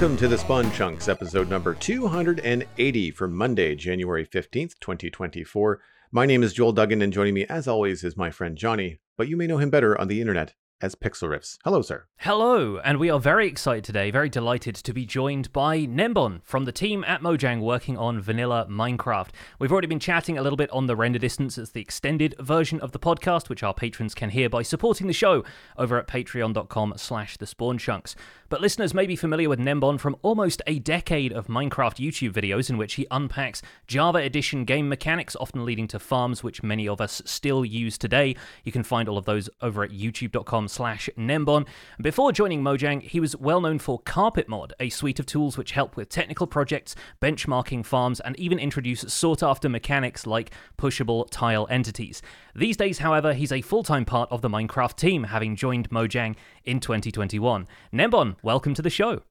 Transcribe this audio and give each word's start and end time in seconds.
Welcome 0.00 0.16
to 0.16 0.28
the 0.28 0.38
Spawn 0.38 0.72
Chunks, 0.72 1.08
episode 1.08 1.50
number 1.50 1.74
280 1.74 3.10
for 3.10 3.28
Monday, 3.28 3.74
January 3.74 4.24
15th, 4.24 4.80
2024. 4.80 5.78
My 6.10 6.24
name 6.24 6.42
is 6.42 6.54
Joel 6.54 6.72
Duggan, 6.72 7.02
and 7.02 7.12
joining 7.12 7.34
me, 7.34 7.44
as 7.44 7.68
always, 7.68 8.02
is 8.02 8.16
my 8.16 8.30
friend 8.30 8.56
Jonny, 8.56 8.98
but 9.18 9.28
you 9.28 9.36
may 9.36 9.46
know 9.46 9.58
him 9.58 9.68
better 9.68 10.00
on 10.00 10.08
the 10.08 10.22
internet 10.22 10.54
as 10.80 10.94
Pixel 10.94 11.28
Riffs. 11.28 11.58
Hello, 11.64 11.82
sir. 11.82 12.04
Hello, 12.18 12.78
and 12.78 12.98
we 12.98 13.10
are 13.10 13.20
very 13.20 13.46
excited 13.46 13.84
today, 13.84 14.10
very 14.10 14.28
delighted 14.28 14.74
to 14.74 14.92
be 14.92 15.06
joined 15.06 15.52
by 15.52 15.78
Gnembon 15.78 16.40
from 16.42 16.64
the 16.64 16.72
team 16.72 17.04
at 17.04 17.22
Mojang 17.22 17.60
working 17.60 17.96
on 17.96 18.20
vanilla 18.20 18.66
Minecraft. 18.68 19.30
We've 19.58 19.72
already 19.72 19.86
been 19.86 20.00
chatting 20.00 20.38
a 20.38 20.42
little 20.42 20.56
bit 20.56 20.70
on 20.70 20.86
the 20.86 20.96
render 20.96 21.18
distance 21.18 21.58
as 21.58 21.70
the 21.70 21.80
extended 21.80 22.34
version 22.38 22.80
of 22.80 22.92
the 22.92 22.98
podcast, 22.98 23.48
which 23.48 23.62
our 23.62 23.74
patrons 23.74 24.14
can 24.14 24.30
hear 24.30 24.48
by 24.48 24.62
supporting 24.62 25.06
the 25.06 25.12
show 25.12 25.44
over 25.76 25.98
at 25.98 26.06
patreon.com 26.06 26.94
slash 26.96 27.36
the 27.36 27.46
spawn 27.46 27.78
chunks. 27.78 28.14
But 28.48 28.60
listeners 28.60 28.94
may 28.94 29.06
be 29.06 29.16
familiar 29.16 29.48
with 29.48 29.60
Gnembon 29.60 30.00
from 30.00 30.16
almost 30.22 30.60
a 30.66 30.78
decade 30.78 31.32
of 31.32 31.46
Minecraft 31.46 31.96
YouTube 31.96 32.32
videos 32.32 32.68
in 32.68 32.78
which 32.78 32.94
he 32.94 33.06
unpacks 33.10 33.62
Java 33.86 34.18
Edition 34.18 34.64
game 34.64 34.88
mechanics, 34.88 35.36
often 35.36 35.64
leading 35.64 35.86
to 35.88 35.98
farms 35.98 36.42
which 36.42 36.62
many 36.62 36.88
of 36.88 37.00
us 37.00 37.22
still 37.24 37.64
use 37.64 37.96
today. 37.96 38.34
You 38.64 38.72
can 38.72 38.82
find 38.82 39.08
all 39.08 39.18
of 39.18 39.24
those 39.24 39.48
over 39.62 39.84
at 39.84 39.90
youtube.com 39.90 40.68
slash 40.70 41.10
Gnembon. 41.18 41.66
Before 42.00 42.32
joining 42.32 42.62
Mojang, 42.62 43.02
he 43.02 43.20
was 43.20 43.36
well 43.36 43.60
known 43.60 43.78
for 43.78 43.98
Carpet 43.98 44.48
Mod, 44.48 44.72
a 44.80 44.88
suite 44.88 45.18
of 45.18 45.26
tools 45.26 45.58
which 45.58 45.72
help 45.72 45.96
with 45.96 46.08
technical 46.08 46.46
projects, 46.46 46.94
benchmarking 47.20 47.84
farms, 47.84 48.20
and 48.20 48.38
even 48.38 48.58
introduce 48.58 49.00
sought 49.12 49.42
after 49.42 49.68
mechanics 49.68 50.26
like 50.26 50.50
pushable 50.78 51.28
tile 51.30 51.66
entities. 51.70 52.22
These 52.54 52.76
days, 52.76 52.98
however, 52.98 53.34
he's 53.34 53.52
a 53.52 53.62
full 53.62 53.82
time 53.82 54.04
part 54.04 54.30
of 54.30 54.42
the 54.42 54.48
Minecraft 54.48 54.96
team, 54.96 55.24
having 55.24 55.56
joined 55.56 55.90
Mojang 55.90 56.36
in 56.64 56.80
2021. 56.80 57.66
Gnembon, 57.92 58.36
welcome 58.42 58.74
to 58.74 58.82
the 58.82 58.90
show. 58.90 59.22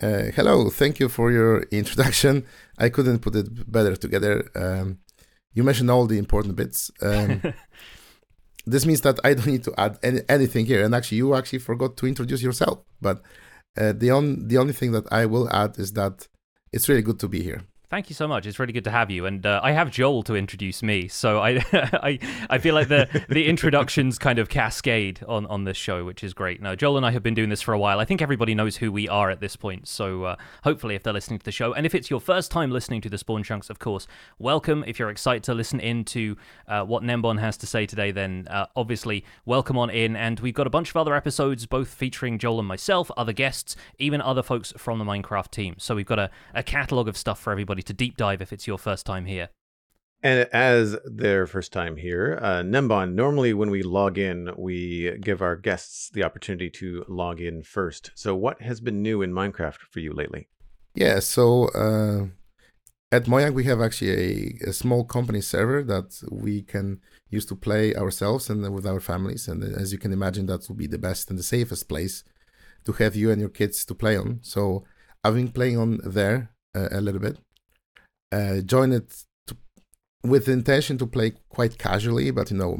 Uh, 0.00 0.30
hello, 0.36 0.70
thank 0.70 1.00
you 1.00 1.08
for 1.08 1.32
your 1.32 1.62
introduction. 1.72 2.46
I 2.78 2.88
couldn't 2.88 3.18
put 3.18 3.34
it 3.34 3.70
better 3.70 3.96
together. 3.96 4.48
Um, 4.54 4.98
you 5.54 5.64
mentioned 5.64 5.90
all 5.90 6.06
the 6.06 6.18
important 6.18 6.54
bits. 6.54 6.90
Um, 7.02 7.42
this 8.72 8.86
means 8.86 9.00
that 9.02 9.18
I 9.24 9.34
don't 9.34 9.46
need 9.46 9.64
to 9.64 9.74
add 9.78 9.98
any, 10.02 10.20
anything 10.28 10.66
here. 10.66 10.84
And 10.84 10.94
actually, 10.94 11.18
you 11.18 11.34
actually 11.34 11.60
forgot 11.60 11.96
to 11.98 12.06
introduce 12.06 12.42
yourself. 12.42 12.78
But 13.00 13.22
uh, 13.76 13.92
the 13.92 14.10
on, 14.10 14.48
the 14.48 14.58
only 14.58 14.72
thing 14.72 14.92
that 14.92 15.10
I 15.12 15.26
will 15.26 15.48
add 15.50 15.78
is 15.78 15.92
that 15.92 16.28
it's 16.72 16.88
really 16.88 17.02
good 17.02 17.20
to 17.20 17.28
be 17.28 17.42
here. 17.42 17.62
Thank 17.90 18.10
you 18.10 18.14
so 18.14 18.28
much. 18.28 18.44
It's 18.44 18.58
really 18.58 18.74
good 18.74 18.84
to 18.84 18.90
have 18.90 19.10
you, 19.10 19.24
and 19.24 19.46
uh, 19.46 19.60
I 19.62 19.72
have 19.72 19.90
Joel 19.90 20.22
to 20.24 20.34
introduce 20.34 20.82
me. 20.82 21.08
So 21.08 21.38
I, 21.40 21.64
I, 21.72 22.18
I 22.50 22.58
feel 22.58 22.74
like 22.74 22.88
the 22.88 23.08
the 23.30 23.46
introductions 23.46 24.18
kind 24.18 24.38
of 24.38 24.50
cascade 24.50 25.20
on 25.26 25.46
on 25.46 25.64
this 25.64 25.78
show, 25.78 26.04
which 26.04 26.22
is 26.22 26.34
great. 26.34 26.60
Now 26.60 26.74
Joel 26.74 26.98
and 26.98 27.06
I 27.06 27.12
have 27.12 27.22
been 27.22 27.32
doing 27.32 27.48
this 27.48 27.62
for 27.62 27.72
a 27.72 27.78
while. 27.78 27.98
I 27.98 28.04
think 28.04 28.20
everybody 28.20 28.54
knows 28.54 28.76
who 28.76 28.92
we 28.92 29.08
are 29.08 29.30
at 29.30 29.40
this 29.40 29.56
point. 29.56 29.88
So 29.88 30.24
uh, 30.24 30.36
hopefully, 30.64 30.96
if 30.96 31.02
they're 31.02 31.14
listening 31.14 31.38
to 31.38 31.44
the 31.46 31.50
show, 31.50 31.72
and 31.72 31.86
if 31.86 31.94
it's 31.94 32.10
your 32.10 32.20
first 32.20 32.50
time 32.50 32.70
listening 32.70 33.00
to 33.00 33.08
the 33.08 33.16
Spawn 33.16 33.42
Chunks, 33.42 33.70
of 33.70 33.78
course, 33.78 34.06
welcome. 34.38 34.84
If 34.86 34.98
you're 34.98 35.08
excited 35.08 35.42
to 35.44 35.54
listen 35.54 35.80
into 35.80 36.36
uh, 36.66 36.84
what 36.84 37.02
Gnembon 37.02 37.40
has 37.40 37.56
to 37.56 37.66
say 37.66 37.86
today, 37.86 38.10
then 38.10 38.48
uh, 38.50 38.66
obviously 38.76 39.24
welcome 39.46 39.78
on 39.78 39.88
in. 39.88 40.14
And 40.14 40.40
we've 40.40 40.52
got 40.52 40.66
a 40.66 40.70
bunch 40.70 40.90
of 40.90 40.98
other 40.98 41.14
episodes, 41.14 41.64
both 41.64 41.88
featuring 41.88 42.38
Joel 42.38 42.58
and 42.58 42.68
myself, 42.68 43.10
other 43.16 43.32
guests, 43.32 43.76
even 43.98 44.20
other 44.20 44.42
folks 44.42 44.74
from 44.76 44.98
the 44.98 45.06
Minecraft 45.06 45.50
team. 45.50 45.76
So 45.78 45.94
we've 45.94 46.04
got 46.04 46.18
a, 46.18 46.30
a 46.54 46.62
catalog 46.62 47.08
of 47.08 47.16
stuff 47.16 47.40
for 47.40 47.50
everybody 47.50 47.77
to 47.82 47.92
deep 47.92 48.16
dive 48.16 48.42
if 48.42 48.52
it's 48.52 48.66
your 48.66 48.78
first 48.78 49.06
time 49.06 49.26
here. 49.26 49.48
And 50.22 50.48
as 50.52 50.96
their 51.04 51.46
first 51.46 51.72
time 51.72 51.96
here, 51.96 52.38
uh, 52.42 52.62
Gnembon, 52.62 53.14
normally 53.14 53.54
when 53.54 53.70
we 53.70 53.82
log 53.84 54.18
in, 54.18 54.50
we 54.56 55.16
give 55.20 55.40
our 55.40 55.54
guests 55.54 56.10
the 56.10 56.24
opportunity 56.24 56.70
to 56.70 57.04
log 57.06 57.40
in 57.40 57.62
first. 57.62 58.10
So, 58.16 58.34
what 58.34 58.60
has 58.60 58.80
been 58.80 59.00
new 59.00 59.22
in 59.22 59.32
Minecraft 59.32 59.78
for 59.92 60.00
you 60.00 60.12
lately? 60.12 60.48
Yeah, 60.96 61.20
so 61.20 61.68
uh, 61.68 62.26
at 63.12 63.26
Mojang, 63.26 63.54
we 63.54 63.64
have 63.64 63.80
actually 63.80 64.58
a, 64.64 64.70
a, 64.70 64.72
small 64.72 65.04
company 65.04 65.40
server 65.40 65.84
that 65.84 66.20
we 66.32 66.62
can 66.62 67.00
use 67.30 67.46
to 67.46 67.54
play 67.54 67.94
ourselves 67.94 68.50
and 68.50 68.74
with 68.74 68.86
our 68.86 68.98
families. 68.98 69.46
And 69.46 69.62
as 69.62 69.92
you 69.92 69.98
can 69.98 70.12
imagine, 70.12 70.46
that 70.46 70.68
will 70.68 70.74
be 70.74 70.88
the 70.88 70.98
best 70.98 71.30
and 71.30 71.38
the 71.38 71.44
safest 71.44 71.88
place 71.88 72.24
to 72.84 72.92
have 72.94 73.14
you 73.14 73.30
and 73.30 73.40
your 73.40 73.50
kids 73.50 73.84
to 73.84 73.94
play 73.94 74.16
on. 74.16 74.40
So, 74.42 74.84
I've 75.22 75.34
been 75.34 75.52
playing 75.52 75.78
on 75.78 76.00
there 76.02 76.50
uh, 76.74 76.88
a 76.90 77.00
little 77.00 77.20
bit 77.20 77.38
uh, 78.32 78.60
joined 78.60 78.94
it 78.94 79.24
to, 79.46 79.56
with 80.24 80.48
intention 80.48 80.98
to 80.98 81.06
play 81.06 81.32
quite 81.48 81.78
casually, 81.78 82.30
but 82.30 82.50
you 82.50 82.56
know, 82.56 82.76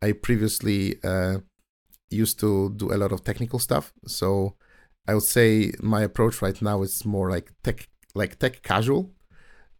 I 0.00 0.12
previously 0.12 0.96
uh, 1.02 1.38
used 2.10 2.40
to 2.40 2.70
do 2.76 2.92
a 2.92 2.96
lot 2.96 3.12
of 3.12 3.24
technical 3.24 3.58
stuff, 3.58 3.92
so 4.06 4.56
I 5.06 5.14
would 5.14 5.22
say 5.24 5.72
my 5.80 6.02
approach 6.02 6.42
right 6.42 6.60
now 6.62 6.82
is 6.82 7.04
more 7.04 7.30
like 7.30 7.52
tech, 7.62 7.88
like 8.14 8.38
tech 8.38 8.62
casual. 8.62 9.10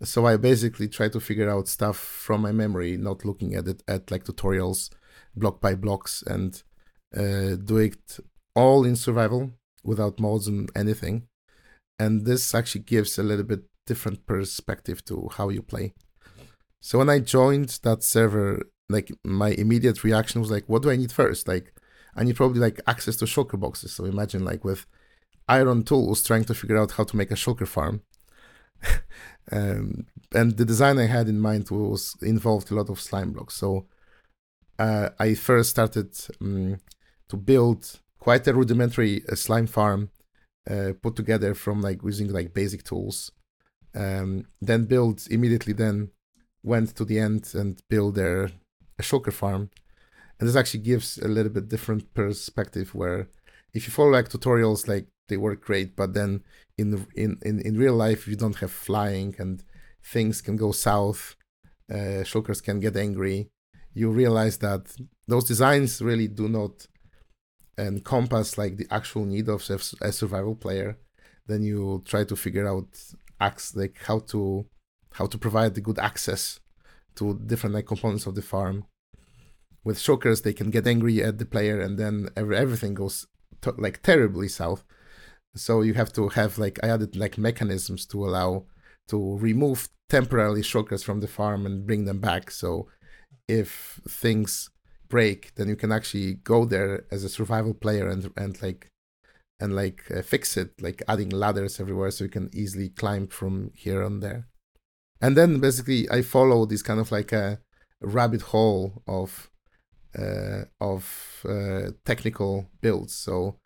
So 0.02 0.26
I 0.26 0.36
basically 0.36 0.88
try 0.88 1.08
to 1.10 1.20
figure 1.20 1.48
out 1.48 1.68
stuff 1.68 1.96
from 1.96 2.40
my 2.42 2.50
memory, 2.50 2.96
not 2.96 3.24
looking 3.24 3.54
at 3.54 3.68
it 3.68 3.84
at 3.86 4.10
like 4.10 4.24
tutorials, 4.24 4.90
block 5.36 5.60
by 5.60 5.76
blocks, 5.76 6.22
and 6.26 6.60
uh, 7.16 7.54
do 7.54 7.78
it 7.78 8.18
all 8.56 8.84
in 8.84 8.96
survival 8.96 9.52
without 9.84 10.18
mods 10.18 10.48
and 10.48 10.70
anything. 10.74 11.28
And 11.98 12.24
this 12.26 12.52
actually 12.52 12.82
gives 12.82 13.16
a 13.16 13.22
little 13.22 13.44
bit 13.44 13.62
different 13.86 14.26
perspective 14.26 15.04
to 15.06 15.28
how 15.36 15.48
you 15.48 15.62
play. 15.62 15.94
So 16.80 16.98
when 16.98 17.08
I 17.08 17.20
joined 17.20 17.78
that 17.82 18.02
server, 18.02 18.66
like 18.88 19.12
my 19.24 19.50
immediate 19.50 20.02
reaction 20.04 20.40
was 20.40 20.50
like, 20.50 20.68
what 20.68 20.82
do 20.82 20.90
I 20.90 20.96
need 20.96 21.12
first? 21.12 21.46
Like, 21.46 21.72
I 22.16 22.24
need 22.24 22.36
probably 22.36 22.60
like 22.60 22.80
access 22.86 23.16
to 23.16 23.24
shulker 23.24 23.58
boxes. 23.58 23.92
So 23.92 24.04
imagine 24.04 24.44
like 24.44 24.64
with 24.64 24.86
iron 25.48 25.84
tools 25.84 26.22
trying 26.22 26.44
to 26.44 26.54
figure 26.54 26.76
out 26.76 26.92
how 26.92 27.04
to 27.04 27.16
make 27.16 27.30
a 27.30 27.34
shulker 27.34 27.66
farm. 27.66 28.02
um, 29.52 30.06
and 30.34 30.56
the 30.56 30.64
design 30.64 30.98
I 30.98 31.06
had 31.06 31.28
in 31.28 31.40
mind 31.40 31.70
was 31.70 32.16
involved 32.20 32.70
a 32.70 32.74
lot 32.74 32.90
of 32.90 33.00
slime 33.00 33.32
blocks. 33.32 33.54
So 33.54 33.86
uh, 34.78 35.10
I 35.18 35.34
first 35.34 35.70
started 35.70 36.18
um, 36.40 36.78
to 37.28 37.36
build 37.36 38.00
quite 38.18 38.46
a 38.46 38.54
rudimentary 38.54 39.22
uh, 39.28 39.34
slime 39.34 39.66
farm 39.66 40.10
uh, 40.70 40.92
put 41.02 41.16
together 41.16 41.54
from 41.54 41.80
like 41.80 42.02
using 42.02 42.32
like 42.32 42.54
basic 42.54 42.84
tools 42.84 43.32
um, 43.94 44.46
then 44.60 44.84
build 44.86 45.26
immediately 45.30 45.72
then 45.72 46.10
went 46.62 46.94
to 46.96 47.04
the 47.04 47.18
end 47.18 47.50
and 47.54 47.82
build 47.88 48.14
their 48.14 48.50
a 48.98 49.02
shulker 49.02 49.32
farm. 49.32 49.70
And 50.38 50.48
this 50.48 50.56
actually 50.56 50.80
gives 50.80 51.18
a 51.18 51.28
little 51.28 51.52
bit 51.52 51.68
different 51.68 52.12
perspective 52.14 52.94
where 52.94 53.28
if 53.74 53.86
you 53.86 53.92
follow 53.92 54.10
like 54.10 54.28
tutorials 54.28 54.88
like 54.88 55.06
they 55.28 55.36
work 55.36 55.64
great 55.64 55.96
but 55.96 56.14
then 56.14 56.42
in 56.76 57.06
in 57.14 57.38
in, 57.42 57.60
in 57.60 57.78
real 57.78 57.94
life 57.94 58.26
you 58.26 58.36
don't 58.36 58.56
have 58.56 58.70
flying 58.70 59.34
and 59.38 59.62
things 60.04 60.40
can 60.40 60.56
go 60.56 60.72
south. 60.72 61.36
Uh, 61.90 62.24
shulkers 62.24 62.62
can 62.62 62.80
get 62.80 62.96
angry. 62.96 63.50
You 63.94 64.10
realize 64.10 64.58
that 64.58 64.94
those 65.28 65.44
designs 65.44 66.00
really 66.00 66.28
do 66.28 66.48
not 66.48 66.86
encompass 67.78 68.58
like 68.58 68.76
the 68.76 68.86
actual 68.90 69.24
need 69.24 69.48
of 69.48 69.68
a 70.00 70.12
survival 70.12 70.54
player. 70.54 70.98
Then 71.46 71.62
you 71.62 72.02
try 72.04 72.24
to 72.24 72.36
figure 72.36 72.68
out 72.68 72.88
acts 73.48 73.74
like 73.76 73.96
how 74.08 74.18
to 74.32 74.66
how 75.18 75.26
to 75.26 75.38
provide 75.38 75.74
the 75.74 75.86
good 75.88 75.98
access 75.98 76.60
to 77.16 77.38
different 77.50 77.74
like 77.74 77.86
components 77.86 78.26
of 78.26 78.34
the 78.34 78.42
farm. 78.42 78.84
With 79.84 79.98
shulkers, 79.98 80.42
they 80.42 80.54
can 80.60 80.70
get 80.70 80.86
angry 80.86 81.22
at 81.22 81.38
the 81.38 81.44
player, 81.44 81.80
and 81.80 81.98
then 81.98 82.28
every, 82.36 82.56
everything 82.56 82.94
goes 82.94 83.26
to, 83.62 83.74
like 83.76 84.02
terribly 84.02 84.48
south. 84.48 84.84
So 85.54 85.82
you 85.82 85.94
have 85.94 86.12
to 86.14 86.28
have 86.28 86.56
like 86.56 86.78
I 86.82 86.88
added 86.88 87.16
like 87.16 87.36
mechanisms 87.36 88.06
to 88.06 88.24
allow 88.24 88.66
to 89.08 89.36
remove 89.38 89.88
temporarily 90.08 90.62
shulkers 90.62 91.04
from 91.04 91.20
the 91.20 91.28
farm 91.38 91.66
and 91.66 91.86
bring 91.86 92.04
them 92.04 92.20
back. 92.20 92.50
So 92.50 92.88
if 93.48 94.00
things 94.08 94.70
break, 95.08 95.54
then 95.56 95.68
you 95.68 95.76
can 95.76 95.92
actually 95.92 96.34
go 96.34 96.64
there 96.64 97.04
as 97.10 97.24
a 97.24 97.28
survival 97.28 97.74
player 97.74 98.08
and 98.08 98.30
and 98.36 98.62
like 98.62 98.91
and 99.62 99.76
like 99.76 100.02
uh, 100.10 100.22
fix 100.22 100.56
it, 100.56 100.70
like 100.82 101.02
adding 101.06 101.30
ladders 101.30 101.78
everywhere 101.78 102.10
so 102.10 102.24
you 102.24 102.30
can 102.30 102.50
easily 102.52 102.88
climb 102.88 103.28
from 103.28 103.70
here 103.74 104.02
and 104.02 104.20
there. 104.22 104.48
And 105.20 105.36
then 105.36 105.60
basically 105.60 106.10
I 106.10 106.22
follow 106.22 106.66
this 106.66 106.82
kind 106.82 106.98
of 106.98 107.12
like 107.12 107.32
a 107.32 107.60
rabbit 108.00 108.42
hole 108.42 109.02
of 109.06 109.50
uh, 110.18 110.64
of 110.80 111.44
uh, 111.48 111.92
technical 112.04 112.66
builds. 112.80 113.14
So 113.14 113.60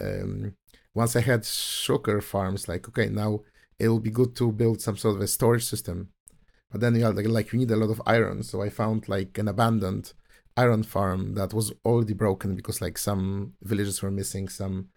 um, 0.00 0.54
once 0.94 1.16
I 1.16 1.22
had 1.22 1.44
sugar 1.46 2.20
farms, 2.20 2.68
like 2.68 2.86
okay, 2.90 3.08
now 3.08 3.40
it 3.78 3.88
will 3.88 4.00
be 4.00 4.10
good 4.10 4.36
to 4.36 4.52
build 4.52 4.82
some 4.82 4.98
sort 4.98 5.16
of 5.16 5.22
a 5.22 5.26
storage 5.26 5.64
system. 5.64 6.10
But 6.70 6.82
then 6.82 6.94
you 6.94 7.04
have 7.04 7.16
like, 7.16 7.26
like 7.26 7.52
you 7.52 7.58
need 7.58 7.70
a 7.70 7.76
lot 7.76 7.90
of 7.90 8.02
iron, 8.06 8.42
so 8.42 8.62
I 8.62 8.68
found 8.68 9.08
like 9.08 9.38
an 9.38 9.48
abandoned 9.48 10.12
iron 10.56 10.82
farm 10.82 11.34
that 11.34 11.54
was 11.54 11.72
already 11.84 12.12
broken 12.12 12.54
because 12.54 12.80
like 12.80 12.98
some 12.98 13.54
villages 13.62 14.02
were 14.02 14.10
missing 14.10 14.48
some 14.48 14.90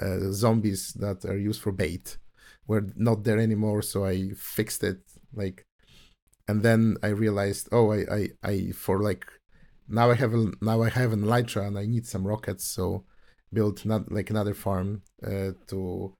uh, 0.00 0.30
zombies 0.30 0.92
that 0.94 1.24
are 1.24 1.38
used 1.38 1.60
for 1.60 1.72
bait 1.72 2.18
were 2.66 2.86
not 2.96 3.24
there 3.24 3.38
anymore 3.38 3.82
so 3.82 4.04
i 4.04 4.30
fixed 4.36 4.82
it 4.82 5.00
like 5.34 5.66
and 6.46 6.62
then 6.62 6.96
i 7.02 7.08
realized 7.08 7.68
oh 7.72 7.92
i 7.92 8.04
i, 8.10 8.28
I 8.42 8.70
for 8.72 9.02
like 9.02 9.26
now 9.88 10.10
i 10.10 10.14
have 10.14 10.34
a 10.34 10.52
now 10.60 10.82
i 10.82 10.90
have 10.90 11.12
an 11.12 11.22
elytra 11.22 11.66
and 11.66 11.78
i 11.78 11.86
need 11.86 12.06
some 12.06 12.26
rockets 12.26 12.64
so 12.64 13.04
built 13.52 13.84
not 13.84 14.12
like 14.12 14.30
another 14.30 14.54
farm 14.54 15.02
uh, 15.26 15.52
to 15.68 16.14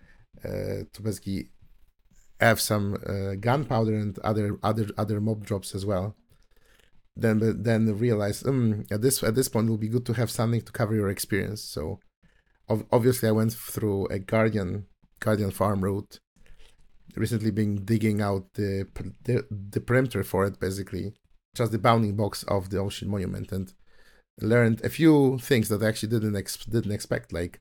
uh, 0.44 0.84
to 0.92 1.02
basically 1.02 1.50
have 2.40 2.60
some 2.60 2.96
uh, 3.06 3.34
gunpowder 3.34 3.94
and 3.94 4.18
other 4.20 4.58
other 4.62 4.88
other 4.96 5.20
mob 5.20 5.44
drops 5.44 5.74
as 5.74 5.84
well. 5.84 6.16
Then 7.16 7.62
then 7.62 7.98
realize 7.98 8.46
um, 8.46 8.84
at 8.90 9.02
this 9.02 9.22
at 9.22 9.34
this 9.34 9.48
point 9.48 9.66
it 9.66 9.70
will 9.70 9.78
be 9.78 9.88
good 9.88 10.06
to 10.06 10.14
have 10.14 10.30
something 10.30 10.62
to 10.62 10.72
cover 10.72 10.94
your 10.94 11.08
experience. 11.08 11.62
So 11.62 11.98
obviously 12.68 13.28
I 13.28 13.32
went 13.32 13.52
through 13.52 14.06
a 14.06 14.18
guardian 14.18 14.86
guardian 15.20 15.50
farm 15.50 15.82
route. 15.82 16.20
Recently, 17.16 17.50
been 17.50 17.84
digging 17.84 18.20
out 18.20 18.54
the, 18.54 18.86
the 19.24 19.44
the 19.50 19.80
perimeter 19.80 20.22
for 20.22 20.44
it, 20.44 20.60
basically, 20.60 21.14
just 21.54 21.72
the 21.72 21.78
bounding 21.78 22.16
box 22.16 22.42
of 22.44 22.70
the 22.70 22.78
ocean 22.78 23.08
monument, 23.08 23.50
and 23.50 23.72
learned 24.40 24.84
a 24.84 24.88
few 24.88 25.38
things 25.38 25.68
that 25.68 25.82
I 25.82 25.88
actually 25.88 26.10
didn't 26.10 26.36
ex- 26.36 26.64
didn't 26.64 26.92
expect. 26.92 27.32
Like 27.32 27.60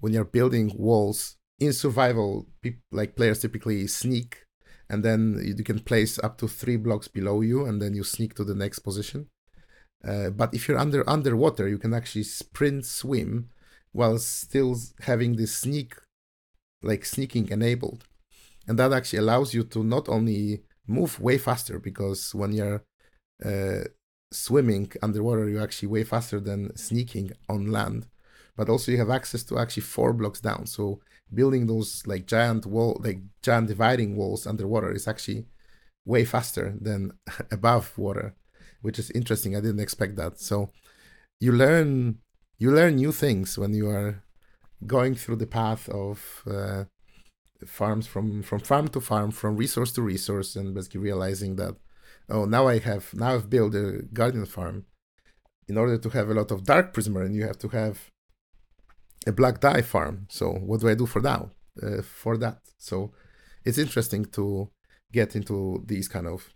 when 0.00 0.12
you're 0.12 0.24
building 0.24 0.72
walls 0.76 1.36
in 1.58 1.72
survival, 1.72 2.48
pe- 2.62 2.82
like 2.90 3.16
players 3.16 3.40
typically 3.40 3.86
sneak, 3.86 4.44
and 4.90 5.04
then 5.04 5.40
you 5.42 5.64
can 5.64 5.80
place 5.80 6.18
up 6.18 6.36
to 6.38 6.48
three 6.48 6.76
blocks 6.76 7.08
below 7.08 7.40
you, 7.40 7.64
and 7.64 7.80
then 7.80 7.94
you 7.94 8.04
sneak 8.04 8.34
to 8.34 8.44
the 8.44 8.54
next 8.54 8.80
position. 8.80 9.28
Uh, 10.06 10.30
but 10.30 10.54
if 10.54 10.68
you're 10.68 10.78
under 10.78 11.08
underwater, 11.08 11.68
you 11.68 11.78
can 11.78 11.94
actually 11.94 12.24
sprint, 12.24 12.84
swim, 12.84 13.50
while 13.92 14.18
still 14.18 14.76
having 15.00 15.36
this 15.36 15.54
sneak, 15.54 15.94
like 16.82 17.04
sneaking 17.04 17.48
enabled, 17.50 18.04
and 18.66 18.78
that 18.78 18.92
actually 18.92 19.18
allows 19.20 19.54
you 19.54 19.64
to 19.64 19.82
not 19.82 20.08
only 20.08 20.62
move 20.86 21.20
way 21.20 21.38
faster 21.38 21.78
because 21.78 22.34
when 22.34 22.52
you're 22.52 22.82
uh, 23.44 23.84
swimming 24.32 24.90
underwater, 25.02 25.48
you're 25.48 25.62
actually 25.62 25.88
way 25.88 26.04
faster 26.04 26.40
than 26.40 26.76
sneaking 26.76 27.32
on 27.48 27.70
land. 27.70 28.06
But 28.56 28.68
also 28.68 28.90
you 28.90 28.98
have 28.98 29.10
access 29.10 29.44
to 29.44 29.58
actually 29.58 29.84
four 29.84 30.12
blocks 30.12 30.40
down. 30.40 30.66
So 30.66 31.00
building 31.32 31.66
those 31.66 32.06
like 32.06 32.26
giant 32.26 32.66
wall, 32.66 33.00
like 33.02 33.20
giant 33.42 33.68
dividing 33.68 34.16
walls 34.16 34.46
underwater 34.46 34.92
is 34.92 35.06
actually 35.06 35.46
way 36.04 36.24
faster 36.24 36.74
than 36.80 37.12
above 37.50 37.96
water, 37.96 38.34
which 38.82 38.98
is 38.98 39.10
interesting. 39.12 39.54
I 39.54 39.60
didn't 39.60 39.80
expect 39.80 40.16
that. 40.16 40.40
So 40.40 40.70
you 41.40 41.52
learn 41.52 42.18
you 42.58 42.72
learn 42.72 42.96
new 42.96 43.12
things 43.12 43.56
when 43.56 43.72
you 43.72 43.88
are 43.88 44.22
going 44.86 45.14
through 45.14 45.36
the 45.36 45.46
path 45.46 45.88
of 45.88 46.42
uh, 46.46 46.84
farms 47.66 48.06
from 48.06 48.42
from 48.42 48.60
farm 48.60 48.88
to 48.88 49.00
farm, 49.00 49.30
from 49.30 49.56
resource 49.56 49.92
to 49.92 50.02
resource, 50.02 50.56
and 50.56 50.74
basically 50.74 51.00
realizing 51.00 51.56
that 51.56 51.74
oh 52.28 52.44
now 52.44 52.68
I 52.68 52.78
have 52.78 53.14
now 53.14 53.34
I've 53.34 53.50
built 53.50 53.74
a 53.74 54.02
guardian 54.12 54.46
farm. 54.46 54.86
In 55.68 55.76
order 55.76 55.98
to 55.98 56.08
have 56.10 56.30
a 56.30 56.34
lot 56.34 56.50
of 56.50 56.64
dark 56.64 56.94
prismarine, 56.94 57.34
you 57.34 57.44
have 57.46 57.58
to 57.58 57.68
have 57.68 58.10
a 59.26 59.32
black 59.32 59.60
dye 59.60 59.82
farm. 59.82 60.26
So 60.30 60.50
what 60.52 60.80
do 60.80 60.88
I 60.88 60.94
do 60.94 61.06
for 61.06 61.20
now? 61.20 61.50
Uh, 61.80 62.02
for 62.02 62.36
that, 62.38 62.58
so 62.76 63.12
it's 63.64 63.78
interesting 63.78 64.24
to 64.24 64.68
get 65.12 65.36
into 65.36 65.84
these 65.86 66.08
kind 66.08 66.26
of 66.26 66.48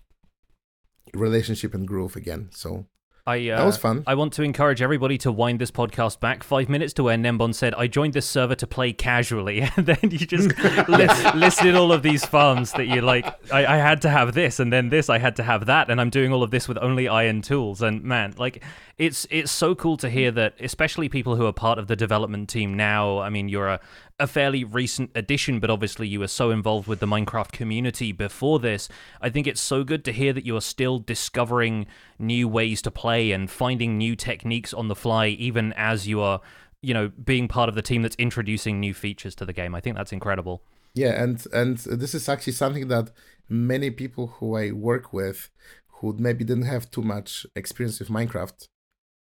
relationship 1.15 1.75
and 1.75 1.87
groove 1.87 2.17
again. 2.17 2.49
So 2.53 2.87
I, 3.25 3.51
uh, 3.51 3.59
that 3.59 3.67
was 3.67 3.77
fun. 3.77 4.03
I 4.05 4.17
want 4.17 4.33
to 4.33 4.43
encourage 4.43 4.83
everybody 4.83 5.17
to 5.19 5.31
wind 5.31 5.61
this 5.61 5.71
podcast 5.71 6.19
back 6.19 6.43
five 6.43 6.69
minutes 6.69 6.93
to 6.95 7.05
where 7.05 7.17
Gnembon 7.17 7.55
said, 7.55 7.73
I 7.75 7.87
joined 7.87 8.15
this 8.15 8.27
server 8.27 8.57
to 8.57 8.67
play 8.67 8.93
casually. 8.93 9.69
And 9.77 9.87
then 9.87 9.99
you 10.03 10.19
just 10.19 10.59
list, 10.89 11.35
listed 11.35 11.75
all 11.75 11.93
of 11.93 12.03
these 12.03 12.25
farms 12.25 12.73
that 12.73 12.87
you 12.87 13.01
like, 13.01 13.25
I, 13.53 13.65
I, 13.65 13.77
had 13.77 14.03
to 14.03 14.11
have 14.11 14.35
this, 14.35 14.61
and 14.61 14.73
then 14.73 14.91
this, 14.91 15.09
I 15.09 15.19
had 15.19 15.37
to 15.37 15.43
have 15.43 15.67
that. 15.67 15.89
And 15.89 16.01
I'm 16.01 16.11
doing 16.11 16.33
all 16.33 16.43
of 16.43 16.51
this 16.51 16.69
with 16.69 16.77
only 16.79 17.09
iron 17.09 17.43
tools. 17.43 17.81
And 17.81 18.03
man, 18.03 18.35
like, 18.37 18.63
it's 18.99 19.27
it's 19.31 19.51
so 19.51 19.75
cool 19.75 19.97
to 19.99 20.11
hear 20.11 20.31
that, 20.33 20.55
especially 20.61 21.09
people 21.09 21.37
who 21.37 21.47
are 21.47 21.53
part 21.53 21.79
of 21.79 21.87
the 21.87 21.97
development 21.97 22.49
team 22.49 22.75
now. 22.75 23.19
I 23.19 23.31
mean, 23.31 23.49
you're 23.49 23.69
a, 23.69 23.81
a 24.23 24.27
fairly 24.29 24.63
recent 24.63 25.11
addition, 25.17 25.59
but 25.59 25.69
obviously 25.69 26.07
you 26.07 26.21
were 26.21 26.29
so 26.29 26.53
involved 26.53 26.87
with 26.87 27.01
the 27.01 27.07
Minecraft 27.07 27.51
community 27.51 28.13
before 28.13 28.61
this. 28.61 28.89
I 29.21 29.31
think 29.31 29.49
it's 29.49 29.61
so 29.61 29.83
good 29.83 30.05
to 30.05 30.13
hear 30.13 30.33
that 30.33 30.47
you 30.47 30.57
are 30.57 30.61
still 30.61 31.01
discovering 31.01 31.87
new 32.21 32.47
ways 32.47 32.81
to 32.83 32.93
play 32.93 33.33
and 33.33 33.51
finding 33.51 33.99
new 33.99 34.15
techniques 34.15 34.73
on 34.73 34.87
the 34.87 34.95
fly, 34.95 35.27
even 35.27 35.73
as 35.73 36.07
you 36.07 36.21
are, 36.21 36.41
you 36.81 36.95
know, 36.95 37.09
being 37.09 37.49
part 37.49 37.69
of 37.69 37.75
the 37.75 37.83
team 37.83 38.03
that's 38.03 38.15
introducing 38.15 38.79
new 38.79 38.95
features 38.95 39.35
to 39.35 39.45
the 39.45 39.53
game. 39.53 39.75
I 39.75 39.81
think 39.81 39.97
that's 39.97 40.13
incredible. 40.13 40.63
Yeah, 40.95 41.21
and 41.21 41.45
and 41.53 41.79
this 41.79 42.15
is 42.15 42.29
actually 42.29 42.53
something 42.53 42.87
that 42.89 43.11
many 43.49 43.91
people 43.91 44.29
who 44.39 44.57
I 44.57 44.71
work 44.71 45.13
with 45.13 45.51
who 45.97 46.15
maybe 46.17 46.45
didn't 46.45 46.67
have 46.67 46.93
too 46.93 47.03
much 47.03 47.45
experience 47.57 47.99
with 47.99 48.09
Minecraft 48.09 48.69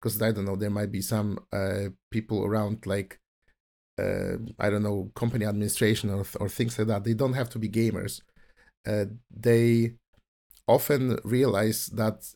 because 0.00 0.23
I 0.23 0.31
don't 0.31 0.44
know, 0.44 0.56
there 0.56 0.70
might 0.70 0.93
be 0.93 1.00
some 1.00 1.38
uh, 1.52 1.88
people 2.11 2.44
around 2.44 2.87
like 2.87 3.19
uh, 3.99 4.37
I 4.58 4.70
don't 4.70 4.82
know, 4.82 5.11
company 5.14 5.44
administration 5.46 6.11
or 6.11 6.25
or 6.41 6.49
things 6.49 6.79
like 6.79 6.88
that. 6.88 7.05
They 7.05 7.14
don't 7.14 7.35
have 7.35 7.50
to 7.50 7.58
be 7.58 7.69
gamers. 7.69 8.20
Uh, 8.87 9.06
they 9.31 9.94
often 10.67 11.19
realize 11.25 11.87
that 11.88 12.35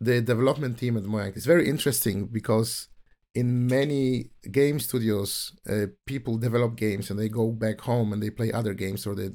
the 0.00 0.20
development 0.20 0.78
team 0.78 0.96
at 0.96 1.04
Mojang 1.04 1.36
is 1.36 1.46
very 1.46 1.68
interesting 1.68 2.26
because 2.26 2.88
in 3.34 3.66
many 3.66 4.30
game 4.50 4.80
studios, 4.80 5.52
uh, 5.68 5.86
people 6.06 6.38
develop 6.38 6.76
games 6.76 7.10
and 7.10 7.18
they 7.18 7.28
go 7.28 7.50
back 7.50 7.80
home 7.82 8.12
and 8.12 8.22
they 8.22 8.30
play 8.30 8.50
other 8.52 8.74
games 8.74 9.06
or 9.06 9.14
they 9.14 9.30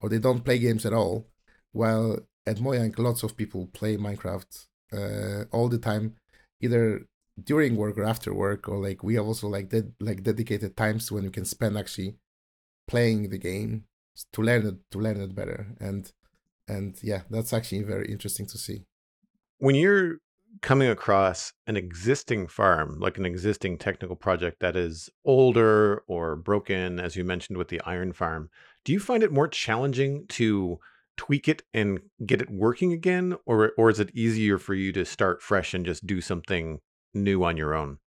or 0.00 0.08
they 0.08 0.18
don't 0.18 0.44
play 0.44 0.58
games 0.58 0.84
at 0.84 0.92
all. 0.92 1.26
While 1.72 2.20
at 2.46 2.56
Mojang, 2.56 2.98
lots 2.98 3.22
of 3.22 3.36
people 3.36 3.68
play 3.72 3.96
Minecraft 3.96 4.66
uh, 4.92 5.44
all 5.50 5.68
the 5.68 5.78
time 5.78 6.16
either 6.60 7.06
during 7.42 7.76
work 7.76 7.98
or 7.98 8.04
after 8.04 8.32
work 8.32 8.68
or 8.68 8.78
like 8.78 9.02
we 9.02 9.14
have 9.14 9.26
also 9.26 9.48
like 9.48 9.68
ded- 9.68 9.92
like 10.00 10.22
dedicated 10.22 10.76
times 10.76 11.12
when 11.12 11.24
you 11.24 11.30
can 11.30 11.44
spend 11.44 11.76
actually 11.76 12.16
playing 12.88 13.28
the 13.28 13.38
game 13.38 13.84
to 14.32 14.42
learn 14.42 14.66
it 14.66 14.76
to 14.90 14.98
learn 14.98 15.20
it 15.20 15.34
better. 15.34 15.74
And 15.80 16.10
and 16.68 16.96
yeah 17.02 17.22
that's 17.30 17.52
actually 17.52 17.82
very 17.82 18.10
interesting 18.10 18.46
to 18.46 18.58
see. 18.58 18.84
When 19.58 19.74
you're 19.74 20.16
coming 20.62 20.88
across 20.88 21.52
an 21.66 21.76
existing 21.76 22.46
farm 22.46 22.98
like 22.98 23.18
an 23.18 23.26
existing 23.26 23.76
technical 23.76 24.16
project 24.16 24.60
that 24.60 24.74
is 24.74 25.10
older 25.26 26.02
or 26.06 26.34
broken 26.34 26.98
as 26.98 27.14
you 27.14 27.22
mentioned 27.24 27.58
with 27.58 27.68
the 27.68 27.78
iron 27.82 28.10
farm 28.10 28.48
do 28.86 28.92
you 28.92 28.98
find 28.98 29.22
it 29.22 29.30
more 29.30 29.48
challenging 29.48 30.24
to 30.28 30.78
tweak 31.16 31.48
it 31.48 31.62
and 31.74 32.00
get 32.24 32.40
it 32.40 32.50
working 32.50 32.92
again? 32.92 33.36
Or 33.44 33.72
or 33.76 33.90
is 33.90 34.00
it 34.00 34.14
easier 34.14 34.58
for 34.58 34.74
you 34.74 34.92
to 34.92 35.04
start 35.04 35.42
fresh 35.42 35.74
and 35.74 35.84
just 35.84 36.06
do 36.06 36.20
something 36.20 36.80
new 37.22 37.44
on 37.44 37.56
your 37.56 37.74
own? 37.74 37.98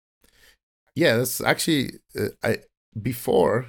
Yeah 0.95 1.17
that's 1.17 1.41
actually 1.41 1.91
uh, 2.19 2.29
i 2.43 2.57
before 2.99 3.67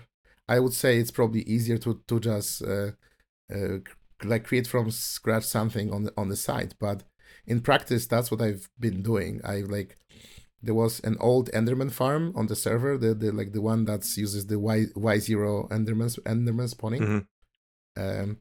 i 0.48 0.58
would 0.58 0.72
say 0.72 0.98
it's 0.98 1.10
probably 1.10 1.42
easier 1.42 1.78
to 1.78 2.02
to 2.08 2.18
just 2.18 2.62
uh, 2.62 2.90
uh, 3.54 3.78
like 4.24 4.44
create 4.44 4.66
from 4.66 4.90
scratch 4.90 5.44
something 5.44 5.92
on 5.92 6.04
the 6.04 6.12
on 6.16 6.28
the 6.28 6.36
side. 6.36 6.74
But 6.78 7.04
in 7.46 7.60
practice 7.60 8.06
that's 8.06 8.30
what 8.30 8.42
i've 8.42 8.68
been 8.78 9.02
doing. 9.02 9.40
I 9.44 9.60
like 9.60 9.96
there 10.62 10.74
was 10.74 11.00
an 11.00 11.16
old 11.20 11.50
enderman 11.52 11.90
farm 11.90 12.32
on 12.36 12.46
the 12.46 12.56
server 12.56 12.98
the, 12.98 13.14
the 13.14 13.32
like 13.32 13.52
the 13.52 13.62
one 13.62 13.84
that 13.86 14.04
uses 14.16 14.46
the 14.46 14.58
y 14.58 14.86
y0 14.94 15.70
enderman 15.70 16.18
enderman 16.24 16.68
spawning 16.68 17.02
mm-hmm. 17.02 18.02
um 18.02 18.36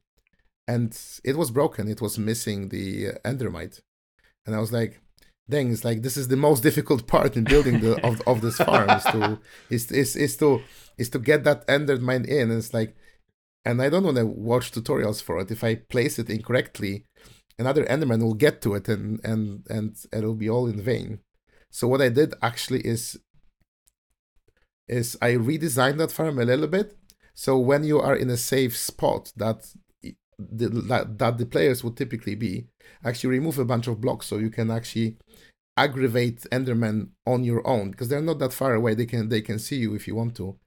and 0.69 0.95
it 1.23 1.35
was 1.35 1.49
broken. 1.49 1.87
It 1.87 1.99
was 1.99 2.19
missing 2.19 2.69
the 2.69 3.09
uh, 3.09 3.11
endermite, 3.25 3.81
and 4.45 4.55
I 4.55 4.59
was 4.59 4.71
like, 4.71 5.01
"Dang! 5.49 5.71
It's 5.71 5.83
like 5.83 6.01
this 6.01 6.17
is 6.17 6.27
the 6.27 6.37
most 6.37 6.61
difficult 6.63 7.07
part 7.07 7.35
in 7.35 7.43
building 7.43 7.79
the 7.79 7.93
of, 8.05 8.21
of 8.27 8.41
this 8.41 8.57
farm 8.57 8.89
is 8.89 9.03
to 9.05 9.39
is, 9.69 9.91
is 9.91 10.15
is 10.15 10.37
to 10.37 10.61
is 10.97 11.09
to 11.09 11.19
get 11.19 11.43
that 11.43 11.67
endermite 11.67 12.27
in." 12.27 12.51
And 12.51 12.59
it's 12.59 12.73
like, 12.73 12.95
and 13.65 13.81
I 13.81 13.89
don't 13.89 14.03
want 14.03 14.17
to 14.17 14.25
watch 14.25 14.71
tutorials 14.71 15.21
for 15.21 15.39
it. 15.39 15.51
If 15.51 15.63
I 15.63 15.75
place 15.75 16.19
it 16.19 16.29
incorrectly, 16.29 17.05
another 17.57 17.85
enderman 17.85 18.21
will 18.21 18.35
get 18.35 18.61
to 18.61 18.75
it, 18.75 18.87
and 18.87 19.19
and 19.23 19.65
and 19.69 19.95
it'll 20.13 20.35
be 20.35 20.49
all 20.49 20.67
in 20.67 20.81
vain. 20.81 21.19
So 21.71 21.87
what 21.87 22.01
I 22.01 22.09
did 22.09 22.33
actually 22.41 22.81
is 22.81 23.19
is 24.87 25.17
I 25.21 25.31
redesigned 25.33 25.97
that 25.97 26.11
farm 26.11 26.39
a 26.39 26.45
little 26.45 26.67
bit. 26.67 26.95
So 27.33 27.57
when 27.57 27.83
you 27.83 27.99
are 27.99 28.15
in 28.15 28.29
a 28.29 28.37
safe 28.37 28.75
spot 28.75 29.31
that 29.37 29.73
the, 30.39 30.69
that, 30.69 31.17
that 31.17 31.37
the 31.37 31.45
players 31.45 31.83
would 31.83 31.97
typically 31.97 32.35
be, 32.35 32.67
actually 33.03 33.31
remove 33.31 33.59
a 33.59 33.65
bunch 33.65 33.87
of 33.87 34.01
blocks 34.01 34.27
so 34.27 34.37
you 34.37 34.49
can 34.49 34.71
actually 34.71 35.17
aggravate 35.77 36.41
Endermen 36.51 37.09
on 37.25 37.43
your 37.43 37.65
own 37.67 37.91
because 37.91 38.09
they're 38.09 38.21
not 38.21 38.39
that 38.39 38.53
far 38.53 38.73
away. 38.73 38.93
They 38.93 39.05
can 39.05 39.29
they 39.29 39.41
can 39.41 39.59
see 39.59 39.77
you 39.77 39.95
if 39.95 40.07
you 40.07 40.15
want 40.15 40.35
to, 40.35 40.57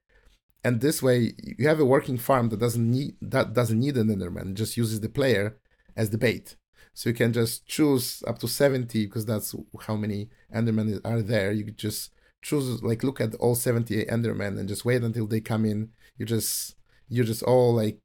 and 0.65 0.81
this 0.81 1.03
way 1.03 1.33
you 1.59 1.69
have 1.69 1.81
a 1.81 1.85
working 1.85 2.19
farm 2.19 2.49
that 2.49 2.61
doesn't 2.61 2.91
need 2.91 3.17
that 3.21 3.53
doesn't 3.53 3.79
need 3.79 3.97
an 3.97 4.09
Enderman. 4.09 4.55
Just 4.55 4.77
uses 4.77 5.01
the 5.01 5.09
player 5.09 5.59
as 5.97 6.11
the 6.11 6.19
bait. 6.19 6.57
So 6.95 7.11
you 7.11 7.15
can 7.15 7.33
just 7.33 7.67
choose 7.67 8.23
up 8.27 8.39
to 8.41 8.49
seventy 8.49 9.07
because 9.07 9.27
that's 9.27 9.55
how 9.87 9.97
many 9.97 10.29
Endermen 10.55 11.01
are 11.05 11.23
there. 11.23 11.53
You 11.53 11.71
just 11.73 12.13
choose 12.43 12.83
like 12.83 13.03
look 13.03 13.21
at 13.21 13.35
all 13.37 13.55
seventy 13.55 14.05
Endermen 14.05 14.59
and 14.59 14.69
just 14.69 14.85
wait 14.85 15.03
until 15.03 15.27
they 15.27 15.41
come 15.41 15.65
in. 15.65 15.91
You 16.17 16.27
just 16.27 16.75
you 17.09 17.25
just 17.25 17.43
all 17.43 17.75
like 17.75 17.99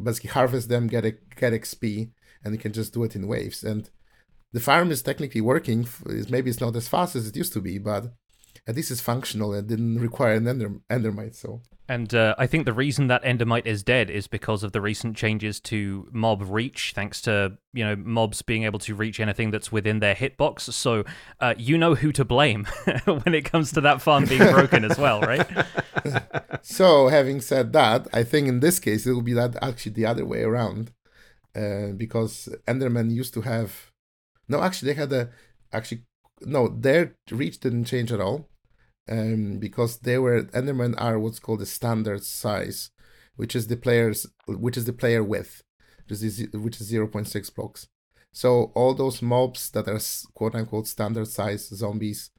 basically 0.00 0.30
harvest 0.30 0.68
them, 0.68 0.86
get 0.86 1.04
a, 1.04 1.12
get 1.36 1.52
XP, 1.52 2.10
and 2.44 2.54
you 2.54 2.58
can 2.58 2.72
just 2.72 2.94
do 2.94 3.04
it 3.04 3.16
in 3.16 3.26
waves. 3.26 3.62
And 3.62 3.88
the 4.52 4.60
farm 4.60 4.90
is 4.90 5.02
technically 5.02 5.40
working. 5.40 5.86
Maybe 6.04 6.50
it's 6.50 6.60
not 6.60 6.76
as 6.76 6.88
fast 6.88 7.16
as 7.16 7.26
it 7.26 7.36
used 7.36 7.52
to 7.54 7.60
be, 7.60 7.78
but 7.78 8.12
at 8.66 8.76
least 8.76 8.90
it's 8.90 9.00
functional 9.00 9.52
and 9.52 9.68
didn't 9.68 9.98
require 9.98 10.34
an 10.34 10.46
ender, 10.46 10.80
endermite. 10.90 11.34
So 11.34 11.62
and 11.88 12.14
uh, 12.14 12.34
I 12.38 12.46
think 12.46 12.64
the 12.64 12.72
reason 12.72 13.08
that 13.08 13.24
Endermite 13.24 13.66
is 13.66 13.82
dead 13.82 14.08
is 14.08 14.28
because 14.28 14.62
of 14.62 14.72
the 14.72 14.80
recent 14.80 15.16
changes 15.16 15.58
to 15.60 16.08
mob 16.12 16.42
reach, 16.48 16.92
thanks 16.94 17.20
to 17.22 17.58
you 17.72 17.84
know 17.84 17.96
mobs 17.96 18.40
being 18.40 18.62
able 18.62 18.78
to 18.80 18.94
reach 18.94 19.18
anything 19.18 19.50
that's 19.50 19.72
within 19.72 19.98
their 19.98 20.14
hitbox. 20.14 20.72
So 20.72 21.04
uh, 21.40 21.54
you 21.58 21.76
know 21.76 21.94
who 21.96 22.12
to 22.12 22.24
blame 22.24 22.64
when 23.04 23.34
it 23.34 23.44
comes 23.44 23.72
to 23.72 23.80
that 23.80 24.00
farm 24.00 24.26
being 24.26 24.50
broken 24.52 24.84
as 24.84 24.96
well, 24.96 25.20
right? 25.20 25.46
so 26.62 27.08
having 27.08 27.40
said 27.40 27.72
that, 27.72 28.06
I 28.12 28.22
think 28.22 28.46
in 28.46 28.60
this 28.60 28.78
case 28.78 29.06
it 29.06 29.12
will 29.12 29.20
be 29.20 29.34
that 29.34 29.56
actually 29.60 29.92
the 29.92 30.06
other 30.06 30.24
way 30.24 30.42
around, 30.42 30.92
uh, 31.56 31.88
because 31.96 32.48
Enderman 32.68 33.10
used 33.10 33.34
to 33.34 33.40
have, 33.40 33.90
no, 34.48 34.62
actually 34.62 34.92
they 34.92 35.00
had 35.00 35.12
a, 35.12 35.30
actually 35.72 36.04
no, 36.40 36.68
their 36.68 37.16
reach 37.30 37.58
didn't 37.58 37.84
change 37.84 38.12
at 38.12 38.20
all 38.20 38.48
um, 39.08 39.58
because 39.58 39.98
they 39.98 40.18
were 40.18 40.44
Endermen 40.44 40.94
are 40.98 41.18
what's 41.18 41.38
called 41.38 41.60
the 41.60 41.66
standard 41.66 42.24
size, 42.24 42.90
which 43.36 43.56
is 43.56 43.66
the 43.66 43.76
players 43.76 44.26
which 44.46 44.76
is 44.76 44.84
the 44.84 44.92
player 44.92 45.22
width, 45.22 45.62
which 46.08 46.22
is 46.22 46.46
which 46.52 46.80
is 46.80 46.86
zero 46.86 47.06
point 47.06 47.28
six 47.28 47.50
blocks. 47.50 47.88
So 48.32 48.72
all 48.74 48.94
those 48.94 49.20
mobs 49.20 49.70
that 49.70 49.88
are 49.88 50.00
quote 50.34 50.54
unquote 50.54 50.86
standard 50.86 51.28
size 51.28 51.68
zombies, 51.68 52.30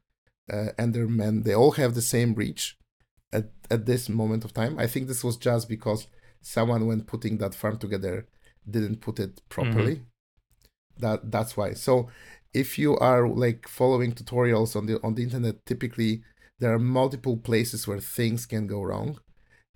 uh, 0.52 0.70
Endermen, 0.80 1.44
they 1.44 1.54
all 1.54 1.72
have 1.72 1.94
the 1.94 2.02
same 2.02 2.34
reach 2.34 2.78
at 3.32 3.52
at 3.70 3.86
this 3.86 4.10
moment 4.10 4.46
of 4.46 4.54
time. 4.54 4.80
I 4.80 4.88
think 4.88 5.08
this 5.08 5.24
was 5.24 5.38
just 5.38 5.70
because 5.70 6.08
someone 6.42 6.88
when 6.88 7.04
putting 7.04 7.38
that 7.38 7.56
farm 7.56 7.78
together 7.78 8.28
didn't 8.70 9.02
put 9.02 9.20
it 9.20 9.42
properly. 9.50 9.96
Mm-hmm. 9.96 11.00
That 11.00 11.32
that's 11.32 11.58
why. 11.58 11.74
So 11.74 12.10
if 12.54 12.78
you 12.78 12.98
are 12.98 13.28
like 13.28 13.68
following 13.68 14.14
tutorials 14.14 14.76
on 14.76 14.86
the 14.86 15.02
on 15.04 15.16
the 15.16 15.24
internet, 15.24 15.66
typically 15.66 16.24
there 16.64 16.74
are 16.74 16.80
multiple 16.80 17.36
places 17.36 17.86
where 17.86 18.00
things 18.00 18.46
can 18.46 18.68
go 18.68 18.82
wrong 18.82 19.20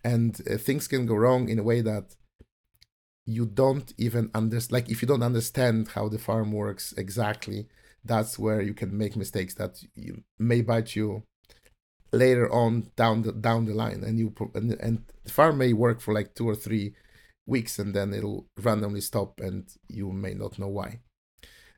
and 0.06 0.40
uh, 0.50 0.56
things 0.56 0.88
can 0.88 1.06
go 1.06 1.16
wrong 1.16 1.50
in 1.50 1.60
a 1.60 1.64
way 1.64 1.82
that 1.82 2.16
you 3.26 3.46
don't 3.46 3.94
even 3.98 4.32
understand 4.34 4.72
like 4.72 4.90
if 4.90 5.02
you 5.02 5.08
don't 5.08 5.22
understand 5.22 5.90
how 5.90 6.08
the 6.08 6.18
farm 6.18 6.54
works 6.54 6.94
exactly 6.98 7.68
that's 8.06 8.40
where 8.40 8.62
you 8.62 8.74
can 8.74 8.98
make 8.98 9.18
mistakes 9.18 9.54
that 9.56 9.84
you, 9.96 10.24
may 10.40 10.62
bite 10.62 10.96
you 10.96 11.24
later 12.14 12.50
on 12.54 12.90
down 12.96 13.22
the 13.24 13.34
down 13.34 13.66
the 13.66 13.74
line 13.74 14.02
and 14.06 14.18
you 14.18 14.34
and, 14.56 14.72
and 14.80 15.04
the 15.26 15.32
farm 15.32 15.58
may 15.58 15.74
work 15.74 16.00
for 16.00 16.14
like 16.14 16.34
two 16.36 16.48
or 16.48 16.56
three 16.56 16.96
weeks 17.46 17.80
and 17.80 17.94
then 17.94 18.14
it'll 18.14 18.48
randomly 18.62 19.02
stop 19.02 19.42
and 19.42 19.68
you 19.90 20.10
may 20.14 20.34
not 20.34 20.58
know 20.58 20.70
why 20.70 21.02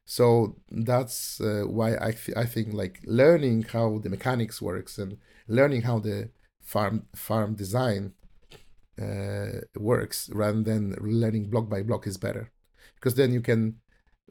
so 0.10 0.56
that's 0.72 1.40
uh, 1.40 1.66
why 1.68 1.94
I, 2.02 2.14
th- 2.14 2.36
I 2.36 2.46
think 2.46 2.74
like 2.74 3.00
learning 3.06 3.66
how 3.72 4.00
the 4.00 4.10
mechanics 4.10 4.60
works 4.60 4.98
and 4.98 5.18
learning 5.48 5.84
how 5.84 6.00
the 6.00 6.32
farm 6.64 7.06
farm 7.14 7.54
design 7.54 8.14
uh, 9.00 9.62
works 9.78 10.28
rather 10.34 10.64
than 10.64 10.96
learning 11.00 11.52
block 11.52 11.70
by 11.70 11.84
block 11.84 12.08
is 12.08 12.18
better. 12.18 12.52
Because 12.96 13.14
then 13.14 13.32
you 13.32 13.42
can 13.42 13.76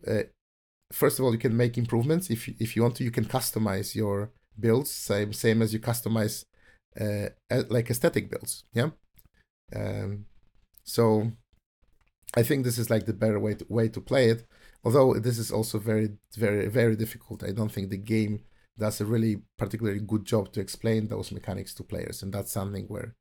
uh, 0.04 0.24
first 0.92 1.20
of 1.20 1.24
all 1.24 1.32
you 1.32 1.38
can 1.38 1.56
make 1.56 1.78
improvements. 1.78 2.28
If 2.28 2.48
you, 2.48 2.54
if 2.58 2.74
you 2.74 2.82
want 2.82 2.96
to 2.96 3.04
you 3.04 3.12
can 3.12 3.26
customize 3.26 3.94
your 3.94 4.32
builds 4.58 4.90
same 4.90 5.32
same 5.32 5.62
as 5.62 5.72
you 5.72 5.78
customize 5.78 6.44
uh, 7.00 7.28
like 7.68 7.88
aesthetic 7.88 8.32
builds 8.32 8.64
yeah? 8.74 8.90
Um, 9.76 10.24
so 10.82 11.30
I 12.34 12.42
think 12.42 12.64
this 12.64 12.78
is 12.78 12.90
like 12.90 13.06
the 13.06 13.12
better 13.12 13.38
way 13.38 13.54
to, 13.54 13.66
way 13.68 13.88
to 13.90 14.00
play 14.00 14.28
it 14.30 14.44
although 14.84 15.14
this 15.14 15.38
is 15.38 15.50
also 15.50 15.78
very 15.78 16.10
very 16.36 16.68
very 16.68 16.96
difficult 16.96 17.42
i 17.42 17.50
don't 17.50 17.72
think 17.72 17.90
the 17.90 17.96
game 17.96 18.40
does 18.78 19.00
a 19.00 19.04
really 19.04 19.42
particularly 19.56 20.00
good 20.00 20.24
job 20.24 20.52
to 20.52 20.60
explain 20.60 21.08
those 21.08 21.32
mechanics 21.32 21.74
to 21.74 21.82
players 21.82 22.22
and 22.22 22.32
that's 22.32 22.52
something 22.52 22.84
where 22.86 23.14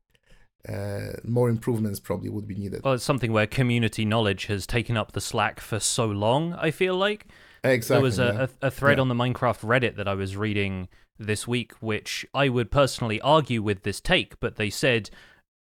uh, 0.69 1.13
more 1.23 1.49
improvements 1.49 1.99
probably 1.99 2.29
would 2.29 2.47
be 2.47 2.55
needed 2.55 2.81
well 2.83 2.93
it's 2.93 3.03
something 3.03 3.31
where 3.31 3.47
community 3.47 4.05
knowledge 4.05 4.45
has 4.45 4.67
taken 4.67 4.97
up 4.97 5.13
the 5.13 5.21
slack 5.21 5.59
for 5.59 5.79
so 5.79 6.05
long 6.05 6.53
i 6.55 6.69
feel 6.69 6.95
like 6.95 7.27
exactly 7.63 7.95
there 7.95 8.03
was 8.03 8.19
a, 8.19 8.23
yeah. 8.23 8.47
a, 8.61 8.67
a, 8.67 8.71
thread 8.71 8.97
yeah. 8.97 9.01
on 9.01 9.07
the 9.07 9.15
minecraft 9.15 9.61
reddit 9.61 9.95
that 9.95 10.07
i 10.07 10.13
was 10.13 10.35
reading 10.35 10.87
this 11.17 11.47
week 11.47 11.73
which 11.79 12.25
i 12.33 12.49
would 12.49 12.69
personally 12.69 13.19
argue 13.21 13.61
with 13.61 13.83
this 13.83 13.99
take 14.01 14.39
but 14.39 14.57
they 14.57 14.69
said 14.69 15.09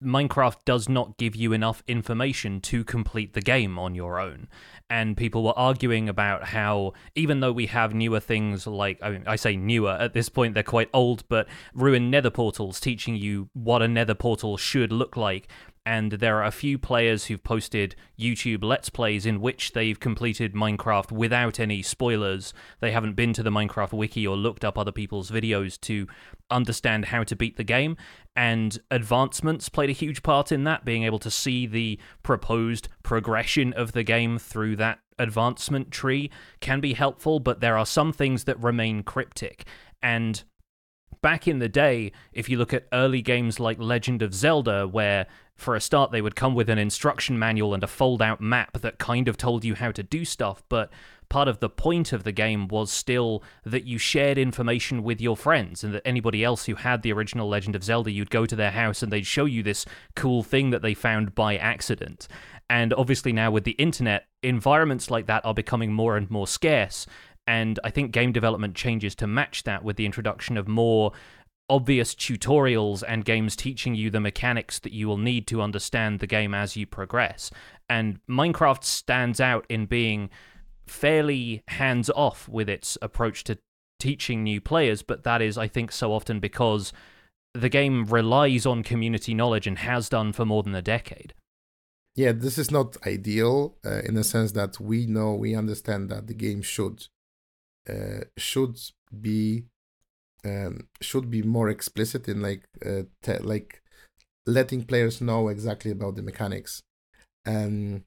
Minecraft 0.03 0.57
does 0.65 0.89
not 0.89 1.17
give 1.17 1.37
you 1.37 1.53
enough 1.53 1.83
information 1.87 2.61
to 2.63 2.85
complete 2.85 3.33
the 3.35 3.41
game 3.41 3.79
on 3.79 3.95
your 3.95 4.19
own. 4.19 4.49
And 4.91 5.17
people 5.17 5.43
were 5.43 5.59
arguing 5.59 6.09
about 6.09 6.45
how 6.45 6.93
even 7.15 7.41
though 7.41 7.53
we 7.53 7.67
have 7.67 7.95
newer 7.95 8.21
things 8.21 8.67
like 8.67 8.99
I, 9.03 9.11
mean, 9.11 9.25
I 9.27 9.37
say 9.37 9.57
newer 9.57 9.93
at 9.93 10.13
this 10.13 10.29
point 10.29 10.55
they're 10.55 10.63
quite 10.63 10.91
old 10.93 11.27
but 11.29 11.49
ruined 11.73 12.11
nether 12.11 12.31
portals 12.31 12.79
teaching 12.79 13.17
you 13.17 13.49
what 13.55 13.81
a 13.81 13.89
nether 13.89 14.15
portal 14.15 14.59
should 14.59 14.93
look 14.93 15.17
like 15.17 15.49
and 15.85 16.13
there 16.13 16.39
are 16.39 16.45
a 16.45 16.53
few 16.53 16.79
players 16.79 17.27
who've 17.27 17.43
posted 17.43 17.97
YouTube 18.19 18.63
Let's 18.63 18.89
Plays 18.89 19.27
in 19.27 19.41
which 19.41 19.73
they've 19.73 19.99
completed 19.99 20.55
Minecraft 20.55 21.11
without 21.11 21.59
any 21.59 21.83
spoilers. 21.83 22.55
They 22.81 22.93
haven't 22.93 23.15
been 23.15 23.33
to 23.35 23.43
the 23.43 23.51
Minecraft 23.51 23.93
wiki 23.93 24.27
or 24.27 24.37
looked 24.37 24.65
up 24.65 24.79
other 24.79 24.93
people's 24.93 25.31
videos 25.31 25.81
to 25.83 26.07
understand 26.51 27.07
how 27.07 27.25
to 27.25 27.35
beat 27.35 27.57
the 27.57 27.65
game, 27.65 27.97
and 28.37 28.79
advancements 28.91 29.69
played 29.69 29.91
a 29.91 29.95
huge 29.95 30.23
part 30.23 30.53
in 30.53 30.65
that, 30.65 30.85
being 30.85 31.03
able 31.03 31.19
to 31.19 31.31
see 31.31 31.67
the 31.67 31.99
proposed 32.23 32.89
progression 33.03 33.73
of 33.73 33.93
the 33.93 34.03
game 34.03 34.39
through 34.39 34.77
that 34.77 35.01
advancement 35.19 35.91
tree 35.91 36.31
can 36.61 36.81
be 36.81 36.95
helpful, 36.95 37.41
but 37.41 37.61
there 37.61 37.77
are 37.77 37.87
some 37.87 38.13
things 38.13 38.45
that 38.45 38.63
remain 38.63 39.03
cryptic. 39.03 39.65
And 40.03 40.43
back 41.23 41.49
in 41.49 41.59
the 41.61 41.69
day, 41.69 42.13
if 42.33 42.49
you 42.49 42.59
look 42.59 42.75
at 42.75 42.87
early 42.93 43.23
games 43.23 43.59
like 43.59 43.79
Legend 43.79 44.23
of 44.23 44.35
Zelda, 44.35 44.87
where 44.87 45.27
for 45.57 45.77
a 45.77 45.81
start 45.81 46.11
they 46.11 46.21
would 46.21 46.37
come 46.37 46.55
with 46.55 46.69
an 46.69 46.79
instruction 46.79 47.39
manual 47.39 47.73
and 47.73 47.85
a 47.85 47.87
fold 47.87 48.21
out 48.21 48.41
map 48.41 48.81
that 48.81 48.99
kind 48.99 49.29
of 49.29 49.37
told 49.37 49.65
you 49.65 49.75
how 49.75 49.93
to 49.93 50.03
do 50.03 50.25
stuff, 50.25 50.63
but 50.69 50.91
part 51.29 51.49
of 51.49 51.61
the 51.61 51.71
point 51.71 52.13
of 52.13 52.25
the 52.25 52.33
game 52.33 52.69
was 52.69 52.93
still 52.93 53.43
that 53.65 53.85
you 53.85 53.97
shared 53.97 54.37
information 54.37 55.03
with 55.03 55.21
your 55.21 55.37
friends 55.37 55.83
and 55.83 55.95
that 55.95 56.07
anybody 56.07 56.45
else 56.45 56.67
who 56.67 56.75
had 56.75 57.01
the 57.01 57.13
original 57.13 57.49
Legend 57.49 57.75
of 57.75 57.83
Zelda, 57.83 58.11
you'd 58.11 58.31
go 58.31 58.45
to 58.45 58.57
their 58.57 58.73
house 58.73 59.03
and 59.03 59.11
they'd 59.11 59.27
show 59.27 59.47
you 59.47 59.63
this 59.63 59.87
cool 60.15 60.43
thing 60.43 60.71
that 60.71 60.83
they 60.83 60.93
found 60.93 61.35
by 61.35 61.57
accident. 61.57 62.29
And 62.69 62.93
obviously, 62.95 63.33
now 63.33 63.51
with 63.51 63.65
the 63.65 63.73
internet, 63.73 64.27
environments 64.43 65.11
like 65.11 65.27
that 65.27 65.45
are 65.45 65.55
becoming 65.55 65.93
more 65.93 66.17
and 66.17 66.31
more 66.31 66.47
scarce. 66.47 67.07
And 67.47 67.81
I 67.83 67.91
think 67.91 68.13
game 68.13 68.33
development 68.33 68.75
changes 68.75 69.15
to 69.17 69.27
match 69.27 69.65
that 69.65 69.83
with 69.83 69.97
the 69.97 70.07
introduction 70.07 70.57
of 70.57 70.69
more 70.69 71.13
obvious 71.69 72.15
tutorials 72.15 73.03
and 73.07 73.25
games 73.25 73.57
teaching 73.57 73.95
you 73.95 74.11
the 74.11 74.21
mechanics 74.21 74.79
that 74.81 74.93
you 74.93 75.09
will 75.09 75.17
need 75.17 75.47
to 75.47 75.63
understand 75.63 76.21
the 76.21 76.27
game 76.27 76.55
as 76.55 76.77
you 76.77 76.87
progress. 76.87 77.51
And 77.89 78.21
Minecraft 78.29 78.85
stands 78.85 79.41
out 79.41 79.65
in 79.69 79.87
being 79.87 80.29
fairly 80.87 81.63
hands 81.69 82.11
off 82.11 82.49
with 82.49 82.69
its 82.69 82.99
approach 83.01 83.45
to 83.45 83.59
teaching 83.99 84.43
new 84.43 84.61
players, 84.61 85.03
but 85.03 85.25
that 85.25 85.41
is, 85.41 85.57
I 85.57 85.69
think, 85.69 85.93
so 85.93 86.13
often 86.13 86.41
because 86.41 86.93
the 87.55 87.69
game 87.69 88.05
relies 88.05 88.67
on 88.67 88.83
community 88.83 89.33
knowledge 89.33 89.67
and 89.67 89.79
has 89.79 90.09
done 90.09 90.33
for 90.33 90.45
more 90.45 90.63
than 90.63 90.75
a 90.75 90.83
decade. 90.83 91.35
Yeah, 92.15 92.33
this 92.33 92.59
is 92.59 92.71
not 92.71 92.97
ideal 93.07 93.77
uh, 93.85 94.01
in 94.05 94.15
the 94.15 94.25
sense 94.25 94.53
that 94.53 94.79
we 94.79 95.07
know, 95.07 95.35
we 95.35 95.55
understand 95.55 96.11
that 96.11 96.27
the 96.27 96.35
game 96.35 96.61
should 96.61 97.07
should 98.37 98.79
be 99.21 99.65
um, 100.45 100.89
should 101.01 101.31
be 101.31 101.43
more 101.43 101.69
explicit 101.69 102.29
in 102.29 102.43
like 102.43 102.65
uh, 102.85 103.03
te- 103.23 103.39
like 103.39 103.83
letting 104.47 104.85
players 104.85 105.21
know 105.21 105.49
exactly 105.49 105.91
about 105.91 106.17
the 106.17 106.23
mechanics. 106.23 106.83
And 107.45 108.05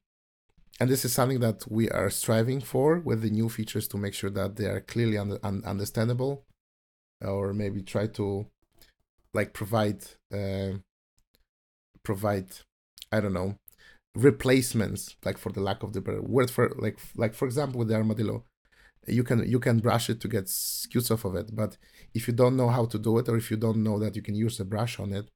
and 0.79 0.89
this 0.89 1.05
is 1.05 1.13
something 1.13 1.39
that 1.39 1.69
we 1.71 1.89
are 1.89 2.09
striving 2.09 2.61
for 2.61 2.99
with 2.99 3.21
the 3.21 3.29
new 3.29 3.49
features 3.49 3.87
to 3.89 3.97
make 3.97 4.13
sure 4.13 4.29
that 4.29 4.57
they 4.57 4.65
are 4.65 4.81
clearly 4.81 5.17
un- 5.17 5.39
un- 5.43 5.63
understandable 5.65 6.43
or 7.23 7.53
maybe 7.53 7.81
try 7.81 8.07
to 8.07 8.47
like 9.33 9.53
provide 9.53 10.03
uh, 10.33 10.73
provide 12.03 12.47
i 13.11 13.19
don't 13.19 13.33
know 13.33 13.55
replacements 14.15 15.15
like 15.25 15.37
for 15.37 15.51
the 15.51 15.59
lack 15.61 15.83
of 15.83 15.93
the 15.93 16.01
word 16.21 16.49
for 16.49 16.73
like 16.77 16.97
like 17.15 17.33
for 17.33 17.45
example 17.45 17.79
with 17.79 17.87
the 17.89 17.95
armadillo 17.95 18.45
you 19.07 19.23
can 19.23 19.47
you 19.47 19.59
can 19.59 19.79
brush 19.79 20.09
it 20.09 20.19
to 20.19 20.27
get 20.27 20.49
scutes 20.49 21.11
off 21.11 21.25
of 21.25 21.35
it 21.35 21.55
but 21.55 21.77
if 22.13 22.27
you 22.27 22.33
don't 22.33 22.57
know 22.57 22.69
how 22.69 22.85
to 22.85 22.97
do 22.97 23.17
it 23.17 23.29
or 23.29 23.37
if 23.37 23.51
you 23.51 23.57
don't 23.57 23.83
know 23.83 23.99
that 23.99 24.15
you 24.15 24.21
can 24.21 24.35
use 24.35 24.59
a 24.59 24.65
brush 24.65 24.99
on 24.99 25.13
it 25.13 25.29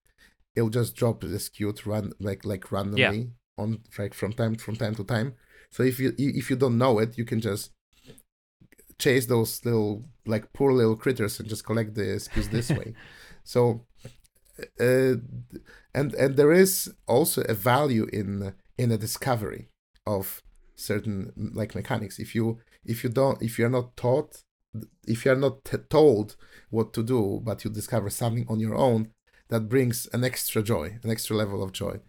it'll 0.55 0.69
just 0.69 0.95
drop 0.95 1.21
the 1.21 1.27
scute 1.27 1.85
run 1.85 2.13
like 2.19 2.43
like 2.45 2.71
randomly 2.71 3.19
yeah. 3.19 3.63
on 3.63 3.79
like 3.97 4.13
from 4.13 4.33
time 4.33 4.55
from 4.55 4.75
time 4.75 4.95
to 4.95 5.03
time. 5.03 5.33
So 5.69 5.83
if 5.83 5.99
you 5.99 6.13
if 6.17 6.49
you 6.49 6.55
don't 6.55 6.77
know 6.77 6.99
it 6.99 7.17
you 7.17 7.25
can 7.25 7.39
just 7.41 7.71
chase 8.97 9.27
those 9.27 9.63
little 9.63 10.05
like 10.25 10.51
poor 10.53 10.73
little 10.73 10.95
critters 10.95 11.39
and 11.39 11.47
just 11.47 11.65
collect 11.65 11.95
the 11.95 12.19
scutes 12.19 12.47
this 12.49 12.69
way. 12.79 12.93
So 13.43 13.85
uh, 14.79 15.15
and 15.93 16.13
and 16.13 16.35
there 16.35 16.51
is 16.51 16.93
also 17.07 17.41
a 17.43 17.53
value 17.53 18.07
in 18.11 18.53
in 18.77 18.91
a 18.91 18.97
discovery 18.97 19.69
of 20.05 20.41
certain 20.75 21.31
like 21.53 21.75
mechanics. 21.75 22.19
If 22.19 22.35
you 22.35 22.59
if 22.85 23.03
you 23.03 23.09
don't 23.09 23.41
if 23.41 23.59
you're 23.59 23.69
not 23.69 23.95
taught 23.97 24.43
if 25.05 25.25
you 25.25 25.31
are 25.31 25.35
not 25.35 25.65
t- 25.65 25.77
told 25.89 26.35
what 26.69 26.93
to 26.93 27.03
do, 27.03 27.41
but 27.43 27.63
you 27.63 27.71
discover 27.71 28.09
something 28.09 28.45
on 28.47 28.59
your 28.59 28.75
own, 28.75 29.11
that 29.49 29.67
brings 29.67 30.07
an 30.13 30.23
extra 30.23 30.61
joy, 30.61 30.99
an 31.03 31.09
extra 31.09 31.35
level 31.35 31.63
of 31.63 31.71
joy. 31.71 31.99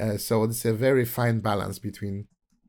Uh, 0.00 0.16
so 0.16 0.42
it's 0.44 0.64
a 0.64 0.72
very 0.72 1.04
fine 1.04 1.40
balance 1.40 1.78
between 1.78 2.26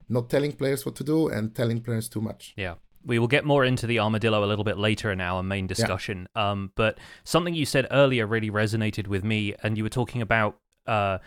not 0.09 0.29
telling 0.29 0.51
players 0.51 0.85
what 0.85 0.95
to 0.95 1.03
do 1.03 1.27
and 1.27 1.55
telling 1.55 1.81
players 1.81 2.07
too 2.09 2.21
much. 2.21 2.53
Yeah. 2.55 2.75
We 3.03 3.17
will 3.17 3.27
get 3.27 3.45
more 3.45 3.65
into 3.65 3.87
the 3.87 3.97
armadillo 3.97 4.43
a 4.43 4.45
little 4.45 4.63
bit 4.63 4.77
later 4.77 5.11
in 5.11 5.21
our 5.21 5.41
main 5.41 5.65
discussion. 5.65 6.27
Yeah. 6.35 6.51
Um, 6.51 6.71
but 6.75 6.99
something 7.23 7.55
you 7.55 7.65
said 7.65 7.87
earlier 7.89 8.27
really 8.27 8.51
resonated 8.51 9.07
with 9.07 9.23
me, 9.23 9.55
and 9.63 9.75
you 9.75 9.83
were 9.83 9.89
talking 9.89 10.21
about 10.21 10.59
uh, 10.85 11.17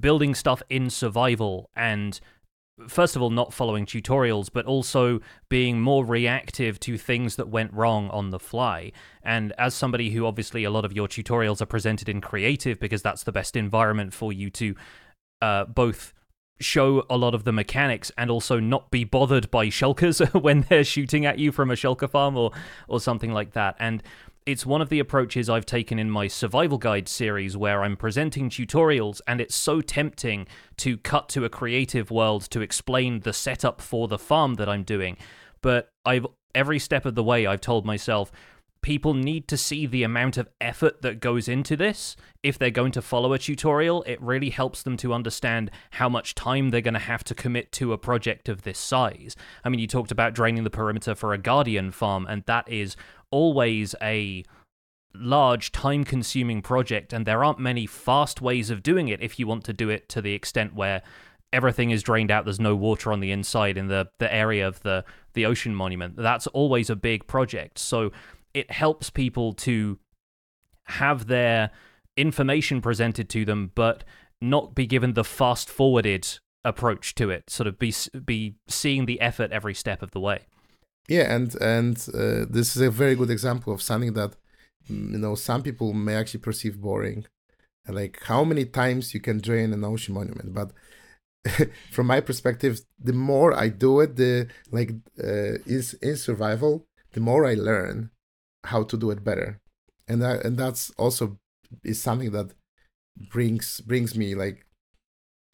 building 0.00 0.34
stuff 0.34 0.64
in 0.68 0.90
survival 0.90 1.70
and 1.76 2.18
first 2.88 3.16
of 3.16 3.22
all 3.22 3.30
not 3.30 3.52
following 3.52 3.84
tutorials 3.84 4.48
but 4.52 4.64
also 4.64 5.20
being 5.48 5.80
more 5.80 6.04
reactive 6.04 6.80
to 6.80 6.96
things 6.96 7.36
that 7.36 7.48
went 7.48 7.72
wrong 7.72 8.08
on 8.10 8.30
the 8.30 8.38
fly. 8.38 8.92
And 9.22 9.52
as 9.58 9.74
somebody 9.74 10.10
who 10.10 10.26
obviously 10.26 10.64
a 10.64 10.70
lot 10.70 10.84
of 10.84 10.92
your 10.92 11.08
tutorials 11.08 11.60
are 11.60 11.66
presented 11.66 12.08
in 12.08 12.20
creative 12.20 12.80
because 12.80 13.02
that's 13.02 13.24
the 13.24 13.32
best 13.32 13.56
environment 13.56 14.14
for 14.14 14.32
you 14.32 14.50
to 14.50 14.74
uh, 15.40 15.64
both 15.64 16.14
show 16.60 17.04
a 17.10 17.16
lot 17.16 17.34
of 17.34 17.44
the 17.44 17.52
mechanics 17.52 18.10
and 18.16 18.30
also 18.30 18.60
not 18.60 18.90
be 18.90 19.04
bothered 19.04 19.50
by 19.50 19.66
shulkers 19.66 20.22
when 20.42 20.62
they're 20.68 20.84
shooting 20.84 21.26
at 21.26 21.38
you 21.38 21.52
from 21.52 21.70
a 21.70 21.74
shulker 21.74 22.08
farm 22.08 22.36
or 22.36 22.52
or 22.88 23.00
something 23.00 23.32
like 23.32 23.52
that. 23.52 23.76
And 23.78 24.02
it's 24.44 24.66
one 24.66 24.82
of 24.82 24.88
the 24.88 24.98
approaches 24.98 25.48
I've 25.48 25.66
taken 25.66 25.98
in 25.98 26.10
my 26.10 26.26
survival 26.26 26.78
guide 26.78 27.08
series 27.08 27.56
where 27.56 27.82
I'm 27.82 27.96
presenting 27.96 28.50
tutorials 28.50 29.20
and 29.26 29.40
it's 29.40 29.54
so 29.54 29.80
tempting 29.80 30.46
to 30.78 30.96
cut 30.96 31.28
to 31.30 31.44
a 31.44 31.48
creative 31.48 32.10
world 32.10 32.50
to 32.50 32.60
explain 32.60 33.20
the 33.20 33.32
setup 33.32 33.80
for 33.80 34.08
the 34.08 34.18
farm 34.18 34.54
that 34.54 34.68
I'm 34.68 34.82
doing. 34.82 35.16
But 35.60 35.90
I've 36.04 36.26
every 36.54 36.78
step 36.78 37.06
of 37.06 37.14
the 37.14 37.22
way 37.22 37.46
I've 37.46 37.60
told 37.60 37.86
myself 37.86 38.30
people 38.82 39.14
need 39.14 39.46
to 39.48 39.56
see 39.56 39.86
the 39.86 40.02
amount 40.02 40.36
of 40.36 40.48
effort 40.60 41.02
that 41.02 41.20
goes 41.20 41.48
into 41.48 41.76
this. 41.76 42.16
If 42.42 42.58
they're 42.58 42.70
going 42.70 42.92
to 42.92 43.02
follow 43.02 43.32
a 43.32 43.38
tutorial, 43.38 44.02
it 44.02 44.20
really 44.20 44.50
helps 44.50 44.82
them 44.82 44.96
to 44.98 45.14
understand 45.14 45.70
how 45.92 46.08
much 46.08 46.34
time 46.34 46.70
they're 46.70 46.80
going 46.80 46.94
to 46.94 47.00
have 47.00 47.24
to 47.24 47.34
commit 47.34 47.72
to 47.72 47.92
a 47.92 47.98
project 47.98 48.48
of 48.48 48.62
this 48.62 48.78
size. 48.78 49.36
I 49.64 49.68
mean, 49.68 49.80
you 49.80 49.86
talked 49.86 50.10
about 50.10 50.34
draining 50.34 50.64
the 50.64 50.70
perimeter 50.70 51.14
for 51.14 51.32
a 51.32 51.38
Guardian 51.38 51.92
farm, 51.92 52.26
and 52.28 52.42
that 52.46 52.68
is 52.68 52.96
always 53.30 53.94
a 54.02 54.44
large 55.14 55.72
time 55.72 56.04
consuming 56.04 56.62
project 56.62 57.12
and 57.12 57.26
there 57.26 57.44
aren't 57.44 57.58
many 57.58 57.86
fast 57.86 58.40
ways 58.40 58.70
of 58.70 58.82
doing 58.82 59.08
it 59.08 59.20
if 59.20 59.38
you 59.38 59.46
want 59.46 59.62
to 59.62 59.72
do 59.72 59.90
it 59.90 60.08
to 60.08 60.22
the 60.22 60.32
extent 60.32 60.74
where 60.74 61.02
everything 61.52 61.90
is 61.90 62.02
drained 62.02 62.30
out 62.30 62.46
there's 62.46 62.58
no 62.58 62.74
water 62.74 63.12
on 63.12 63.20
the 63.20 63.30
inside 63.30 63.76
in 63.76 63.88
the 63.88 64.08
the 64.18 64.34
area 64.34 64.66
of 64.66 64.80
the 64.82 65.04
the 65.34 65.44
ocean 65.44 65.74
monument 65.74 66.16
that's 66.16 66.46
always 66.48 66.88
a 66.88 66.96
big 66.96 67.26
project 67.26 67.78
so 67.78 68.10
it 68.54 68.70
helps 68.70 69.10
people 69.10 69.52
to 69.52 69.98
have 70.84 71.26
their 71.26 71.70
information 72.16 72.80
presented 72.80 73.28
to 73.30 73.44
them, 73.44 73.72
but 73.74 74.04
not 74.40 74.74
be 74.74 74.86
given 74.86 75.14
the 75.14 75.24
fast 75.24 75.68
forwarded 75.68 76.38
approach 76.64 77.14
to 77.16 77.30
it. 77.30 77.48
Sort 77.48 77.66
of 77.66 77.78
be 77.78 77.94
be 78.24 78.56
seeing 78.68 79.06
the 79.06 79.20
effort 79.20 79.52
every 79.52 79.74
step 79.74 80.02
of 80.02 80.10
the 80.10 80.20
way. 80.20 80.40
Yeah, 81.08 81.34
and 81.34 81.54
and 81.60 81.96
uh, 82.14 82.46
this 82.48 82.76
is 82.76 82.82
a 82.82 82.90
very 82.90 83.14
good 83.14 83.30
example 83.30 83.72
of 83.72 83.82
something 83.82 84.12
that 84.14 84.36
mm, 84.90 85.12
you 85.12 85.18
know 85.18 85.34
some 85.34 85.62
people 85.62 85.92
may 85.92 86.14
actually 86.14 86.40
perceive 86.40 86.80
boring, 86.80 87.26
like 87.88 88.20
how 88.24 88.44
many 88.44 88.64
times 88.64 89.14
you 89.14 89.20
can 89.20 89.40
drain 89.40 89.72
an 89.72 89.84
ocean 89.84 90.14
monument. 90.14 90.54
But 90.54 90.72
from 91.90 92.06
my 92.06 92.20
perspective, 92.20 92.82
the 93.02 93.12
more 93.12 93.52
I 93.54 93.68
do 93.68 94.00
it, 94.00 94.16
the 94.16 94.48
like 94.70 94.90
uh, 95.18 95.58
is 95.66 95.94
in 95.94 96.16
survival, 96.16 96.86
the 97.12 97.20
more 97.20 97.46
I 97.46 97.54
learn, 97.54 98.10
how 98.64 98.84
to 98.84 98.96
do 98.96 99.10
it 99.10 99.24
better. 99.24 99.60
And 100.08 100.20
that 100.22 100.44
and 100.44 100.56
that's 100.56 100.90
also 100.98 101.38
is 101.84 102.00
something 102.00 102.32
that 102.32 102.54
brings 103.30 103.80
brings 103.80 104.16
me 104.16 104.34
like 104.34 104.66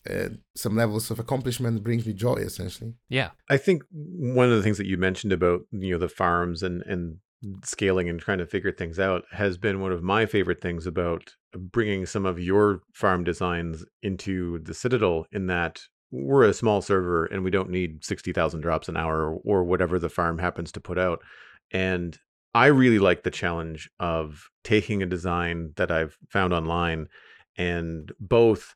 uh, 0.08 0.28
some 0.56 0.76
levels 0.76 1.10
of 1.10 1.18
accomplishment 1.18 1.82
brings 1.82 2.06
me 2.06 2.12
joy 2.12 2.36
essentially. 2.36 2.94
Yeah. 3.08 3.30
I 3.48 3.56
think 3.56 3.82
one 3.90 4.50
of 4.50 4.56
the 4.56 4.62
things 4.62 4.78
that 4.78 4.86
you 4.86 4.96
mentioned 4.96 5.32
about 5.32 5.60
you 5.70 5.92
know 5.92 5.98
the 5.98 6.08
farms 6.08 6.62
and 6.62 6.82
and 6.82 7.18
scaling 7.64 8.08
and 8.08 8.18
trying 8.18 8.38
to 8.38 8.46
figure 8.46 8.72
things 8.72 8.98
out 8.98 9.24
has 9.30 9.58
been 9.58 9.80
one 9.80 9.92
of 9.92 10.02
my 10.02 10.26
favorite 10.26 10.60
things 10.60 10.86
about 10.86 11.34
bringing 11.56 12.04
some 12.04 12.26
of 12.26 12.38
your 12.38 12.80
farm 12.92 13.22
designs 13.22 13.84
into 14.02 14.58
the 14.60 14.74
citadel 14.74 15.24
in 15.30 15.46
that 15.46 15.80
we're 16.10 16.44
a 16.44 16.54
small 16.54 16.80
server 16.80 17.26
and 17.26 17.44
we 17.44 17.50
don't 17.50 17.70
need 17.70 18.04
60,000 18.04 18.60
drops 18.60 18.88
an 18.88 18.96
hour 18.96 19.32
or, 19.32 19.40
or 19.44 19.64
whatever 19.64 19.98
the 19.98 20.08
farm 20.08 20.38
happens 20.38 20.72
to 20.72 20.80
put 20.80 20.98
out. 20.98 21.20
And 21.70 22.18
I 22.58 22.66
really 22.66 22.98
like 22.98 23.22
the 23.22 23.30
challenge 23.30 23.88
of 24.00 24.50
taking 24.64 25.00
a 25.00 25.06
design 25.06 25.74
that 25.76 25.92
I've 25.92 26.18
found 26.28 26.52
online 26.52 27.06
and 27.56 28.10
both 28.18 28.74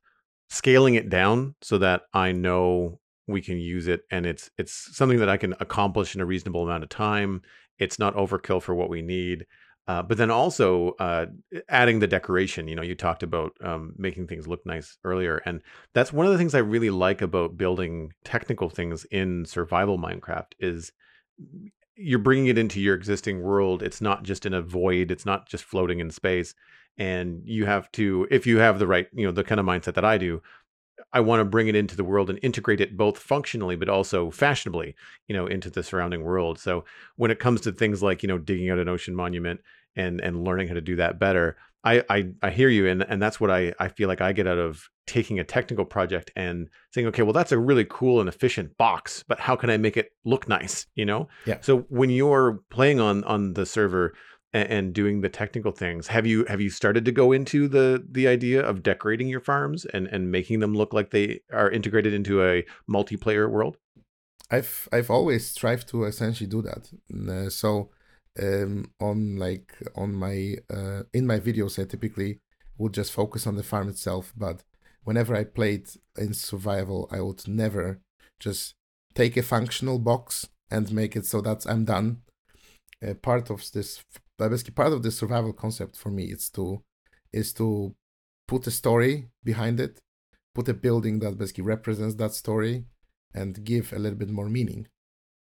scaling 0.49 0.95
it 0.95 1.09
down 1.09 1.57
so 1.63 1.79
that 1.79 2.03
I 2.15 2.31
know 2.31 3.01
we 3.27 3.43
can 3.43 3.59
use 3.59 3.89
it 3.89 4.03
and 4.09 4.25
it's 4.25 4.53
it's 4.57 4.97
something 4.97 5.19
that 5.19 5.29
I 5.29 5.37
can 5.37 5.57
accomplish 5.59 6.15
in 6.15 6.21
a 6.21 6.25
reasonable 6.25 6.63
amount 6.63 6.85
of 6.85 6.91
time. 6.91 7.43
It's 7.81 7.99
not 7.99 8.15
overkill 8.15 8.63
for 8.63 8.73
what 8.73 8.89
we 8.89 9.03
need. 9.03 9.47
Uh, 9.89 10.01
but 10.01 10.17
then 10.17 10.31
also 10.31 10.93
uh, 11.01 11.27
adding 11.69 11.99
the 11.99 12.07
decoration. 12.07 12.69
You 12.69 12.77
know, 12.77 12.83
you 12.83 12.95
talked 12.95 13.25
about 13.25 13.51
um, 13.65 13.95
making 13.99 14.29
things 14.29 14.47
look 14.47 14.65
nice 14.65 14.97
earlier, 15.03 15.43
and 15.45 15.61
that's 15.93 16.13
one 16.13 16.25
of 16.25 16.31
the 16.31 16.39
things 16.39 16.55
I 16.55 16.59
really 16.59 16.91
like 16.91 17.21
about 17.21 17.57
building 17.57 18.13
technical 18.23 18.71
things 18.71 19.05
in 19.07 19.45
survival 19.45 19.99
Minecraft. 19.99 20.53
Is 20.61 20.93
you're 21.97 22.19
bringing 22.19 22.47
it 22.47 22.59
into 22.59 22.81
your 22.81 22.95
existing 22.95 23.43
world. 23.43 23.83
It's 23.83 24.01
not 24.01 24.23
just 24.23 24.47
in 24.47 24.55
a 24.55 24.63
void. 24.63 25.11
It's 25.11 25.27
not 25.27 25.49
just 25.49 25.65
floating 25.65 26.01
in 26.01 26.11
space. 26.11 26.55
And 26.99 27.43
you 27.45 27.67
have 27.67 27.91
to, 27.93 28.27
if 28.31 28.47
you 28.47 28.59
have 28.59 28.79
the 28.79 28.87
right, 28.87 29.09
you 29.13 29.27
know, 29.27 29.33
the 29.33 29.45
kind 29.45 29.61
of 29.61 29.67
mindset 29.67 29.95
that 29.95 30.05
I 30.05 30.19
do, 30.19 30.43
I 31.13 31.21
want 31.21 31.41
to 31.41 31.45
bring 31.45 31.69
it 31.69 31.77
into 31.77 31.97
the 31.97 32.05
world 32.05 32.31
and 32.31 32.39
integrate 32.43 32.81
it 32.81 32.97
both 32.97 33.19
functionally 33.19 33.77
but 33.77 33.89
also 33.89 34.31
fashionably, 34.31 34.95
you 35.29 35.35
know, 35.35 35.47
into 35.47 35.71
the 35.71 35.83
surrounding 35.83 36.23
world. 36.23 36.59
So 36.59 36.85
when 37.17 37.31
it 37.31 37.39
comes 37.39 37.61
to 37.63 37.73
things 37.73 38.03
like, 38.03 38.23
you 38.23 38.29
know, 38.29 38.39
digging 38.39 38.71
out 38.71 38.79
an 38.79 38.89
ocean 38.89 39.15
monument 39.15 39.61
and 39.97 40.21
and 40.21 40.45
learning 40.45 40.69
how 40.69 40.75
to 40.75 40.81
do 40.81 40.97
that 40.97 41.19
better, 41.19 41.57
I, 41.85 42.03
I 42.09 42.29
I 42.43 42.51
hear 42.51 42.69
you, 42.69 42.87
and 42.87 43.03
and 43.03 43.21
that's 43.21 43.41
what 43.41 43.51
I 43.51 43.73
I 43.79 43.89
feel 43.89 44.09
like 44.09 44.21
I 44.21 44.33
get 44.33 44.47
out 44.47 44.59
of 44.59 44.89
taking 45.07 45.39
a 45.39 45.45
technical 45.45 45.85
project 45.85 46.31
and 46.37 46.69
saying, 46.93 47.07
okay, 47.09 47.23
well 47.23 47.33
that's 47.33 47.53
a 47.53 47.59
really 47.59 47.87
cool 47.89 48.21
and 48.21 48.29
efficient 48.29 48.77
box, 48.77 49.25
but 49.27 49.41
how 49.41 49.57
can 49.57 49.69
I 49.69 49.77
make 49.77 49.97
it 49.97 50.11
look 50.25 50.49
nice? 50.49 50.87
You 50.95 51.05
know. 51.05 51.29
Yeah. 51.47 51.59
So 51.61 51.81
when 51.89 52.11
you're 52.11 52.61
playing 52.71 53.01
on 53.01 53.25
on 53.25 53.55
the 53.55 53.67
server 53.67 54.15
and, 54.53 54.69
and 54.69 54.95
doing 54.95 55.23
the 55.23 55.29
technical 55.29 55.73
things, 55.73 56.07
have 56.07 56.27
you 56.27 56.45
have 56.45 56.61
you 56.61 56.71
started 56.71 57.05
to 57.05 57.13
go 57.13 57.33
into 57.33 57.69
the 57.69 58.05
the 58.09 58.29
idea 58.29 58.63
of 58.63 58.83
decorating 58.83 59.29
your 59.29 59.41
farms 59.41 59.85
and 59.87 60.07
and 60.07 60.31
making 60.31 60.61
them 60.61 60.75
look 60.75 60.93
like 60.93 61.11
they 61.11 61.41
are 61.53 61.71
integrated 61.71 62.13
into 62.13 62.45
a 62.45 62.65
multiplayer 62.89 63.51
world? 63.51 63.77
I've 64.53 64.89
I've 64.93 65.11
always 65.11 65.49
strived 65.49 65.89
to 65.89 66.05
essentially 66.05 66.49
do 66.49 66.63
that. 66.63 66.91
Uh, 67.29 67.51
so 67.51 67.91
um, 68.41 68.91
on 69.01 69.37
like 69.37 69.77
on 69.95 70.15
my 70.15 70.57
uh, 70.73 71.03
in 71.13 71.27
my 71.27 71.39
videos 71.39 71.79
i 71.79 71.85
typically 71.85 72.41
would 72.79 72.95
just 72.95 73.13
focus 73.13 73.47
on 73.47 73.57
the 73.57 73.63
farm 73.63 73.89
itself 73.89 74.33
but 74.37 74.63
whenever 75.05 75.35
i 75.35 75.45
played 75.45 75.89
in 76.17 76.33
survival 76.33 77.09
i 77.13 77.21
would 77.21 77.47
never 77.47 78.01
just 78.41 78.75
take 79.15 79.37
a 79.37 79.43
functional 79.43 79.99
box 79.99 80.49
and 80.71 80.93
make 80.93 81.17
it 81.17 81.27
so 81.27 81.41
that 81.41 81.67
i'm 81.69 81.85
done. 81.85 82.23
Uh, 83.07 83.15
part 83.15 83.51
of 83.51 83.69
this 83.73 84.03
basically 84.39 84.73
part 84.73 84.93
of 84.93 85.03
the 85.03 85.11
survival 85.11 85.53
concept 85.53 85.97
for 85.97 86.11
me 86.11 86.25
is 86.25 86.49
to 86.49 86.83
is 87.33 87.53
to 87.53 87.95
put 88.47 88.67
a 88.67 88.71
story 88.71 89.29
behind 89.45 89.81
it 89.81 90.01
put 90.55 90.69
a 90.69 90.75
building 90.75 91.19
that 91.19 91.39
basically 91.39 91.65
represents 91.65 92.15
that 92.17 92.33
story 92.33 92.85
and 93.35 93.65
give 93.65 93.93
a 93.93 93.99
little 93.99 94.19
bit 94.19 94.31
more 94.31 94.49
meaning 94.49 94.87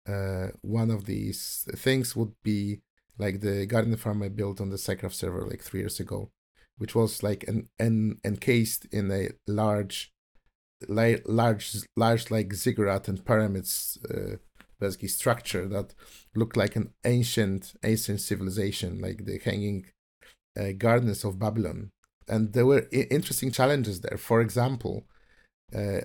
uh, 0.07 0.47
one 0.61 0.91
of 0.91 1.05
these 1.05 1.67
things 1.75 2.15
would 2.15 2.33
be 2.43 2.81
like 3.17 3.41
the 3.41 3.65
guardian 3.65 3.97
farm 3.97 4.23
I 4.23 4.29
built 4.29 4.61
on 4.61 4.69
the 4.69 4.77
SciCraft 4.77 5.13
server 5.13 5.45
like 5.45 5.61
three 5.61 5.81
years 5.81 5.99
ago, 5.99 6.31
which 6.77 6.95
was 6.95 7.21
like 7.21 7.43
an, 7.47 7.69
an 7.77 8.19
encased 8.23 8.85
in 8.85 9.11
a 9.11 9.29
large, 9.47 10.11
like 10.87 11.23
large, 11.25 11.75
large 11.97 12.31
like 12.31 12.53
ziggurat 12.53 13.07
and 13.07 13.25
pyramids, 13.25 13.97
uh, 14.09 14.37
basically 14.79 15.09
structure 15.09 15.67
that 15.67 15.93
looked 16.33 16.55
like 16.55 16.75
an 16.77 16.93
ancient, 17.03 17.73
ancient 17.83 18.21
civilization, 18.21 19.01
like 19.01 19.25
the 19.25 19.39
hanging 19.43 19.85
uh, 20.57 20.71
gardens 20.77 21.25
of 21.25 21.37
Babylon. 21.39 21.91
And 22.29 22.53
there 22.53 22.65
were 22.65 22.87
I- 22.93 23.07
interesting 23.11 23.51
challenges 23.51 23.99
there. 23.99 24.17
For 24.17 24.39
example, 24.39 25.05
uh, 25.75 26.01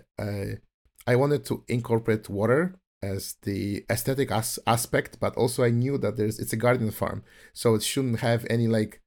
I 1.06 1.16
wanted 1.16 1.44
to 1.46 1.64
incorporate 1.68 2.28
water 2.28 2.74
as 3.12 3.36
the 3.42 3.84
aesthetic 3.90 4.30
as- 4.30 4.58
aspect, 4.66 5.18
but 5.20 5.36
also 5.36 5.64
I 5.64 5.70
knew 5.70 5.98
that 5.98 6.16
there's 6.16 6.38
it's 6.38 6.52
a 6.52 6.62
guardian 6.64 6.90
farm, 6.90 7.22
so 7.52 7.74
it 7.74 7.82
shouldn't 7.82 8.20
have 8.20 8.46
any 8.50 8.68
like 8.68 9.00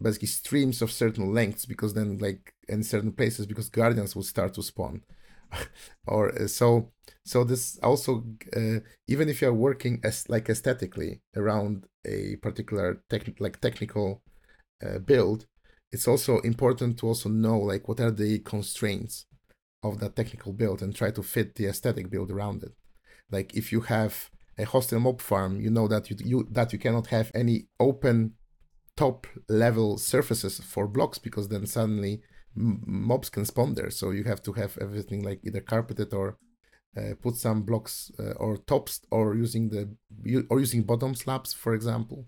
basically 0.00 0.28
streams 0.28 0.82
of 0.82 0.90
certain 0.90 1.32
lengths 1.32 1.66
because 1.66 1.94
then 1.94 2.18
like 2.18 2.54
in 2.68 2.82
certain 2.82 3.12
places 3.12 3.46
because 3.46 3.68
guardians 3.68 4.14
will 4.14 4.22
start 4.22 4.54
to 4.54 4.62
spawn. 4.62 5.02
or 6.06 6.34
uh, 6.42 6.48
so 6.48 6.90
so 7.24 7.44
this 7.44 7.78
also 7.82 8.24
uh, 8.56 8.80
even 9.06 9.28
if 9.28 9.40
you're 9.40 9.62
working 9.68 10.00
as 10.02 10.28
like 10.28 10.48
aesthetically 10.48 11.20
around 11.36 11.86
a 12.04 12.36
particular 12.36 13.02
tech, 13.08 13.22
like 13.38 13.60
technical 13.60 14.22
uh, 14.84 14.98
build 14.98 15.46
it's 15.92 16.08
also 16.08 16.40
important 16.40 16.98
to 16.98 17.06
also 17.06 17.28
know 17.28 17.58
like 17.58 17.86
what 17.86 18.00
are 18.00 18.10
the 18.10 18.40
constraints 18.40 19.26
of 19.82 20.00
that 20.00 20.16
technical 20.16 20.52
build 20.52 20.82
and 20.82 20.94
try 20.94 21.10
to 21.10 21.22
fit 21.22 21.54
the 21.54 21.66
aesthetic 21.66 22.10
build 22.10 22.30
around 22.32 22.62
it 22.64 22.74
like 23.30 23.54
if 23.54 23.72
you 23.72 23.80
have 23.82 24.30
a 24.58 24.64
hostile 24.64 25.00
mob 25.00 25.20
farm 25.20 25.60
you 25.60 25.70
know 25.70 25.88
that 25.88 26.10
you, 26.10 26.16
you 26.24 26.46
that 26.50 26.72
you 26.72 26.78
cannot 26.78 27.08
have 27.08 27.30
any 27.34 27.66
open 27.80 28.34
top 28.96 29.26
level 29.48 29.98
surfaces 29.98 30.60
for 30.60 30.86
blocks 30.86 31.18
because 31.18 31.48
then 31.48 31.66
suddenly 31.66 32.22
mobs 32.54 33.30
can 33.30 33.44
spawn 33.44 33.74
there. 33.74 33.90
So 33.90 34.10
you 34.10 34.24
have 34.24 34.42
to 34.42 34.52
have 34.52 34.78
everything 34.80 35.22
like 35.22 35.40
either 35.44 35.60
carpeted 35.60 36.14
or 36.14 36.38
uh, 36.96 37.14
put 37.20 37.36
some 37.36 37.62
blocks 37.62 38.12
uh, 38.18 38.32
or 38.32 38.56
tops 38.56 39.00
or 39.10 39.34
using 39.34 39.70
the 39.70 39.96
or 40.48 40.60
using 40.60 40.82
bottom 40.82 41.14
slabs, 41.14 41.52
for 41.52 41.74
example. 41.74 42.26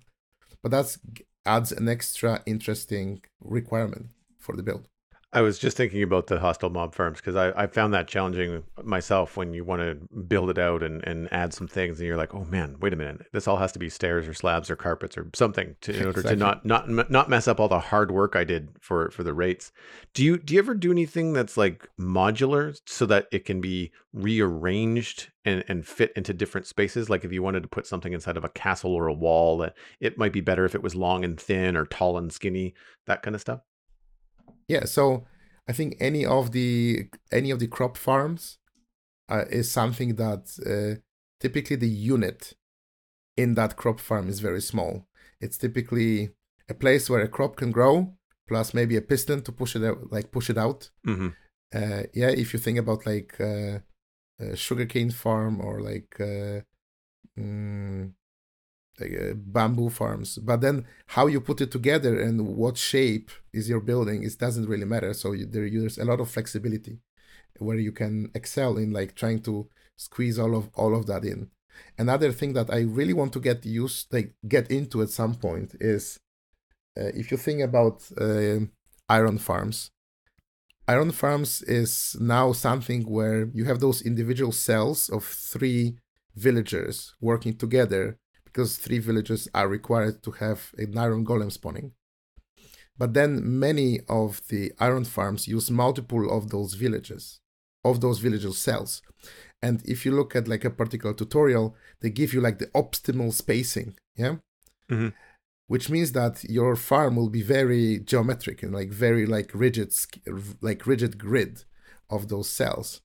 But 0.63 0.73
that 0.73 0.97
adds 1.45 1.71
an 1.71 1.89
extra 1.89 2.43
interesting 2.47 3.23
requirement 3.41 4.07
for 4.39 4.57
the 4.57 4.63
build. 4.63 4.89
I 5.37 5.43
was 5.43 5.59
just 5.59 5.77
thinking 5.77 6.03
about 6.03 6.29
the 6.29 6.41
hostile 6.41 6.71
mob 6.71 6.95
farms 6.95 7.19
because 7.19 7.37
I, 7.37 7.51
I 7.65 7.67
found 7.67 7.93
that 7.93 8.09
challenging 8.09 8.63
myself 8.83 9.37
when 9.37 9.53
you 9.53 9.65
want 9.65 9.83
to 9.83 9.97
build 10.17 10.49
it 10.49 10.57
out 10.57 10.83
and, 10.83 11.07
and 11.07 11.31
add 11.31 11.53
some 11.53 11.69
things 11.69 11.99
and 11.99 12.07
you're 12.07 12.17
like, 12.17 12.35
oh 12.35 12.47
man, 12.47 12.77
wait 12.81 12.95
a 12.95 12.97
minute, 12.97 13.27
this 13.35 13.47
all 13.47 13.59
has 13.59 13.71
to 13.73 13.79
be 13.79 13.91
stairs 13.91 14.27
or 14.27 14.33
slabs 14.33 14.71
or 14.71 14.77
carpets 14.77 15.19
or 15.19 15.29
something 15.35 15.77
to, 15.83 15.93
in 15.93 16.07
order 16.07 16.21
exactly. 16.21 16.37
to 16.37 16.37
not 16.37 16.65
not 16.65 17.11
not 17.11 17.29
mess 17.29 17.47
up 17.47 17.61
all 17.61 17.69
the 17.69 17.79
hard 17.79 18.11
work 18.11 18.35
I 18.35 18.45
did 18.45 18.71
for 18.81 19.11
for 19.11 19.25
the 19.25 19.35
rates. 19.35 19.73
Do 20.15 20.25
you 20.25 20.39
do 20.39 20.55
you 20.55 20.59
ever 20.59 20.73
do 20.73 20.91
anything 20.91 21.35
that's 21.35 21.59
like 21.59 21.87
modular 22.01 22.75
so 22.87 23.05
that 23.05 23.27
it 23.31 23.45
can 23.45 23.61
be 23.61 23.93
rearranged 24.15 25.33
and 25.45 25.63
and 25.69 25.87
fit 25.87 26.15
into 26.17 26.33
different 26.33 26.67
spaces? 26.67 27.11
Like 27.11 27.27
if 27.27 27.33
you 27.33 27.43
wanted 27.43 27.63
to 27.63 27.69
put 27.69 27.87
something 27.87 28.15
inside 28.15 28.39
of 28.39 28.45
a 28.47 28.49
castle 28.49 28.95
or 28.95 29.07
a 29.07 29.13
wall, 29.13 29.59
that 29.59 29.77
it 30.01 30.17
might 30.17 30.33
be 30.33 30.41
better 30.41 30.65
if 30.65 30.75
it 30.75 30.83
was 30.83 30.95
long 30.95 31.27
and 31.27 31.39
thin 31.39 31.77
or 31.77 31.85
tall 31.85 32.17
and 32.17 32.33
skinny, 32.33 32.73
that 33.05 33.21
kind 33.21 33.35
of 33.35 33.43
stuff. 33.43 33.61
Yeah, 34.69 34.85
so 34.85 35.27
I 35.69 35.73
think 35.73 35.97
any 36.01 36.25
of 36.25 36.53
the 36.53 37.09
any 37.33 37.51
of 37.51 37.59
the 37.59 37.67
crop 37.67 37.97
farms 37.97 38.59
uh, 39.29 39.45
is 39.51 39.71
something 39.71 40.17
that 40.17 40.45
uh, 40.65 41.01
typically 41.41 41.77
the 41.77 41.89
unit 41.89 42.55
in 43.37 43.55
that 43.55 43.77
crop 43.77 44.01
farm 44.01 44.29
is 44.29 44.41
very 44.41 44.61
small. 44.61 45.07
It's 45.41 45.59
typically 45.59 46.31
a 46.69 46.75
place 46.75 47.11
where 47.11 47.21
a 47.21 47.29
crop 47.29 47.57
can 47.57 47.71
grow, 47.71 48.15
plus 48.49 48.75
maybe 48.75 48.97
a 48.97 49.03
piston 49.03 49.43
to 49.43 49.53
push 49.53 49.77
it 49.77 49.85
out, 49.85 50.11
like 50.11 50.31
push 50.33 50.51
it 50.51 50.59
out. 50.59 50.91
Mm-hmm. 51.07 51.29
Uh, 51.75 52.03
yeah, 52.15 52.31
if 52.31 52.53
you 52.53 52.59
think 52.59 52.79
about 52.79 53.07
like 53.07 53.41
uh, 53.41 53.79
a 54.41 54.57
sugarcane 54.57 55.11
farm 55.11 55.61
or 55.61 55.81
like 55.81 56.17
uh, 56.21 56.61
mm, 57.39 58.05
like, 58.05 58.13
uh, 59.01 59.35
bamboo 59.35 59.91
farms. 59.91 60.39
But 60.39 60.61
then 60.61 60.87
how 61.09 61.27
you 61.27 61.41
put 61.41 61.61
it 61.61 61.71
together 61.71 62.21
and 62.21 62.57
what 62.57 62.77
shape 62.77 63.31
is 63.53 63.69
your 63.69 63.81
building 63.81 64.23
it 64.23 64.39
doesn't 64.39 64.69
really 64.69 64.85
matter. 64.85 65.13
So 65.15 65.33
you, 65.33 65.47
there, 65.47 65.69
there's 65.69 65.99
a 65.99 66.05
lot 66.05 66.21
of 66.21 66.31
flexibility 66.31 66.99
where 67.59 67.79
you 67.79 67.93
can 67.93 68.31
excel 68.35 68.77
in 68.77 68.93
like 68.93 69.15
trying 69.15 69.41
to 69.43 69.69
squeeze 69.97 70.39
all 70.39 70.55
of 70.57 70.71
all 70.75 70.95
of 70.95 71.07
that 71.07 71.25
in. 71.25 71.51
Another 71.99 72.33
thing 72.33 72.55
that 72.55 72.71
i 72.71 72.81
really 72.81 73.13
want 73.13 73.33
to 73.35 73.41
get 73.41 73.67
used 73.67 74.13
like 74.13 74.35
get 74.49 74.71
into 74.71 75.03
at 75.03 75.11
some 75.11 75.35
point 75.35 75.75
is 75.81 76.19
uh, 76.99 77.11
if 77.15 77.31
you 77.31 77.37
think 77.37 77.61
about 77.61 78.03
uh, 78.19 78.61
iron 79.09 79.39
farms. 79.39 79.91
Iron 80.89 81.11
farms 81.11 81.63
is 81.63 82.17
now 82.21 82.53
something 82.53 83.03
where 83.03 83.51
you 83.53 83.65
have 83.65 83.81
those 83.81 84.03
individual 84.03 84.53
cells 84.53 85.09
of 85.09 85.25
three 85.25 85.97
villagers 86.37 87.15
working 87.21 87.57
together 87.57 88.19
because 88.57 88.79
three 88.79 88.99
villages 88.99 89.51
are 89.53 89.69
required 89.69 90.23
to 90.23 90.31
have 90.31 90.73
an 90.79 90.97
iron 90.97 91.27
golem 91.27 91.53
spawning. 91.53 91.93
But 92.97 93.13
then 93.13 93.59
many 93.59 94.01
of 94.09 94.41
the 94.49 94.73
iron 94.79 95.05
farms 95.05 95.47
use 95.47 95.71
multiple 95.71 96.35
of 96.35 96.49
those 96.49 96.73
villages, 96.73 97.41
of 97.85 98.01
those 98.01 98.19
village 98.19 98.51
cells. 98.55 99.03
And 99.61 99.83
if 99.85 100.07
you 100.07 100.13
look 100.13 100.35
at 100.35 100.49
like 100.49 100.65
a 100.65 100.71
particular 100.71 101.15
tutorial, 101.15 101.77
they 102.01 102.09
give 102.09 102.33
you 102.33 102.41
like 102.41 102.59
the 102.59 102.69
optimal 102.69 103.35
spacing, 103.35 103.99
yeah? 104.17 104.37
Mm-hmm. 104.91 105.09
Which 105.67 105.91
means 105.91 106.13
that 106.13 106.43
your 106.45 106.77
farm 106.77 107.17
will 107.17 107.29
be 107.29 107.43
very 107.43 107.99
geometric 107.99 108.63
and 108.63 108.73
like 108.73 108.89
very 108.89 109.27
like 109.27 109.51
rigid, 109.53 109.93
like 110.63 110.87
rigid 110.87 111.19
grid 111.19 111.65
of 112.09 112.29
those 112.29 112.49
cells. 112.49 113.03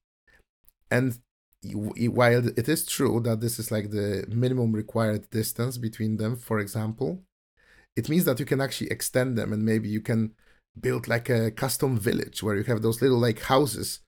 And 0.90 1.20
while 1.64 2.48
it 2.48 2.68
is 2.68 2.86
true 2.86 3.20
that 3.22 3.40
this 3.40 3.60
is 3.60 3.72
like 3.72 3.92
the 3.92 4.26
minimum 4.28 4.72
required 4.72 5.30
distance 5.30 5.78
between 5.78 6.18
them, 6.18 6.36
for 6.36 6.60
example, 6.60 7.24
it 7.96 8.10
means 8.10 8.26
that 8.26 8.40
you 8.40 8.46
can 8.46 8.62
actually 8.62 8.90
extend 8.90 9.38
them 9.38 9.54
and 9.54 9.64
maybe 9.64 9.90
you 9.90 10.02
can 10.02 10.34
build 10.80 11.08
like 11.08 11.30
a 11.30 11.52
custom 11.52 11.98
village 11.98 12.42
where 12.42 12.56
you 12.56 12.64
have 12.64 12.82
those 12.82 13.02
little 13.02 13.20
like 13.20 13.42
houses 13.42 14.00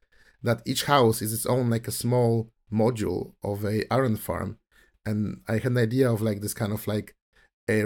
that 0.41 0.61
each 0.65 0.85
house 0.85 1.21
is 1.21 1.33
its 1.33 1.45
own 1.45 1.69
like 1.69 1.87
a 1.87 1.91
small 1.91 2.49
module 2.71 3.33
of 3.43 3.63
a 3.65 3.83
iron 3.93 4.17
farm. 4.17 4.57
And 5.05 5.41
i 5.47 5.53
had 5.53 5.65
an 5.65 5.77
idea 5.77 6.09
of 6.11 6.21
like 6.21 6.41
this 6.41 6.53
kind 6.53 6.71
of 6.71 6.87
like 6.87 7.15
a 7.69 7.83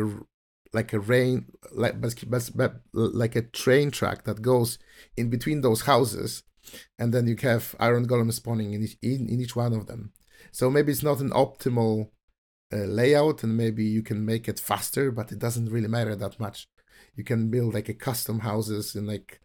like 0.73 0.93
a 0.93 0.99
rain 0.99 1.45
like 1.71 1.95
like 2.93 3.35
a 3.35 3.41
train 3.41 3.89
track 3.89 4.23
that 4.25 4.41
goes 4.41 4.77
in 5.15 5.29
between 5.29 5.61
those 5.61 5.81
houses 5.81 6.43
and 6.99 7.13
then 7.13 7.27
you 7.27 7.35
have 7.41 7.75
iron 7.79 8.07
golem 8.07 8.31
spawning 8.31 8.73
in 8.73 8.83
each, 8.83 8.97
in, 9.01 9.27
in 9.29 9.41
each 9.41 9.55
one 9.55 9.73
of 9.73 9.87
them. 9.87 10.11
So 10.51 10.69
maybe 10.69 10.91
it's 10.91 11.03
not 11.03 11.19
an 11.19 11.31
optimal 11.31 12.09
uh, 12.73 12.77
layout, 12.77 13.43
and 13.43 13.55
maybe 13.55 13.85
you 13.85 14.01
can 14.01 14.25
make 14.25 14.47
it 14.47 14.59
faster, 14.59 15.11
but 15.11 15.31
it 15.31 15.39
doesn't 15.39 15.71
really 15.71 15.87
matter 15.87 16.15
that 16.15 16.39
much. 16.39 16.67
You 17.15 17.23
can 17.23 17.49
build 17.49 17.73
like 17.73 17.89
a 17.89 17.93
custom 17.93 18.39
houses 18.39 18.95
in 18.95 19.07
like 19.07 19.39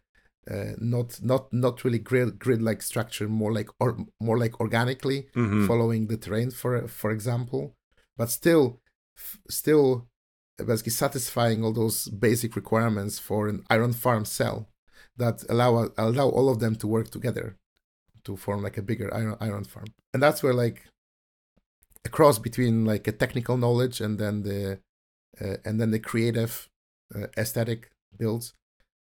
uh, 0.49 0.73
not 0.77 1.19
not 1.21 1.53
not 1.53 1.83
really 1.83 1.99
grid 1.99 2.37
grid 2.39 2.61
like 2.61 2.81
structure, 2.81 3.27
more 3.27 3.53
like 3.53 3.69
or 3.79 3.97
more 4.19 4.37
like 4.37 4.59
organically 4.59 5.27
mm-hmm. 5.35 5.67
following 5.67 6.07
the 6.07 6.17
terrain, 6.17 6.51
for 6.51 6.87
for 6.87 7.11
example, 7.11 7.75
but 8.17 8.29
still 8.29 8.81
f- 9.17 9.39
still 9.49 10.07
basically 10.57 10.91
satisfying 10.91 11.63
all 11.63 11.73
those 11.73 12.09
basic 12.09 12.55
requirements 12.55 13.19
for 13.19 13.47
an 13.47 13.63
iron 13.69 13.93
farm 13.93 14.25
cell 14.25 14.69
that 15.17 15.43
allow 15.49 15.89
allow 15.97 16.29
all 16.29 16.49
of 16.49 16.59
them 16.59 16.75
to 16.77 16.87
work 16.87 17.09
together 17.09 17.57
to 18.23 18.37
form 18.37 18.63
like 18.63 18.77
a 18.77 18.81
bigger 18.81 19.13
iron 19.13 19.35
iron 19.39 19.63
farm. 19.63 19.87
And 20.13 20.21
that's 20.23 20.41
where 20.43 20.53
like 20.53 20.87
a 22.05 22.09
cross 22.09 22.39
between 22.39 22.85
like 22.85 23.07
a 23.07 23.11
technical 23.11 23.57
knowledge 23.57 24.01
and 24.01 24.17
then 24.19 24.43
the 24.43 24.79
uh, 25.41 25.57
and 25.65 25.79
then 25.79 25.91
the 25.91 25.99
creative 25.99 26.69
uh, 27.15 27.27
aesthetic 27.37 27.91
builds 28.17 28.53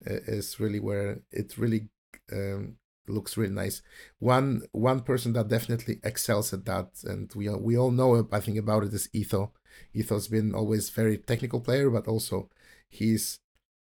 uh, 0.09 0.21
is 0.27 0.59
really 0.61 0.81
where 0.81 1.21
it 1.31 1.59
really 1.59 1.89
um, 2.33 2.77
looks 3.07 3.37
really 3.37 3.53
nice. 3.53 3.83
One 4.19 4.63
one 4.73 5.01
person 5.01 5.33
that 5.35 5.49
definitely 5.49 6.01
excels 6.03 6.53
at 6.53 6.65
that, 6.67 6.89
and 7.05 7.31
we 7.35 7.49
we 7.49 7.77
all 7.77 7.91
know 7.91 8.27
I 8.33 8.41
think 8.41 8.59
about 8.59 8.85
it 8.85 8.95
is 8.95 9.09
Etho. 9.13 9.53
Etho's 9.95 10.29
been 10.29 10.55
always 10.55 10.91
very 10.91 11.19
technical 11.19 11.61
player, 11.61 11.91
but 11.91 12.09
also 12.09 12.49
he's 12.89 13.39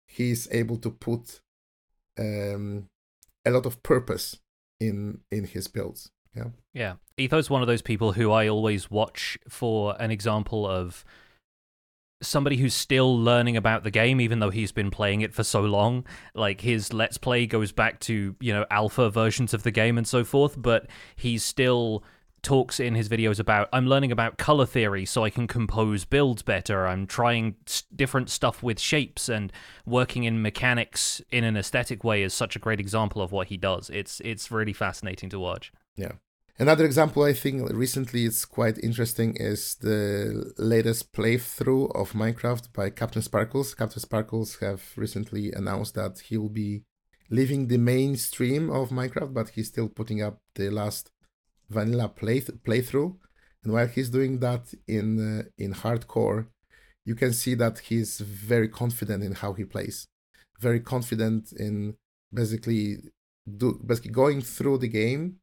he's 0.07 0.49
able 0.51 0.79
to 0.79 0.91
put 0.91 1.41
um, 2.19 2.89
a 3.45 3.51
lot 3.51 3.67
of 3.67 3.83
purpose 3.83 4.39
in 4.81 5.21
in 5.31 5.45
his 5.45 5.69
builds. 5.69 6.11
Yeah. 6.37 6.51
Yeah. 6.75 6.95
Etho's 7.17 7.51
one 7.51 7.63
of 7.63 7.69
those 7.69 7.83
people 7.83 8.13
who 8.13 8.31
I 8.31 8.49
always 8.49 8.91
watch 8.91 9.39
for 9.49 9.97
an 9.99 10.11
example 10.11 10.67
of 10.67 11.05
somebody 12.21 12.57
who's 12.57 12.75
still 12.75 13.17
learning 13.17 13.57
about 13.57 13.85
the 13.85 13.91
game 13.91 14.21
even 14.21 14.41
though 14.41 14.51
he's 14.51 14.73
been 14.73 14.91
playing 14.91 15.21
it 15.21 15.33
for 15.33 15.45
so 15.45 15.61
long 15.61 16.05
like 16.35 16.61
his 16.61 16.93
let's 16.93 17.17
play 17.17 17.47
goes 17.47 17.71
back 17.71 18.01
to 18.01 18.35
you 18.41 18.53
know 18.53 18.67
alpha 18.73 19.09
versions 19.09 19.55
of 19.55 19.63
the 19.63 19.71
game 19.71 19.97
and 19.97 20.07
so 20.07 20.25
forth 20.25 20.61
but 20.61 20.89
he's 21.15 21.45
still 21.45 22.03
talks 22.43 22.81
in 22.81 22.95
his 22.95 23.09
videos 23.09 23.39
about 23.39 23.69
I'm 23.73 23.87
learning 23.87 24.13
about 24.13 24.39
color 24.39 24.67
theory 24.67 25.05
so 25.05 25.25
I 25.25 25.31
can 25.31 25.47
compose 25.47 26.05
builds 26.05 26.43
better. 26.43 26.87
I'm 26.87 27.07
trying 27.07 27.57
different 27.95 28.31
stuff 28.31 28.63
with 28.63 28.79
shapes 28.79 29.29
and 29.29 29.53
working 29.87 30.25
in 30.25 30.43
mechanics 30.43 31.21
in 31.31 31.45
an 31.45 31.57
aesthetic 31.57 32.05
way 32.05 32.23
is 32.23 32.35
such 32.35 32.57
a 32.57 32.59
great 32.59 32.81
example 32.81 33.23
of 33.23 33.33
what 33.33 33.49
he 33.49 33.57
does. 33.57 33.91
It's 33.91 34.21
it's 34.21 34.51
really 34.51 34.73
fascinating 34.73 35.31
to 35.31 35.39
watch. 35.39 35.73
Yeah. 35.97 36.13
Another 36.61 36.85
example 36.85 37.23
I 37.23 37.35
think 37.35 37.71
recently 37.73 38.25
it's 38.25 38.45
quite 38.45 38.79
interesting 38.79 39.37
is 39.37 39.77
the 39.77 40.53
latest 40.59 41.13
playthrough 41.13 41.95
of 41.95 42.13
Minecraft 42.15 42.73
by 42.73 42.91
CaptainSparklez. 42.91 43.77
Captain 43.77 44.01
Sparkles 44.01 44.57
have 44.57 44.83
recently 44.97 45.53
announced 45.53 45.95
that 45.95 46.19
he'll 46.19 46.49
be 46.49 46.83
leaving 47.31 47.69
the 47.69 47.79
mainstream 47.79 48.71
of 48.71 48.89
Minecraft, 48.89 49.33
but 49.33 49.51
he's 49.51 49.69
still 49.69 49.89
putting 49.89 50.21
up 50.21 50.41
the 50.57 50.69
last 50.71 51.13
vanilla 51.69 52.09
play 52.09 52.41
playthrough, 52.41 53.17
and 53.63 53.73
while 53.73 53.87
he's 53.87 54.11
doing 54.11 54.41
that 54.41 54.75
in 54.87 55.09
uh, 55.19 55.43
in 55.57 55.75
hardcore, 55.75 56.47
you 57.05 57.15
can 57.15 57.33
see 57.33 57.55
that 57.55 57.79
he's 57.79 58.19
very 58.19 58.69
confident 58.69 59.23
in 59.23 59.33
how 59.33 59.53
he 59.53 59.65
plays, 59.65 60.07
very 60.61 60.81
confident 60.81 61.53
in 61.53 61.95
basically 62.33 62.99
do 63.57 63.81
basically 63.85 64.11
going 64.11 64.41
through 64.43 64.79
the 64.79 64.89
game 64.89 65.39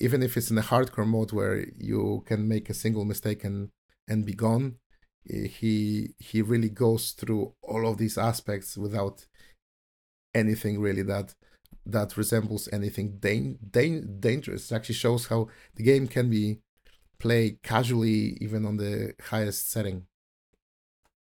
even 0.00 0.22
if 0.22 0.36
it's 0.36 0.50
in 0.50 0.58
a 0.58 0.62
hardcore 0.62 1.06
mode 1.06 1.32
where 1.32 1.64
you 1.76 2.24
can 2.26 2.48
make 2.48 2.68
a 2.68 2.74
single 2.74 3.04
mistake 3.04 3.44
and 3.44 3.68
and 4.08 4.24
be 4.24 4.34
gone 4.34 4.76
he 5.24 6.14
he 6.18 6.42
really 6.42 6.70
goes 6.70 7.12
through 7.12 7.52
all 7.62 7.86
of 7.86 7.98
these 7.98 8.18
aspects 8.18 8.76
without 8.76 9.26
anything 10.34 10.80
really 10.80 11.02
that 11.02 11.34
that 11.88 12.16
resembles 12.16 12.68
anything 12.72 13.16
dan- 13.18 13.58
dan- 13.70 14.18
dangerous. 14.20 14.70
It 14.70 14.74
actually 14.74 14.94
shows 14.96 15.26
how 15.26 15.48
the 15.74 15.82
game 15.82 16.06
can 16.06 16.30
be 16.30 16.60
played 17.18 17.62
casually 17.62 18.36
even 18.40 18.64
on 18.64 18.76
the 18.76 19.14
highest 19.30 19.70
setting. 19.70 20.06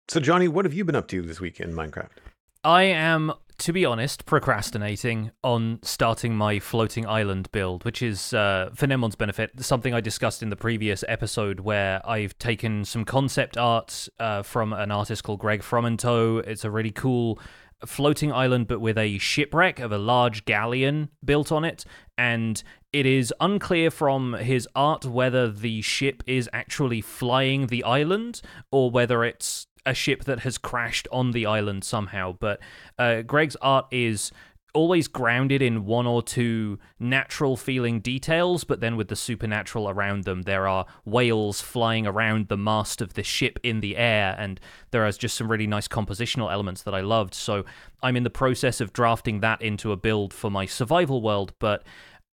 So 0.08 0.20
jonny 0.20 0.48
what 0.48 0.64
have 0.64 0.74
you 0.74 0.84
been 0.84 0.96
up 0.96 1.08
to 1.08 1.22
this 1.22 1.40
week 1.40 1.60
in 1.60 1.72
minecraft? 1.72 2.18
I 2.64 2.82
am, 2.82 3.32
to 3.58 3.72
be 3.72 3.84
honest, 3.84 4.26
procrastinating 4.26 5.30
on 5.44 5.78
starting 5.82 6.34
my 6.34 6.58
floating 6.58 7.06
island 7.06 7.48
build, 7.52 7.84
which 7.84 8.02
is, 8.02 8.34
uh, 8.34 8.70
for 8.74 8.88
Gnembon's 8.88 9.14
benefit, 9.14 9.52
something 9.64 9.94
I 9.94 10.00
discussed 10.00 10.42
in 10.42 10.48
the 10.48 10.56
previous 10.56 11.04
episode 11.06 11.60
where 11.60 12.00
I've 12.04 12.36
taken 12.38 12.84
some 12.84 13.04
concept 13.04 13.56
art 13.56 14.08
uh, 14.18 14.42
from 14.42 14.72
an 14.72 14.90
artist 14.90 15.22
called 15.22 15.38
Greg 15.38 15.62
Fromenteau. 15.62 16.38
It's 16.44 16.64
a 16.64 16.70
really 16.72 16.90
cool 16.90 17.38
floating 17.84 18.32
island, 18.32 18.68
but 18.68 18.80
with 18.80 18.96
a 18.96 19.18
shipwreck 19.18 19.78
of 19.78 19.92
a 19.92 19.98
large 19.98 20.44
galleon 20.44 21.10
built 21.24 21.52
on 21.52 21.64
it. 21.64 21.84
And 22.16 22.62
it 22.92 23.04
is 23.04 23.34
unclear 23.40 23.90
from 23.90 24.34
his 24.34 24.66
art 24.74 25.04
whether 25.04 25.50
the 25.50 25.82
ship 25.82 26.22
is 26.26 26.48
actually 26.52 27.00
flying 27.00 27.66
the 27.66 27.84
island 27.84 28.40
or 28.70 28.90
whether 28.90 29.24
it's 29.24 29.66
a 29.84 29.94
ship 29.94 30.24
that 30.24 30.40
has 30.40 30.58
crashed 30.58 31.06
on 31.12 31.30
the 31.30 31.46
island 31.46 31.84
somehow. 31.84 32.36
But 32.38 32.60
uh, 32.98 33.22
Greg's 33.22 33.56
art 33.56 33.86
is 33.90 34.32
always 34.74 35.08
grounded 35.08 35.62
in 35.62 35.86
one 35.86 36.06
or 36.06 36.22
two 36.22 36.78
natural 36.98 37.56
feeling 37.56 38.00
details, 38.00 38.62
but 38.64 38.80
then 38.80 38.96
with 38.96 39.08
the 39.08 39.16
supernatural 39.16 39.88
around 39.88 40.24
them. 40.24 40.42
There 40.42 40.68
are 40.68 40.86
whales 41.04 41.60
flying 41.60 42.06
around 42.06 42.48
the 42.48 42.58
mast 42.58 43.00
of 43.00 43.14
the 43.14 43.22
ship 43.22 43.58
in 43.62 43.80
the 43.80 43.96
air, 43.96 44.36
and 44.38 44.60
there 44.90 45.06
are 45.06 45.12
just 45.12 45.36
some 45.36 45.50
really 45.50 45.66
nice 45.66 45.88
compositional 45.88 46.52
elements 46.52 46.82
that 46.82 46.94
I 46.94 47.00
loved. 47.00 47.34
So 47.34 47.64
I'm 48.02 48.16
in 48.16 48.22
the 48.22 48.30
process 48.30 48.80
of 48.80 48.92
drafting 48.92 49.40
that 49.40 49.62
into 49.62 49.92
a 49.92 49.96
build 49.96 50.34
for 50.34 50.50
my 50.50 50.66
survival 50.66 51.22
world, 51.22 51.54
but 51.58 51.82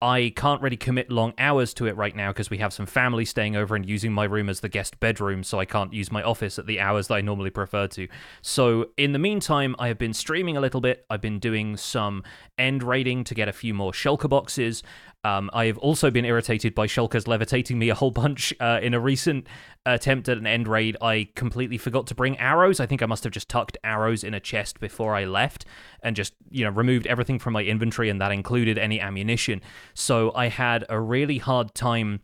I 0.04 0.34
can't 0.36 0.62
really 0.62 0.76
commit 0.76 1.10
long 1.10 1.34
hours 1.38 1.74
to 1.76 1.86
it 1.86 1.96
right 1.96 2.14
now 2.14 2.32
because 2.32 2.50
we 2.50 2.58
have 2.58 2.74
some 2.74 2.86
family 2.86 3.24
staying 3.24 3.56
over 3.56 3.74
and 3.74 3.88
using 3.88 4.12
my 4.12 4.26
room 4.26 4.50
as 4.50 4.60
the 4.60 4.68
guest 4.68 5.00
bedroom, 5.00 5.46
so 5.46 5.62
I 5.62 5.66
can't 5.66 5.94
use 5.94 6.12
my 6.12 6.22
office 6.22 6.60
at 6.60 6.68
the 6.68 6.82
hours 6.82 7.08
that 7.08 7.14
I 7.14 7.22
normally 7.22 7.52
prefer 7.52 7.88
to. 7.88 8.10
So, 8.42 8.88
in 8.98 9.14
the 9.14 9.20
meantime, 9.20 9.78
I 9.80 9.88
have 9.88 9.98
been 9.98 10.12
streaming 10.14 10.58
a 10.58 10.60
little 10.60 10.82
bit. 10.82 11.06
I've 11.10 11.22
been 11.22 11.40
doing 11.40 11.78
some 11.78 12.22
end 12.58 12.84
raiding 12.84 13.24
to 13.24 13.34
get 13.34 13.48
a 13.48 13.54
few 13.54 13.74
more 13.74 13.94
shulker 13.94 14.28
boxes. 14.28 14.84
Um, 15.24 15.50
I've 15.54 15.78
also 15.78 16.12
been 16.12 16.26
irritated 16.26 16.76
by 16.76 16.88
shulkers 16.88 17.28
levitating 17.28 17.80
me 17.80 17.90
a 17.90 17.96
whole 17.96 18.12
bunch. 18.12 18.54
Uh, 18.60 18.80
in 18.82 18.94
a 18.94 19.00
recent 19.00 19.48
attempt 19.86 20.28
at 20.28 20.38
an 20.38 20.46
end 20.46 20.68
raid, 20.68 20.98
I 21.02 21.30
completely 21.36 21.78
forgot 21.78 22.08
to 22.08 22.16
bring 22.16 22.38
arrows. 22.40 22.80
I 22.80 22.86
think 22.86 23.02
I 23.02 23.06
must 23.06 23.24
have 23.24 23.32
just 23.32 23.48
tucked 23.48 23.78
arrows 23.84 24.24
in 24.24 24.34
a 24.34 24.40
chest 24.40 24.80
before 24.80 25.16
I 25.16 25.26
left 25.26 25.66
and 26.02 26.16
just, 26.16 26.34
you 26.50 26.66
know, 26.66 26.72
removed 26.72 27.08
everything 27.08 27.40
from 27.40 27.54
my 27.54 27.64
inventory, 27.64 28.10
and 28.10 28.20
that 28.20 28.32
included 28.32 28.78
any 28.78 29.00
ammunition. 29.00 29.62
So 29.94 30.34
I 30.36 30.50
had 30.50 30.86
a 30.90 31.00
really 31.00 31.38
hard 31.38 31.74
time 31.74 32.20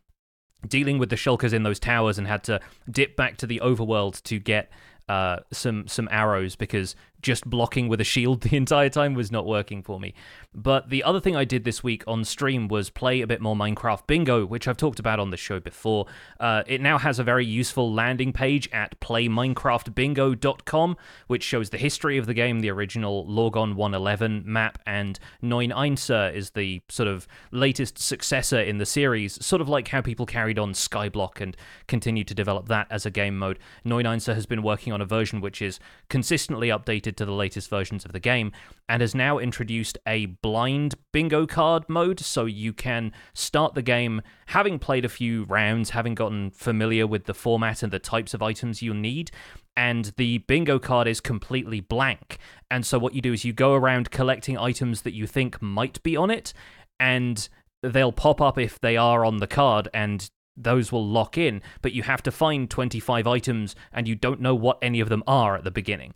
dealing 0.67 0.97
with 0.97 1.09
the 1.09 1.15
shulkers 1.15 1.53
in 1.53 1.63
those 1.63 1.79
towers 1.79 2.17
and 2.17 2.27
had 2.27 2.43
to 2.43 2.59
dip 2.89 3.15
back 3.15 3.38
to 3.38 3.47
the 3.47 3.62
overworld 3.63 4.21
to 4.23 4.39
get 4.39 4.69
uh, 5.07 5.39
some 5.51 5.88
some 5.88 6.07
arrows 6.12 6.55
because 6.55 6.95
just 7.21 7.49
blocking 7.49 7.88
with 7.88 8.01
a 8.01 8.03
shield 8.03 8.41
the 8.49 8.55
entire 8.55 8.89
time 8.89 9.13
was 9.13 9.32
not 9.32 9.45
working 9.45 9.82
for 9.84 9.99
me. 9.99 10.13
But 10.53 10.89
the 10.89 11.03
other 11.03 11.19
thing 11.19 11.36
I 11.36 11.45
did 11.45 11.63
this 11.63 11.84
week 11.84 12.03
on 12.08 12.23
stream 12.23 12.67
was 12.67 12.89
play 12.89 13.21
a 13.21 13.27
bit 13.27 13.41
more 13.41 13.55
Minecraft 13.55 14.08
Bingo, 14.08 14.45
which 14.45 14.67
I've 14.67 14.77
talked 14.77 14.99
about 14.99 15.19
on 15.19 15.29
the 15.29 15.38
show 15.38 15.60
before. 15.60 16.08
Uh, 16.39 16.63
it 16.65 16.82
now 16.82 16.97
has 16.97 17.19
a 17.19 17.23
very 17.23 17.45
useful 17.45 17.93
landing 17.93 18.34
page 18.34 18.67
at 18.71 18.99
playminecraftbingo.com, 18.99 20.97
which 21.27 21.43
shows 21.43 21.69
the 21.69 21.77
history 21.77 22.17
of 22.17 22.25
the 22.25 22.34
game, 22.34 22.62
the 22.62 22.71
original 22.71 23.27
Lorgon111 23.27 24.45
map, 24.45 24.79
and 24.86 25.19
Neun 25.43 25.71
Einser 25.71 26.34
is 26.34 26.49
the 26.51 26.82
sort 26.89 27.08
of 27.08 27.27
latest 27.51 27.99
successor 27.99 28.60
in 28.60 28.77
the 28.77 28.86
series, 28.86 29.43
sort 29.45 29.62
of 29.62 29.69
like 29.69 29.89
how 29.89 30.01
people 30.01 30.25
carried 30.25 30.58
on 30.58 30.73
Skyblock 30.73 31.41
and 31.41 31.55
continued 31.88 32.27
to 32.27 32.34
develop 32.34 32.67
that 32.67 32.88
as 32.89 33.05
a 33.05 33.12
game 33.12 33.38
mode. 33.38 33.60
Neun 33.86 34.05
Einser 34.05 34.34
has 34.34 34.45
been 34.45 34.63
working 34.63 34.93
on 34.93 35.01
a 35.01 35.05
version 35.05 35.41
which 35.41 35.62
is 35.62 35.79
consistently 36.10 36.69
updated 36.69 37.09
to 37.17 37.26
the 37.26 37.32
latest 37.32 37.69
versions 37.69 38.06
of 38.06 38.12
the 38.12 38.19
game 38.19 38.52
and 38.88 39.02
has 39.02 39.13
now 39.13 39.38
introduced 39.38 39.98
a 40.08 40.28
blind 40.28 40.95
bingo 41.12 41.45
card 41.45 41.84
mode 41.88 42.19
so 42.19 42.45
you 42.45 42.74
can 42.74 43.12
start 43.34 43.74
the 43.74 43.82
game 43.82 44.22
having 44.48 44.80
played 44.80 45.06
a 45.06 45.10
few 45.10 45.43
rounds, 45.45 45.91
having 45.91 46.15
gotten 46.15 46.52
familiar 46.52 47.06
with 47.06 47.26
the 47.26 47.34
format 47.34 47.84
and 47.84 47.91
the 47.91 48.00
types 48.00 48.34
of 48.34 48.41
items 48.41 48.82
you'll 48.82 48.95
need, 48.95 49.32
and 49.76 50.13
the 50.17 50.39
bingo 50.39 50.80
card 50.80 51.08
is 51.08 51.22
completely 51.22 51.80
blank. 51.80 52.38
And 52.69 52.86
so 52.86 53.00
what 53.00 53.13
you 53.13 53.22
do 53.22 53.34
is 53.34 53.45
you 53.45 53.54
go 53.54 53.74
around 53.74 54.12
collecting 54.12 54.58
items 54.58 55.04
that 55.04 55.13
you 55.13 55.26
think 55.26 55.62
might 55.62 56.02
be 56.04 56.17
on 56.17 56.30
it, 56.30 56.54
and 57.00 57.48
they'll 57.82 58.12
pop 58.12 58.41
up 58.41 58.58
if 58.58 58.80
they 58.80 58.98
are 58.98 59.24
on 59.24 59.38
the 59.38 59.48
card, 59.48 59.88
and 59.93 60.30
those 60.60 60.91
will 60.91 61.06
lock 61.06 61.38
in, 61.38 61.62
but 61.82 61.93
you 61.93 62.04
have 62.04 62.22
to 62.24 62.32
find 62.32 62.69
25 62.69 63.26
items 63.26 63.76
and 63.93 64.08
you 64.08 64.15
don't 64.15 64.41
know 64.41 64.54
what 64.54 64.78
any 64.82 65.00
of 65.00 65.10
them 65.10 65.24
are 65.26 65.56
at 65.56 65.63
the 65.63 65.72
beginning. 65.72 66.13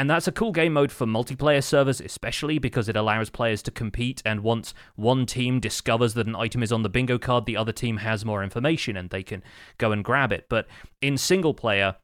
And 0.00 0.08
that's 0.08 0.26
a 0.26 0.32
cool 0.32 0.50
game 0.50 0.72
mode 0.72 0.90
for 0.90 1.06
multiplayer 1.06 1.62
servers, 1.62 2.00
especially 2.00 2.58
because 2.58 2.88
it 2.88 2.96
allows 2.96 3.28
players 3.28 3.60
to 3.64 3.70
compete. 3.70 4.22
And 4.24 4.40
once 4.40 4.72
one 4.96 5.26
team 5.26 5.60
discovers 5.60 6.14
that 6.14 6.26
an 6.26 6.34
item 6.34 6.62
is 6.62 6.72
on 6.72 6.82
the 6.82 6.88
bingo 6.88 7.18
card, 7.18 7.44
the 7.44 7.58
other 7.58 7.70
team 7.70 7.98
has 7.98 8.24
more 8.24 8.42
information 8.42 8.96
and 8.96 9.10
they 9.10 9.22
can 9.22 9.42
go 9.76 9.92
and 9.92 10.02
grab 10.02 10.32
it. 10.32 10.46
But 10.48 10.68
in 11.02 11.18
single 11.18 11.52
player, 11.52 11.96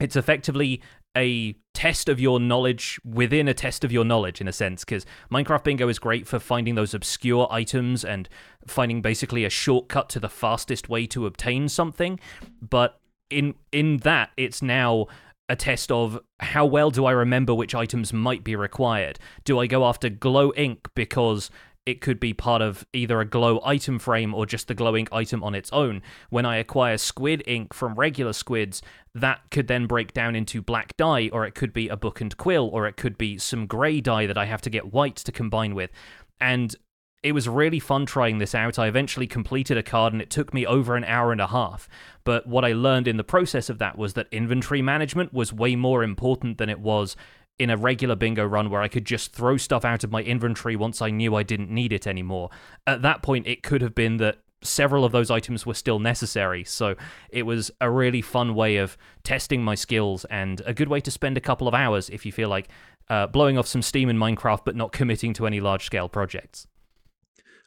it's 0.00 0.16
effectively 0.16 0.82
a 1.16 1.54
test 1.74 2.08
of 2.08 2.18
your 2.18 2.40
knowledge 2.40 2.98
within 3.04 3.46
a 3.46 3.54
test 3.54 3.84
of 3.84 3.92
your 3.92 4.04
knowledge 4.04 4.40
in 4.40 4.48
a 4.48 4.52
sense 4.52 4.84
because 4.84 5.06
minecraft 5.30 5.62
bingo 5.62 5.88
is 5.88 6.00
great 6.00 6.26
for 6.26 6.40
finding 6.40 6.74
those 6.74 6.92
obscure 6.92 7.46
items 7.52 8.04
and 8.04 8.28
finding 8.66 9.00
basically 9.00 9.44
a 9.44 9.50
shortcut 9.50 10.08
to 10.08 10.18
the 10.18 10.28
fastest 10.28 10.88
way 10.88 11.06
to 11.06 11.24
obtain 11.24 11.68
something 11.68 12.18
but 12.60 13.00
in 13.30 13.54
in 13.72 13.98
that 13.98 14.30
it's 14.36 14.60
now 14.60 15.06
a 15.48 15.56
test 15.56 15.90
of 15.90 16.20
how 16.40 16.66
well 16.66 16.90
do 16.90 17.06
I 17.06 17.12
remember 17.12 17.54
which 17.54 17.74
items 17.74 18.12
might 18.12 18.44
be 18.44 18.56
required? 18.56 19.18
Do 19.44 19.58
I 19.58 19.66
go 19.66 19.84
after 19.84 20.08
glow 20.08 20.52
ink 20.54 20.88
because 20.94 21.50
it 21.88 22.02
could 22.02 22.20
be 22.20 22.34
part 22.34 22.60
of 22.60 22.86
either 22.92 23.18
a 23.18 23.24
glow 23.24 23.62
item 23.64 23.98
frame 23.98 24.34
or 24.34 24.44
just 24.44 24.68
the 24.68 24.74
glowing 24.74 25.08
item 25.10 25.42
on 25.42 25.54
its 25.54 25.72
own. 25.72 26.02
When 26.28 26.44
I 26.44 26.56
acquire 26.56 26.98
squid 26.98 27.42
ink 27.46 27.72
from 27.72 27.94
regular 27.94 28.34
squids, 28.34 28.82
that 29.14 29.40
could 29.50 29.68
then 29.68 29.86
break 29.86 30.12
down 30.12 30.36
into 30.36 30.60
black 30.60 30.94
dye, 30.98 31.30
or 31.32 31.46
it 31.46 31.54
could 31.54 31.72
be 31.72 31.88
a 31.88 31.96
book 31.96 32.20
and 32.20 32.36
quill, 32.36 32.68
or 32.74 32.86
it 32.86 32.98
could 32.98 33.16
be 33.16 33.38
some 33.38 33.66
grey 33.66 34.02
dye 34.02 34.26
that 34.26 34.36
I 34.36 34.44
have 34.44 34.60
to 34.62 34.70
get 34.70 34.92
white 34.92 35.16
to 35.16 35.32
combine 35.32 35.74
with. 35.74 35.90
And 36.38 36.76
it 37.22 37.32
was 37.32 37.48
really 37.48 37.80
fun 37.80 38.06
trying 38.06 38.38
this 38.38 38.54
out. 38.54 38.78
I 38.78 38.86
eventually 38.86 39.26
completed 39.26 39.76
a 39.76 39.82
card 39.82 40.12
and 40.12 40.22
it 40.22 40.30
took 40.30 40.54
me 40.54 40.64
over 40.64 40.94
an 40.94 41.04
hour 41.04 41.32
and 41.32 41.40
a 41.40 41.48
half. 41.48 41.88
But 42.24 42.46
what 42.46 42.64
I 42.64 42.72
learned 42.72 43.08
in 43.08 43.16
the 43.16 43.24
process 43.24 43.68
of 43.68 43.78
that 43.78 43.98
was 43.98 44.14
that 44.14 44.28
inventory 44.30 44.82
management 44.82 45.32
was 45.32 45.52
way 45.52 45.74
more 45.74 46.04
important 46.04 46.58
than 46.58 46.68
it 46.68 46.78
was 46.78 47.16
in 47.58 47.70
a 47.70 47.76
regular 47.76 48.14
bingo 48.14 48.44
run 48.44 48.70
where 48.70 48.82
I 48.82 48.88
could 48.88 49.04
just 49.04 49.32
throw 49.32 49.56
stuff 49.56 49.84
out 49.84 50.04
of 50.04 50.12
my 50.12 50.22
inventory 50.22 50.76
once 50.76 51.02
I 51.02 51.10
knew 51.10 51.34
I 51.34 51.42
didn't 51.42 51.70
need 51.70 51.92
it 51.92 52.06
anymore. 52.06 52.50
At 52.86 53.02
that 53.02 53.22
point, 53.22 53.48
it 53.48 53.64
could 53.64 53.82
have 53.82 53.96
been 53.96 54.18
that 54.18 54.38
several 54.62 55.04
of 55.04 55.10
those 55.10 55.30
items 55.30 55.66
were 55.66 55.74
still 55.74 55.98
necessary. 55.98 56.62
So 56.62 56.94
it 57.30 57.42
was 57.44 57.70
a 57.80 57.90
really 57.90 58.22
fun 58.22 58.54
way 58.54 58.76
of 58.76 58.96
testing 59.24 59.62
my 59.62 59.74
skills 59.74 60.24
and 60.26 60.62
a 60.66 60.74
good 60.74 60.88
way 60.88 61.00
to 61.00 61.10
spend 61.10 61.36
a 61.36 61.40
couple 61.40 61.66
of 61.66 61.74
hours 61.74 62.08
if 62.10 62.24
you 62.24 62.30
feel 62.30 62.48
like 62.48 62.68
uh, 63.08 63.26
blowing 63.26 63.58
off 63.58 63.66
some 63.66 63.82
steam 63.82 64.08
in 64.08 64.16
Minecraft 64.16 64.60
but 64.64 64.76
not 64.76 64.92
committing 64.92 65.32
to 65.34 65.46
any 65.46 65.60
large 65.60 65.84
scale 65.84 66.08
projects. 66.08 66.66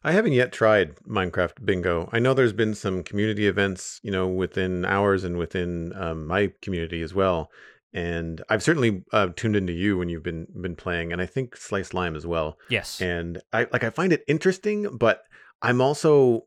I 0.04 0.14
haven't 0.14 0.34
yet 0.34 0.52
tried 0.52 0.96
Minecraft 1.08 1.64
Bingo. 1.64 2.10
I 2.12 2.20
know 2.20 2.34
there's 2.34 2.54
been 2.54 2.74
some 2.74 3.04
community 3.04 3.48
events, 3.48 4.00
you 4.04 4.12
know, 4.12 4.28
within 4.28 4.86
ours 4.86 5.24
and 5.24 5.38
within 5.38 5.94
um, 5.96 6.26
my 6.26 6.52
community 6.62 7.02
as 7.02 7.14
well. 7.14 7.52
And 7.94 8.42
I've 8.50 8.64
certainly 8.64 9.04
uh, 9.12 9.30
tuned 9.36 9.56
into 9.56 9.74
you 9.74 9.98
when 9.98 10.10
you've 10.10 10.24
been 10.24 10.48
been 10.60 10.76
playing, 10.76 11.12
and 11.12 11.22
I 11.22 11.26
think 11.26 11.56
slicedlime 11.56 12.16
as 12.16 12.26
well. 12.26 12.58
Yes. 12.70 13.02
And 13.02 13.42
I 13.52 13.68
like 13.72 13.84
I 13.84 13.90
find 13.90 14.14
it 14.14 14.24
interesting, 14.28 14.98
but 14.98 15.24
I'm 15.62 15.82
also 15.82 16.46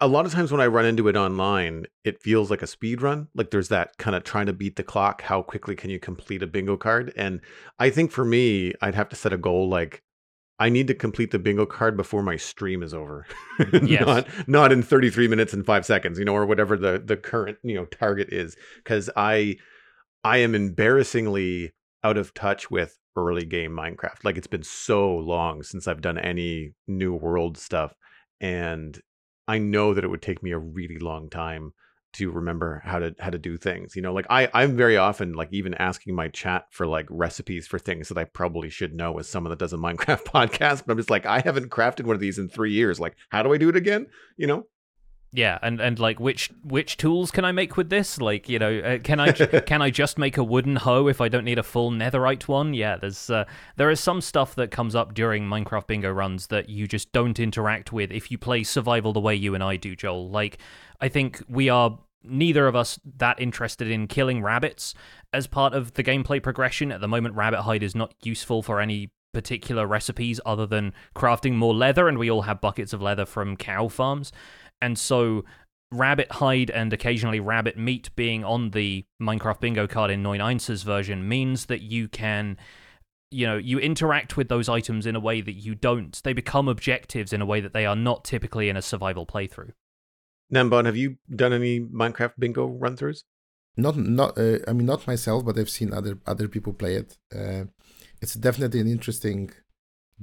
a 0.00 0.08
lot 0.08 0.24
of 0.24 0.32
times 0.32 0.50
when 0.50 0.60
I 0.62 0.66
run 0.66 0.86
into 0.86 1.08
it 1.08 1.16
online, 1.16 1.86
it 2.04 2.22
feels 2.22 2.50
like 2.50 2.62
a 2.62 2.66
speed 2.66 3.02
run. 3.02 3.28
Like 3.34 3.50
there's 3.50 3.68
that 3.68 3.96
kind 3.98 4.16
of 4.16 4.24
trying 4.24 4.46
to 4.46 4.52
beat 4.52 4.76
the 4.76 4.82
clock. 4.82 5.22
How 5.22 5.42
quickly 5.42 5.76
can 5.76 5.90
you 5.90 5.98
complete 5.98 6.42
a 6.42 6.46
bingo 6.46 6.76
card? 6.76 7.12
And 7.16 7.40
I 7.78 7.90
think 7.90 8.10
for 8.10 8.24
me, 8.24 8.72
I'd 8.80 8.94
have 8.94 9.10
to 9.10 9.16
set 9.16 9.34
a 9.34 9.38
goal 9.38 9.68
like 9.68 10.02
I 10.58 10.68
need 10.68 10.86
to 10.86 10.94
complete 10.94 11.32
the 11.32 11.38
bingo 11.38 11.66
card 11.66 11.96
before 11.96 12.22
my 12.22 12.36
stream 12.36 12.82
is 12.82 12.94
over. 12.94 13.26
yes. 13.82 14.06
not 14.06 14.48
not 14.48 14.72
in 14.72 14.82
33 14.82 15.28
minutes 15.28 15.52
and 15.52 15.66
5 15.66 15.86
seconds, 15.86 16.18
you 16.18 16.24
know, 16.24 16.34
or 16.34 16.46
whatever 16.46 16.76
the 16.76 17.02
the 17.04 17.16
current, 17.16 17.58
you 17.62 17.74
know, 17.74 17.86
target 17.86 18.32
is 18.32 18.56
cuz 18.84 19.10
I 19.16 19.56
I 20.22 20.38
am 20.38 20.54
embarrassingly 20.54 21.72
out 22.02 22.16
of 22.16 22.34
touch 22.34 22.70
with 22.70 22.98
early 23.16 23.44
game 23.44 23.72
Minecraft. 23.72 24.24
Like 24.24 24.36
it's 24.36 24.46
been 24.46 24.62
so 24.62 25.16
long 25.16 25.62
since 25.62 25.88
I've 25.88 26.00
done 26.00 26.18
any 26.18 26.74
new 26.86 27.14
world 27.14 27.58
stuff 27.58 27.94
and 28.40 29.00
I 29.46 29.58
know 29.58 29.92
that 29.94 30.04
it 30.04 30.08
would 30.08 30.22
take 30.22 30.42
me 30.42 30.52
a 30.52 30.58
really 30.58 30.98
long 30.98 31.28
time 31.28 31.72
to 32.14 32.30
remember 32.30 32.82
how 32.84 32.98
to 32.98 33.14
how 33.18 33.30
to 33.30 33.38
do 33.38 33.56
things. 33.56 33.94
You 33.94 34.02
know, 34.02 34.12
like 34.12 34.26
I 34.30 34.48
I'm 34.54 34.76
very 34.76 34.96
often 34.96 35.34
like 35.34 35.48
even 35.52 35.74
asking 35.74 36.14
my 36.14 36.28
chat 36.28 36.66
for 36.70 36.86
like 36.86 37.06
recipes 37.10 37.66
for 37.66 37.78
things 37.78 38.08
that 38.08 38.18
I 38.18 38.24
probably 38.24 38.70
should 38.70 38.94
know 38.94 39.18
as 39.18 39.28
someone 39.28 39.50
that 39.50 39.58
does 39.58 39.72
a 39.72 39.76
Minecraft 39.84 40.24
podcast. 40.24 40.84
But 40.86 40.92
I'm 40.92 40.98
just 40.98 41.10
like 41.10 41.26
I 41.26 41.40
haven't 41.40 41.70
crafted 41.70 42.04
one 42.04 42.14
of 42.14 42.20
these 42.20 42.38
in 42.38 42.48
three 42.48 42.72
years. 42.72 42.98
Like, 42.98 43.16
how 43.28 43.42
do 43.42 43.52
I 43.52 43.58
do 43.58 43.68
it 43.68 43.76
again? 43.76 44.06
You 44.36 44.46
know? 44.46 44.66
Yeah, 45.36 45.58
and, 45.62 45.80
and 45.80 45.98
like 45.98 46.20
which 46.20 46.52
which 46.62 46.96
tools 46.96 47.32
can 47.32 47.44
I 47.44 47.50
make 47.50 47.76
with 47.76 47.90
this? 47.90 48.20
Like 48.20 48.48
you 48.48 48.60
know, 48.60 48.78
uh, 48.78 48.98
can 48.98 49.18
I 49.18 49.32
can 49.66 49.82
I 49.82 49.90
just 49.90 50.16
make 50.16 50.36
a 50.36 50.44
wooden 50.44 50.76
hoe 50.76 51.08
if 51.08 51.20
I 51.20 51.28
don't 51.28 51.44
need 51.44 51.58
a 51.58 51.64
full 51.64 51.90
netherite 51.90 52.46
one? 52.46 52.72
Yeah, 52.72 52.96
there's 52.96 53.28
uh, 53.30 53.44
there 53.74 53.90
is 53.90 53.98
some 53.98 54.20
stuff 54.20 54.54
that 54.54 54.70
comes 54.70 54.94
up 54.94 55.12
during 55.12 55.44
Minecraft 55.44 55.88
Bingo 55.88 56.12
runs 56.12 56.46
that 56.46 56.68
you 56.68 56.86
just 56.86 57.10
don't 57.10 57.40
interact 57.40 57.92
with 57.92 58.12
if 58.12 58.30
you 58.30 58.38
play 58.38 58.62
survival 58.62 59.12
the 59.12 59.18
way 59.18 59.34
you 59.34 59.56
and 59.56 59.64
I 59.64 59.74
do, 59.74 59.96
Joel. 59.96 60.30
Like 60.30 60.58
I 61.00 61.08
think 61.08 61.42
we 61.48 61.68
are 61.68 61.98
neither 62.24 62.66
of 62.66 62.74
us 62.74 62.98
that 63.18 63.40
interested 63.40 63.90
in 63.90 64.06
killing 64.06 64.42
rabbits 64.42 64.94
as 65.32 65.46
part 65.46 65.74
of 65.74 65.94
the 65.94 66.04
gameplay 66.04 66.42
progression. 66.42 66.90
At 66.90 67.00
the 67.00 67.08
moment, 67.08 67.34
rabbit 67.34 67.62
hide 67.62 67.82
is 67.82 67.94
not 67.94 68.14
useful 68.22 68.62
for 68.62 68.80
any 68.80 69.10
particular 69.32 69.86
recipes 69.86 70.40
other 70.46 70.66
than 70.66 70.92
crafting 71.14 71.54
more 71.54 71.74
leather, 71.74 72.08
and 72.08 72.18
we 72.18 72.30
all 72.30 72.42
have 72.42 72.60
buckets 72.60 72.92
of 72.92 73.02
leather 73.02 73.26
from 73.26 73.56
cow 73.56 73.88
farms. 73.88 74.32
And 74.80 74.98
so 74.98 75.44
rabbit 75.90 76.30
hide 76.32 76.70
and 76.70 76.92
occasionally 76.92 77.40
rabbit 77.40 77.76
meat 77.76 78.10
being 78.16 78.44
on 78.44 78.70
the 78.70 79.04
Minecraft 79.20 79.60
bingo 79.60 79.86
card 79.86 80.10
in 80.10 80.22
Neuneinser's 80.22 80.82
version 80.82 81.28
means 81.28 81.66
that 81.66 81.82
you 81.82 82.08
can 82.08 82.56
you 83.30 83.46
know 83.46 83.56
you 83.56 83.78
interact 83.78 84.36
with 84.36 84.48
those 84.48 84.68
items 84.68 85.06
in 85.06 85.16
a 85.16 85.20
way 85.20 85.40
that 85.40 85.54
you 85.54 85.74
don't 85.74 86.20
they 86.24 86.32
become 86.32 86.68
objectives 86.68 87.32
in 87.32 87.40
a 87.40 87.46
way 87.46 87.60
that 87.60 87.72
they 87.72 87.86
are 87.86 87.96
not 87.96 88.24
typically 88.24 88.68
in 88.68 88.76
a 88.76 88.82
survival 88.82 89.26
playthrough 89.26 89.72
Gnembon, 90.52 90.86
have 90.86 90.96
you 90.96 91.16
done 91.34 91.52
any 91.52 91.80
Minecraft 91.80 92.34
bingo 92.38 92.66
run 92.66 92.96
throughs? 92.96 93.24
Not, 93.76 93.96
not. 93.96 94.38
Uh, 94.38 94.58
I 94.68 94.72
mean, 94.72 94.86
not 94.86 95.06
myself, 95.06 95.44
but 95.44 95.58
I've 95.58 95.70
seen 95.70 95.92
other 95.92 96.18
other 96.26 96.46
people 96.48 96.72
play 96.72 96.94
it. 96.94 97.18
Uh, 97.34 97.64
it's 98.22 98.34
definitely 98.34 98.80
an 98.80 98.86
interesting 98.88 99.50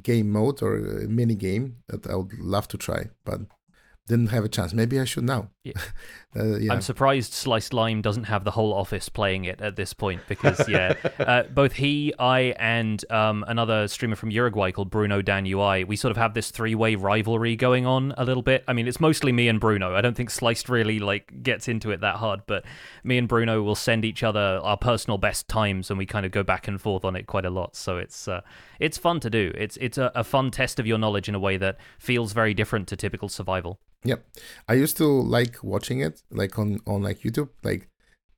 game 0.02 0.30
mode 0.30 0.64
or 0.64 0.80
mini 1.10 1.36
game 1.36 1.78
that 1.88 2.08
I 2.08 2.16
would 2.16 2.34
love 2.40 2.68
to 2.70 2.78
try, 2.78 3.10
but 3.26 3.42
didn't 4.12 4.28
have 4.28 4.44
a 4.44 4.50
chance. 4.50 4.74
Maybe 4.74 5.00
I 5.00 5.06
should 5.06 5.24
now. 5.24 5.50
Yeah. 5.64 5.74
uh, 6.36 6.58
yeah. 6.58 6.74
I'm 6.74 6.82
surprised 6.82 7.32
slicedlime 7.32 8.02
doesn't 8.02 8.26
have 8.26 8.44
the 8.44 8.52
whole 8.52 8.74
office 8.74 9.08
playing 9.08 9.46
it 9.46 9.62
at 9.62 9.78
this 9.78 9.94
point 9.94 10.22
because, 10.28 10.68
yeah, 10.68 10.96
uh, 11.20 11.44
both 11.44 11.74
he, 11.74 12.14
I, 12.20 12.54
and 12.60 13.04
um, 13.10 13.46
another 13.48 13.88
streamer 13.88 14.18
from 14.18 14.30
Uruguay 14.30 14.72
called 14.72 14.90
Bruno 14.90 15.22
Dan 15.22 15.46
UI, 15.46 15.86
we 15.86 15.96
sort 15.96 16.12
of 16.12 16.18
have 16.18 16.34
this 16.34 16.52
three 16.52 16.76
way 16.76 16.96
rivalry 16.96 17.56
going 17.56 17.86
on 17.86 18.14
a 18.18 18.26
little 18.26 18.44
bit. 18.44 18.66
I 18.68 18.74
mean, 18.74 18.88
it's 18.88 19.00
mostly 19.00 19.32
me 19.32 19.48
and 19.48 19.60
Bruno. 19.60 19.96
I 19.96 20.02
don't 20.02 20.16
think 20.16 20.30
Sliced 20.30 20.68
really 20.68 21.00
like 21.00 21.42
gets 21.42 21.70
into 21.70 21.92
it 21.92 22.02
that 22.02 22.18
hard, 22.18 22.42
but 22.48 22.66
me 23.06 23.18
and 23.18 23.30
Bruno 23.30 23.64
will 23.64 23.76
send 23.76 24.04
each 24.04 24.24
other 24.24 24.60
our 24.62 24.78
personal 24.78 25.18
best 25.18 25.48
times 25.48 25.90
and 25.90 25.98
we 25.98 26.06
kind 26.06 26.26
of 26.26 26.34
go 26.34 26.44
back 26.44 26.68
and 26.68 26.82
forth 26.82 27.06
on 27.06 27.16
it 27.16 27.28
quite 27.28 27.46
a 27.46 27.50
lot. 27.50 27.78
So 27.78 27.98
it's 27.98 28.28
uh, 28.28 28.42
it's 28.80 28.98
fun 28.98 29.22
to 29.22 29.30
do. 29.30 29.54
It's 29.58 29.78
it's 29.78 29.98
a, 29.98 30.12
a 30.14 30.26
fun 30.26 30.52
test 30.52 30.80
of 30.80 30.86
your 30.86 30.98
knowledge 30.98 31.30
in 31.30 31.36
a 31.36 31.40
way 31.40 31.56
that 31.58 31.78
feels 31.98 32.34
very 32.34 32.54
different 32.54 32.90
to 32.90 32.98
typical 32.98 33.30
survival. 33.30 33.80
Yep. 34.04 34.26
I 34.68 34.74
used 34.74 34.98
to 34.98 35.06
like 35.06 35.64
watching 35.64 36.02
it 36.02 36.22
like 36.32 36.58
on 36.58 36.80
on 36.88 37.04
like 37.04 37.22
YouTube. 37.22 37.50
Like 37.64 37.90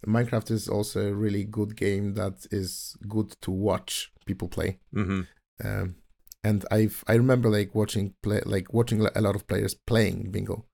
Minecraft 0.06 0.52
is 0.52 0.68
also 0.68 1.08
a 1.08 1.14
really 1.14 1.46
good 1.46 1.76
game 1.76 2.14
that 2.16 2.46
is 2.52 2.98
good 3.08 3.36
to 3.42 3.52
watch 3.52 4.12
people 4.26 4.48
play. 4.48 4.80
Mm-hmm. 4.94 5.22
Um, 5.66 5.96
and 6.44 6.66
I've 6.72 7.04
I 7.08 7.14
remember 7.14 7.50
like 7.50 7.74
watching 7.74 8.14
play 8.22 8.42
like 8.46 8.74
watching 8.74 9.02
a 9.02 9.22
lot 9.22 9.36
of 9.36 9.48
players 9.48 9.74
playing 9.74 10.32
bingo 10.32 10.66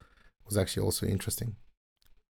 was 0.46 0.58
actually 0.58 0.84
also 0.84 1.06
interesting. 1.06 1.56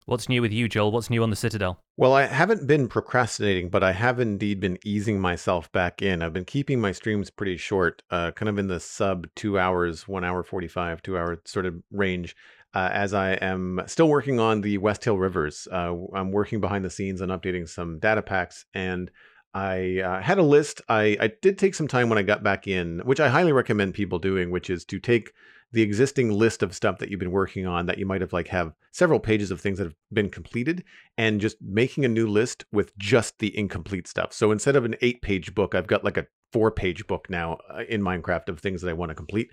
What's 0.07 0.29
new 0.29 0.41
with 0.41 0.53
you, 0.53 0.69
Joel? 0.69 0.93
What's 0.93 1.09
new 1.09 1.21
on 1.21 1.31
the 1.31 1.35
Citadel? 1.35 1.83
Well, 1.97 2.13
I 2.13 2.27
haven't 2.27 2.65
been 2.65 2.87
procrastinating, 2.87 3.67
but 3.67 3.83
I 3.83 3.91
have 3.91 4.21
indeed 4.21 4.61
been 4.61 4.77
easing 4.85 5.19
myself 5.19 5.69
back 5.73 6.01
in. 6.01 6.21
I've 6.21 6.31
been 6.31 6.45
keeping 6.45 6.79
my 6.79 6.93
streams 6.93 7.29
pretty 7.29 7.57
short, 7.57 8.01
uh, 8.09 8.31
kind 8.31 8.47
of 8.47 8.57
in 8.57 8.67
the 8.67 8.79
sub 8.79 9.27
two 9.35 9.59
hours, 9.59 10.07
one 10.07 10.23
hour 10.23 10.43
45, 10.43 11.01
two 11.01 11.17
hour 11.17 11.41
sort 11.43 11.65
of 11.65 11.75
range, 11.91 12.37
uh, 12.73 12.87
as 12.93 13.13
I 13.13 13.31
am 13.33 13.81
still 13.85 14.07
working 14.07 14.39
on 14.39 14.61
the 14.61 14.77
West 14.77 15.03
Hill 15.03 15.17
Rivers. 15.17 15.67
Uh, 15.69 15.93
I'm 16.13 16.31
working 16.31 16.61
behind 16.61 16.85
the 16.85 16.89
scenes 16.89 17.21
on 17.21 17.27
updating 17.27 17.67
some 17.67 17.99
data 17.99 18.21
packs, 18.21 18.63
and 18.73 19.11
I 19.53 19.99
uh, 19.99 20.21
had 20.21 20.37
a 20.37 20.43
list. 20.43 20.81
I, 20.87 21.17
I 21.19 21.31
did 21.41 21.57
take 21.57 21.75
some 21.75 21.89
time 21.89 22.07
when 22.07 22.17
I 22.17 22.23
got 22.23 22.43
back 22.43 22.65
in, 22.65 22.99
which 22.99 23.19
I 23.19 23.27
highly 23.27 23.51
recommend 23.51 23.93
people 23.93 24.19
doing, 24.19 24.51
which 24.51 24.69
is 24.69 24.85
to 24.85 25.01
take 25.01 25.33
the 25.71 25.81
existing 25.81 26.31
list 26.31 26.63
of 26.63 26.73
stuff 26.73 26.97
that 26.99 27.09
you've 27.09 27.19
been 27.19 27.31
working 27.31 27.67
on 27.67 27.85
that 27.85 27.97
you 27.97 28.05
might 28.05 28.21
have 28.21 28.33
like 28.33 28.47
have 28.47 28.73
several 28.91 29.19
pages 29.19 29.51
of 29.51 29.59
things 29.59 29.77
that 29.77 29.85
have 29.85 29.95
been 30.13 30.29
completed 30.29 30.83
and 31.17 31.41
just 31.41 31.57
making 31.61 32.05
a 32.05 32.09
new 32.09 32.27
list 32.27 32.65
with 32.71 32.97
just 32.97 33.39
the 33.39 33.55
incomplete 33.57 34.07
stuff. 34.07 34.31
So 34.33 34.51
instead 34.51 34.75
of 34.75 34.85
an 34.85 34.95
8-page 35.01 35.53
book, 35.53 35.75
I've 35.75 35.87
got 35.87 36.03
like 36.03 36.17
a 36.17 36.27
4-page 36.53 37.07
book 37.07 37.29
now 37.29 37.57
uh, 37.69 37.83
in 37.89 38.01
Minecraft 38.01 38.47
of 38.49 38.59
things 38.59 38.81
that 38.81 38.89
I 38.89 38.93
want 38.93 39.09
to 39.09 39.15
complete. 39.15 39.49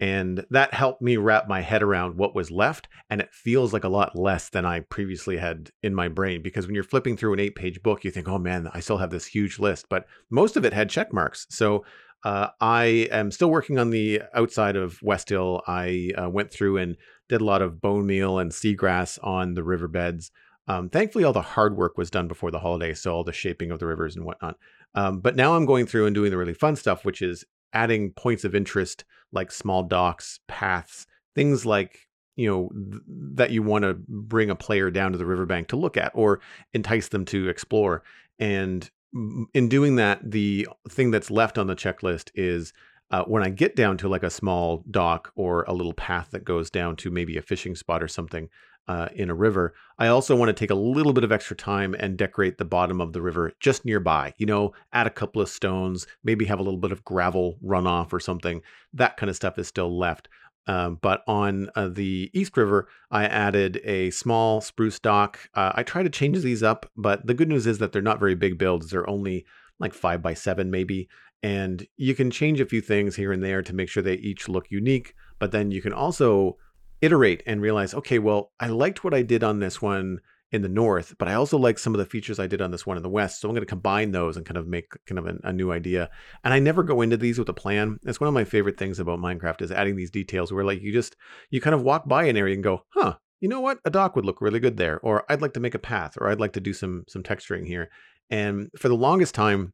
And 0.00 0.44
that 0.50 0.74
helped 0.74 1.00
me 1.00 1.16
wrap 1.16 1.46
my 1.46 1.60
head 1.60 1.82
around 1.82 2.16
what 2.16 2.34
was 2.34 2.50
left. 2.50 2.88
And 3.08 3.20
it 3.20 3.32
feels 3.32 3.72
like 3.72 3.84
a 3.84 3.88
lot 3.88 4.16
less 4.16 4.48
than 4.48 4.66
I 4.66 4.80
previously 4.80 5.36
had 5.36 5.70
in 5.82 5.94
my 5.94 6.08
brain. 6.08 6.42
Because 6.42 6.66
when 6.66 6.74
you're 6.74 6.82
flipping 6.82 7.16
through 7.16 7.34
an 7.34 7.40
eight 7.40 7.54
page 7.54 7.82
book, 7.82 8.02
you 8.02 8.10
think, 8.10 8.28
oh 8.28 8.38
man, 8.38 8.68
I 8.72 8.80
still 8.80 8.98
have 8.98 9.10
this 9.10 9.26
huge 9.26 9.60
list. 9.60 9.86
But 9.88 10.06
most 10.28 10.56
of 10.56 10.64
it 10.64 10.72
had 10.72 10.90
check 10.90 11.12
marks. 11.12 11.46
So 11.50 11.84
uh, 12.24 12.48
I 12.60 13.08
am 13.10 13.30
still 13.30 13.50
working 13.50 13.78
on 13.78 13.90
the 13.90 14.22
outside 14.34 14.76
of 14.76 15.02
West 15.02 15.28
Hill. 15.28 15.62
I 15.66 16.12
uh, 16.16 16.28
went 16.28 16.50
through 16.52 16.76
and 16.78 16.96
did 17.28 17.40
a 17.40 17.44
lot 17.44 17.62
of 17.62 17.80
bone 17.80 18.06
meal 18.06 18.38
and 18.38 18.50
seagrass 18.52 19.18
on 19.22 19.54
the 19.54 19.64
riverbeds. 19.64 20.30
Um, 20.68 20.88
thankfully, 20.88 21.24
all 21.24 21.32
the 21.32 21.42
hard 21.42 21.76
work 21.76 21.98
was 21.98 22.10
done 22.10 22.28
before 22.28 22.50
the 22.50 22.60
holiday, 22.60 22.94
so 22.94 23.12
all 23.12 23.24
the 23.24 23.32
shaping 23.32 23.70
of 23.70 23.80
the 23.80 23.86
rivers 23.86 24.14
and 24.14 24.24
whatnot. 24.24 24.56
Um, 24.94 25.20
but 25.20 25.34
now 25.34 25.56
I'm 25.56 25.66
going 25.66 25.86
through 25.86 26.06
and 26.06 26.14
doing 26.14 26.30
the 26.30 26.36
really 26.36 26.54
fun 26.54 26.76
stuff, 26.76 27.04
which 27.04 27.22
is 27.22 27.44
adding 27.72 28.12
points 28.12 28.44
of 28.44 28.54
interest 28.54 29.04
like 29.32 29.50
small 29.50 29.82
docks, 29.82 30.38
paths, 30.46 31.06
things 31.34 31.66
like 31.66 32.06
you 32.36 32.48
know 32.48 32.68
th- 32.68 33.02
that 33.34 33.50
you 33.50 33.62
want 33.62 33.82
to 33.82 33.94
bring 34.08 34.50
a 34.50 34.54
player 34.54 34.90
down 34.90 35.12
to 35.12 35.18
the 35.18 35.26
riverbank 35.26 35.68
to 35.68 35.76
look 35.76 35.96
at 35.96 36.12
or 36.14 36.40
entice 36.72 37.08
them 37.08 37.24
to 37.24 37.48
explore. 37.48 38.02
And 38.38 38.88
in 39.12 39.68
doing 39.68 39.96
that, 39.96 40.30
the 40.30 40.68
thing 40.88 41.10
that's 41.10 41.30
left 41.30 41.58
on 41.58 41.66
the 41.66 41.76
checklist 41.76 42.30
is 42.34 42.72
uh, 43.10 43.24
when 43.24 43.42
I 43.42 43.50
get 43.50 43.76
down 43.76 43.98
to 43.98 44.08
like 44.08 44.22
a 44.22 44.30
small 44.30 44.84
dock 44.90 45.32
or 45.36 45.64
a 45.64 45.74
little 45.74 45.92
path 45.92 46.28
that 46.30 46.44
goes 46.44 46.70
down 46.70 46.96
to 46.96 47.10
maybe 47.10 47.36
a 47.36 47.42
fishing 47.42 47.74
spot 47.74 48.02
or 48.02 48.08
something 48.08 48.48
uh, 48.88 49.08
in 49.14 49.30
a 49.30 49.34
river, 49.34 49.74
I 49.98 50.08
also 50.08 50.34
want 50.34 50.48
to 50.48 50.54
take 50.54 50.70
a 50.70 50.74
little 50.74 51.12
bit 51.12 51.22
of 51.22 51.30
extra 51.30 51.54
time 51.54 51.94
and 51.94 52.16
decorate 52.16 52.56
the 52.56 52.64
bottom 52.64 53.00
of 53.00 53.12
the 53.12 53.22
river 53.22 53.52
just 53.60 53.84
nearby. 53.84 54.34
You 54.38 54.46
know, 54.46 54.72
add 54.92 55.06
a 55.06 55.10
couple 55.10 55.42
of 55.42 55.48
stones, 55.50 56.06
maybe 56.24 56.46
have 56.46 56.58
a 56.58 56.62
little 56.62 56.80
bit 56.80 56.90
of 56.90 57.04
gravel 57.04 57.58
runoff 57.62 58.12
or 58.12 58.20
something. 58.20 58.62
That 58.94 59.18
kind 59.18 59.28
of 59.28 59.36
stuff 59.36 59.58
is 59.58 59.68
still 59.68 59.96
left. 59.96 60.28
Um, 60.66 60.98
but 61.00 61.22
on 61.26 61.70
uh, 61.74 61.88
the 61.88 62.30
East 62.32 62.56
River, 62.56 62.88
I 63.10 63.24
added 63.24 63.80
a 63.84 64.10
small 64.10 64.60
spruce 64.60 64.98
dock. 64.98 65.38
Uh, 65.54 65.72
I 65.74 65.82
try 65.82 66.02
to 66.02 66.10
change 66.10 66.40
these 66.40 66.62
up, 66.62 66.90
but 66.96 67.26
the 67.26 67.34
good 67.34 67.48
news 67.48 67.66
is 67.66 67.78
that 67.78 67.92
they're 67.92 68.02
not 68.02 68.20
very 68.20 68.34
big 68.34 68.58
builds. 68.58 68.90
They're 68.90 69.08
only 69.08 69.44
like 69.80 69.94
five 69.94 70.22
by 70.22 70.34
seven, 70.34 70.70
maybe. 70.70 71.08
And 71.42 71.86
you 71.96 72.14
can 72.14 72.30
change 72.30 72.60
a 72.60 72.66
few 72.66 72.80
things 72.80 73.16
here 73.16 73.32
and 73.32 73.42
there 73.42 73.62
to 73.62 73.74
make 73.74 73.88
sure 73.88 74.02
they 74.02 74.14
each 74.14 74.48
look 74.48 74.70
unique. 74.70 75.14
But 75.40 75.50
then 75.50 75.72
you 75.72 75.82
can 75.82 75.92
also 75.92 76.56
iterate 77.00 77.42
and 77.46 77.60
realize, 77.60 77.94
okay, 77.94 78.20
well, 78.20 78.52
I 78.60 78.68
liked 78.68 79.02
what 79.02 79.14
I 79.14 79.22
did 79.22 79.42
on 79.42 79.58
this 79.58 79.82
one 79.82 80.20
in 80.52 80.60
the 80.60 80.68
north, 80.68 81.14
but 81.18 81.28
I 81.28 81.34
also 81.34 81.56
like 81.56 81.78
some 81.78 81.94
of 81.94 81.98
the 81.98 82.04
features 82.04 82.38
I 82.38 82.46
did 82.46 82.60
on 82.60 82.70
this 82.70 82.86
one 82.86 82.98
in 82.98 83.02
the 83.02 83.08
west. 83.08 83.40
So 83.40 83.48
I'm 83.48 83.54
going 83.54 83.62
to 83.62 83.66
combine 83.66 84.12
those 84.12 84.36
and 84.36 84.44
kind 84.44 84.58
of 84.58 84.68
make 84.68 84.92
kind 85.06 85.18
of 85.18 85.26
a, 85.26 85.38
a, 85.44 85.52
new 85.52 85.72
idea. 85.72 86.10
And 86.44 86.52
I 86.52 86.58
never 86.58 86.82
go 86.82 87.00
into 87.00 87.16
these 87.16 87.38
with 87.38 87.48
a 87.48 87.54
plan. 87.54 87.98
It's 88.04 88.20
one 88.20 88.28
of 88.28 88.34
my 88.34 88.44
favorite 88.44 88.76
things 88.76 89.00
about 89.00 89.18
Minecraft 89.18 89.62
is 89.62 89.72
adding 89.72 89.96
these 89.96 90.10
details 90.10 90.52
where 90.52 90.64
like 90.64 90.82
you 90.82 90.92
just 90.92 91.16
you 91.50 91.62
kind 91.62 91.74
of 91.74 91.82
walk 91.82 92.06
by 92.06 92.24
an 92.24 92.36
area 92.36 92.54
and 92.54 92.62
go, 92.62 92.84
huh, 92.90 93.14
you 93.40 93.48
know 93.48 93.60
what, 93.60 93.78
a 93.86 93.90
dock 93.90 94.14
would 94.14 94.26
look 94.26 94.42
really 94.42 94.60
good 94.60 94.76
there, 94.76 95.00
or 95.00 95.24
I'd 95.28 95.42
like 95.42 95.54
to 95.54 95.60
make 95.60 95.74
a 95.74 95.80
path, 95.80 96.16
or 96.20 96.28
I'd 96.28 96.40
like 96.40 96.52
to 96.52 96.60
do 96.60 96.74
some 96.74 97.04
some 97.08 97.22
texturing 97.22 97.66
here. 97.66 97.90
And 98.30 98.68
for 98.78 98.88
the 98.88 98.94
longest 98.94 99.34
time, 99.34 99.72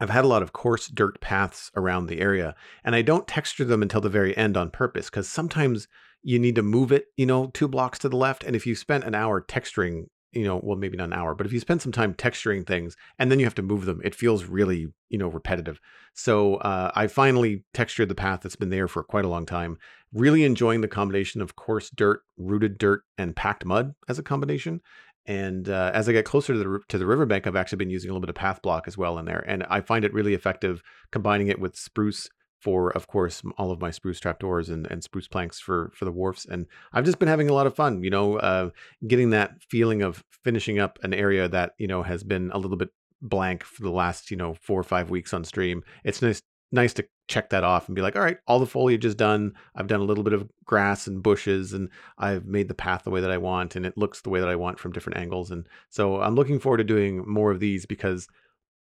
I've 0.00 0.10
had 0.10 0.24
a 0.24 0.28
lot 0.28 0.42
of 0.42 0.52
coarse 0.52 0.88
dirt 0.88 1.20
paths 1.20 1.70
around 1.76 2.06
the 2.06 2.20
area, 2.20 2.54
and 2.82 2.96
I 2.96 3.02
don't 3.02 3.28
texture 3.28 3.64
them 3.64 3.82
until 3.82 4.00
the 4.00 4.08
very 4.08 4.36
end 4.36 4.56
on 4.56 4.70
purpose 4.70 5.10
because 5.10 5.28
sometimes 5.28 5.86
you 6.22 6.38
need 6.38 6.54
to 6.56 6.62
move 6.62 6.92
it, 6.92 7.06
you 7.16 7.26
know, 7.26 7.48
two 7.48 7.68
blocks 7.68 7.98
to 8.00 8.08
the 8.08 8.16
left. 8.16 8.44
And 8.44 8.54
if 8.54 8.66
you 8.66 8.74
spent 8.74 9.04
an 9.04 9.14
hour 9.14 9.40
texturing, 9.40 10.06
you 10.32 10.44
know, 10.44 10.60
well, 10.62 10.76
maybe 10.76 10.96
not 10.96 11.04
an 11.04 11.12
hour, 11.12 11.34
but 11.34 11.46
if 11.46 11.52
you 11.52 11.60
spend 11.60 11.82
some 11.82 11.92
time 11.92 12.14
texturing 12.14 12.66
things 12.66 12.96
and 13.18 13.30
then 13.30 13.38
you 13.38 13.44
have 13.44 13.54
to 13.56 13.62
move 13.62 13.84
them, 13.84 14.00
it 14.04 14.14
feels 14.14 14.44
really, 14.44 14.86
you 15.10 15.18
know, 15.18 15.28
repetitive. 15.28 15.78
So 16.14 16.56
uh, 16.56 16.90
I 16.94 17.06
finally 17.06 17.64
textured 17.74 18.08
the 18.08 18.14
path 18.14 18.40
that's 18.42 18.56
been 18.56 18.70
there 18.70 18.88
for 18.88 19.02
quite 19.02 19.24
a 19.24 19.28
long 19.28 19.46
time. 19.46 19.78
Really 20.12 20.44
enjoying 20.44 20.80
the 20.80 20.88
combination 20.88 21.40
of 21.42 21.56
coarse 21.56 21.90
dirt, 21.90 22.22
rooted 22.36 22.78
dirt, 22.78 23.02
and 23.18 23.36
packed 23.36 23.64
mud 23.64 23.94
as 24.08 24.18
a 24.18 24.22
combination. 24.22 24.80
And 25.26 25.68
uh, 25.68 25.92
as 25.94 26.08
I 26.08 26.12
get 26.12 26.24
closer 26.24 26.52
to 26.52 26.58
the 26.58 26.80
to 26.88 26.98
the 26.98 27.06
riverbank, 27.06 27.46
I've 27.46 27.56
actually 27.56 27.78
been 27.78 27.90
using 27.90 28.10
a 28.10 28.12
little 28.12 28.20
bit 28.20 28.30
of 28.30 28.34
path 28.34 28.60
block 28.60 28.88
as 28.88 28.98
well 28.98 29.18
in 29.18 29.24
there, 29.24 29.44
and 29.46 29.64
I 29.70 29.80
find 29.80 30.04
it 30.04 30.12
really 30.12 30.34
effective 30.34 30.82
combining 31.12 31.46
it 31.46 31.60
with 31.60 31.76
spruce 31.76 32.28
for, 32.62 32.90
of 32.90 33.08
course, 33.08 33.42
all 33.58 33.72
of 33.72 33.80
my 33.80 33.90
spruce 33.90 34.20
trapdoors 34.20 34.68
and, 34.68 34.86
and 34.90 35.02
spruce 35.02 35.26
planks 35.26 35.58
for 35.58 35.90
for 35.94 36.04
the 36.04 36.12
wharfs. 36.12 36.46
And 36.46 36.66
I've 36.92 37.04
just 37.04 37.18
been 37.18 37.28
having 37.28 37.50
a 37.50 37.52
lot 37.52 37.66
of 37.66 37.74
fun, 37.74 38.04
you 38.04 38.10
know, 38.10 38.36
uh, 38.36 38.70
getting 39.06 39.30
that 39.30 39.62
feeling 39.68 40.02
of 40.02 40.22
finishing 40.44 40.78
up 40.78 40.98
an 41.02 41.12
area 41.12 41.48
that 41.48 41.72
you 41.78 41.88
know 41.88 42.02
has 42.02 42.22
been 42.22 42.50
a 42.52 42.58
little 42.58 42.76
bit 42.76 42.90
blank 43.20 43.64
for 43.64 43.82
the 43.82 43.90
last 43.90 44.30
you 44.30 44.36
know 44.36 44.54
four 44.54 44.78
or 44.78 44.84
five 44.84 45.10
weeks 45.10 45.34
on 45.34 45.44
stream. 45.44 45.82
It's 46.04 46.22
nice 46.22 46.40
nice 46.70 46.94
to 46.94 47.04
check 47.28 47.50
that 47.50 47.64
off 47.64 47.88
and 47.88 47.94
be 47.94 48.02
like, 48.02 48.16
all 48.16 48.22
right, 48.22 48.38
all 48.46 48.58
the 48.58 48.66
foliage 48.66 49.04
is 49.04 49.14
done. 49.14 49.52
I've 49.74 49.86
done 49.86 50.00
a 50.00 50.04
little 50.04 50.24
bit 50.24 50.32
of 50.32 50.48
grass 50.64 51.06
and 51.06 51.22
bushes 51.22 51.72
and 51.72 51.88
I've 52.16 52.46
made 52.46 52.68
the 52.68 52.74
path 52.74 53.04
the 53.04 53.10
way 53.10 53.20
that 53.20 53.30
I 53.30 53.38
want 53.38 53.76
and 53.76 53.84
it 53.84 53.98
looks 53.98 54.22
the 54.22 54.30
way 54.30 54.40
that 54.40 54.48
I 54.48 54.56
want 54.56 54.78
from 54.78 54.92
different 54.92 55.18
angles. 55.18 55.50
And 55.50 55.66
so 55.90 56.20
I'm 56.20 56.34
looking 56.34 56.58
forward 56.58 56.78
to 56.78 56.84
doing 56.84 57.24
more 57.28 57.50
of 57.50 57.60
these 57.60 57.84
because 57.84 58.26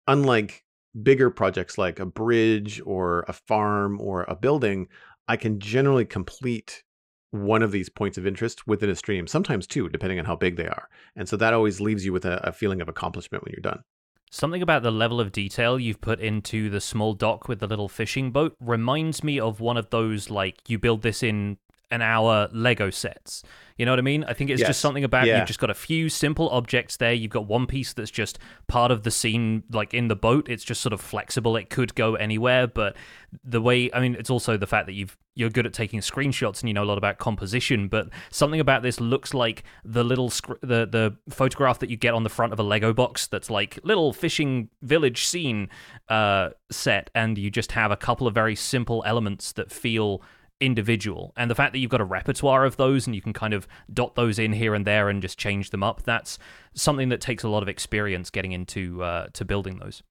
unlike 0.07 0.65
bigger 1.03 1.31
projects 1.31 1.79
like 1.79 1.99
a 1.99 2.07
bridge 2.07 2.81
or 2.85 3.25
a 3.29 3.33
farm 3.33 4.01
or 4.01 4.25
a 4.29 4.35
building, 4.35 4.89
I 5.29 5.37
can 5.37 5.61
generally 5.61 6.05
complete 6.05 6.83
one 7.31 7.63
of 7.63 7.71
these 7.71 7.89
points 7.89 8.19
of 8.19 8.27
interest 8.27 8.67
within 8.67 8.91
a 8.91 8.97
stream, 8.97 9.27
sometimes 9.27 9.67
two, 9.67 9.89
depending 9.89 10.19
on 10.19 10.25
how 10.25 10.37
big 10.37 10.57
they 10.57 10.67
are. 10.67 10.89
And 11.15 11.29
so 11.29 11.37
that 11.37 11.55
always 11.55 11.81
leaves 11.81 12.05
you 12.05 12.13
with 12.13 12.25
a, 12.25 12.41
a 12.47 12.53
feeling 12.53 12.81
of 12.81 12.89
accomplishment 12.89 13.45
when 13.45 13.53
you're 13.53 13.63
done. 13.63 13.83
Something 14.33 14.63
about 14.63 14.83
the 14.83 14.93
level 14.93 15.21
of 15.21 15.33
detail 15.33 15.79
you've 15.79 16.01
put 16.01 16.21
into 16.21 16.71
the 16.71 16.81
small 16.81 17.15
dock 17.15 17.49
with 17.49 17.59
the 17.59 17.67
little 17.67 17.89
fishing 17.89 18.31
boat 18.31 18.57
reminds 18.61 19.25
me 19.25 19.41
of 19.41 19.61
one 19.61 19.77
of 19.77 19.91
those 19.91 20.31
like 20.31 20.57
you 20.69 20.79
build 20.79 21.03
this 21.03 21.23
in 21.23 21.59
an 21.91 22.03
hour 22.03 22.49
Lego 22.53 22.91
sets. 22.91 23.43
You 23.77 23.87
know 23.87 23.93
what 23.93 23.99
I 23.99 24.03
mean? 24.03 24.25
I 24.25 24.35
think 24.35 24.51
it's 24.51 24.61
Yes. 24.61 24.69
just 24.69 24.81
something 24.81 25.05
about 25.05 25.27
Yeah. 25.27 25.39
you've 25.39 25.47
just 25.47 25.59
got 25.59 25.71
a 25.71 25.75
few 25.75 26.11
simple 26.11 26.51
objects 26.51 26.99
there. 26.99 27.15
You've 27.15 27.31
got 27.31 27.47
one 27.47 27.67
piece 27.67 27.95
that's 27.95 28.11
just 28.11 28.39
part 28.69 28.91
of 28.91 29.05
the 29.05 29.11
scene, 29.11 29.63
like 29.73 29.95
in 29.95 30.09
the 30.09 30.17
boat. 30.17 30.49
It's 30.51 30.65
just 30.65 30.83
sort 30.83 30.93
of 30.93 31.01
flexible. 31.01 31.57
It 31.57 31.71
could 31.71 31.95
go 31.95 32.15
anywhere, 32.15 32.67
but 32.67 32.95
the 33.43 33.61
way 33.63 33.91
I 33.95 34.01
mean, 34.01 34.17
it's 34.19 34.29
also 34.29 34.57
the 34.59 34.67
fact 34.67 34.87
that 34.87 34.93
you've 34.93 35.17
you're 35.35 35.49
good 35.49 35.65
at 35.65 35.73
taking 35.73 36.01
screenshots 36.01 36.61
and 36.61 36.69
you 36.69 36.75
know 36.75 36.83
a 36.83 36.85
lot 36.85 36.99
about 36.99 37.17
composition. 37.17 37.89
But 37.89 38.09
something 38.31 38.61
about 38.61 38.83
this 38.83 39.01
looks 39.01 39.33
like 39.33 39.63
the 39.83 40.05
little 40.05 40.29
sc- 40.29 40.61
the 40.61 40.85
the 40.87 41.17
photograph 41.31 41.79
that 41.79 41.89
you 41.89 41.97
get 41.97 42.13
on 42.13 42.23
the 42.23 42.29
front 42.29 42.53
of 42.53 42.59
a 42.61 42.63
Lego 42.63 42.93
box. 42.93 43.27
That's 43.27 43.49
like 43.49 43.79
little 43.83 44.13
fishing 44.13 44.69
village 44.83 45.25
scene 45.25 45.71
uh, 46.11 46.51
set, 46.71 47.09
and 47.15 47.39
you 47.39 47.51
just 47.51 47.73
have 47.73 47.91
a 47.91 47.97
couple 47.97 48.27
of 48.27 48.35
very 48.35 48.55
simple 48.57 49.03
elements 49.07 49.53
that 49.53 49.71
feel 49.71 50.21
individual. 50.61 51.33
And 51.37 51.51
the 51.51 51.55
fact 51.55 51.73
that 51.73 51.79
you've 51.79 51.91
got 51.91 52.01
a 52.01 52.05
repertoire 52.05 52.65
of 52.65 52.77
those 52.77 53.07
and 53.07 53.17
you 53.17 53.23
can 53.23 53.33
kind 53.33 53.55
of 53.55 53.67
dot 53.93 54.15
those 54.15 54.39
in 54.39 54.53
here 54.53 54.75
and 54.75 54.87
there 54.87 55.09
and 55.09 55.23
just 55.23 55.39
change 55.39 55.71
them 55.71 55.83
up 55.83 56.03
that's 56.03 56.39
something 56.75 57.09
that 57.09 57.21
takes 57.21 57.43
a 57.43 57.49
lot 57.49 57.63
of 57.63 57.69
experience 57.69 58.31
getting 58.31 58.53
into 58.53 59.03
uh, 59.03 59.27
to 59.33 59.45
building 59.45 59.79
those 59.79 60.03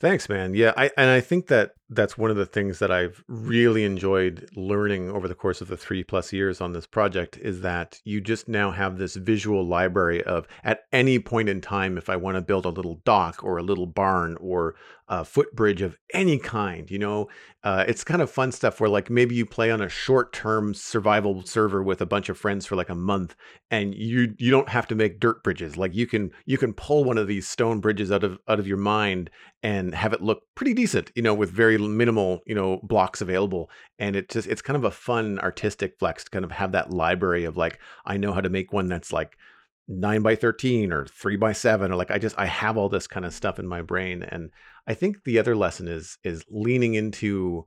Thanks, 0.00 0.28
man. 0.28 0.54
Yeah, 0.54 0.72
I 0.76 0.90
and 0.96 1.10
I 1.10 1.20
think 1.20 1.48
that 1.48 1.72
that's 1.90 2.16
one 2.16 2.30
of 2.30 2.36
the 2.36 2.46
things 2.46 2.78
that 2.78 2.92
I've 2.92 3.24
really 3.26 3.84
enjoyed 3.84 4.48
learning 4.54 5.10
over 5.10 5.26
the 5.26 5.34
course 5.34 5.60
of 5.60 5.66
the 5.68 5.76
three 5.76 6.04
plus 6.04 6.32
years 6.32 6.60
on 6.60 6.72
this 6.72 6.86
project 6.86 7.36
is 7.38 7.62
that 7.62 7.98
you 8.04 8.20
just 8.20 8.46
now 8.46 8.70
have 8.70 8.98
this 8.98 9.16
visual 9.16 9.66
library 9.66 10.22
of 10.22 10.46
at 10.62 10.82
any 10.92 11.18
point 11.18 11.48
in 11.48 11.60
time, 11.60 11.98
if 11.98 12.08
I 12.08 12.14
want 12.16 12.36
to 12.36 12.42
build 12.42 12.64
a 12.64 12.70
little 12.70 13.00
dock 13.04 13.42
or 13.42 13.56
a 13.56 13.62
little 13.62 13.86
barn 13.86 14.36
or 14.40 14.76
a 15.08 15.24
footbridge 15.24 15.80
of 15.80 15.98
any 16.12 16.38
kind, 16.38 16.90
you 16.90 16.98
know, 16.98 17.28
uh, 17.64 17.84
it's 17.88 18.04
kind 18.04 18.22
of 18.22 18.30
fun 18.30 18.52
stuff 18.52 18.78
where 18.78 18.90
like 18.90 19.10
maybe 19.10 19.34
you 19.34 19.46
play 19.46 19.70
on 19.70 19.80
a 19.80 19.88
short 19.88 20.32
term 20.32 20.74
survival 20.74 21.42
server 21.44 21.82
with 21.82 22.00
a 22.00 22.06
bunch 22.06 22.28
of 22.28 22.38
friends 22.38 22.66
for 22.66 22.76
like 22.76 22.90
a 22.90 22.94
month 22.94 23.34
and 23.70 23.94
you 23.94 24.34
you 24.38 24.50
don't 24.50 24.68
have 24.68 24.86
to 24.86 24.94
make 24.94 25.18
dirt 25.18 25.42
bridges 25.42 25.76
like 25.76 25.94
you 25.94 26.06
can 26.06 26.30
you 26.46 26.56
can 26.56 26.72
pull 26.72 27.04
one 27.04 27.18
of 27.18 27.26
these 27.26 27.48
stone 27.48 27.80
bridges 27.80 28.12
out 28.12 28.22
of 28.22 28.38
out 28.48 28.58
of 28.60 28.66
your 28.66 28.76
mind 28.76 29.30
and 29.62 29.94
have 29.94 30.12
it 30.12 30.22
look 30.22 30.42
pretty 30.54 30.72
decent 30.72 31.10
you 31.14 31.22
know 31.22 31.34
with 31.34 31.50
very 31.50 31.78
minimal 31.78 32.40
you 32.46 32.54
know 32.54 32.80
blocks 32.82 33.20
available 33.20 33.70
and 33.98 34.14
it 34.14 34.28
just 34.28 34.46
it's 34.46 34.62
kind 34.62 34.76
of 34.76 34.84
a 34.84 34.90
fun 34.90 35.38
artistic 35.40 35.98
flex 35.98 36.24
to 36.24 36.30
kind 36.30 36.44
of 36.44 36.52
have 36.52 36.72
that 36.72 36.92
library 36.92 37.44
of 37.44 37.56
like 37.56 37.78
i 38.06 38.16
know 38.16 38.32
how 38.32 38.40
to 38.40 38.48
make 38.48 38.72
one 38.72 38.86
that's 38.86 39.12
like 39.12 39.36
9 39.88 40.22
by 40.22 40.36
13 40.36 40.92
or 40.92 41.06
3 41.06 41.36
by 41.36 41.52
7 41.52 41.90
or 41.90 41.96
like 41.96 42.10
i 42.10 42.18
just 42.18 42.38
i 42.38 42.46
have 42.46 42.76
all 42.76 42.88
this 42.88 43.06
kind 43.06 43.26
of 43.26 43.34
stuff 43.34 43.58
in 43.58 43.66
my 43.66 43.82
brain 43.82 44.22
and 44.22 44.50
i 44.86 44.94
think 44.94 45.24
the 45.24 45.38
other 45.38 45.56
lesson 45.56 45.88
is 45.88 46.18
is 46.22 46.44
leaning 46.50 46.94
into 46.94 47.66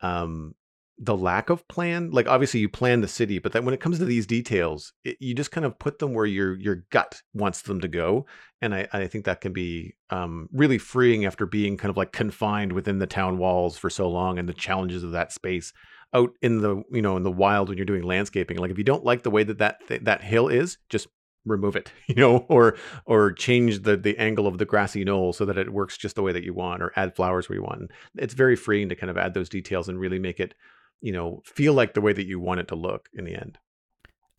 um 0.00 0.54
the 1.00 1.16
lack 1.16 1.48
of 1.48 1.66
plan 1.68 2.10
like 2.10 2.26
obviously 2.26 2.58
you 2.58 2.68
plan 2.68 3.00
the 3.00 3.08
city 3.08 3.38
but 3.38 3.52
then 3.52 3.64
when 3.64 3.72
it 3.72 3.80
comes 3.80 3.98
to 3.98 4.04
these 4.04 4.26
details 4.26 4.92
it, 5.04 5.16
you 5.20 5.32
just 5.32 5.52
kind 5.52 5.64
of 5.64 5.78
put 5.78 6.00
them 6.00 6.12
where 6.12 6.26
your 6.26 6.56
your 6.58 6.84
gut 6.90 7.22
wants 7.34 7.62
them 7.62 7.80
to 7.80 7.86
go 7.86 8.26
and 8.60 8.74
i 8.74 8.88
i 8.92 9.06
think 9.06 9.24
that 9.24 9.40
can 9.40 9.52
be 9.52 9.94
um 10.10 10.48
really 10.52 10.78
freeing 10.78 11.24
after 11.24 11.46
being 11.46 11.76
kind 11.76 11.90
of 11.90 11.96
like 11.96 12.10
confined 12.10 12.72
within 12.72 12.98
the 12.98 13.06
town 13.06 13.38
walls 13.38 13.78
for 13.78 13.88
so 13.88 14.08
long 14.08 14.38
and 14.38 14.48
the 14.48 14.54
challenges 14.54 15.04
of 15.04 15.12
that 15.12 15.32
space 15.32 15.72
out 16.14 16.30
in 16.40 16.62
the 16.62 16.82
you 16.90 17.02
know 17.02 17.16
in 17.16 17.22
the 17.22 17.30
wild 17.30 17.68
when 17.68 17.76
you're 17.76 17.84
doing 17.84 18.02
landscaping. 18.02 18.58
Like 18.58 18.70
if 18.70 18.78
you 18.78 18.84
don't 18.84 19.04
like 19.04 19.22
the 19.22 19.30
way 19.30 19.44
that 19.44 19.58
that 19.58 19.86
th- 19.86 20.02
that 20.02 20.22
hill 20.22 20.48
is 20.48 20.78
just 20.88 21.08
remove 21.44 21.76
it 21.76 21.92
you 22.06 22.16
know 22.16 22.38
or 22.48 22.76
or 23.06 23.32
change 23.32 23.82
the 23.82 23.96
the 23.96 24.18
angle 24.18 24.46
of 24.46 24.58
the 24.58 24.64
grassy 24.64 25.04
knoll 25.04 25.32
so 25.32 25.44
that 25.44 25.56
it 25.58 25.72
works 25.72 25.96
just 25.96 26.16
the 26.16 26.22
way 26.22 26.32
that 26.32 26.44
you 26.44 26.52
want 26.52 26.82
or 26.82 26.92
add 26.96 27.14
flowers 27.14 27.48
where 27.48 27.56
you 27.56 27.62
want 27.62 27.90
it's 28.16 28.34
very 28.34 28.56
freeing 28.56 28.88
to 28.88 28.96
kind 28.96 29.08
of 29.08 29.16
add 29.16 29.34
those 29.34 29.48
details 29.48 29.88
and 29.88 29.98
really 29.98 30.18
make 30.18 30.40
it 30.40 30.54
you 31.00 31.12
know 31.12 31.42
feel 31.44 31.72
like 31.72 31.94
the 31.94 32.00
way 32.00 32.12
that 32.12 32.26
you 32.26 32.40
want 32.40 32.60
it 32.60 32.68
to 32.68 32.74
look 32.74 33.08
in 33.14 33.24
the 33.24 33.34
end 33.34 33.58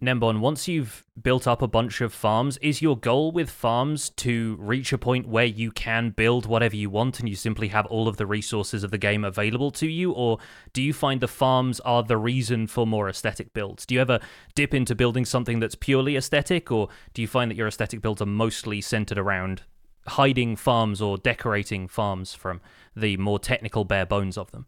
Gnembon, 0.01 0.39
once 0.39 0.65
you've 0.65 1.03
built 1.21 1.45
up 1.45 1.61
a 1.61 1.67
bunch 1.67 1.99
of 1.99 2.13
farms, 2.13 2.55
is 2.59 2.81
your 2.81 2.97
goal 2.97 3.33
with 3.33 3.49
farms 3.49 4.09
to 4.11 4.55
reach 4.57 4.93
a 4.93 4.97
point 4.97 5.27
where 5.27 5.43
you 5.43 5.71
can 5.71 6.11
build 6.11 6.45
whatever 6.45 6.77
you 6.77 6.89
want 6.89 7.19
and 7.19 7.27
you 7.27 7.35
simply 7.35 7.67
have 7.67 7.85
all 7.87 8.07
of 8.07 8.15
the 8.15 8.25
resources 8.25 8.85
of 8.85 8.91
the 8.91 8.97
game 8.97 9.25
available 9.25 9.71
to 9.71 9.87
you? 9.87 10.13
Or 10.13 10.37
do 10.71 10.81
you 10.81 10.93
find 10.93 11.19
the 11.19 11.27
farms 11.27 11.81
are 11.81 12.01
the 12.01 12.15
reason 12.15 12.65
for 12.65 12.87
more 12.87 13.09
aesthetic 13.09 13.51
builds? 13.53 13.85
Do 13.85 13.95
you 13.95 13.99
ever 13.99 14.21
dip 14.55 14.73
into 14.73 14.95
building 14.95 15.25
something 15.25 15.59
that's 15.59 15.75
purely 15.75 16.15
aesthetic, 16.15 16.71
or 16.71 16.87
do 17.13 17.21
you 17.21 17.27
find 17.27 17.51
that 17.51 17.57
your 17.57 17.67
aesthetic 17.67 18.01
builds 18.01 18.21
are 18.21 18.25
mostly 18.25 18.79
centered 18.79 19.17
around 19.17 19.63
hiding 20.07 20.55
farms 20.55 21.01
or 21.01 21.17
decorating 21.17 21.89
farms 21.89 22.33
from 22.33 22.61
the 22.95 23.17
more 23.17 23.37
technical 23.37 23.83
bare 23.83 24.05
bones 24.05 24.37
of 24.37 24.51
them? 24.51 24.67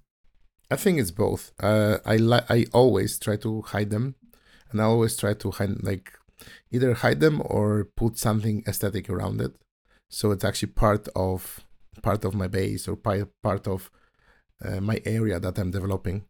I 0.71 0.77
think 0.77 0.99
it's 0.99 1.11
both. 1.11 1.51
Uh, 1.59 1.97
I 2.05 2.15
li- 2.15 2.47
I 2.49 2.65
always 2.73 3.19
try 3.19 3.35
to 3.37 3.61
hide 3.61 3.89
them, 3.89 4.15
and 4.71 4.81
I 4.81 4.85
always 4.85 5.17
try 5.17 5.33
to 5.33 5.51
hide 5.51 5.83
like 5.83 6.13
either 6.71 6.93
hide 6.93 7.19
them 7.19 7.41
or 7.45 7.89
put 7.95 8.17
something 8.17 8.63
aesthetic 8.67 9.09
around 9.09 9.41
it, 9.41 9.53
so 10.09 10.31
it's 10.31 10.45
actually 10.45 10.71
part 10.71 11.07
of 11.15 11.65
part 12.01 12.23
of 12.25 12.33
my 12.33 12.47
base 12.47 12.87
or 12.87 12.95
part 12.95 13.29
part 13.43 13.67
of 13.67 13.91
uh, 14.63 14.79
my 14.79 15.01
area 15.05 15.39
that 15.39 15.57
I'm 15.59 15.71
developing. 15.71 16.23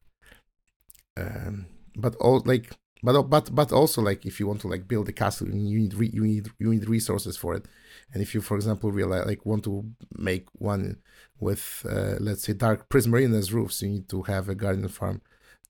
Um, 1.17 1.67
but 1.95 2.15
all 2.15 2.41
like 2.45 2.71
but 3.03 3.21
but 3.23 3.53
but 3.55 3.71
also 3.71 4.01
like 4.01 4.25
if 4.25 4.39
you 4.39 4.47
want 4.47 4.61
to 4.61 4.67
like 4.67 4.87
build 4.87 5.09
a 5.09 5.13
castle, 5.13 5.47
you 5.49 5.79
need 5.79 5.93
re- 5.93 6.11
you 6.13 6.23
need 6.23 6.47
you 6.59 6.69
need 6.69 6.87
resources 6.87 7.35
for 7.37 7.55
it, 7.55 7.65
and 8.13 8.21
if 8.21 8.33
you 8.35 8.41
for 8.41 8.55
example 8.55 8.91
realize 8.91 9.25
like 9.25 9.45
want 9.45 9.63
to 9.63 9.85
make 10.17 10.45
one 10.53 10.97
with 11.39 11.85
uh, 11.89 12.15
let's 12.19 12.43
say 12.43 12.53
dark 12.53 12.89
prismarine 12.89 13.33
as 13.37 13.51
roofs, 13.53 13.81
you 13.81 13.89
need 13.89 14.09
to 14.09 14.21
have 14.23 14.49
a 14.49 14.55
guardian 14.55 14.87
farm 14.87 15.21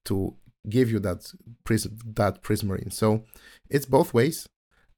to 0.05 0.35
give 0.69 0.91
you 0.91 0.99
that 0.99 1.31
pris 1.63 1.87
that 2.05 2.43
prismarine. 2.43 2.91
So 2.91 3.23
it's 3.69 3.85
both 3.85 4.13
ways, 4.13 4.47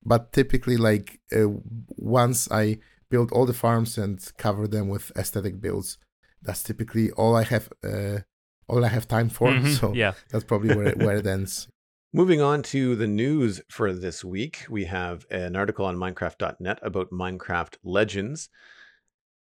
but 0.04 0.34
typically 0.34 0.78
like 0.78 1.20
uh, 1.36 1.48
once 1.98 2.50
I 2.52 2.80
build 3.10 3.32
all 3.32 3.46
the 3.46 3.54
farms 3.54 3.98
and 3.98 4.20
cover 4.38 4.68
them 4.68 4.90
with 4.90 5.12
aesthetic 5.16 5.62
builds, 5.62 6.00
that's 6.42 6.64
typically 6.64 7.12
all 7.12 7.36
I 7.36 7.44
have 7.44 7.70
uh, 7.84 8.20
all 8.68 8.84
I 8.84 8.88
have 8.88 9.08
time 9.08 9.30
for. 9.30 9.50
Mhm, 9.50 9.78
So 9.80 9.94
yeah. 9.94 10.14
that's 10.32 10.44
probably 10.44 10.76
where 10.76 10.88
it, 10.88 10.98
where 10.98 11.18
it 11.18 11.28
ends. 11.38 11.68
Moving 12.16 12.41
on 12.41 12.61
to 12.64 12.95
the 12.95 13.07
news 13.07 13.59
for 13.72 13.91
this 13.91 14.24
week, 14.24 14.68
we 14.70 14.86
have 14.86 15.26
an 15.32 15.55
article 15.55 15.84
on 15.84 15.97
Minecraft.net 15.97 16.78
about 16.84 17.09
Minecraft 17.09 17.78
Legends. 17.84 18.49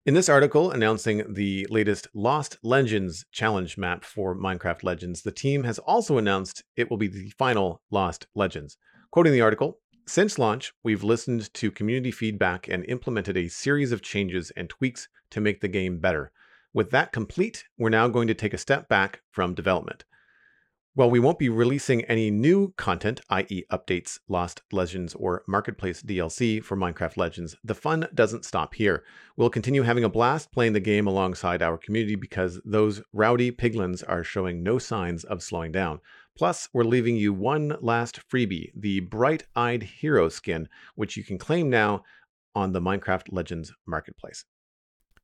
In 0.07 0.15
this 0.15 0.29
article 0.29 0.71
announcing 0.71 1.35
the 1.35 1.67
latest 1.69 2.07
Lost 2.15 2.59
Legends 2.63 3.25
challenge 3.33 3.77
map 3.77 4.05
for 4.05 4.37
Minecraft 4.37 4.85
Legends, 4.85 5.23
the 5.23 5.33
team 5.33 5.65
has 5.65 5.81
also 5.81 6.17
announced 6.17 6.63
it 6.77 6.89
will 6.89 6.97
be 6.97 7.09
the 7.09 7.31
final 7.31 7.83
Lost 7.91 8.29
Legends. 8.37 8.77
Quoting 9.11 9.33
the 9.33 9.41
article, 9.41 9.81
since 10.07 10.39
launch, 10.39 10.73
we've 10.85 11.03
listened 11.03 11.53
to 11.55 11.73
community 11.73 12.13
feedback 12.13 12.69
and 12.69 12.85
implemented 12.85 13.37
a 13.37 13.49
series 13.49 13.91
of 13.91 14.01
changes 14.01 14.53
and 14.53 14.71
tweaks 14.71 15.09
to 15.33 15.41
make 15.41 15.61
the 15.61 15.67
game 15.67 15.99
better. 15.99 16.31
With 16.73 16.93
that 16.93 17.11
complete, 17.11 17.65
we're 17.77 17.89
now 17.89 18.07
going 18.07 18.29
to 18.29 18.35
take 18.35 18.55
a 18.55 18.59
step 18.59 18.89
back 18.89 19.23
from 19.33 19.55
development. 19.55 20.05
While 20.95 21.11
we 21.11 21.21
won't 21.21 21.39
be 21.39 21.49
releasing 21.49 22.05
any 22.07 22.33
new 22.33 22.73
content, 22.77 23.21
i.e., 23.31 23.63
updates, 23.71 24.19
Lost 24.29 24.63
Legends, 24.73 25.15
or 25.15 25.45
Marketplace 25.47 26.03
DLC 26.03 26.61
for 26.61 26.77
Minecraft 26.77 27.17
Legends, 27.17 27.55
the 27.63 27.77
fun 27.77 28.09
doesn't 28.13 28.45
stop 28.45 28.75
here. 28.75 29.05
We'll 29.37 29.51
continue 29.51 29.83
having 29.83 30.03
a 30.03 30.09
blast 30.09 30.51
playing 30.51 30.73
the 30.73 30.81
game 30.81 31.07
alongside 31.07 31.63
our 31.63 31.79
community 31.79 32.17
because 32.17 32.61
those 32.65 33.03
rowdy 33.13 33.53
piglins 33.53 34.03
are 34.09 34.25
showing 34.25 34.65
no 34.65 34.79
signs 34.79 35.23
of 35.23 35.45
slowing 35.45 35.71
down. 35.71 36.01
Plus, 36.37 36.69
we're 36.73 36.83
leaving 36.83 37.15
you 37.15 37.33
one 37.33 37.77
last 37.81 38.29
freebie 38.29 38.73
the 38.75 38.99
Bright 38.99 39.45
Eyed 39.55 39.85
Hero 39.85 40.29
skin, 40.29 40.69
which 40.97 41.17
you 41.17 41.23
can 41.23 41.39
claim 41.39 41.71
now 41.71 42.03
on 42.57 42.73
the 42.73 42.81
Minecraft 42.81 43.29
Legends 43.31 43.73
Marketplace. 43.87 44.45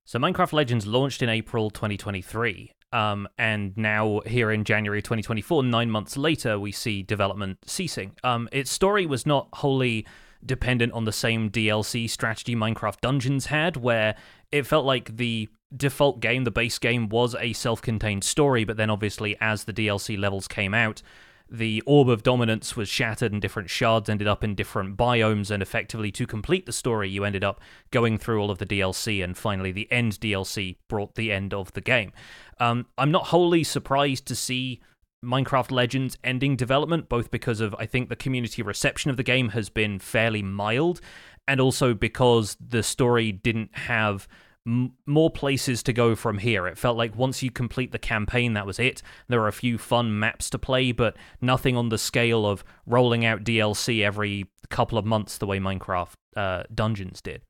So 0.05 0.21
Minecraft 0.21 0.53
Legends 0.53 0.87
launched 0.87 1.23
in 1.23 1.29
April 1.29 1.71
2023, 1.71 2.71
Um, 2.93 3.29
and 3.37 3.77
now, 3.77 4.21
here 4.27 4.51
in 4.51 4.65
January 4.65 5.03
2024, 5.03 5.65
nine 5.65 5.91
months 5.91 6.17
later, 6.17 6.59
we 6.59 6.73
see 6.73 7.03
development 7.03 7.59
ceasing. 7.67 8.13
Um, 8.23 8.49
its 8.53 8.71
story 8.71 9.07
was 9.07 9.27
not 9.27 9.49
wholly 9.55 10.07
dependent 10.45 10.93
on 10.93 11.05
the 11.05 11.13
same 11.13 11.51
DLC 11.51 12.09
strategy 12.09 12.55
Minecraft 12.55 13.01
Dungeons 13.01 13.47
had, 13.47 13.77
where 13.77 14.15
it 14.53 14.67
felt 14.67 14.87
like 14.87 15.17
the 15.17 15.49
default 15.77 16.21
game, 16.21 16.45
the 16.45 16.51
base 16.51 16.79
game, 16.79 17.09
was 17.09 17.35
a 17.39 17.53
self 17.53 17.83
contained 17.83 18.25
story, 18.25 18.65
but 18.65 18.77
then 18.77 18.91
obviously, 18.91 19.37
as 19.41 19.65
the 19.65 19.73
DLC 19.73 20.19
levels 20.19 20.47
came 20.47 20.75
out, 20.75 21.03
the 21.51 21.81
orb 21.87 22.09
of 22.09 22.23
dominance 22.23 22.77
was 22.77 22.89
shattered 22.89 23.33
and 23.33 23.41
different 23.41 23.71
shards 23.71 24.09
ended 24.09 24.27
up 24.27 24.43
in 24.43 24.55
different 24.55 24.97
biomes 24.97 25.51
and 25.51 25.63
effectively 25.63 26.11
to 26.11 26.27
complete 26.27 26.67
the 26.67 26.73
story 26.73 27.09
you 27.09 27.25
ended 27.25 27.45
up 27.45 27.61
going 27.91 28.19
through 28.19 28.41
all 28.41 28.51
of 28.51 28.59
the 28.59 28.67
DLC 28.67 29.23
and 29.23 29.37
finally 29.37 29.71
the 29.71 29.91
end 29.91 30.19
DLC 30.21 30.77
brought 30.89 31.15
the 31.15 31.31
end 31.31 31.55
of 31.55 31.73
the 31.73 31.81
game. 31.81 32.13
Um, 32.59 32.87
I'm 32.99 33.13
not 33.13 33.29
wholly 33.29 33.63
surprised 33.63 34.27
to 34.27 34.35
see 34.35 34.81
Minecraft 35.25 35.71
Legends 35.71 36.19
ending 36.25 36.57
development 36.57 37.09
both 37.09 37.31
because 37.31 37.61
of 37.61 37.75
I 37.79 37.87
think 37.87 38.09
the 38.09 38.17
community 38.17 38.63
reception 38.63 39.11
of 39.11 39.17
the 39.17 39.23
game 39.23 39.51
has 39.51 39.69
been 39.69 39.99
fairly 39.99 40.43
mild 40.43 41.01
and 41.47 41.61
also 41.61 41.95
because 41.95 42.57
the 42.61 42.83
story 42.83 43.31
didn't 43.31 43.77
have 43.77 44.27
m- 44.67 44.95
more 45.07 45.31
places 45.31 45.83
to 45.85 45.93
go 45.93 46.15
from 46.15 46.39
here. 46.39 46.67
It 46.67 46.79
felt 46.79 46.97
like 46.97 47.17
once 47.17 47.43
you 47.43 47.51
complete 47.51 47.93
the 47.93 47.99
campaign, 47.99 48.55
that 48.55 48.67
was 48.67 48.79
it. 48.79 49.03
There 49.29 49.41
are 49.43 49.49
a 49.49 49.53
few 49.53 49.79
fun 49.79 50.19
maps 50.19 50.51
to 50.51 50.59
play, 50.59 50.93
but 50.93 51.17
nothing 51.41 51.77
on 51.77 51.89
the 51.89 51.99
scale 51.99 52.45
of 52.45 52.65
rolling 52.85 53.25
out 53.25 53.45
DLC 53.45 54.05
every 54.05 54.47
couple 54.69 54.99
of 54.99 55.05
months 55.05 55.39
the 55.39 55.47
way 55.47 55.59
Minecraft 55.59 56.15
uh, 56.37 56.65
Dungeons 56.75 57.21
did. 57.21 57.43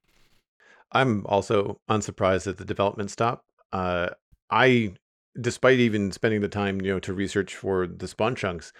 I'm 0.92 1.24
also 1.26 1.80
unsurprised 1.88 2.44
that 2.44 2.58
the 2.58 2.64
development 2.64 3.10
stopped. 3.10 3.44
Uh, 3.72 4.10
I, 4.50 4.94
despite 5.40 5.78
even 5.78 6.12
spending 6.12 6.40
the 6.40 6.48
time, 6.48 6.80
you 6.80 6.92
know, 6.92 7.00
to 7.00 7.12
research 7.12 7.56
for 7.56 7.86
the 7.86 8.06
spawn 8.06 8.36
chunks, 8.36 8.72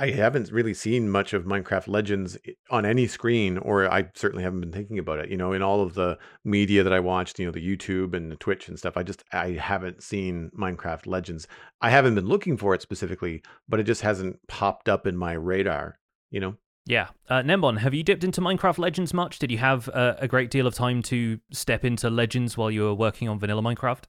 I 0.00 0.12
haven't 0.12 0.50
really 0.50 0.72
seen 0.72 1.10
much 1.10 1.34
of 1.34 1.44
Minecraft 1.44 1.86
Legends 1.86 2.38
on 2.70 2.86
any 2.86 3.06
screen, 3.06 3.58
or 3.58 3.86
I 3.92 4.08
certainly 4.14 4.42
haven't 4.42 4.60
been 4.60 4.72
thinking 4.72 4.98
about 4.98 5.18
it. 5.18 5.28
You 5.28 5.36
know, 5.36 5.52
in 5.52 5.60
all 5.60 5.82
of 5.82 5.92
the 5.92 6.16
media 6.42 6.82
that 6.82 6.92
I 6.94 7.00
watched, 7.00 7.38
you 7.38 7.44
know, 7.44 7.52
the 7.52 7.76
YouTube 7.76 8.14
and 8.14 8.32
the 8.32 8.36
Twitch 8.36 8.66
and 8.66 8.78
stuff, 8.78 8.96
I 8.96 9.02
just 9.02 9.22
I 9.30 9.50
haven't 9.50 10.02
seen 10.02 10.52
Minecraft 10.58 11.06
Legends. 11.06 11.46
I 11.82 11.90
haven't 11.90 12.14
been 12.14 12.24
looking 12.24 12.56
for 12.56 12.74
it 12.74 12.80
specifically, 12.80 13.42
but 13.68 13.78
it 13.78 13.82
just 13.82 14.00
hasn't 14.00 14.38
popped 14.48 14.88
up 14.88 15.06
in 15.06 15.18
my 15.18 15.34
radar. 15.34 15.98
You 16.30 16.40
know. 16.40 16.56
Yeah, 16.86 17.08
uh, 17.28 17.42
Gnembon, 17.42 17.76
have 17.80 17.92
you 17.92 18.02
dipped 18.02 18.24
into 18.24 18.40
Minecraft 18.40 18.78
Legends 18.78 19.12
much? 19.12 19.38
Did 19.38 19.50
you 19.50 19.58
have 19.58 19.90
uh, 19.90 20.14
a 20.18 20.26
great 20.26 20.50
deal 20.50 20.66
of 20.66 20.72
time 20.72 21.02
to 21.04 21.38
step 21.52 21.84
into 21.84 22.08
Legends 22.08 22.56
while 22.56 22.70
you 22.70 22.84
were 22.84 22.94
working 22.94 23.28
on 23.28 23.38
Vanilla 23.38 23.60
Minecraft? 23.60 24.04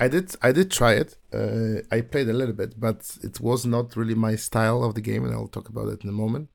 I 0.00 0.08
did 0.08 0.34
I 0.42 0.52
did 0.52 0.70
try 0.70 0.94
it. 0.94 1.16
Uh, 1.32 1.82
I 1.90 2.00
played 2.00 2.28
a 2.28 2.32
little 2.32 2.54
bit, 2.54 2.78
but 2.78 3.16
it 3.22 3.40
was 3.40 3.64
not 3.64 3.96
really 3.96 4.14
my 4.14 4.36
style 4.36 4.82
of 4.82 4.94
the 4.94 5.00
game, 5.00 5.24
and 5.24 5.32
I'll 5.32 5.48
talk 5.48 5.68
about 5.68 5.88
it 5.88 6.02
in 6.02 6.08
a 6.08 6.12
moment. 6.12 6.48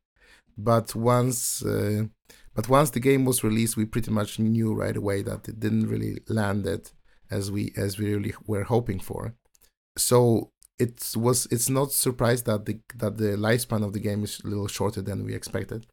But 0.58 0.94
once 0.94 1.64
uh, 1.64 2.06
but 2.54 2.68
once 2.68 2.90
the 2.90 3.00
game 3.00 3.24
was 3.24 3.44
released, 3.44 3.78
we 3.78 3.86
pretty 3.86 4.12
much 4.12 4.40
knew 4.40 4.74
right 4.74 4.96
away 4.96 5.22
that 5.22 5.48
it 5.48 5.60
didn't 5.60 5.88
really 5.88 6.20
land 6.28 6.66
it 6.68 6.92
as 7.32 7.50
we 7.52 7.74
as 7.78 7.98
we 7.98 8.14
really 8.14 8.34
were 8.46 8.64
hoping 8.64 9.00
for. 9.00 9.36
So 9.98 10.52
it 10.78 11.14
was 11.16 11.48
it's 11.52 11.70
not 11.70 11.92
surprised 11.94 12.46
that 12.46 12.66
the 12.66 12.80
that 12.96 13.18
the 13.18 13.38
lifespan 13.38 13.86
of 13.86 13.94
the 13.94 14.00
game 14.00 14.24
is 14.24 14.42
a 14.44 14.48
little 14.48 14.68
shorter 14.68 15.02
than 15.02 15.24
we 15.24 15.34
expected. 15.34 15.86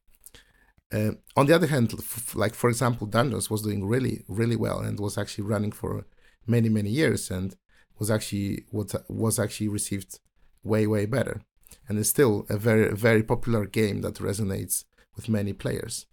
Uh, 0.92 1.12
on 1.36 1.46
the 1.46 1.54
other 1.54 1.66
hand, 1.66 1.92
f- 1.98 2.34
like 2.34 2.54
for 2.54 2.70
example, 2.70 3.06
Dungeons 3.06 3.50
was 3.50 3.62
doing 3.62 3.84
really 3.86 4.24
really 4.28 4.56
well 4.56 4.80
and 4.80 4.98
was 4.98 5.18
actually 5.18 5.44
running 5.44 5.72
for 5.72 6.06
many 6.46 6.68
many 6.68 6.90
years 6.90 7.30
and 7.30 7.56
was 7.98 8.10
actually 8.10 8.64
what 8.70 8.94
was 9.08 9.38
actually 9.38 9.68
received 9.68 10.18
way 10.62 10.86
way 10.86 11.06
better. 11.06 11.42
And 11.88 11.98
is 11.98 12.08
still 12.08 12.46
a 12.48 12.56
very 12.56 12.94
very 12.94 13.22
popular 13.22 13.66
game 13.66 14.00
that 14.02 14.14
resonates 14.16 14.84
with 15.14 15.28
many 15.28 15.52
players. 15.52 16.06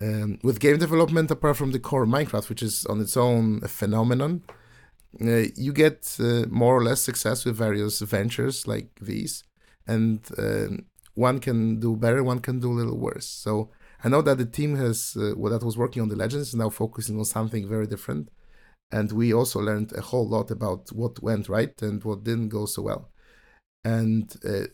Um, 0.00 0.38
with 0.44 0.60
game 0.60 0.78
development 0.78 1.30
apart 1.30 1.56
from 1.56 1.72
the 1.72 1.80
core 1.80 2.06
minecraft 2.06 2.48
which 2.48 2.62
is 2.62 2.86
on 2.86 3.00
its 3.00 3.16
own 3.16 3.60
a 3.64 3.68
phenomenon 3.68 4.44
uh, 5.20 5.48
you 5.56 5.72
get 5.72 6.16
uh, 6.20 6.44
more 6.48 6.76
or 6.76 6.84
less 6.84 7.00
success 7.00 7.44
with 7.44 7.56
various 7.56 7.98
ventures 8.00 8.66
like 8.68 8.90
these. 9.00 9.42
And 9.86 10.20
um, 10.38 10.86
one 11.14 11.40
can 11.40 11.80
do 11.80 11.96
better 11.96 12.22
one 12.22 12.38
can 12.40 12.60
do 12.60 12.70
a 12.70 12.78
little 12.80 12.98
worse. 12.98 13.26
So 13.26 13.70
i 14.04 14.08
know 14.08 14.22
that 14.22 14.38
the 14.38 14.46
team 14.46 14.76
has 14.76 15.16
uh, 15.16 15.34
that 15.50 15.64
was 15.64 15.76
working 15.76 16.02
on 16.02 16.08
the 16.08 16.16
legends 16.16 16.48
is 16.48 16.54
now 16.54 16.70
focusing 16.70 17.18
on 17.18 17.24
something 17.24 17.68
very 17.68 17.86
different 17.86 18.30
and 18.90 19.12
we 19.12 19.32
also 19.32 19.60
learned 19.60 19.92
a 19.92 20.00
whole 20.00 20.28
lot 20.28 20.50
about 20.50 20.90
what 20.92 21.22
went 21.22 21.48
right 21.48 21.80
and 21.82 22.02
what 22.04 22.24
didn't 22.24 22.48
go 22.48 22.66
so 22.66 22.82
well. 22.82 23.10
And 23.84 24.34
uh, 24.44 24.66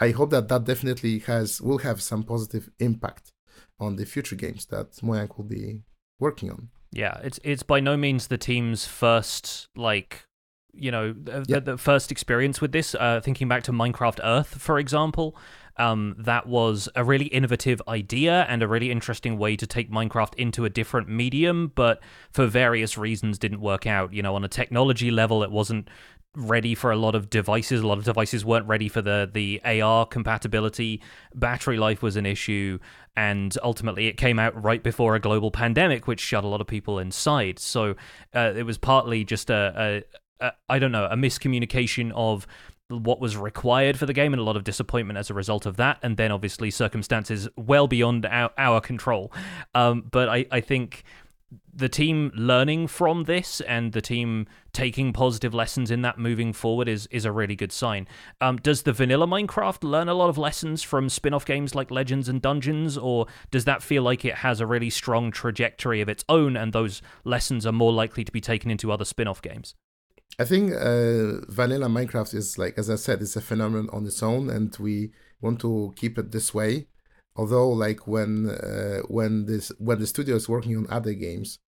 i 0.00 0.10
hope 0.10 0.30
that 0.30 0.48
that 0.48 0.64
definitely 0.64 1.18
has 1.20 1.60
will 1.60 1.78
have 1.78 2.00
some 2.00 2.22
positive 2.22 2.70
impact 2.78 3.32
on 3.78 3.96
the 3.96 4.06
future 4.06 4.36
games 4.36 4.66
that 4.66 4.92
Mojang 5.02 5.36
will 5.36 5.44
be 5.44 5.82
working 6.18 6.50
on. 6.50 6.68
Yeah 6.92 7.18
it's 7.22 7.38
it's 7.44 7.62
by 7.62 7.80
no 7.80 7.96
means 7.96 8.26
the 8.26 8.38
team's 8.38 8.86
first 8.86 9.68
like 9.76 10.24
you 10.72 10.90
know 10.90 11.12
the, 11.12 11.44
Yep. 11.48 11.64
the 11.64 11.78
first 11.78 12.10
experience 12.10 12.60
with 12.60 12.72
this 12.72 12.94
uh, 12.94 13.20
thinking 13.22 13.48
back 13.48 13.62
to 13.64 13.72
minecraft 13.72 14.20
earth 14.22 14.48
for 14.60 14.78
example 14.78 15.36
um, 15.76 16.14
that 16.18 16.46
was 16.46 16.88
a 16.94 17.02
really 17.04 17.26
innovative 17.26 17.80
idea 17.88 18.44
and 18.48 18.62
a 18.62 18.68
really 18.68 18.90
interesting 18.90 19.38
way 19.38 19.56
to 19.56 19.66
take 19.66 19.90
minecraft 19.90 20.34
into 20.34 20.64
a 20.64 20.68
different 20.70 21.08
medium 21.08 21.72
but 21.74 22.02
for 22.32 22.46
various 22.46 22.98
reasons 22.98 23.38
didn't 23.38 23.60
work 23.60 23.86
out. 23.86 24.12
You 24.12 24.22
know 24.22 24.34
on 24.34 24.44
a 24.44 24.48
technology 24.48 25.10
level 25.10 25.42
it 25.42 25.50
wasn't 25.50 25.88
ready 26.36 26.74
for 26.76 26.92
a 26.92 26.96
lot 26.96 27.14
of 27.14 27.28
devices. 27.30 27.80
A 27.80 27.86
lot 27.86 27.98
of 27.98 28.04
devices 28.04 28.44
weren't 28.44 28.66
ready 28.66 28.88
for 28.88 29.00
the 29.00 29.30
the 29.32 29.60
AR 29.64 30.04
compatibility. 30.04 31.00
Battery 31.34 31.78
life 31.78 32.02
was 32.02 32.16
an 32.16 32.26
issue 32.26 32.78
and 33.16 33.56
ultimately 33.62 34.06
it 34.06 34.16
came 34.18 34.38
out 34.38 34.60
right 34.62 34.82
before 34.82 35.14
a 35.14 35.20
global 35.20 35.50
pandemic 35.50 36.06
which 36.06 36.20
shut 36.20 36.44
a 36.44 36.48
lot 36.48 36.60
of 36.60 36.66
people 36.66 36.98
inside. 36.98 37.58
So 37.58 37.94
uh, 38.34 38.52
it 38.54 38.64
was 38.64 38.76
partly 38.76 39.24
just 39.24 39.48
a, 39.48 40.04
a 40.40 40.52
I 40.68 40.78
don't 40.78 40.92
know 40.92 41.06
a 41.06 41.16
miscommunication 41.16 42.12
of 42.14 42.46
what 42.88 43.20
was 43.20 43.36
required 43.36 43.96
for 43.96 44.06
the 44.06 44.12
game 44.12 44.32
and 44.32 44.40
a 44.40 44.44
lot 44.44 44.56
of 44.56 44.64
disappointment 44.64 45.16
as 45.16 45.30
a 45.30 45.34
result 45.34 45.64
of 45.64 45.76
that 45.76 45.98
and 46.02 46.16
then 46.16 46.32
obviously 46.32 46.72
circumstances 46.72 47.48
well 47.56 47.86
beyond 47.86 48.26
our, 48.26 48.50
our 48.58 48.80
control 48.80 49.32
um, 49.74 50.04
but 50.10 50.28
I, 50.28 50.46
I 50.50 50.60
think 50.60 51.04
the 51.72 51.88
team 51.88 52.30
learning 52.34 52.86
from 52.86 53.24
this 53.24 53.60
and 53.62 53.92
the 53.92 54.00
team 54.00 54.46
taking 54.72 55.12
positive 55.12 55.52
lessons 55.52 55.90
in 55.90 56.02
that 56.02 56.18
moving 56.18 56.52
forward 56.52 56.88
is 56.88 57.08
is 57.10 57.24
a 57.24 57.32
really 57.32 57.56
good 57.56 57.72
sign. 57.72 58.06
Um, 58.40 58.56
does 58.56 58.82
the 58.82 58.92
vanilla 58.92 59.26
Minecraft 59.26 59.82
learn 59.82 60.08
a 60.08 60.14
lot 60.14 60.28
of 60.28 60.38
lessons 60.38 60.82
from 60.82 61.08
spin-off 61.08 61.44
games 61.44 61.74
like 61.74 61.90
Legends 61.90 62.28
and 62.28 62.40
Dungeons, 62.40 62.96
or 62.96 63.26
does 63.50 63.64
that 63.64 63.82
feel 63.82 64.02
like 64.02 64.24
it 64.24 64.36
has 64.36 64.60
a 64.60 64.66
really 64.66 64.90
strong 64.90 65.30
trajectory 65.32 66.00
of 66.00 66.08
its 66.08 66.24
own, 66.28 66.56
and 66.56 66.72
those 66.72 67.02
lessons 67.24 67.66
are 67.66 67.72
more 67.72 67.92
likely 67.92 68.22
to 68.24 68.32
be 68.32 68.40
taken 68.40 68.70
into 68.70 68.92
other 68.92 69.04
spin-off 69.04 69.42
games? 69.42 69.74
I 70.40 70.44
think 70.46 70.72
uh, 70.72 71.44
vanilla 71.52 71.86
Minecraft 71.86 72.32
is 72.34 72.56
like, 72.56 72.78
as 72.78 72.88
I 72.88 72.94
said, 72.96 73.20
it's 73.20 73.36
a 73.36 73.42
phenomenon 73.42 73.90
on 73.92 74.06
its 74.06 74.22
own, 74.22 74.48
and 74.48 74.74
we 74.80 75.12
want 75.42 75.60
to 75.60 75.92
keep 75.96 76.16
it 76.16 76.32
this 76.32 76.54
way. 76.54 76.86
Although, 77.36 77.68
like 77.68 78.06
when 78.06 78.48
uh, 78.48 79.00
when 79.08 79.44
this 79.44 79.70
when 79.78 79.98
the 79.98 80.06
studio 80.06 80.36
is 80.36 80.48
working 80.48 80.78
on 80.78 80.86
other 80.88 81.12
games, 81.12 81.58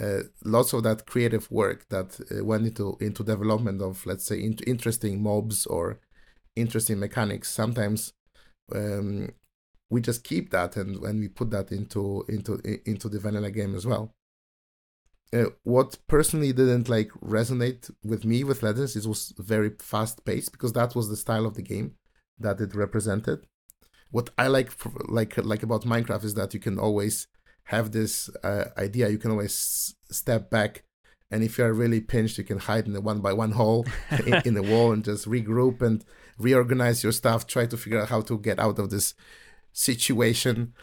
uh, 0.00 0.20
lots 0.42 0.72
of 0.72 0.84
that 0.84 1.04
creative 1.04 1.50
work 1.50 1.86
that 1.90 2.18
uh, 2.32 2.42
went 2.42 2.66
into 2.66 2.96
into 2.98 3.22
development 3.24 3.82
of 3.82 4.06
let's 4.06 4.24
say 4.24 4.40
in- 4.40 4.58
interesting 4.66 5.22
mobs 5.22 5.66
or 5.66 6.00
interesting 6.56 6.98
mechanics. 6.98 7.50
Sometimes 7.50 8.14
um, 8.74 9.28
we 9.90 10.00
just 10.00 10.24
keep 10.24 10.50
that 10.50 10.76
and 10.76 10.98
when 11.02 11.20
we 11.20 11.28
put 11.28 11.50
that 11.50 11.70
into 11.72 12.24
into 12.28 12.54
into 12.86 13.10
the 13.10 13.18
vanilla 13.20 13.50
game 13.50 13.74
as 13.74 13.84
well 13.86 14.14
uh, 15.34 15.46
what 15.64 15.98
personally 16.06 16.52
didn't 16.52 16.88
like 16.88 17.10
resonate 17.20 17.90
with 18.04 18.24
me 18.24 18.44
with 18.44 18.62
legends 18.62 18.94
is 18.94 19.04
it 19.04 19.08
was 19.08 19.34
very 19.38 19.70
fast 19.78 20.24
paced 20.24 20.52
because 20.52 20.72
that 20.74 20.94
was 20.94 21.08
the 21.08 21.16
style 21.16 21.44
of 21.44 21.54
the 21.54 21.62
game 21.62 21.94
that 22.38 22.60
it 22.60 22.74
represented. 22.74 23.46
What 24.10 24.30
i 24.38 24.46
like 24.46 24.70
like 25.08 25.36
like 25.38 25.64
about 25.64 25.82
minecraft 25.82 26.24
is 26.24 26.34
that 26.34 26.54
you 26.54 26.60
can 26.60 26.78
always 26.78 27.26
have 27.64 27.90
this 27.90 28.30
uh, 28.44 28.66
idea. 28.78 29.08
You 29.08 29.18
can 29.18 29.32
always 29.32 29.94
step 30.10 30.50
back 30.50 30.84
and 31.30 31.42
if 31.42 31.58
you're 31.58 31.72
really 31.72 32.00
pinched 32.00 32.38
you 32.38 32.44
can 32.44 32.58
hide 32.58 32.86
in 32.86 32.92
the 32.92 33.00
one 33.00 33.20
by 33.20 33.32
one 33.32 33.52
hole 33.52 33.86
in, 34.26 34.34
in 34.44 34.54
the 34.54 34.62
wall 34.62 34.92
and 34.92 35.04
just 35.04 35.26
regroup 35.26 35.82
and 35.82 36.04
reorganize 36.38 37.02
your 37.02 37.12
stuff 37.12 37.46
try 37.46 37.66
to 37.66 37.76
figure 37.76 38.00
out 38.00 38.10
how 38.10 38.20
to 38.20 38.38
get 38.38 38.60
out 38.60 38.78
of 38.78 38.90
this 38.90 39.14
situation. 39.72 40.74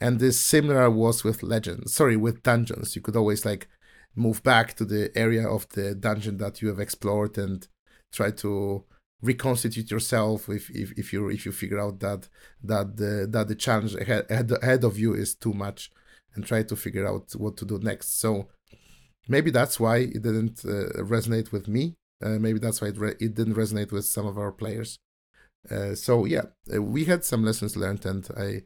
And 0.00 0.20
this 0.20 0.40
similar 0.40 0.88
was 0.88 1.24
with 1.24 1.42
legends 1.42 1.92
sorry 1.92 2.16
with 2.16 2.42
dungeons. 2.42 2.96
You 2.96 3.02
could 3.02 3.16
always 3.16 3.44
like 3.44 3.68
move 4.14 4.42
back 4.42 4.74
to 4.74 4.84
the 4.84 5.10
area 5.16 5.46
of 5.48 5.68
the 5.70 5.94
dungeon 5.94 6.38
that 6.38 6.60
you 6.60 6.68
have 6.68 6.80
explored 6.80 7.38
and 7.38 7.68
try 8.12 8.30
to 8.30 8.84
reconstitute 9.22 9.90
yourself 9.90 10.48
if 10.48 10.70
if, 10.70 10.92
if 10.96 11.12
you 11.12 11.28
if 11.28 11.44
you 11.44 11.52
figure 11.52 11.80
out 11.80 12.00
that 12.00 12.28
that 12.62 12.96
the 12.96 13.26
that 13.28 13.48
the 13.48 13.54
challenge 13.54 13.94
ahead, 13.94 14.26
ahead 14.62 14.84
of 14.84 14.98
you 14.98 15.14
is 15.14 15.34
too 15.34 15.52
much 15.52 15.90
and 16.34 16.46
try 16.46 16.62
to 16.62 16.76
figure 16.76 17.06
out 17.06 17.32
what 17.36 17.56
to 17.56 17.64
do 17.64 17.78
next 17.80 18.20
so 18.20 18.48
maybe 19.28 19.50
that's 19.50 19.78
why 19.80 19.98
it 19.98 20.22
didn't 20.22 20.64
uh, 20.64 21.02
resonate 21.02 21.52
with 21.52 21.68
me 21.68 21.94
Uh, 22.20 22.38
maybe 22.46 22.58
that's 22.58 22.80
why 22.80 22.88
it, 22.88 22.98
re- 22.98 23.20
it 23.20 23.32
didn't 23.38 23.54
resonate 23.62 23.92
with 23.92 24.04
some 24.04 24.26
of 24.26 24.36
our 24.36 24.50
players. 24.50 24.98
Uh, 25.70 25.94
so 25.94 26.26
yeah, 26.26 26.46
uh, 26.74 26.82
we 26.82 27.04
had 27.04 27.24
some 27.24 27.44
lessons 27.44 27.76
learned, 27.76 28.04
and 28.06 28.24
I 28.36 28.62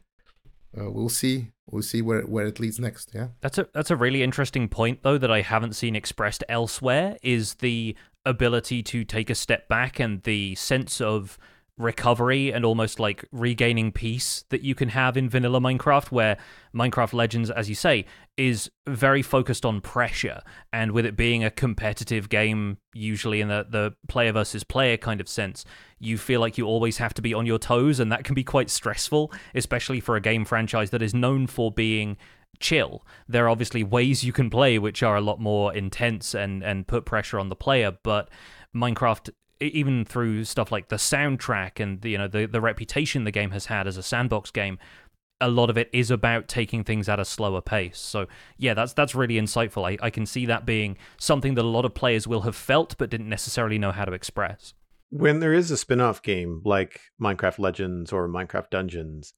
uh, 0.79 0.91
we'll 0.91 1.09
see 1.09 1.49
we'll 1.67 1.83
see 1.83 2.03
where 2.03 2.23
where 2.23 2.47
it 2.47 2.61
leads 2.61 2.79
next. 2.79 3.11
Yeah, 3.15 3.29
that's 3.41 3.59
a 3.59 3.69
that's 3.73 3.91
a 3.91 3.97
really 3.97 4.23
interesting 4.23 4.69
point 4.69 5.03
though 5.03 5.19
that 5.19 5.31
I 5.31 5.43
haven't 5.43 5.75
seen 5.75 5.97
expressed 5.97 6.45
elsewhere. 6.49 7.17
Is 7.23 7.55
the 7.55 7.97
ability 8.25 8.83
to 8.83 9.05
take 9.05 9.31
a 9.31 9.35
step 9.35 9.69
back 9.69 9.99
and 9.99 10.23
the 10.23 10.55
sense 10.55 11.01
of 11.01 11.39
recovery 11.79 12.53
and 12.53 12.65
almost 12.65 13.01
like 13.01 13.25
regaining 13.33 13.93
peace 13.93 14.45
that 14.51 14.63
you 14.63 14.75
can 14.75 14.91
have 14.91 15.17
in 15.17 15.29
vanilla 15.29 15.61
Minecraft, 15.61 16.11
where 16.11 16.37
Minecraft 16.75 17.13
Legends, 17.13 17.51
as 17.51 17.69
you 17.69 17.75
say, 17.75 18.05
is 18.37 18.71
very 18.87 19.23
focused 19.23 19.65
on 19.65 19.81
pressure. 19.81 20.43
And 20.73 20.93
with 20.93 21.07
it 21.07 21.17
being 21.17 21.43
a 21.43 21.51
competitive 21.51 22.29
game, 22.29 22.79
usually 22.93 23.41
in 23.41 23.49
the, 23.49 23.67
the 23.69 23.95
player 24.09 24.33
versus 24.33 24.65
player 24.65 24.97
kind 24.97 25.21
of 25.21 25.29
sense, 25.29 25.65
you 25.99 26.19
feel 26.19 26.41
like 26.41 26.59
you 26.59 26.67
always 26.67 26.99
have 26.99 27.15
to 27.15 27.23
be 27.23 27.35
on 27.35 27.47
your 27.47 27.59
toes, 27.59 28.01
and 28.01 28.13
that 28.13 28.25
can 28.25 28.35
be 28.35 28.45
quite 28.45 28.71
stressful, 28.71 29.33
especially 29.55 30.01
for 30.01 30.17
a 30.17 30.21
game 30.21 30.45
franchise 30.45 30.91
that 30.91 31.03
is 31.03 31.15
known 31.15 31.47
for 31.47 31.71
being 31.71 32.17
chill. 32.61 33.05
There 33.29 33.47
are 33.47 33.49
obviously 33.49 33.83
ways 33.83 34.25
you 34.25 34.33
can 34.33 34.51
play 34.51 34.79
which 34.79 35.03
are 35.03 35.17
a 35.17 35.21
lot 35.21 35.41
more 35.41 35.75
intense 35.75 36.35
and, 36.35 36.63
and 36.63 36.87
put 36.87 37.05
pressure 37.05 37.39
on 37.39 37.49
the 37.49 37.57
player, 37.57 37.97
but 38.03 38.31
Minecraft 38.75 39.31
even 39.67 40.05
through 40.05 40.45
stuff 40.45 40.73
like 40.73 40.89
the 40.89 40.97
soundtrack 40.97 41.81
and 41.81 42.01
the, 42.03 42.11
you 42.11 42.19
know 42.19 42.29
the 42.29 42.47
the 42.47 42.61
reputation 42.61 43.25
the 43.25 43.31
game 43.31 43.51
has 43.51 43.67
had 43.67 43.87
as 43.87 43.97
a 43.97 44.03
sandbox 44.03 44.51
game 44.51 44.79
a 45.41 45.49
lot 45.49 45.69
of 45.71 45.77
it 45.77 45.91
is 45.93 46.09
about 46.11 46.47
taking 46.47 46.85
things 46.85 47.09
at 47.09 47.19
a 47.19 47.25
slower 47.25 47.61
pace. 47.61 47.99
So 47.99 48.27
yeah 48.59 48.75
that's 48.75 48.93
that's 48.93 49.15
really 49.15 49.35
insightful. 49.35 49.85
I, 49.85 49.99
I 50.05 50.11
can 50.11 50.27
see 50.27 50.47
that 50.47 50.65
being 50.65 50.97
something 51.19 51.55
that 51.55 51.65
a 51.65 51.69
lot 51.69 51.85
of 51.85 51.95
players 51.95 52.29
will 52.29 52.43
have 52.43 52.57
felt 52.57 52.97
but 52.99 53.11
didn't 53.11 53.29
necessarily 53.29 53.79
know 53.79 53.93
how 53.93 54.05
to 54.05 54.13
express. 54.13 54.75
When 55.11 55.41
there 55.41 55.53
is 55.53 55.71
a 55.71 55.77
spin-off 55.77 56.23
game 56.23 56.63
like 56.65 57.01
minecraft 57.21 57.59
legends 57.59 58.13
or 58.13 58.29
minecraft 58.29 58.71
dungeons 58.71 59.35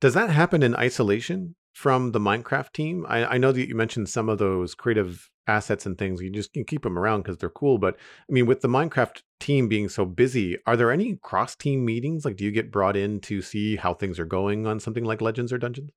does 0.00 0.14
that 0.14 0.30
happen 0.30 0.62
in 0.62 0.74
isolation 0.76 1.56
from 1.72 2.12
the 2.12 2.20
minecraft 2.20 2.72
team 2.72 3.06
i, 3.08 3.34
I 3.34 3.38
know 3.38 3.52
that 3.52 3.68
you 3.68 3.74
mentioned 3.74 4.08
some 4.08 4.28
of 4.28 4.38
those 4.38 4.74
creative 4.74 5.30
assets 5.50 5.84
and 5.84 5.98
things. 5.98 6.22
You 6.22 6.30
just 6.30 6.52
can 6.52 6.64
keep 6.64 6.82
them 6.82 6.98
around 6.98 7.22
because 7.22 7.38
they're 7.38 7.50
cool. 7.50 7.78
But 7.78 7.96
I 8.28 8.32
mean, 8.32 8.46
with 8.46 8.60
the 8.60 8.68
Minecraft 8.68 9.22
team 9.38 9.68
being 9.68 9.88
so 9.88 10.04
busy, 10.04 10.56
are 10.66 10.76
there 10.76 10.90
any 10.90 11.16
cross 11.16 11.54
team 11.54 11.84
meetings? 11.84 12.24
Like, 12.24 12.36
do 12.36 12.44
you 12.44 12.52
get 12.52 12.72
brought 12.72 12.96
in 12.96 13.20
to 13.22 13.42
see 13.42 13.76
how 13.76 13.92
things 13.92 14.18
are 14.18 14.24
going 14.24 14.66
on 14.66 14.80
something 14.80 15.04
like 15.04 15.20
Legends 15.20 15.52
or 15.52 15.58
Dungeons? 15.58 15.90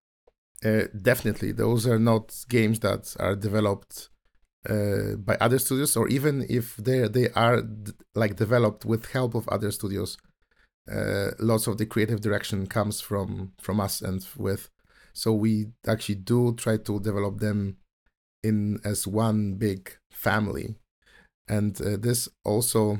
Uh, 0.66 0.84
definitely, 1.02 1.52
those 1.52 1.86
are 1.86 2.00
not 2.00 2.26
games 2.50 2.80
that 2.80 3.16
are 3.20 3.36
developed 3.36 4.10
uh, 4.70 5.16
by 5.18 5.36
other 5.40 5.60
studios, 5.60 5.96
or 5.96 6.08
even 6.08 6.46
if 6.50 6.78
they 6.78 7.08
they 7.08 7.30
are 7.32 7.62
d- 7.62 7.92
like 8.16 8.36
developed 8.36 8.86
with 8.86 9.12
help 9.12 9.36
of 9.36 9.48
other 9.50 9.72
studios. 9.72 10.18
Uh, 10.92 11.32
lots 11.40 11.66
of 11.68 11.78
the 11.78 11.86
creative 11.86 12.20
direction 12.20 12.68
comes 12.68 13.00
from 13.00 13.54
from 13.60 13.80
us 13.80 14.02
and 14.02 14.26
with 14.38 14.70
so 15.14 15.34
we 15.34 15.68
actually 15.88 16.16
do 16.16 16.54
try 16.56 16.78
to 16.78 17.00
develop 17.00 17.40
them 17.40 17.78
in 18.44 18.80
as 18.84 19.08
one 19.08 19.54
big 19.54 19.96
family. 20.12 20.76
And 21.48 21.80
uh, 21.82 21.98
this 21.98 22.28
also 22.44 23.00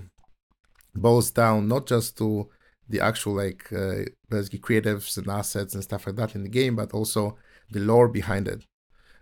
boils 0.96 1.32
down 1.32 1.68
not 1.68 1.88
just 1.88 2.18
to 2.20 2.50
the 2.88 3.02
actual 3.02 3.34
like 3.36 3.72
uh, 3.74 4.04
basically 4.30 4.60
creatives 4.60 5.18
and 5.18 5.28
assets 5.28 5.74
and 5.74 5.84
stuff 5.84 6.06
like 6.06 6.16
that 6.18 6.36
in 6.36 6.44
the 6.44 6.50
game 6.50 6.76
but 6.76 6.94
also 6.94 7.38
the 7.72 7.80
lore 7.80 8.08
behind 8.08 8.48
it. 8.48 8.66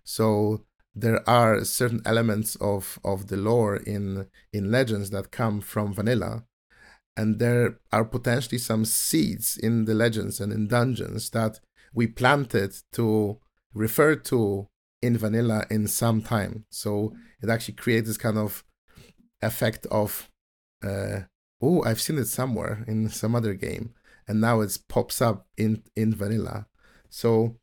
So 0.03 0.65
there 0.93 1.27
are 1.29 1.63
certain 1.63 2.01
elements 2.05 2.55
of 2.57 2.99
of 3.05 3.27
the 3.27 3.37
lore 3.37 3.77
in 3.77 4.27
in 4.51 4.71
legends 4.71 5.11
that 5.11 5.31
come 5.31 5.61
from 5.61 5.93
vanilla 5.93 6.43
and 7.15 7.39
there 7.39 7.77
are 7.91 8.03
potentially 8.03 8.57
some 8.57 8.83
seeds 8.83 9.57
in 9.57 9.85
the 9.85 9.93
legends 9.93 10.41
and 10.41 10.51
in 10.51 10.67
dungeons 10.67 11.29
that 11.29 11.59
we 11.93 12.07
planted 12.07 12.73
to 12.93 13.39
refer 13.73 14.15
to 14.15 14.67
in 15.01 15.17
vanilla 15.17 15.65
in 15.69 15.87
some 15.87 16.21
time. 16.21 16.65
So 16.69 17.13
it 17.41 17.49
actually 17.49 17.75
creates 17.75 18.07
this 18.07 18.17
kind 18.17 18.37
of 18.37 18.63
effect 19.41 19.85
of, 19.87 20.29
uh, 20.83 21.21
oh, 21.61 21.83
I've 21.83 22.01
seen 22.01 22.17
it 22.17 22.25
somewhere 22.25 22.83
in 22.87 23.09
some 23.09 23.35
other 23.35 23.53
game, 23.53 23.93
and 24.27 24.39
now 24.39 24.61
it 24.61 24.77
pops 24.87 25.21
up 25.21 25.47
in 25.57 25.83
in 25.95 26.13
vanilla. 26.13 26.67
So 27.09 27.57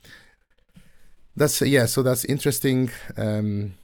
that's 1.35 1.61
yeah. 1.61 1.85
So 1.85 2.03
that's 2.03 2.25
interesting. 2.25 2.91
Um, 3.17 3.75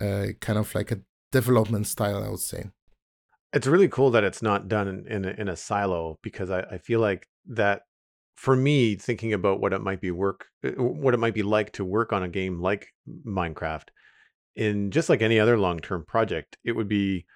uh, 0.00 0.28
kind 0.40 0.58
of 0.58 0.74
like 0.74 0.90
a 0.90 1.00
development 1.32 1.86
style, 1.86 2.22
I 2.22 2.28
would 2.28 2.40
say. 2.40 2.70
It's 3.52 3.66
really 3.66 3.88
cool 3.88 4.10
that 4.10 4.24
it's 4.24 4.42
not 4.42 4.68
done 4.68 4.88
in 4.88 5.06
in 5.06 5.24
a, 5.24 5.30
in 5.30 5.48
a 5.48 5.56
silo 5.56 6.18
because 6.22 6.50
I, 6.50 6.60
I 6.60 6.78
feel 6.78 7.00
like 7.00 7.28
that 7.46 7.82
for 8.36 8.56
me, 8.56 8.96
thinking 8.96 9.32
about 9.32 9.60
what 9.60 9.72
it 9.72 9.82
might 9.82 10.00
be 10.00 10.10
work, 10.10 10.46
uh, 10.64 10.70
what 10.70 11.14
it 11.14 11.20
might 11.20 11.34
be 11.34 11.42
like 11.42 11.72
to 11.72 11.84
work 11.84 12.12
on 12.12 12.22
a 12.22 12.28
game 12.28 12.60
like 12.60 12.88
Minecraft, 13.26 13.88
in 14.56 14.90
just 14.90 15.08
like 15.08 15.22
any 15.22 15.38
other 15.38 15.58
long-term 15.58 16.04
project, 16.06 16.56
it 16.64 16.72
would 16.72 16.88
be 16.88 17.26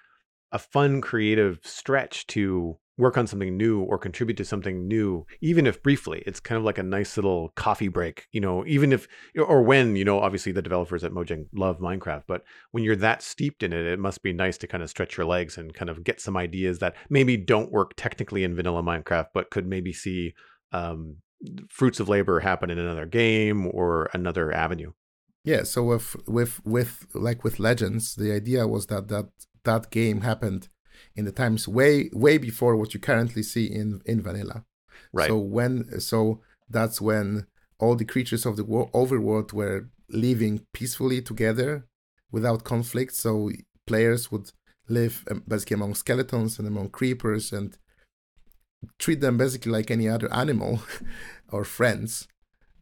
a 0.51 0.59
fun, 0.59 1.01
creative 1.01 1.59
stretch 1.63 2.25
to 2.27 2.77
work 2.97 3.17
on 3.17 3.25
something 3.25 3.55
new 3.55 3.79
or 3.81 3.97
contribute 3.97 4.35
to 4.35 4.43
something 4.43 4.85
new, 4.85 5.25
even 5.41 5.65
if 5.65 5.81
briefly. 5.81 6.21
It's 6.25 6.41
kind 6.41 6.57
of 6.57 6.65
like 6.65 6.77
a 6.77 6.83
nice 6.83 7.15
little 7.15 7.53
coffee 7.55 7.87
break, 7.87 8.27
you 8.33 8.41
know, 8.41 8.65
even 8.67 8.91
if, 8.91 9.07
or 9.37 9.61
when, 9.61 9.95
you 9.95 10.03
know, 10.03 10.19
obviously 10.19 10.51
the 10.51 10.61
developers 10.61 11.03
at 11.03 11.13
Mojang 11.13 11.45
love 11.53 11.79
Minecraft, 11.79 12.23
but 12.27 12.43
when 12.71 12.83
you're 12.83 12.97
that 12.97 13.21
steeped 13.21 13.63
in 13.63 13.71
it, 13.71 13.85
it 13.85 13.99
must 13.99 14.21
be 14.21 14.33
nice 14.33 14.57
to 14.57 14.67
kind 14.67 14.83
of 14.83 14.89
stretch 14.89 15.15
your 15.15 15.25
legs 15.25 15.57
and 15.57 15.73
kind 15.73 15.89
of 15.89 16.03
get 16.03 16.19
some 16.19 16.35
ideas 16.35 16.79
that 16.79 16.95
maybe 17.09 17.37
don't 17.37 17.71
work 17.71 17.93
technically 17.95 18.43
in 18.43 18.53
vanilla 18.53 18.83
Minecraft, 18.83 19.27
but 19.33 19.49
could 19.49 19.65
maybe 19.65 19.93
see 19.93 20.33
um, 20.71 21.17
fruits 21.69 21.99
of 21.99 22.09
labor 22.09 22.41
happen 22.41 22.69
in 22.69 22.77
another 22.77 23.05
game 23.05 23.67
or 23.73 24.09
another 24.13 24.51
avenue. 24.53 24.91
Yeah, 25.43 25.63
so 25.63 25.83
with 25.83 26.15
with 26.27 26.63
with 26.65 27.07
like 27.13 27.43
with 27.43 27.59
Legends, 27.59 28.15
the 28.15 28.31
idea 28.33 28.67
was 28.67 28.87
that 28.87 29.07
that 29.07 29.29
that 29.63 29.89
game 29.89 30.21
happened 30.21 30.69
in 31.15 31.25
the 31.25 31.31
times 31.31 31.67
way 31.67 32.09
way 32.13 32.37
before 32.37 32.75
what 32.75 32.93
you 32.93 32.99
currently 32.99 33.43
see 33.43 33.65
in 33.65 34.01
in 34.05 34.21
vanilla. 34.21 34.65
Right. 35.13 35.27
So 35.27 35.37
when 35.37 35.99
so 35.99 36.41
that's 36.69 36.99
when 36.99 37.47
all 37.79 37.95
the 37.95 38.05
creatures 38.05 38.45
of 38.45 38.57
the 38.57 38.63
overworld 38.63 39.53
were 39.53 39.89
living 40.09 40.65
peacefully 40.73 41.21
together 41.21 41.87
without 42.31 42.63
conflict. 42.63 43.15
So 43.15 43.51
players 43.87 44.31
would 44.31 44.51
live 44.87 45.23
um, 45.31 45.43
basically 45.47 45.75
among 45.75 45.95
skeletons 45.95 46.59
and 46.59 46.67
among 46.67 46.89
creepers 46.89 47.53
and 47.53 47.77
treat 48.97 49.21
them 49.21 49.37
basically 49.37 49.71
like 49.71 49.91
any 49.91 50.07
other 50.07 50.31
animal 50.33 50.81
or 51.51 51.63
friends. 51.63 52.27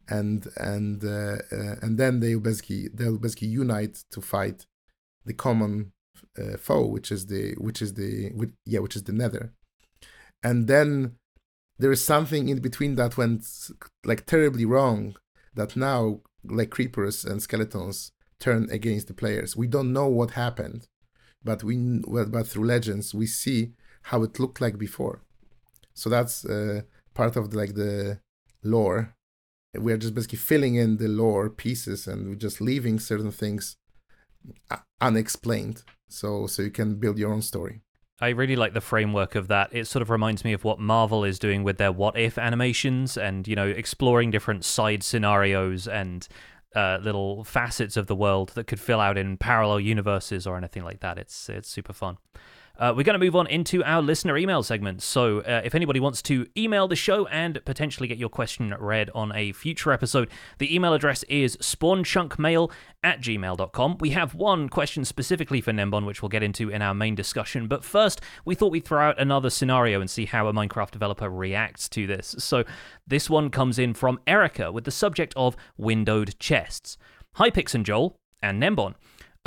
And 0.08 0.46
and 0.56 1.04
uh, 1.04 1.38
uh, 1.52 1.76
and 1.82 1.98
then 1.98 2.20
they 2.20 2.34
basically 2.34 2.88
they'll 2.94 3.18
basically 3.18 3.48
unite 3.48 4.04
to 4.10 4.22
fight 4.22 4.66
the 5.26 5.34
common 5.34 5.92
uh, 6.38 6.56
foe 6.56 6.86
which 6.86 7.12
is 7.12 7.26
the 7.26 7.54
which 7.58 7.82
is 7.82 7.92
the 7.94 8.30
which, 8.34 8.50
yeah 8.64 8.80
which 8.80 8.96
is 8.96 9.02
the 9.02 9.12
nether. 9.12 9.52
And 10.42 10.66
then 10.66 11.16
there 11.78 11.92
is 11.92 12.02
something 12.02 12.48
in 12.48 12.60
between 12.60 12.94
that 12.94 13.18
went 13.18 13.44
like 14.02 14.24
terribly 14.24 14.64
wrong 14.64 15.16
that 15.54 15.76
now 15.76 16.20
like 16.42 16.70
creepers 16.70 17.24
and 17.24 17.42
skeletons 17.42 18.12
turn 18.40 18.68
against 18.70 19.08
the 19.08 19.14
players. 19.14 19.56
We 19.56 19.66
don't 19.66 19.92
know 19.92 20.06
what 20.06 20.30
happened 20.30 20.86
but 21.44 21.62
we 21.62 22.00
but 22.06 22.46
through 22.46 22.64
legends 22.64 23.14
we 23.14 23.26
see 23.26 23.72
how 24.02 24.22
it 24.22 24.38
looked 24.38 24.60
like 24.60 24.78
before 24.78 25.22
so 25.98 26.08
that's 26.08 26.44
uh, 26.44 26.82
part 27.14 27.36
of 27.36 27.52
like 27.52 27.74
the 27.74 28.20
lore. 28.62 29.14
We're 29.74 29.98
just 29.98 30.14
basically 30.14 30.38
filling 30.38 30.76
in 30.76 30.96
the 30.96 31.08
lore 31.08 31.50
pieces, 31.50 32.06
and 32.06 32.28
we're 32.28 32.34
just 32.36 32.60
leaving 32.60 32.98
certain 32.98 33.32
things 33.32 33.76
unexplained. 35.00 35.82
So 36.08 36.46
so 36.46 36.62
you 36.62 36.70
can 36.70 36.94
build 36.96 37.18
your 37.18 37.32
own 37.32 37.42
story. 37.42 37.82
I 38.20 38.30
really 38.30 38.56
like 38.56 38.74
the 38.74 38.80
framework 38.80 39.34
of 39.34 39.48
that. 39.48 39.68
It 39.72 39.86
sort 39.86 40.02
of 40.02 40.10
reminds 40.10 40.44
me 40.44 40.52
of 40.52 40.64
what 40.64 40.80
Marvel 40.80 41.24
is 41.24 41.38
doing 41.38 41.62
with 41.62 41.78
their 41.78 41.92
what 41.92 42.18
if 42.18 42.36
animations 42.36 43.16
and, 43.16 43.46
you 43.46 43.54
know, 43.54 43.68
exploring 43.68 44.32
different 44.32 44.64
side 44.64 45.04
scenarios 45.04 45.86
and 45.86 46.26
uh, 46.74 46.98
little 47.00 47.44
facets 47.44 47.96
of 47.96 48.08
the 48.08 48.16
world 48.16 48.50
that 48.50 48.66
could 48.66 48.80
fill 48.80 49.00
out 49.00 49.16
in 49.16 49.36
parallel 49.36 49.78
universes 49.78 50.46
or 50.46 50.56
anything 50.56 50.82
like 50.82 51.00
that. 51.00 51.18
It's 51.18 51.48
it's 51.48 51.68
super 51.68 51.92
fun. 51.92 52.18
Uh, 52.78 52.94
we're 52.96 53.02
going 53.02 53.18
to 53.18 53.24
move 53.24 53.34
on 53.34 53.46
into 53.48 53.82
our 53.82 54.00
listener 54.00 54.36
email 54.36 54.62
segment. 54.62 55.02
So, 55.02 55.40
uh, 55.40 55.62
if 55.64 55.74
anybody 55.74 55.98
wants 55.98 56.22
to 56.22 56.46
email 56.56 56.86
the 56.86 56.94
show 56.94 57.26
and 57.26 57.60
potentially 57.64 58.06
get 58.06 58.18
your 58.18 58.28
question 58.28 58.72
read 58.78 59.10
on 59.16 59.32
a 59.34 59.52
future 59.52 59.92
episode, 59.92 60.30
the 60.58 60.72
email 60.72 60.94
address 60.94 61.24
is 61.24 61.56
spawnchunkmail 61.56 62.70
at 63.02 63.20
gmail.com. 63.20 63.96
We 63.98 64.10
have 64.10 64.34
one 64.34 64.68
question 64.68 65.04
specifically 65.04 65.60
for 65.60 65.72
Gnembon, 65.72 66.06
which 66.06 66.22
we'll 66.22 66.28
get 66.28 66.44
into 66.44 66.70
in 66.70 66.80
our 66.80 66.94
main 66.94 67.16
discussion. 67.16 67.66
But 67.66 67.82
first, 67.82 68.20
we 68.44 68.54
thought 68.54 68.70
we'd 68.70 68.84
throw 68.84 69.08
out 69.08 69.20
another 69.20 69.50
scenario 69.50 70.00
and 70.00 70.08
see 70.08 70.26
how 70.26 70.46
a 70.46 70.52
Minecraft 70.52 70.92
developer 70.92 71.28
reacts 71.28 71.88
to 71.90 72.06
this. 72.06 72.36
So, 72.38 72.62
this 73.06 73.28
one 73.28 73.50
comes 73.50 73.80
in 73.80 73.94
from 73.94 74.20
Erica 74.24 74.70
with 74.70 74.84
the 74.84 74.92
subject 74.92 75.34
of 75.36 75.56
windowed 75.76 76.38
chests. 76.38 76.96
Hi, 77.34 77.50
Pix 77.50 77.74
and 77.74 77.84
Joel 77.84 78.20
and 78.40 78.62
Gnembon. 78.62 78.94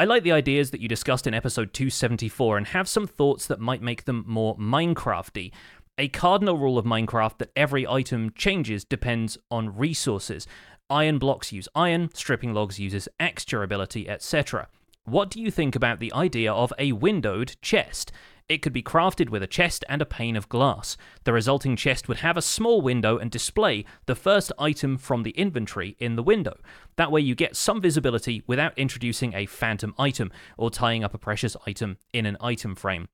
I 0.01 0.05
like 0.05 0.23
the 0.23 0.31
ideas 0.31 0.71
that 0.71 0.81
you 0.81 0.87
discussed 0.87 1.27
in 1.27 1.35
episode 1.35 1.75
274 1.75 2.57
and 2.57 2.65
have 2.65 2.89
some 2.89 3.05
thoughts 3.05 3.45
that 3.45 3.59
might 3.59 3.83
make 3.83 4.05
them 4.05 4.23
more 4.27 4.57
Minecrafty. 4.57 5.51
A 5.99 6.07
cardinal 6.07 6.57
rule 6.57 6.79
of 6.79 6.85
Minecraft 6.85 7.37
that 7.37 7.51
every 7.55 7.85
item 7.85 8.31
changes 8.33 8.83
depends 8.83 9.37
on 9.51 9.77
resources. 9.77 10.47
Iron 10.89 11.19
blocks 11.19 11.51
use 11.51 11.67
iron, 11.75 12.09
stripping 12.15 12.51
logs 12.51 12.79
uses 12.79 13.07
X 13.19 13.45
durability, 13.45 14.09
etc. 14.09 14.69
What 15.03 15.29
do 15.29 15.39
you 15.39 15.51
think 15.51 15.75
about 15.75 15.99
the 15.99 16.11
idea 16.13 16.51
of 16.51 16.73
a 16.79 16.93
windowed 16.93 17.55
chest? 17.61 18.11
It 18.51 18.61
could 18.61 18.73
be 18.73 18.83
crafted 18.83 19.29
with 19.29 19.43
a 19.43 19.47
chest 19.47 19.85
and 19.87 20.01
a 20.01 20.05
pane 20.05 20.35
of 20.35 20.49
glass. 20.49 20.97
The 21.23 21.31
resulting 21.31 21.77
chest 21.77 22.09
would 22.09 22.17
have 22.17 22.35
a 22.35 22.41
small 22.41 22.81
window 22.81 23.17
and 23.17 23.31
display 23.31 23.85
the 24.07 24.13
first 24.13 24.51
item 24.59 24.97
from 24.97 25.23
the 25.23 25.31
inventory 25.31 25.95
in 25.99 26.17
the 26.17 26.21
window. 26.21 26.59
That 26.97 27.13
way, 27.13 27.21
you 27.21 27.33
get 27.33 27.55
some 27.55 27.79
visibility 27.79 28.43
without 28.47 28.77
introducing 28.77 29.33
a 29.33 29.45
phantom 29.45 29.95
item 29.97 30.33
or 30.57 30.69
tying 30.69 31.01
up 31.01 31.13
a 31.13 31.17
precious 31.17 31.55
item 31.65 31.97
in 32.11 32.25
an 32.25 32.35
item 32.41 32.75
frame. 32.75 33.07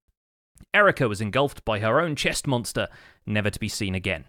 Erica 0.74 1.08
was 1.08 1.22
engulfed 1.22 1.64
by 1.64 1.82
her 1.82 2.02
own 2.02 2.16
chest 2.16 2.48
monster, 2.48 2.88
never 3.28 3.52
to 3.52 3.60
be 3.60 3.70
seen 3.70 3.94
again. 3.94 4.26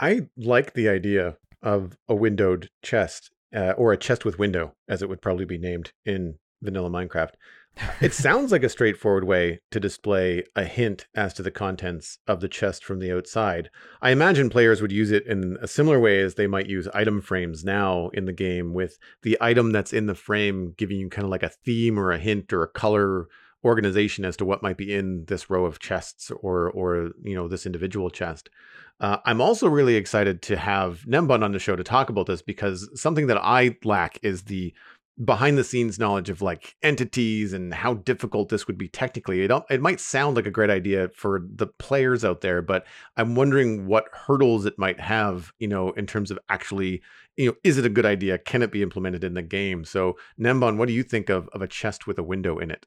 I 0.00 0.28
like 0.38 0.72
the 0.72 0.88
idea 0.88 1.36
of 1.60 1.98
a 2.08 2.14
windowed 2.14 2.70
chest, 2.80 3.30
uh, 3.54 3.74
or 3.76 3.92
a 3.92 3.98
chest 3.98 4.24
with 4.24 4.38
window, 4.38 4.74
as 4.88 5.02
it 5.02 5.10
would 5.10 5.20
probably 5.20 5.44
be 5.44 5.58
named 5.58 5.92
in 6.06 6.38
vanilla 6.62 6.88
Minecraft 6.88 7.34
it 8.00 8.12
sounds 8.12 8.52
like 8.52 8.62
a 8.62 8.68
straightforward 8.68 9.24
way 9.24 9.60
to 9.70 9.80
display 9.80 10.44
a 10.54 10.64
hint 10.64 11.06
as 11.14 11.34
to 11.34 11.42
the 11.42 11.50
contents 11.50 12.18
of 12.26 12.40
the 12.40 12.48
chest 12.48 12.84
from 12.84 13.00
the 13.00 13.14
outside. 13.14 13.70
I 14.00 14.10
imagine 14.10 14.50
players 14.50 14.80
would 14.80 14.92
use 14.92 15.10
it 15.10 15.26
in 15.26 15.56
a 15.60 15.66
similar 15.66 15.98
way 15.98 16.20
as 16.20 16.34
they 16.34 16.46
might 16.46 16.68
use 16.68 16.88
item 16.94 17.20
frames 17.20 17.64
now 17.64 18.08
in 18.14 18.26
the 18.26 18.32
game, 18.32 18.74
with 18.74 18.98
the 19.22 19.36
item 19.40 19.72
that's 19.72 19.92
in 19.92 20.06
the 20.06 20.14
frame 20.14 20.74
giving 20.76 20.98
you 20.98 21.08
kind 21.08 21.24
of 21.24 21.30
like 21.30 21.42
a 21.42 21.48
theme 21.48 21.98
or 21.98 22.12
a 22.12 22.18
hint 22.18 22.52
or 22.52 22.62
a 22.62 22.68
color 22.68 23.28
organization 23.64 24.24
as 24.24 24.36
to 24.36 24.44
what 24.44 24.62
might 24.62 24.76
be 24.76 24.94
in 24.94 25.24
this 25.24 25.48
row 25.48 25.64
of 25.64 25.78
chests 25.78 26.30
or 26.30 26.70
or 26.70 27.10
you 27.22 27.34
know 27.34 27.48
this 27.48 27.66
individual 27.66 28.10
chest. 28.10 28.50
Uh, 29.00 29.16
I'm 29.24 29.40
also 29.40 29.68
really 29.68 29.96
excited 29.96 30.40
to 30.42 30.56
have 30.56 31.00
Gnembon 31.08 31.42
on 31.42 31.50
the 31.50 31.58
show 31.58 31.74
to 31.74 31.82
talk 31.82 32.10
about 32.10 32.26
this 32.26 32.42
because 32.42 32.88
something 32.94 33.26
that 33.26 33.38
I 33.38 33.76
lack 33.82 34.18
is 34.22 34.44
the 34.44 34.72
behind 35.22 35.56
the 35.56 35.64
scenes 35.64 35.98
knowledge 35.98 36.28
of 36.28 36.42
like 36.42 36.74
entities 36.82 37.52
and 37.52 37.72
how 37.72 37.94
difficult 37.94 38.48
this 38.48 38.66
would 38.66 38.76
be 38.76 38.88
technically. 38.88 39.42
It 39.42 39.52
it 39.70 39.80
might 39.80 40.00
sound 40.00 40.36
like 40.36 40.46
a 40.46 40.50
great 40.50 40.70
idea 40.70 41.08
for 41.14 41.42
the 41.54 41.68
players 41.78 42.24
out 42.24 42.40
there, 42.40 42.62
but 42.62 42.84
I'm 43.16 43.34
wondering 43.34 43.86
what 43.86 44.06
hurdles 44.12 44.66
it 44.66 44.78
might 44.78 44.98
have, 44.98 45.52
you 45.58 45.68
know, 45.68 45.90
in 45.92 46.06
terms 46.06 46.30
of 46.30 46.38
actually, 46.48 47.02
you 47.36 47.46
know, 47.46 47.54
is 47.62 47.78
it 47.78 47.86
a 47.86 47.90
good 47.90 48.06
idea? 48.06 48.38
Can 48.38 48.62
it 48.62 48.72
be 48.72 48.82
implemented 48.82 49.22
in 49.22 49.34
the 49.34 49.42
game? 49.42 49.84
So, 49.84 50.16
Gnembon, 50.40 50.78
what 50.78 50.88
do 50.88 50.94
you 50.94 51.04
think 51.04 51.28
of 51.28 51.48
of 51.52 51.62
a 51.62 51.68
chest 51.68 52.06
with 52.06 52.18
a 52.18 52.24
window 52.24 52.58
in 52.58 52.70
it? 52.70 52.86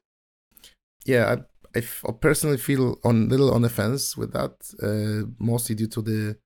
Yeah, 1.06 1.36
I, 1.74 1.78
I 1.78 2.12
personally 2.12 2.58
feel 2.58 2.98
on 3.04 3.30
little 3.30 3.52
on 3.54 3.62
the 3.62 3.70
fence 3.70 4.16
with 4.16 4.32
that, 4.34 4.52
uh, 4.82 5.30
mostly 5.38 5.74
due 5.74 5.86
to 5.88 6.02
the 6.02 6.36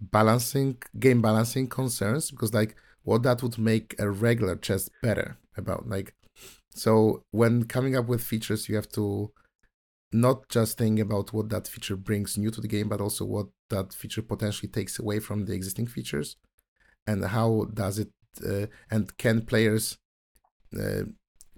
balancing 0.00 0.76
game 0.98 1.22
balancing 1.22 1.68
concerns 1.68 2.30
because 2.30 2.52
like 2.52 2.76
what 3.04 3.22
that 3.22 3.42
would 3.42 3.58
make 3.58 3.94
a 3.98 4.10
regular 4.10 4.56
chest 4.56 4.90
better 5.02 5.38
about 5.56 5.88
like 5.88 6.14
so 6.70 7.22
when 7.30 7.64
coming 7.64 7.96
up 7.96 8.06
with 8.06 8.22
features 8.22 8.68
you 8.68 8.74
have 8.74 8.88
to 8.88 9.30
not 10.12 10.48
just 10.48 10.78
think 10.78 10.98
about 10.98 11.32
what 11.32 11.48
that 11.48 11.66
feature 11.68 11.96
brings 11.96 12.36
new 12.36 12.50
to 12.50 12.60
the 12.60 12.68
game 12.68 12.88
but 12.88 13.00
also 13.00 13.24
what 13.24 13.46
that 13.70 13.92
feature 13.92 14.22
potentially 14.22 14.68
takes 14.68 14.98
away 14.98 15.18
from 15.18 15.44
the 15.44 15.52
existing 15.52 15.86
features 15.86 16.36
and 17.06 17.24
how 17.24 17.66
does 17.72 17.98
it 17.98 18.10
uh, 18.48 18.66
and 18.90 19.16
can 19.18 19.42
players 19.42 19.98
uh, 20.78 21.02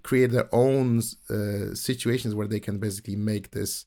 create 0.03 0.31
their 0.31 0.49
own 0.55 0.99
uh, 1.31 1.75
situations 1.75 2.35
where 2.35 2.47
they 2.47 2.61
can 2.61 2.79
basically 2.79 3.17
make 3.17 3.51
this 3.51 3.87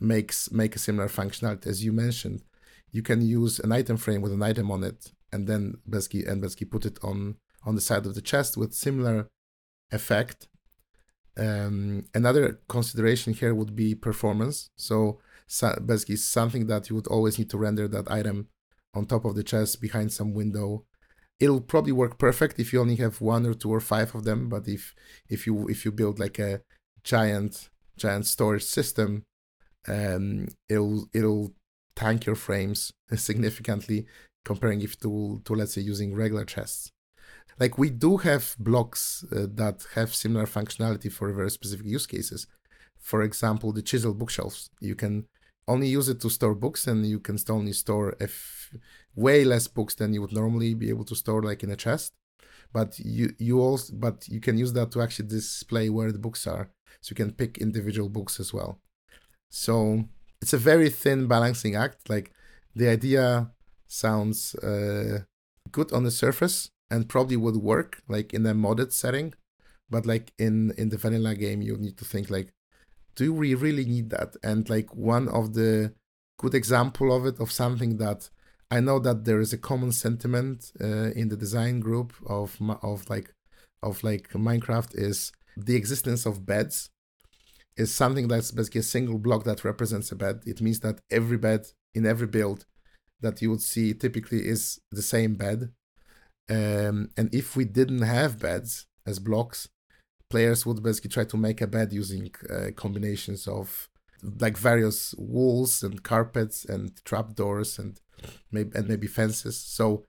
makes 0.00 0.50
make 0.50 0.74
a 0.74 0.78
similar 0.78 1.08
functionality. 1.08 1.66
As 1.66 1.84
you 1.84 1.92
mentioned 1.92 2.42
you 2.90 3.02
can 3.02 3.22
use 3.22 3.58
an 3.60 3.72
item 3.72 3.96
frame 3.96 4.20
with 4.20 4.32
an 4.32 4.42
item 4.42 4.70
on 4.70 4.84
it 4.84 5.12
and 5.32 5.46
then 5.46 5.78
basically 5.88 6.24
and 6.26 6.40
basically 6.40 6.66
put 6.66 6.84
it 6.84 6.98
on 7.02 7.36
on 7.64 7.74
the 7.74 7.80
side 7.80 8.06
of 8.06 8.14
the 8.14 8.22
chest 8.22 8.56
with 8.56 8.74
similar 8.74 9.28
effect. 9.90 10.48
Um, 11.38 12.04
another 12.14 12.60
consideration 12.68 13.32
here 13.32 13.54
would 13.54 13.74
be 13.74 13.94
performance. 13.94 14.68
So, 14.76 15.20
so 15.46 15.78
basically 15.84 16.16
something 16.16 16.66
that 16.66 16.90
you 16.90 16.96
would 16.96 17.06
always 17.06 17.38
need 17.38 17.50
to 17.50 17.58
render 17.58 17.88
that 17.88 18.10
item 18.10 18.48
on 18.94 19.06
top 19.06 19.24
of 19.24 19.34
the 19.34 19.44
chest 19.44 19.80
behind 19.80 20.12
some 20.12 20.34
window. 20.34 20.84
It'll 21.40 21.60
probably 21.60 21.92
work 21.92 22.18
perfect 22.18 22.60
if 22.60 22.72
you 22.72 22.80
only 22.80 22.96
have 22.96 23.20
one 23.20 23.46
or 23.46 23.54
two 23.54 23.70
or 23.70 23.80
five 23.80 24.14
of 24.14 24.24
them. 24.24 24.48
But 24.48 24.68
if 24.68 24.94
if 25.28 25.46
you 25.46 25.66
if 25.68 25.84
you 25.84 25.92
build 25.92 26.18
like 26.18 26.38
a 26.38 26.60
giant 27.02 27.70
giant 27.96 28.26
storage 28.26 28.64
system, 28.64 29.24
um, 29.88 30.48
it'll 30.68 31.08
it'll 31.12 31.54
tank 31.96 32.26
your 32.26 32.36
frames 32.36 32.92
significantly 33.16 34.06
comparing 34.44 34.80
if 34.82 34.98
to, 35.00 35.40
to 35.44 35.54
let's 35.54 35.74
say 35.74 35.80
using 35.80 36.14
regular 36.14 36.44
chests. 36.44 36.90
Like 37.58 37.78
we 37.78 37.90
do 37.90 38.16
have 38.18 38.56
blocks 38.58 39.24
uh, 39.30 39.46
that 39.54 39.86
have 39.94 40.14
similar 40.14 40.46
functionality 40.46 41.12
for 41.12 41.32
very 41.32 41.50
specific 41.50 41.86
use 41.86 42.06
cases. 42.06 42.46
For 42.98 43.22
example, 43.22 43.72
the 43.72 43.82
chisel 43.82 44.14
bookshelves. 44.14 44.70
You 44.80 44.94
can 44.94 45.26
only 45.68 45.88
use 45.88 46.08
it 46.08 46.20
to 46.20 46.30
store 46.30 46.54
books, 46.54 46.86
and 46.86 47.06
you 47.06 47.20
can 47.20 47.38
only 47.48 47.72
store 47.72 48.16
f- 48.20 48.74
way 49.14 49.44
less 49.44 49.68
books 49.68 49.94
than 49.94 50.12
you 50.12 50.20
would 50.22 50.32
normally 50.32 50.74
be 50.74 50.88
able 50.88 51.04
to 51.04 51.14
store, 51.14 51.42
like 51.42 51.62
in 51.62 51.70
a 51.70 51.76
chest. 51.76 52.12
But 52.72 52.98
you 52.98 53.34
you 53.38 53.60
also 53.60 53.92
but 53.94 54.26
you 54.28 54.40
can 54.40 54.56
use 54.56 54.72
that 54.72 54.90
to 54.92 55.02
actually 55.02 55.28
display 55.28 55.90
where 55.90 56.10
the 56.10 56.18
books 56.18 56.46
are, 56.46 56.70
so 57.00 57.12
you 57.12 57.16
can 57.16 57.32
pick 57.32 57.58
individual 57.58 58.08
books 58.08 58.40
as 58.40 58.52
well. 58.52 58.80
So 59.50 60.04
it's 60.40 60.54
a 60.54 60.58
very 60.58 60.88
thin 60.88 61.26
balancing 61.26 61.76
act. 61.76 62.08
Like 62.08 62.32
the 62.74 62.88
idea 62.88 63.50
sounds 63.92 64.54
uh, 64.56 65.20
good 65.70 65.92
on 65.92 66.04
the 66.04 66.10
surface 66.10 66.70
and 66.90 67.08
probably 67.08 67.36
would 67.36 67.56
work 67.56 68.02
like 68.08 68.32
in 68.34 68.46
a 68.46 68.54
modded 68.54 68.92
setting. 68.92 69.34
But 69.90 70.06
like 70.06 70.32
in 70.38 70.72
in 70.78 70.88
the 70.88 70.96
vanilla 70.96 71.34
game 71.34 71.60
you 71.62 71.76
need 71.76 71.98
to 71.98 72.04
think 72.04 72.30
like 72.30 72.52
do 73.14 73.32
we 73.32 73.54
really 73.54 73.84
need 73.84 74.08
that? 74.10 74.36
And 74.42 74.68
like 74.70 74.94
one 74.94 75.28
of 75.28 75.52
the 75.52 75.92
good 76.38 76.54
example 76.54 77.14
of 77.14 77.26
it 77.26 77.38
of 77.38 77.52
something 77.52 77.98
that 77.98 78.28
i 78.70 78.80
know 78.80 78.98
that 78.98 79.24
there 79.26 79.38
is 79.38 79.52
a 79.52 79.58
common 79.58 79.92
sentiment 79.92 80.72
uh, 80.80 81.10
in 81.20 81.28
the 81.28 81.36
design 81.36 81.78
group 81.78 82.12
of 82.26 82.58
of 82.82 83.08
like 83.08 83.32
of 83.82 84.02
like 84.02 84.30
minecraft 84.30 84.90
is 84.94 85.30
the 85.56 85.76
existence 85.76 86.26
of 86.26 86.44
beds 86.46 86.90
is 87.76 87.94
something 87.94 88.28
that's 88.28 88.50
basically 88.50 88.80
a 88.80 88.84
single 88.84 89.18
block 89.18 89.44
that 89.44 89.64
represents 89.64 90.12
a 90.12 90.16
bed. 90.16 90.42
It 90.46 90.60
means 90.60 90.80
that 90.80 91.00
every 91.10 91.38
bed 91.38 91.66
in 91.94 92.06
every 92.06 92.26
build 92.26 92.66
that 93.22 93.40
you 93.40 93.50
would 93.50 93.62
see 93.62 93.94
typically 93.94 94.46
is 94.46 94.80
the 94.90 95.02
same 95.02 95.34
bed. 95.34 95.70
Um, 96.50 97.10
and 97.16 97.34
if 97.34 97.56
we 97.56 97.64
didn't 97.64 98.02
have 98.02 98.38
beds 98.38 98.86
as 99.06 99.18
blocks, 99.18 99.68
players 100.28 100.66
would 100.66 100.82
basically 100.82 101.10
try 101.10 101.24
to 101.24 101.36
make 101.36 101.60
a 101.60 101.66
bed 101.66 101.92
using 101.92 102.30
uh, 102.50 102.70
combinations 102.76 103.46
of 103.46 103.88
like 104.40 104.56
various 104.56 105.14
walls 105.18 105.82
and 105.82 106.02
carpets 106.02 106.64
and 106.64 106.92
trapdoors 107.04 107.78
and 107.78 108.00
maybe 108.50 108.70
and 108.74 108.88
maybe 108.88 109.06
fences. 109.06 109.56
So 109.60 110.04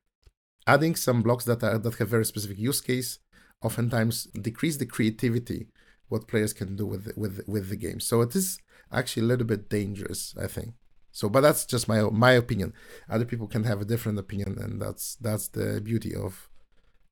adding 0.68 0.96
some 0.96 1.22
blocks 1.22 1.46
that 1.46 1.64
are 1.64 1.78
that 1.78 1.96
have 1.96 2.10
very 2.10 2.26
specific 2.26 2.58
use 2.58 2.82
case 2.82 3.20
oftentimes 3.62 4.26
decrease 4.50 4.78
the 4.78 4.86
creativity 4.86 5.68
what 6.10 6.28
players 6.28 6.54
can 6.54 6.76
do 6.76 6.86
with 6.86 7.12
with 7.18 7.42
with 7.48 7.70
the 7.70 7.76
game. 7.76 8.00
So 8.00 8.22
it 8.22 8.36
is 8.36 8.60
actually 8.92 9.24
a 9.24 9.30
little 9.32 9.48
bit 9.48 9.70
dangerous, 9.70 10.36
I 10.40 10.48
think. 10.48 10.74
So, 11.14 11.30
but 11.30 11.42
that's 11.42 11.66
just 11.66 11.88
my 11.88 12.02
my 12.10 12.32
opinion. 12.32 12.74
Other 13.08 13.24
people 13.24 13.48
can 13.48 13.64
have 13.64 13.80
a 13.80 13.86
different 13.86 14.20
opinion, 14.20 14.58
and 14.60 14.82
that's 14.82 15.16
that's 15.16 15.48
the 15.48 15.80
beauty 15.80 16.14
of 16.14 16.50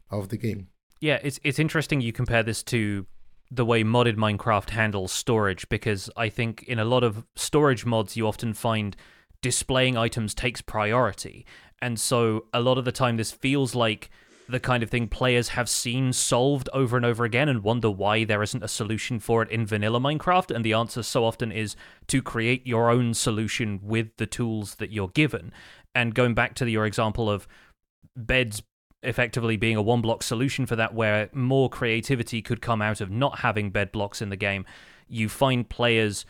of 0.10 0.30
the 0.30 0.38
game. 0.38 0.68
Yeah, 1.00 1.20
it's 1.24 1.40
it's 1.44 1.60
interesting 1.60 2.02
you 2.02 2.12
compare 2.12 2.44
this 2.44 2.64
to 2.64 3.06
the 3.52 3.66
way 3.66 3.84
modded 3.84 4.16
Minecraft 4.16 4.72
handles 4.72 5.12
storage 5.12 5.70
because 5.70 6.10
I 6.18 6.30
think 6.30 6.64
in 6.64 6.80
a 6.80 6.86
lot 6.86 7.04
of 7.04 7.26
storage 7.36 7.86
mods 7.86 8.18
you 8.18 8.28
often 8.28 8.54
find 8.54 8.96
displaying 9.42 9.98
items 9.98 10.34
takes 10.34 10.62
priority. 10.62 11.46
And 11.80 12.00
so 12.00 12.46
a 12.54 12.62
lot 12.62 12.78
of 12.78 12.86
the 12.86 12.92
time 12.92 13.18
this 13.18 13.32
feels 13.32 13.76
like 13.76 14.10
the 14.50 14.60
kind 14.60 14.84
of 14.84 14.90
thing 14.90 15.08
players 15.08 15.50
have 15.50 15.70
seen 15.70 16.12
solved 16.14 16.70
over 16.74 16.98
and 16.98 17.06
over 17.06 17.24
again 17.24 17.48
and 17.48 17.64
wonder 17.64 17.90
why 17.90 18.24
there 18.24 18.44
isn't 18.44 18.64
a 18.64 18.68
solution 18.68 19.20
for 19.20 19.42
it 19.42 19.50
in 19.50 19.66
vanilla 19.66 20.00
Minecraft. 20.00 20.54
And 20.54 20.66
the 20.66 20.74
answer 20.74 21.04
so 21.04 21.24
often 21.24 21.52
is 21.52 21.76
to 22.08 22.22
create 22.22 22.66
your 22.68 22.90
own 22.90 23.14
solution 23.14 23.80
with 23.82 24.16
the 24.18 24.26
tools 24.26 24.76
that 24.76 24.92
you're 24.92 25.10
given. 25.10 25.54
And 25.96 26.16
going 26.16 26.34
back 26.34 26.56
to 26.56 26.70
your 26.70 26.86
example 26.86 27.30
of 27.30 27.48
beds 28.16 28.62
effectively 29.04 29.58
being 29.58 29.78
a 29.78 29.82
one 29.82 30.02
block 30.02 30.24
solution 30.24 30.66
for 30.66 30.76
that, 30.76 30.94
where 30.94 31.30
more 31.34 31.70
creativity 31.70 32.42
could 32.42 32.62
come 32.62 32.82
out 32.82 33.02
of 33.02 33.10
not 33.10 33.40
having 33.40 33.72
bed 33.72 33.92
blocks 33.92 34.22
in 34.22 34.30
the 34.30 34.36
game, 34.36 34.66
you 35.08 35.28
find 35.28 35.70
players 35.70 36.26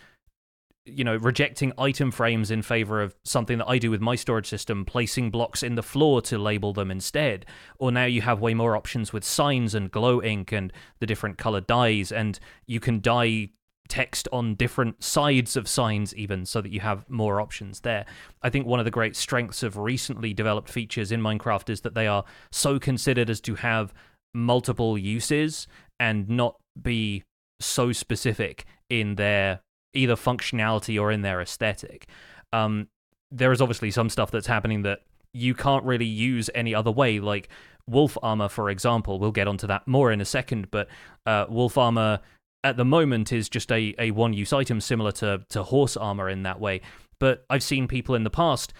you 0.85 1.03
know, 1.03 1.15
rejecting 1.15 1.71
item 1.77 2.11
frames 2.11 2.49
in 2.49 2.61
favor 2.61 3.01
of 3.01 3.15
something 3.23 3.59
that 3.59 3.69
I 3.69 3.77
do 3.77 3.91
with 3.91 4.01
my 4.01 4.15
storage 4.15 4.47
system, 4.47 4.83
placing 4.83 5.29
blocks 5.29 5.61
in 5.61 5.75
the 5.75 5.83
floor 5.83 6.21
to 6.23 6.37
label 6.37 6.73
them 6.73 6.89
instead. 6.89 7.45
Or 7.77 7.91
now 7.91 8.05
you 8.05 8.21
have 8.21 8.39
way 8.39 8.53
more 8.53 8.75
options 8.75 9.13
with 9.13 9.23
signs 9.23 9.75
and 9.75 9.91
glow 9.91 10.21
ink 10.21 10.51
and 10.51 10.73
the 10.99 11.05
different 11.05 11.37
colored 11.37 11.67
dyes, 11.67 12.11
and 12.11 12.39
you 12.65 12.79
can 12.79 12.99
dye 12.99 13.49
text 13.89 14.27
on 14.31 14.55
different 14.55 15.03
sides 15.03 15.57
of 15.57 15.67
signs 15.67 16.15
even 16.15 16.45
so 16.45 16.61
that 16.61 16.71
you 16.71 16.79
have 16.79 17.07
more 17.09 17.41
options 17.41 17.81
there. 17.81 18.05
I 18.41 18.49
think 18.49 18.65
one 18.65 18.79
of 18.79 18.85
the 18.85 18.91
great 18.91 19.17
strengths 19.17 19.63
of 19.63 19.77
recently 19.77 20.33
developed 20.33 20.69
features 20.69 21.11
in 21.11 21.21
Minecraft 21.21 21.69
is 21.69 21.81
that 21.81 21.93
they 21.93 22.07
are 22.07 22.23
so 22.51 22.79
considered 22.79 23.29
as 23.29 23.41
to 23.41 23.55
have 23.55 23.93
multiple 24.33 24.97
uses 24.97 25.67
and 25.99 26.29
not 26.29 26.55
be 26.81 27.23
so 27.59 27.91
specific 27.91 28.65
in 28.89 29.15
their 29.15 29.59
either 29.93 30.15
functionality 30.15 30.99
or 30.99 31.11
in 31.11 31.21
their 31.21 31.41
aesthetic. 31.41 32.07
Um, 32.53 32.87
there 33.31 33.51
is 33.51 33.61
obviously 33.61 33.91
some 33.91 34.09
stuff 34.09 34.31
that's 34.31 34.47
happening 34.47 34.83
that 34.83 35.01
you 35.33 35.53
can't 35.53 35.85
really 35.85 36.05
use 36.05 36.49
any 36.53 36.75
other 36.75 36.91
way, 36.91 37.19
like 37.19 37.49
wolf 37.87 38.17
armor, 38.21 38.49
for 38.49 38.69
example. 38.69 39.19
We'll 39.19 39.31
get 39.31 39.47
onto 39.47 39.67
that 39.67 39.87
more 39.87 40.11
in 40.11 40.21
a 40.21 40.25
second, 40.25 40.69
but 40.71 40.87
uh, 41.25 41.45
wolf 41.49 41.77
armor 41.77 42.19
at 42.63 42.77
the 42.77 42.85
moment 42.85 43.31
is 43.31 43.49
just 43.49 43.71
a, 43.71 43.95
a 43.97 44.11
one 44.11 44.33
use 44.33 44.53
item 44.53 44.81
similar 44.81 45.11
to, 45.13 45.43
to 45.49 45.63
horse 45.63 45.97
armor 45.97 46.29
in 46.29 46.43
that 46.43 46.59
way. 46.59 46.81
But 47.19 47.45
I've 47.49 47.63
seen 47.63 47.87
people 47.87 48.15
in 48.15 48.23
the 48.23 48.29
past 48.29 48.73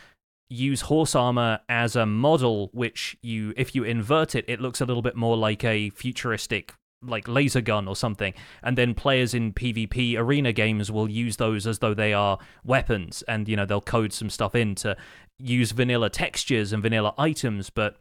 use 0.49 0.81
horse 0.81 1.15
armor 1.15 1.59
as 1.69 1.95
a 1.95 2.05
model, 2.05 2.69
which 2.73 3.17
you, 3.21 3.53
if 3.55 3.73
you 3.73 3.83
invert 3.83 4.35
it, 4.35 4.45
it 4.47 4.59
looks 4.59 4.81
a 4.81 4.85
little 4.85 5.01
bit 5.01 5.15
more 5.15 5.37
like 5.37 5.63
a 5.63 5.89
futuristic 5.91 6.73
like 7.03 7.27
laser 7.27 7.61
gun 7.61 7.87
or 7.87 7.95
something 7.95 8.33
and 8.61 8.77
then 8.77 8.93
players 8.93 9.33
in 9.33 9.51
pvp 9.51 10.15
arena 10.17 10.53
games 10.53 10.91
will 10.91 11.09
use 11.09 11.37
those 11.37 11.65
as 11.65 11.79
though 11.79 11.93
they 11.93 12.13
are 12.13 12.37
weapons 12.63 13.23
and 13.27 13.47
you 13.49 13.55
know 13.55 13.65
they'll 13.65 13.81
code 13.81 14.13
some 14.13 14.29
stuff 14.29 14.53
in 14.53 14.75
to 14.75 14.95
use 15.39 15.71
vanilla 15.71 16.09
textures 16.09 16.71
and 16.71 16.83
vanilla 16.83 17.13
items 17.17 17.71
but 17.71 17.97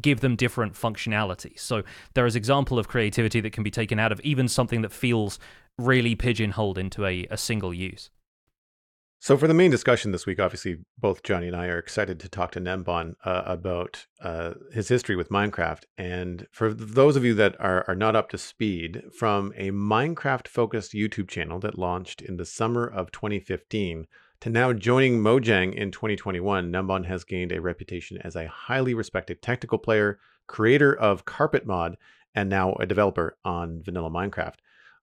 give 0.00 0.20
them 0.20 0.36
different 0.36 0.74
functionality. 0.74 1.58
So 1.58 1.82
there 2.14 2.26
is 2.26 2.36
example 2.36 2.78
of 2.78 2.88
creativity 2.88 3.40
that 3.40 3.52
can 3.52 3.62
be 3.62 3.70
taken 3.70 3.98
out 3.98 4.12
of 4.12 4.20
even 4.20 4.48
something 4.48 4.82
that 4.82 4.92
feels 4.92 5.38
really 5.78 6.14
pigeonholed 6.14 6.78
into 6.78 7.06
a, 7.06 7.26
a 7.30 7.36
single 7.36 7.74
use. 7.74 8.10
So 9.22 9.36
for 9.36 9.46
the 9.46 9.52
main 9.52 9.70
discussion 9.70 10.12
this 10.12 10.24
week, 10.24 10.40
obviously 10.40 10.78
both 10.96 11.22
Jonny 11.22 11.48
and 11.48 11.54
I 11.54 11.66
are 11.66 11.78
excited 11.78 12.18
to 12.20 12.28
talk 12.30 12.52
to 12.52 12.60
Gnembon 12.60 13.16
uh, 13.22 13.42
about 13.44 14.06
uh, 14.22 14.54
his 14.72 14.88
history 14.88 15.14
with 15.14 15.28
Minecraft. 15.28 15.82
And 15.98 16.46
for 16.50 16.72
those 16.72 17.16
of 17.16 17.24
you 17.24 17.34
that 17.34 17.54
are, 17.60 17.84
are 17.86 17.94
not 17.94 18.16
up 18.16 18.30
to 18.30 18.38
speed, 18.38 19.02
from 19.14 19.52
a 19.56 19.72
Minecraft-focused 19.72 20.94
YouTube 20.94 21.28
channel 21.28 21.58
that 21.60 21.78
launched 21.78 22.22
in 22.22 22.38
the 22.38 22.46
summer 22.46 22.86
of 22.86 23.12
2015, 23.12 24.06
to 24.40 24.48
now 24.48 24.72
joining 24.72 25.20
Mojang 25.20 25.74
in 25.74 25.90
2021, 25.90 26.72
Gnembon 26.72 27.04
has 27.04 27.22
gained 27.22 27.52
a 27.52 27.60
reputation 27.60 28.16
as 28.22 28.36
a 28.36 28.48
highly 28.48 28.94
respected 28.94 29.42
technical 29.42 29.76
player, 29.76 30.18
creator 30.46 30.96
of 30.96 31.26
Carpet 31.26 31.66
Mod, 31.66 31.98
and 32.34 32.48
now 32.48 32.72
a 32.80 32.86
developer 32.86 33.36
on 33.44 33.82
vanilla 33.82 34.08
Minecraft. 34.08 34.56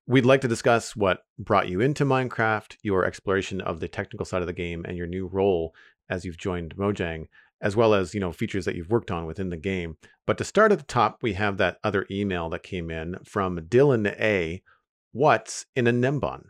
We'd 0.09 0.25
like 0.25 0.39
to 0.39 0.47
discuss 0.47 0.95
what 0.95 1.25
brought 1.37 1.67
you 1.67 1.81
into 1.81 2.05
Minecraft, 2.05 2.77
your 2.81 3.03
exploration 3.03 3.59
of 3.59 3.81
the 3.81 3.89
technical 3.89 4.25
side 4.25 4.39
of 4.39 4.47
the 4.47 4.53
game, 4.53 4.85
and 4.87 4.97
your 4.97 5.05
new 5.05 5.27
role 5.27 5.75
as 6.09 6.23
you've 6.23 6.37
joined 6.37 6.77
Mojang, 6.77 7.27
as 7.59 7.75
well 7.75 7.93
as, 7.93 8.13
you 8.13 8.21
know, 8.21 8.31
features 8.31 8.63
that 8.63 8.75
you've 8.75 8.89
worked 8.89 9.11
on 9.11 9.25
within 9.25 9.49
the 9.49 9.57
game. 9.57 9.97
But 10.25 10.37
to 10.37 10.45
start 10.45 10.71
at 10.71 10.77
the 10.77 10.85
top, 10.85 11.21
we 11.21 11.33
have 11.33 11.57
that 11.57 11.79
other 11.83 12.05
email 12.09 12.47
that 12.51 12.63
came 12.63 12.89
in 12.89 13.17
from 13.25 13.59
Dylan 13.59 14.07
A. 14.17 14.63
What's 15.11 15.65
in 15.75 15.87
a 15.87 15.91
Gnembon? 15.91 16.45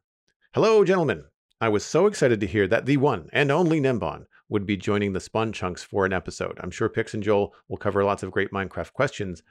Hello, 0.54 0.86
gentlemen. 0.86 1.24
I 1.60 1.70
was 1.70 1.84
so 1.84 2.06
excited 2.06 2.40
to 2.42 2.46
hear 2.46 2.68
that 2.68 2.86
the 2.86 2.98
one 2.98 3.28
and 3.34 3.52
only 3.52 3.82
Gnembon 3.82 4.26
would 4.50 4.68
be 4.68 4.78
joining 4.78 5.14
the 5.14 5.20
Spawn 5.20 5.52
Chunks 5.52 5.84
for 5.84 6.06
an 6.06 6.14
episode. 6.14 6.60
I'm 6.62 6.70
sure 6.70 6.90
Pix 6.90 7.16
and 7.16 7.24
Joel 7.24 7.56
will 7.70 7.78
cover 7.78 8.04
lots 8.04 8.22
of 8.22 8.30
great 8.30 8.52
Minecraft 8.52 8.94
questions. 8.94 9.42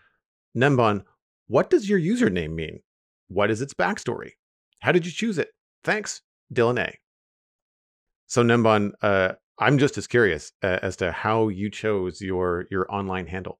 Gnembon, 0.57 1.02
what 1.48 1.70
does 1.70 1.88
your 1.88 1.98
username 1.98 2.52
mean? 2.52 2.82
What 3.28 3.50
is 3.50 3.60
its 3.60 3.74
backstory? 3.74 4.32
How 4.80 4.92
did 4.92 5.06
you 5.06 5.12
choose 5.12 5.38
it? 5.38 5.50
Thanks, 5.84 6.22
Dylan 6.52 6.78
A. 6.78 6.94
So 8.26 8.42
Gnembon, 8.42 8.92
uh, 9.02 9.32
I'm 9.58 9.78
just 9.78 9.96
as 9.98 10.06
curious 10.06 10.52
uh, 10.62 10.78
as 10.82 10.96
to 10.96 11.12
how 11.12 11.48
you 11.48 11.70
chose 11.70 12.20
your 12.20 12.66
your 12.70 12.92
online 12.92 13.26
handle. 13.26 13.58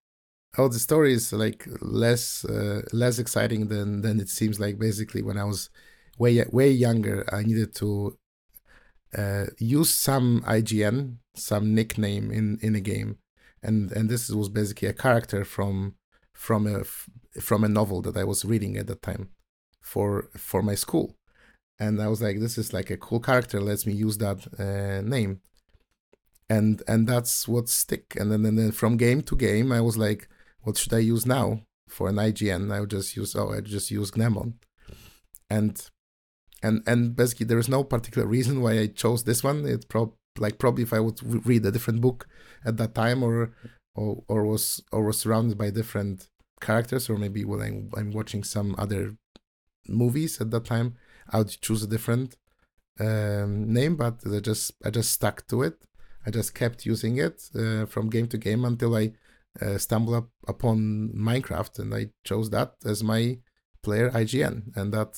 Oh, 0.59 0.69
the 0.69 0.79
story 0.79 1.13
is 1.13 1.33
like 1.33 1.67
less 1.81 2.45
uh, 2.45 2.83
less 2.93 3.19
exciting 3.19 3.69
than 3.69 4.03
than 4.03 4.21
it 4.21 4.29
seems 4.29 4.59
like. 4.61 4.79
Basically, 4.79 5.23
when 5.23 5.39
I 5.39 5.45
was 5.45 5.71
way 6.19 6.45
way 6.51 6.71
younger, 6.71 7.25
I 7.33 7.43
needed 7.43 7.75
to 7.77 8.19
uh, 9.17 9.47
use 9.59 9.91
some 9.91 10.43
IGN, 10.47 11.17
some 11.35 11.75
nickname 11.75 12.31
in 12.31 12.59
in 12.61 12.75
a 12.75 12.81
game, 12.81 13.19
and 13.63 13.93
and 13.93 14.09
this 14.09 14.29
was 14.29 14.49
basically 14.49 14.89
a 14.89 14.93
character 14.93 15.45
from 15.45 15.95
from 16.33 16.67
a 16.67 16.85
from 17.41 17.65
a 17.65 17.69
novel 17.69 18.03
that 18.03 18.17
I 18.17 18.25
was 18.25 18.45
reading 18.45 18.77
at 18.77 18.87
that 18.89 19.03
time 19.03 19.31
for 19.87 20.29
for 20.37 20.63
my 20.63 20.75
school, 20.75 21.17
and 21.79 22.03
I 22.03 22.09
was 22.09 22.21
like, 22.21 22.41
this 22.41 22.59
is 22.59 22.73
like 22.73 22.91
a 22.91 22.97
cool 22.97 23.21
character. 23.21 23.61
Let 23.61 23.87
me 23.87 23.93
use 23.93 24.19
that 24.19 24.41
uh, 24.59 25.01
name, 25.09 25.41
and 26.51 26.83
and 26.89 27.07
that's 27.07 27.47
what 27.47 27.69
stick. 27.69 28.17
And 28.19 28.33
then 28.33 28.45
and 28.45 28.59
then 28.59 28.73
from 28.73 28.97
game 28.97 29.23
to 29.23 29.37
game, 29.37 29.71
I 29.71 29.81
was 29.81 29.97
like, 29.97 30.29
what 30.63 30.77
should 30.77 30.93
I 30.93 30.99
use 30.99 31.25
now 31.25 31.61
for 31.89 32.09
an 32.09 32.17
IGN? 32.17 32.73
I 32.73 32.81
would 32.81 32.91
just 32.91 33.17
use 33.17 33.37
oh, 33.37 33.53
I 33.53 33.61
just 33.61 33.91
use 33.93 34.11
Gnembon, 34.11 34.55
and 35.49 35.75
and 36.65 36.83
and 36.87 37.15
basically 37.15 37.47
there 37.47 37.63
is 37.65 37.69
no 37.69 37.85
particular 37.85 38.27
reason 38.27 38.61
why 38.61 38.73
I 38.81 38.89
chose 38.89 39.23
this 39.23 39.45
one. 39.45 39.65
It's 39.67 39.85
pro- 39.85 40.17
like 40.37 40.59
probably 40.59 40.83
if 40.83 40.93
I 40.93 41.01
would 41.01 41.47
read 41.47 41.65
a 41.65 41.71
different 41.71 42.01
book 42.01 42.27
at 42.65 42.77
that 42.79 42.97
time, 42.97 43.23
or 43.23 43.53
or, 43.95 44.25
or 44.27 44.45
was 44.45 44.83
or 44.91 45.05
was 45.05 45.21
surrounded 45.21 45.57
by 45.57 45.71
different 45.71 46.29
characters, 46.61 47.09
or 47.09 47.19
maybe 47.19 47.45
when 47.45 47.61
I'm, 47.61 47.91
I'm 47.97 48.11
watching 48.11 48.43
some 48.43 48.75
other 48.79 49.15
movies 49.89 50.41
at 50.41 50.51
that 50.51 50.65
time, 50.65 50.95
I 51.31 51.39
would 51.39 51.61
choose 51.61 51.83
a 51.83 51.87
different 51.87 52.37
um, 53.01 53.73
name. 53.73 53.97
But 53.97 54.21
I 54.27 54.41
just 54.41 54.73
I 54.85 54.91
just 54.91 55.13
stuck 55.13 55.47
to 55.49 55.63
it. 55.63 55.77
I 56.27 56.31
just 56.31 56.55
kept 56.55 56.87
using 56.87 57.19
it 57.19 57.43
uh, 57.55 57.87
from 57.87 58.11
game 58.11 58.27
to 58.29 58.39
game 58.39 58.65
until 58.65 58.97
I 58.97 59.13
uh, 59.61 59.79
stumbled 59.79 60.17
up 60.17 60.29
upon 60.49 61.13
Minecraft, 61.15 61.79
and 61.79 61.95
I 61.95 62.11
chose 62.25 62.51
that 62.51 62.75
as 62.85 63.03
my 63.03 63.39
player 63.83 64.11
IGN, 64.11 64.77
and 64.77 64.93
that 64.93 65.17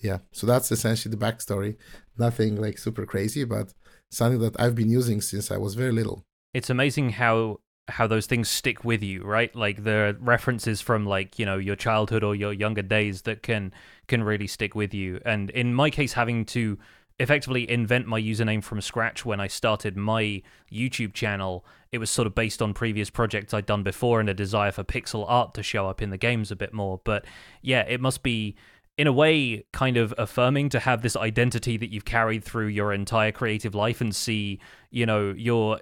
yeah 0.00 0.18
so 0.32 0.46
that's 0.46 0.72
essentially 0.72 1.14
the 1.14 1.24
backstory 1.24 1.76
nothing 2.18 2.56
like 2.56 2.78
super 2.78 3.06
crazy 3.06 3.44
but 3.44 3.72
something 4.10 4.40
that 4.40 4.58
i've 4.58 4.74
been 4.74 4.90
using 4.90 5.20
since 5.20 5.50
i 5.50 5.56
was 5.56 5.74
very 5.74 5.92
little 5.92 6.24
it's 6.54 6.70
amazing 6.70 7.10
how 7.10 7.58
how 7.90 8.06
those 8.06 8.26
things 8.26 8.48
stick 8.48 8.84
with 8.84 9.02
you 9.02 9.22
right? 9.22 9.54
Like 9.54 9.84
the 9.84 10.16
references 10.20 10.80
from 10.80 11.06
like 11.06 11.38
you 11.38 11.46
know 11.46 11.58
your 11.58 11.76
childhood 11.76 12.24
or 12.24 12.34
your 12.34 12.52
younger 12.52 12.82
days 12.82 13.22
that 13.22 13.42
can 13.42 13.72
can 14.08 14.22
really 14.22 14.46
stick 14.46 14.74
with 14.74 14.94
you. 14.94 15.20
And 15.24 15.50
in 15.50 15.74
my 15.74 15.90
case 15.90 16.14
having 16.14 16.44
to 16.46 16.78
effectively 17.20 17.70
invent 17.70 18.06
my 18.06 18.18
username 18.18 18.64
from 18.64 18.80
scratch 18.80 19.26
when 19.26 19.40
i 19.40 19.46
started 19.46 19.94
my 19.94 20.40
youtube 20.72 21.12
channel 21.12 21.66
it 21.92 21.98
was 21.98 22.10
sort 22.10 22.26
of 22.26 22.34
based 22.34 22.62
on 22.62 22.72
previous 22.72 23.10
projects 23.10 23.52
i'd 23.52 23.66
done 23.66 23.82
before 23.82 24.20
and 24.20 24.30
a 24.30 24.32
desire 24.32 24.72
for 24.72 24.82
pixel 24.82 25.26
art 25.28 25.52
to 25.52 25.62
show 25.62 25.86
up 25.86 26.00
in 26.00 26.08
the 26.08 26.16
games 26.16 26.50
a 26.50 26.56
bit 26.56 26.72
more. 26.72 26.98
But 27.04 27.26
yeah 27.60 27.82
it 27.82 28.00
must 28.00 28.22
be 28.22 28.56
in 28.96 29.06
a 29.06 29.12
way 29.12 29.64
kind 29.72 29.96
of 29.96 30.12
affirming 30.18 30.68
to 30.68 30.78
have 30.78 31.02
this 31.02 31.16
identity 31.16 31.76
that 31.76 31.90
you've 31.90 32.04
carried 32.04 32.44
through 32.44 32.66
your 32.66 32.92
entire 32.92 33.32
creative 33.32 33.74
life 33.74 34.00
and 34.00 34.14
see 34.14 34.58
you 34.90 35.06
know 35.06 35.32
your 35.36 35.80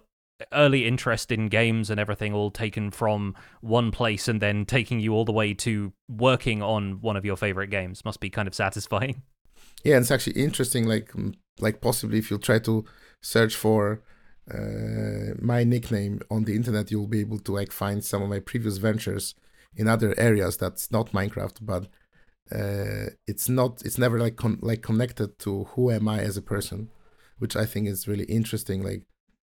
early 0.53 0.86
interest 0.86 1.32
in 1.32 1.49
games 1.49 1.91
and 1.91 1.99
everything 1.99 2.32
all 2.32 2.51
taken 2.51 2.91
from 2.91 3.34
one 3.61 3.91
place 3.91 4.28
and 4.28 4.41
then 4.41 4.64
taking 4.64 5.01
you 5.01 5.12
all 5.12 5.24
the 5.24 5.32
way 5.32 5.53
to 5.53 5.93
working 6.09 6.62
on 6.62 7.01
one 7.01 7.16
of 7.16 7.24
your 7.24 7.36
favorite 7.36 7.68
games 7.68 8.05
must 8.05 8.20
be 8.20 8.30
kind 8.30 8.47
of 8.47 8.55
satisfying 8.55 9.22
yeah 9.84 9.97
it's 9.99 10.11
actually 10.11 10.41
interesting 10.41 10.86
like 10.86 11.12
like 11.61 11.80
possibly 11.80 12.18
if 12.18 12.30
you 12.30 12.39
try 12.39 12.59
to 12.59 12.84
search 13.20 13.57
for 13.57 14.03
uh, 14.53 15.34
my 15.41 15.64
nickname 15.64 16.20
on 16.30 16.45
the 16.45 16.55
internet 16.55 16.91
you'll 16.91 17.07
be 17.07 17.20
able 17.20 17.39
to 17.39 17.53
like 17.53 17.72
find 17.72 18.05
some 18.05 18.22
of 18.22 18.28
my 18.28 18.41
previous 18.41 18.78
ventures 18.78 19.34
in 19.76 19.86
other 19.86 20.14
areas 20.18 20.57
that's 20.57 20.91
not 20.91 21.12
minecraft 21.12 21.59
but 21.61 21.89
uh, 22.51 23.11
it's 23.26 23.49
not 23.49 23.82
it's 23.84 23.99
never 23.99 24.18
like 24.18 24.36
con- 24.36 24.59
like 24.62 24.82
connected 24.82 25.39
to 25.39 25.64
who 25.64 25.91
am 25.91 26.09
I 26.09 26.20
as 26.20 26.36
a 26.36 26.43
person, 26.43 26.89
which 27.39 27.57
I 27.57 27.66
think 27.66 27.89
is 27.89 28.09
really 28.09 28.24
interesting. 28.24 28.82
Like 28.82 29.03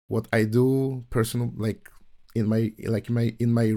what 0.09 0.26
I 0.32 0.44
do 0.44 1.04
personal 1.11 1.52
like 1.57 1.90
in 2.34 2.48
my 2.48 2.72
like 2.84 3.09
in 3.09 3.14
my 3.14 3.34
in 3.38 3.52
my 3.52 3.74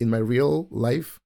in 0.00 0.10
my 0.10 0.18
real 0.18 0.68
life, 0.70 1.18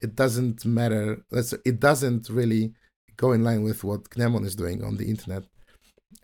it 0.00 0.14
doesn't 0.14 0.64
matter. 0.64 1.24
It 1.64 1.80
doesn't 1.80 2.28
really 2.28 2.74
go 3.16 3.32
in 3.32 3.44
line 3.44 3.62
with 3.62 3.84
what 3.84 4.10
Gnembon 4.10 4.44
is 4.44 4.56
doing 4.56 4.82
on 4.84 4.96
the 4.96 5.08
internet, 5.08 5.44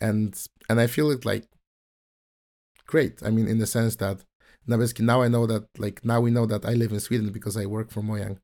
and 0.01 0.35
and 0.69 0.81
I 0.81 0.87
feel 0.87 1.11
it 1.11 1.25
like 1.25 1.45
great. 2.87 3.23
I 3.23 3.31
mean, 3.31 3.49
in 3.49 3.59
the 3.59 3.67
sense 3.67 3.97
that 3.97 4.25
now 4.67 4.77
basically 4.77 5.07
now 5.07 5.23
I 5.23 5.29
know 5.29 5.47
that 5.47 5.67
like 5.79 6.05
now 6.05 6.21
we 6.21 6.31
know 6.31 6.47
that 6.47 6.65
I 6.65 6.75
live 6.75 6.93
in 6.93 7.01
Sweden 7.01 7.31
because 7.31 7.57
I 7.57 7.67
work 7.67 7.91
for 7.91 8.03
Mojang, 8.03 8.39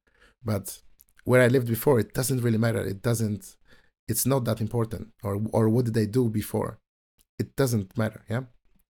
but 0.45 0.81
where 1.24 1.43
I 1.43 1.49
lived 1.49 1.68
before, 1.68 2.01
it 2.01 2.14
doesn't 2.14 2.43
really 2.43 2.59
matter. 2.59 2.81
It 2.81 3.03
doesn't 3.03 3.57
it's 4.09 4.26
not 4.26 4.45
that 4.45 4.61
important 4.61 5.09
or 5.22 5.41
or 5.53 5.68
what 5.68 5.85
did 5.85 5.99
I 5.99 6.07
do 6.07 6.29
before 6.29 6.79
it 7.39 7.55
doesn't 7.55 7.97
matter 7.97 8.24
yeah 8.29 8.45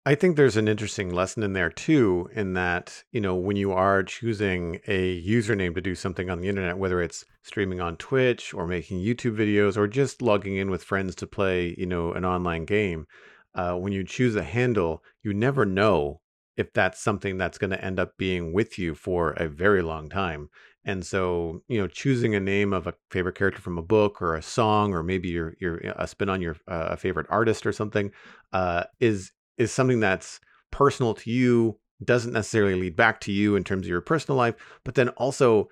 I 0.03 0.15
think 0.15 0.35
there's 0.35 0.57
an 0.57 0.67
interesting 0.67 1.13
lesson 1.13 1.43
in 1.43 1.53
there 1.53 1.69
too, 1.69 2.27
in 2.33 2.53
that, 2.53 3.03
you 3.11 3.21
know, 3.21 3.35
when 3.35 3.55
you 3.55 3.71
are 3.71 4.01
choosing 4.01 4.79
a 4.87 5.21
username 5.23 5.75
to 5.75 5.81
do 5.81 5.93
something 5.93 6.27
on 6.27 6.39
the 6.41 6.49
internet, 6.49 6.79
whether 6.79 7.03
it's 7.03 7.23
streaming 7.43 7.81
on 7.81 7.97
Twitch 7.97 8.51
or 8.51 8.65
making 8.65 8.99
YouTube 8.99 9.37
videos 9.37 9.77
or 9.77 9.87
just 9.87 10.23
logging 10.23 10.55
in 10.55 10.71
with 10.71 10.83
friends 10.83 11.13
to 11.15 11.27
play, 11.27 11.75
you 11.77 11.85
know, 11.85 12.13
an 12.13 12.25
online 12.25 12.65
game, 12.65 13.05
uh, 13.53 13.75
when 13.75 13.93
you 13.93 14.03
choose 14.03 14.35
a 14.35 14.43
handle, 14.43 15.03
you 15.21 15.33
never 15.35 15.65
know 15.65 16.19
if 16.57 16.73
that's 16.73 16.99
something 16.99 17.37
that's 17.37 17.59
going 17.59 17.69
to 17.69 17.85
end 17.85 17.99
up 17.99 18.17
being 18.17 18.53
with 18.53 18.79
you 18.79 18.95
for 18.95 19.31
a 19.33 19.47
very 19.47 19.83
long 19.83 20.09
time. 20.09 20.49
And 20.83 21.05
so, 21.05 21.61
you 21.67 21.79
know, 21.79 21.87
choosing 21.87 22.33
a 22.33 22.39
name 22.39 22.73
of 22.73 22.87
a 22.87 22.95
favorite 23.11 23.35
character 23.35 23.61
from 23.61 23.77
a 23.77 23.83
book 23.83 24.19
or 24.19 24.33
a 24.33 24.41
song, 24.41 24.95
or 24.95 25.03
maybe 25.03 25.29
your 25.29 25.55
your 25.59 25.77
a 25.95 26.07
spin 26.07 26.27
on 26.27 26.41
your 26.41 26.55
uh, 26.67 26.95
favorite 26.95 27.27
artist 27.29 27.67
or 27.67 27.71
something, 27.71 28.11
uh, 28.51 28.85
is 28.99 29.31
is 29.62 29.72
something 29.72 29.99
that's 29.99 30.39
personal 30.72 31.14
to 31.14 31.30
you, 31.30 31.78
doesn't 32.03 32.34
necessarily 32.34 32.76
lead 32.76 32.95
back 32.95 33.22
to 33.22 33.32
you 33.32 33.55
in 33.55 33.64
terms 33.64 33.86
of 33.86 33.89
your 33.89 34.01
personal 34.01 34.38
life, 34.38 34.55
but 34.84 34.95
then 34.95 35.09
also 35.09 35.70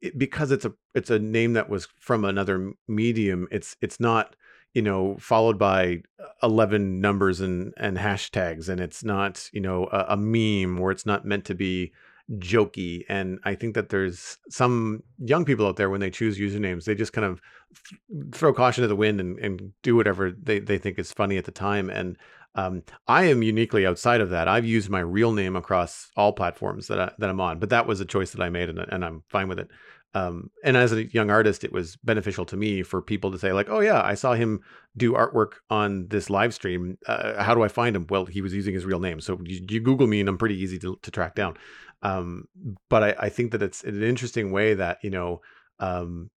it, 0.00 0.16
because 0.16 0.50
it's 0.50 0.64
a 0.64 0.72
it's 0.94 1.10
a 1.10 1.18
name 1.18 1.54
that 1.54 1.68
was 1.68 1.88
from 1.98 2.24
another 2.24 2.72
medium, 2.88 3.48
it's 3.50 3.76
it's 3.80 3.98
not 3.98 4.36
you 4.74 4.82
know 4.82 5.16
followed 5.18 5.58
by 5.58 6.02
uh, 6.22 6.28
11 6.42 7.00
numbers 7.00 7.40
and 7.40 7.74
and 7.76 7.98
hashtags 7.98 8.68
and 8.68 8.80
it's 8.80 9.04
not 9.04 9.50
you 9.52 9.60
know 9.60 9.86
a, 9.92 10.06
a 10.10 10.16
meme 10.16 10.80
or 10.80 10.90
it's 10.90 11.06
not 11.06 11.24
meant 11.24 11.44
to 11.44 11.54
be 11.54 11.92
jokey 12.38 13.04
and 13.08 13.38
i 13.44 13.54
think 13.54 13.74
that 13.74 13.90
there's 13.90 14.38
some 14.48 15.02
young 15.18 15.44
people 15.44 15.66
out 15.66 15.76
there 15.76 15.90
when 15.90 16.00
they 16.00 16.10
choose 16.10 16.38
usernames 16.38 16.84
they 16.84 16.94
just 16.94 17.12
kind 17.12 17.26
of 17.26 17.40
th- 17.88 18.00
throw 18.32 18.52
caution 18.54 18.82
to 18.82 18.88
the 18.88 18.96
wind 18.96 19.20
and, 19.20 19.38
and 19.40 19.72
do 19.82 19.94
whatever 19.96 20.30
they, 20.30 20.58
they 20.58 20.78
think 20.78 20.98
is 20.98 21.12
funny 21.12 21.36
at 21.36 21.44
the 21.44 21.50
time 21.50 21.90
and 21.90 22.16
um, 22.54 22.82
I 23.06 23.24
am 23.24 23.42
uniquely 23.42 23.86
outside 23.86 24.20
of 24.20 24.30
that. 24.30 24.48
I've 24.48 24.66
used 24.66 24.90
my 24.90 25.00
real 25.00 25.32
name 25.32 25.56
across 25.56 26.10
all 26.16 26.32
platforms 26.32 26.86
that 26.88 27.00
I, 27.00 27.12
that 27.18 27.30
I'm 27.30 27.40
on, 27.40 27.58
but 27.58 27.70
that 27.70 27.86
was 27.86 28.00
a 28.00 28.04
choice 28.04 28.32
that 28.32 28.42
I 28.42 28.50
made, 28.50 28.68
and, 28.68 28.78
and 28.78 29.04
I'm 29.04 29.22
fine 29.28 29.48
with 29.48 29.58
it. 29.58 29.68
Um, 30.14 30.50
and 30.62 30.76
as 30.76 30.92
a 30.92 31.06
young 31.06 31.30
artist, 31.30 31.64
it 31.64 31.72
was 31.72 31.96
beneficial 31.96 32.44
to 32.46 32.56
me 32.56 32.82
for 32.82 33.00
people 33.00 33.30
to 33.32 33.38
say 33.38 33.52
like, 33.52 33.70
"Oh 33.70 33.80
yeah, 33.80 34.02
I 34.02 34.14
saw 34.14 34.34
him 34.34 34.60
do 34.96 35.12
artwork 35.12 35.52
on 35.70 36.08
this 36.08 36.28
live 36.28 36.52
stream. 36.52 36.98
Uh, 37.06 37.42
how 37.42 37.54
do 37.54 37.62
I 37.62 37.68
find 37.68 37.96
him?" 37.96 38.06
Well, 38.10 38.26
he 38.26 38.42
was 38.42 38.52
using 38.52 38.74
his 38.74 38.84
real 38.84 39.00
name, 39.00 39.20
so 39.20 39.40
you, 39.42 39.64
you 39.68 39.80
Google 39.80 40.06
me, 40.06 40.20
and 40.20 40.28
I'm 40.28 40.36
pretty 40.36 40.60
easy 40.60 40.78
to, 40.80 40.98
to 41.00 41.10
track 41.10 41.34
down. 41.34 41.56
Um, 42.02 42.48
but 42.90 43.02
I, 43.02 43.26
I, 43.26 43.28
think 43.28 43.52
that 43.52 43.62
it's 43.62 43.84
an 43.84 44.02
interesting 44.02 44.50
way 44.50 44.74
that 44.74 44.98
you 45.02 45.10
know 45.10 45.40
um, 45.78 46.30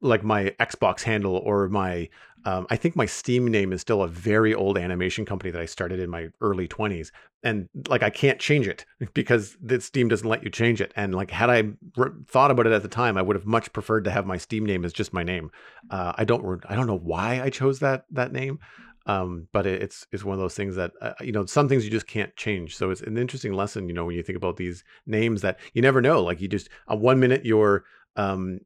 like 0.00 0.24
my 0.24 0.54
Xbox 0.60 1.02
handle 1.02 1.36
or 1.36 1.68
my 1.68 2.08
um, 2.46 2.66
I 2.68 2.76
think 2.76 2.94
my 2.94 3.06
Steam 3.06 3.46
name 3.46 3.72
is 3.72 3.80
still 3.80 4.02
a 4.02 4.08
very 4.08 4.54
old 4.54 4.76
animation 4.76 5.24
company 5.24 5.50
that 5.50 5.60
I 5.60 5.64
started 5.64 5.98
in 5.98 6.10
my 6.10 6.28
early 6.42 6.68
20s 6.68 7.10
and 7.42 7.68
like 7.88 8.02
I 8.02 8.10
can't 8.10 8.38
change 8.38 8.68
it 8.68 8.84
because 9.14 9.56
the 9.62 9.80
Steam 9.80 10.08
doesn't 10.08 10.28
let 10.28 10.42
you 10.42 10.50
change 10.50 10.80
it 10.80 10.92
and 10.96 11.14
like 11.14 11.30
had 11.30 11.48
I 11.50 11.62
re- 11.96 12.10
thought 12.26 12.50
about 12.50 12.66
it 12.66 12.72
at 12.72 12.82
the 12.82 12.88
time 12.88 13.16
I 13.16 13.22
would 13.22 13.36
have 13.36 13.46
much 13.46 13.72
preferred 13.72 14.04
to 14.04 14.10
have 14.10 14.26
my 14.26 14.36
Steam 14.36 14.66
name 14.66 14.84
as 14.84 14.92
just 14.92 15.12
my 15.12 15.22
name. 15.22 15.50
Uh, 15.90 16.12
I 16.16 16.24
don't 16.24 16.62
I 16.68 16.74
don't 16.74 16.86
know 16.86 16.98
why 16.98 17.40
I 17.42 17.50
chose 17.50 17.80
that 17.80 18.04
that 18.10 18.32
name. 18.32 18.58
Um, 19.06 19.48
but 19.52 19.66
it, 19.66 19.82
it's 19.82 20.06
it's 20.12 20.24
one 20.24 20.32
of 20.32 20.40
those 20.40 20.54
things 20.54 20.76
that 20.76 20.92
uh, 21.02 21.12
you 21.20 21.32
know 21.32 21.44
some 21.44 21.68
things 21.68 21.84
you 21.84 21.90
just 21.90 22.06
can't 22.06 22.34
change. 22.36 22.74
So 22.74 22.90
it's 22.90 23.02
an 23.02 23.18
interesting 23.18 23.52
lesson, 23.52 23.86
you 23.86 23.94
know, 23.94 24.06
when 24.06 24.16
you 24.16 24.22
think 24.22 24.38
about 24.38 24.56
these 24.56 24.82
names 25.06 25.42
that 25.42 25.60
you 25.74 25.82
never 25.82 26.00
know. 26.00 26.22
Like 26.22 26.40
you 26.40 26.48
just 26.48 26.70
uh, 26.90 26.96
one 26.96 27.20
minute 27.20 27.44
you're 27.44 27.84
um, 28.16 28.60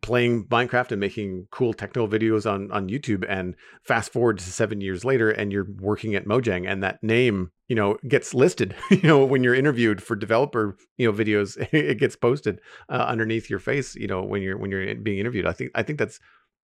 playing 0.00 0.44
Minecraft 0.44 0.92
and 0.92 1.00
making 1.00 1.48
cool 1.50 1.72
techno 1.72 2.06
videos 2.06 2.50
on 2.50 2.70
on 2.70 2.88
YouTube 2.88 3.24
and 3.28 3.54
fast 3.82 4.12
forward 4.12 4.38
to 4.38 4.44
7 4.44 4.80
years 4.80 5.04
later 5.04 5.30
and 5.30 5.52
you're 5.52 5.66
working 5.78 6.14
at 6.14 6.26
Mojang 6.26 6.68
and 6.68 6.82
that 6.82 7.02
name, 7.02 7.50
you 7.68 7.76
know, 7.76 7.96
gets 8.06 8.34
listed, 8.34 8.74
you 8.90 9.02
know, 9.02 9.24
when 9.24 9.42
you're 9.42 9.54
interviewed 9.54 10.02
for 10.02 10.16
developer, 10.16 10.76
you 10.96 11.06
know, 11.06 11.16
videos, 11.16 11.56
it 11.72 11.98
gets 11.98 12.16
posted 12.16 12.60
uh, 12.88 13.06
underneath 13.08 13.50
your 13.50 13.58
face, 13.60 13.94
you 13.94 14.06
know, 14.06 14.22
when 14.22 14.42
you're 14.42 14.58
when 14.58 14.70
you're 14.70 14.94
being 14.94 15.18
interviewed. 15.18 15.46
I 15.46 15.52
think 15.52 15.70
I 15.74 15.82
think 15.82 15.98
that's 15.98 16.20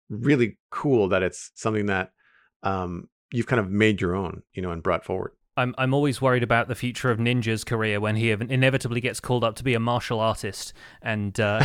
really 0.08 0.58
cool 0.70 1.08
that 1.08 1.22
it's 1.22 1.50
something 1.54 1.86
that 1.86 2.12
um 2.62 3.08
you've 3.32 3.46
kind 3.46 3.60
of 3.60 3.70
made 3.70 4.00
your 4.00 4.14
own, 4.14 4.42
you 4.52 4.62
know, 4.62 4.70
and 4.70 4.82
brought 4.82 5.04
forward. 5.04 5.32
I'm 5.57 5.74
I'm 5.76 5.92
always 5.92 6.20
worried 6.20 6.42
about 6.42 6.68
the 6.68 6.74
future 6.74 7.11
of 7.11 7.18
Ninja's 7.18 7.64
career 7.64 8.00
when 8.00 8.16
he 8.16 8.30
inevitably 8.30 9.00
gets 9.00 9.20
called 9.20 9.44
up 9.44 9.55
to 9.57 9.64
be 9.64 9.74
a 9.74 9.80
martial 9.80 10.20
artist 10.20 10.72
and 11.03 11.38
uh, 11.38 11.62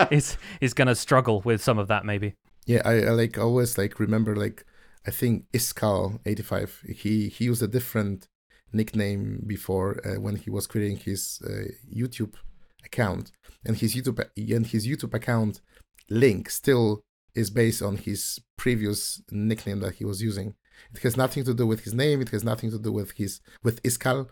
is 0.10 0.36
is 0.60 0.74
going 0.74 0.88
to 0.88 0.94
struggle 0.94 1.40
with 1.40 1.62
some 1.62 1.78
of 1.78 1.88
that 1.88 2.04
maybe. 2.04 2.34
Yeah, 2.66 2.82
I, 2.84 3.02
I, 3.04 3.10
like 3.10 3.38
always 3.38 3.76
like 3.78 3.98
remember 3.98 4.36
like 4.36 4.64
I 5.06 5.10
think 5.10 5.50
Iskall 5.52 6.20
eighty 6.26 6.42
five. 6.42 6.82
He 6.86 7.28
he 7.28 7.46
used 7.46 7.62
a 7.62 7.68
different 7.68 8.28
nickname 8.72 9.42
before 9.46 10.00
uh, 10.06 10.20
when 10.20 10.36
he 10.36 10.50
was 10.50 10.66
creating 10.66 10.98
his 10.98 11.42
uh, 11.44 11.72
YouTube 11.94 12.34
account, 12.84 13.32
and 13.64 13.76
his 13.76 13.94
YouTube 13.94 14.24
and 14.36 14.66
his 14.66 14.86
YouTube 14.86 15.14
account 15.14 15.60
link 16.10 16.50
still 16.50 17.00
is 17.34 17.50
based 17.50 17.80
on 17.82 17.96
his 17.96 18.38
previous 18.58 19.22
nickname 19.30 19.80
that 19.80 19.94
he 19.94 20.04
was 20.04 20.20
using. 20.22 20.54
It 20.94 21.02
has 21.02 21.16
nothing 21.16 21.44
to 21.44 21.54
do 21.54 21.66
with 21.66 21.84
his 21.84 21.94
name. 21.94 22.20
It 22.20 22.30
has 22.30 22.44
nothing 22.44 22.70
to 22.70 22.78
do 22.78 22.92
with 22.92 23.12
his 23.12 23.40
with 23.62 23.82
Iskall. 23.82 24.28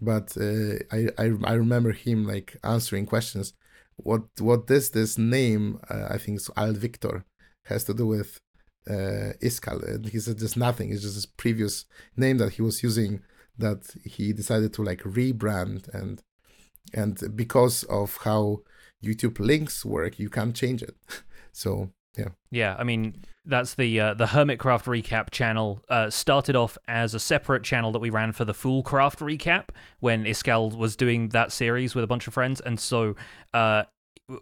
But 0.00 0.36
uh, 0.36 0.76
I, 0.92 1.08
I 1.18 1.32
I 1.44 1.52
remember 1.54 1.92
him 1.92 2.26
like 2.26 2.56
answering 2.62 3.06
questions. 3.06 3.54
What 3.96 4.24
what 4.38 4.66
does 4.66 4.90
this 4.90 5.16
name? 5.16 5.80
Uh, 5.88 6.08
I 6.10 6.18
think 6.18 6.36
it's 6.36 6.50
Al 6.56 6.72
Victor 6.72 7.24
has 7.64 7.84
to 7.84 7.94
do 7.94 8.06
with 8.06 8.40
uh, 8.88 9.32
Iskall. 9.42 9.82
And 9.86 10.06
he 10.08 10.18
said 10.20 10.38
just 10.38 10.56
nothing. 10.56 10.90
It's 10.90 11.02
just 11.02 11.14
his 11.14 11.26
previous 11.26 11.84
name 12.16 12.38
that 12.38 12.54
he 12.54 12.62
was 12.62 12.82
using 12.82 13.22
that 13.58 13.90
he 14.04 14.32
decided 14.32 14.72
to 14.74 14.82
like 14.82 15.02
rebrand 15.02 15.88
and 15.94 16.22
and 16.94 17.20
because 17.34 17.82
of 17.84 18.18
how 18.22 18.60
YouTube 19.02 19.38
links 19.38 19.84
work, 19.84 20.18
you 20.18 20.30
can't 20.30 20.54
change 20.54 20.82
it. 20.82 20.94
so 21.52 21.90
yeah. 22.16 22.28
Yeah, 22.50 22.76
I 22.78 22.84
mean 22.84 23.22
that's 23.44 23.74
the 23.74 24.00
uh, 24.00 24.14
the 24.14 24.26
Hermitcraft 24.26 24.84
recap 24.84 25.30
channel. 25.30 25.82
Uh, 25.88 26.10
started 26.10 26.56
off 26.56 26.76
as 26.88 27.14
a 27.14 27.20
separate 27.20 27.62
channel 27.62 27.92
that 27.92 27.98
we 27.98 28.10
ran 28.10 28.32
for 28.32 28.44
the 28.44 28.54
Foolcraft 28.54 29.18
recap 29.18 29.68
when 30.00 30.24
Iskall 30.24 30.76
was 30.76 30.96
doing 30.96 31.30
that 31.30 31.52
series 31.52 31.94
with 31.94 32.04
a 32.04 32.06
bunch 32.06 32.26
of 32.26 32.34
friends, 32.34 32.60
and 32.60 32.78
so 32.80 33.14
uh, 33.54 33.84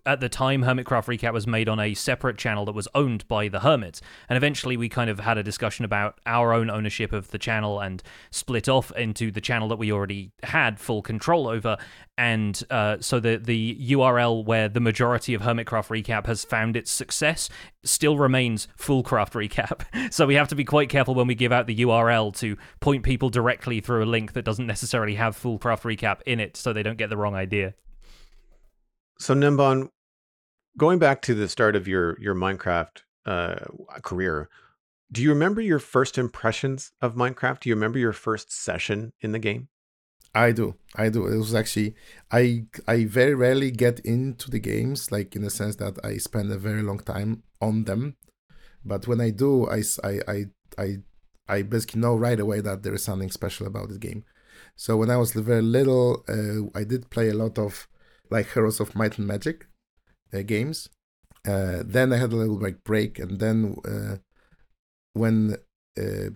at 0.07 0.21
the 0.21 0.29
time, 0.31 0.63
Hermitcraft 0.63 1.07
Recap 1.07 1.33
was 1.33 1.47
made 1.47 1.69
on 1.69 1.79
a 1.79 1.93
separate 1.93 2.39
channel 2.39 2.65
that 2.65 2.75
was 2.75 2.89
owned 2.95 3.29
by 3.29 3.49
the 3.49 3.61
Hermits. 3.61 4.01
And 4.29 4.37
eventually, 4.37 4.77
we 4.77 4.89
kind 4.89 5.11
of 5.11 5.21
had 5.21 5.37
a 5.37 5.43
discussion 5.43 5.85
about 5.85 6.19
our 6.25 6.55
own 6.55 6.71
ownership 6.71 7.13
of 7.13 7.31
the 7.31 7.39
channel 7.39 7.81
and 7.81 8.03
split 8.31 8.69
off 8.69 8.91
into 8.93 9.31
the 9.31 9.43
channel 9.43 9.69
that 9.69 9.77
we 9.77 9.93
already 9.93 10.33
had 10.43 10.81
full 10.81 11.03
control 11.03 11.47
over. 11.47 11.77
And 12.17 12.63
uh, 12.71 12.99
so 13.01 13.21
the, 13.21 13.37
the 13.37 13.77
URL 13.91 14.45
where 14.45 14.69
the 14.69 14.81
majority 14.81 15.35
of 15.35 15.43
Hermitcraft 15.43 15.89
Recap 15.89 16.27
has 16.27 16.45
found 16.45 16.77
its 16.77 16.91
success 16.91 17.51
still 17.83 18.17
remains 18.17 18.69
Foolcraft 18.79 19.33
Recap. 19.33 19.85
So 20.15 20.27
we 20.27 20.35
have 20.35 20.49
to 20.49 20.55
be 20.55 20.65
quite 20.65 20.91
careful 20.91 21.15
when 21.15 21.27
we 21.27 21.35
give 21.35 21.51
out 21.51 21.67
the 21.67 21.77
URL 21.77 22.37
to 22.37 22.57
point 22.79 23.03
people 23.03 23.31
directly 23.31 23.81
through 23.81 24.05
a 24.05 24.07
link 24.07 24.33
that 24.35 24.45
doesn't 24.45 24.67
necessarily 24.67 25.17
have 25.17 25.37
Foolcraft 25.37 25.83
Recap 25.83 26.21
in 26.25 26.41
it 26.41 26.57
so 26.57 26.73
they 26.73 26.83
don't 26.83 26.99
get 26.99 27.11
the 27.11 27.17
wrong 27.17 27.35
idea. 27.35 27.75
So 29.19 29.35
Gnembon, 29.35 29.91
going 30.77 30.99
back 30.99 31.23
to 31.23 31.35
the 31.35 31.49
start 31.49 31.77
of 31.77 31.87
your 31.87 32.21
your 32.21 32.35
Minecraft 32.35 33.03
uh, 33.27 33.57
career, 34.03 34.49
do 35.13 35.23
you 35.23 35.31
remember 35.31 35.61
your 35.61 35.79
first 35.79 36.19
impressions 36.19 36.93
of 37.01 37.15
Minecraft? 37.15 37.61
Do 37.61 37.69
you 37.69 37.75
remember 37.75 37.99
your 37.99 38.13
first 38.13 38.53
session 38.53 39.13
in 39.21 39.33
the 39.33 39.39
game? 39.39 39.69
I 40.35 40.51
do. 40.51 40.75
I 40.97 41.11
do. 41.11 41.27
It 41.27 41.37
was 41.37 41.55
actually 41.55 41.95
I 42.33 42.65
I 42.89 43.05
very 43.05 43.35
rarely 43.35 43.71
get 43.71 44.01
into 44.01 44.51
the 44.51 44.59
games 44.59 45.13
like 45.13 45.37
in 45.37 45.43
the 45.43 45.51
sense 45.51 45.77
that 45.77 46.05
I 46.05 46.17
spend 46.17 46.51
a 46.51 46.59
very 46.59 46.83
long 46.83 46.99
time 46.99 47.45
on 47.61 47.85
them. 47.85 48.17
But 48.85 49.07
when 49.07 49.21
I 49.21 49.31
do, 49.31 49.69
I 49.69 49.83
I 50.03 50.21
I 50.27 50.45
I, 50.77 50.97
I 51.49 51.63
basically 51.63 52.01
know 52.01 52.17
right 52.17 52.41
away 52.41 52.61
that 52.61 52.83
there 52.83 52.95
is 52.95 53.05
something 53.05 53.31
special 53.31 53.67
about 53.67 53.91
the 53.91 53.99
game. 53.99 54.25
So 54.77 54.97
when 54.97 55.11
I 55.11 55.17
was 55.17 55.33
very 55.33 55.63
little, 55.63 56.25
uh, 56.29 56.69
I 56.77 56.83
did 56.83 57.11
play 57.11 57.29
a 57.29 57.35
lot 57.35 57.59
of 57.59 57.87
like 58.31 58.53
Heroes 58.53 58.81
of 58.81 58.95
Might 58.95 59.19
and 59.19 59.27
Magic 59.27 59.67
uh, 60.33 60.43
games. 60.43 60.89
Uh, 61.47 61.83
then 61.85 62.13
I 62.13 62.17
had 62.17 62.33
a 62.33 62.37
little 62.37 62.59
like 62.59 62.85
break, 62.85 63.19
and 63.19 63.39
then 63.39 63.77
uh, 63.87 64.17
when 65.13 65.57
uh, 65.99 66.31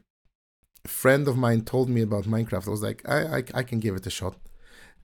a 0.84 0.89
friend 0.89 1.26
of 1.26 1.36
mine 1.36 1.62
told 1.62 1.89
me 1.89 2.03
about 2.03 2.24
Minecraft, 2.24 2.68
I 2.68 2.70
was 2.70 2.82
like, 2.82 3.09
I 3.09 3.39
I, 3.39 3.45
I 3.55 3.62
can 3.62 3.80
give 3.80 3.95
it 3.97 4.07
a 4.07 4.11
shot. 4.11 4.36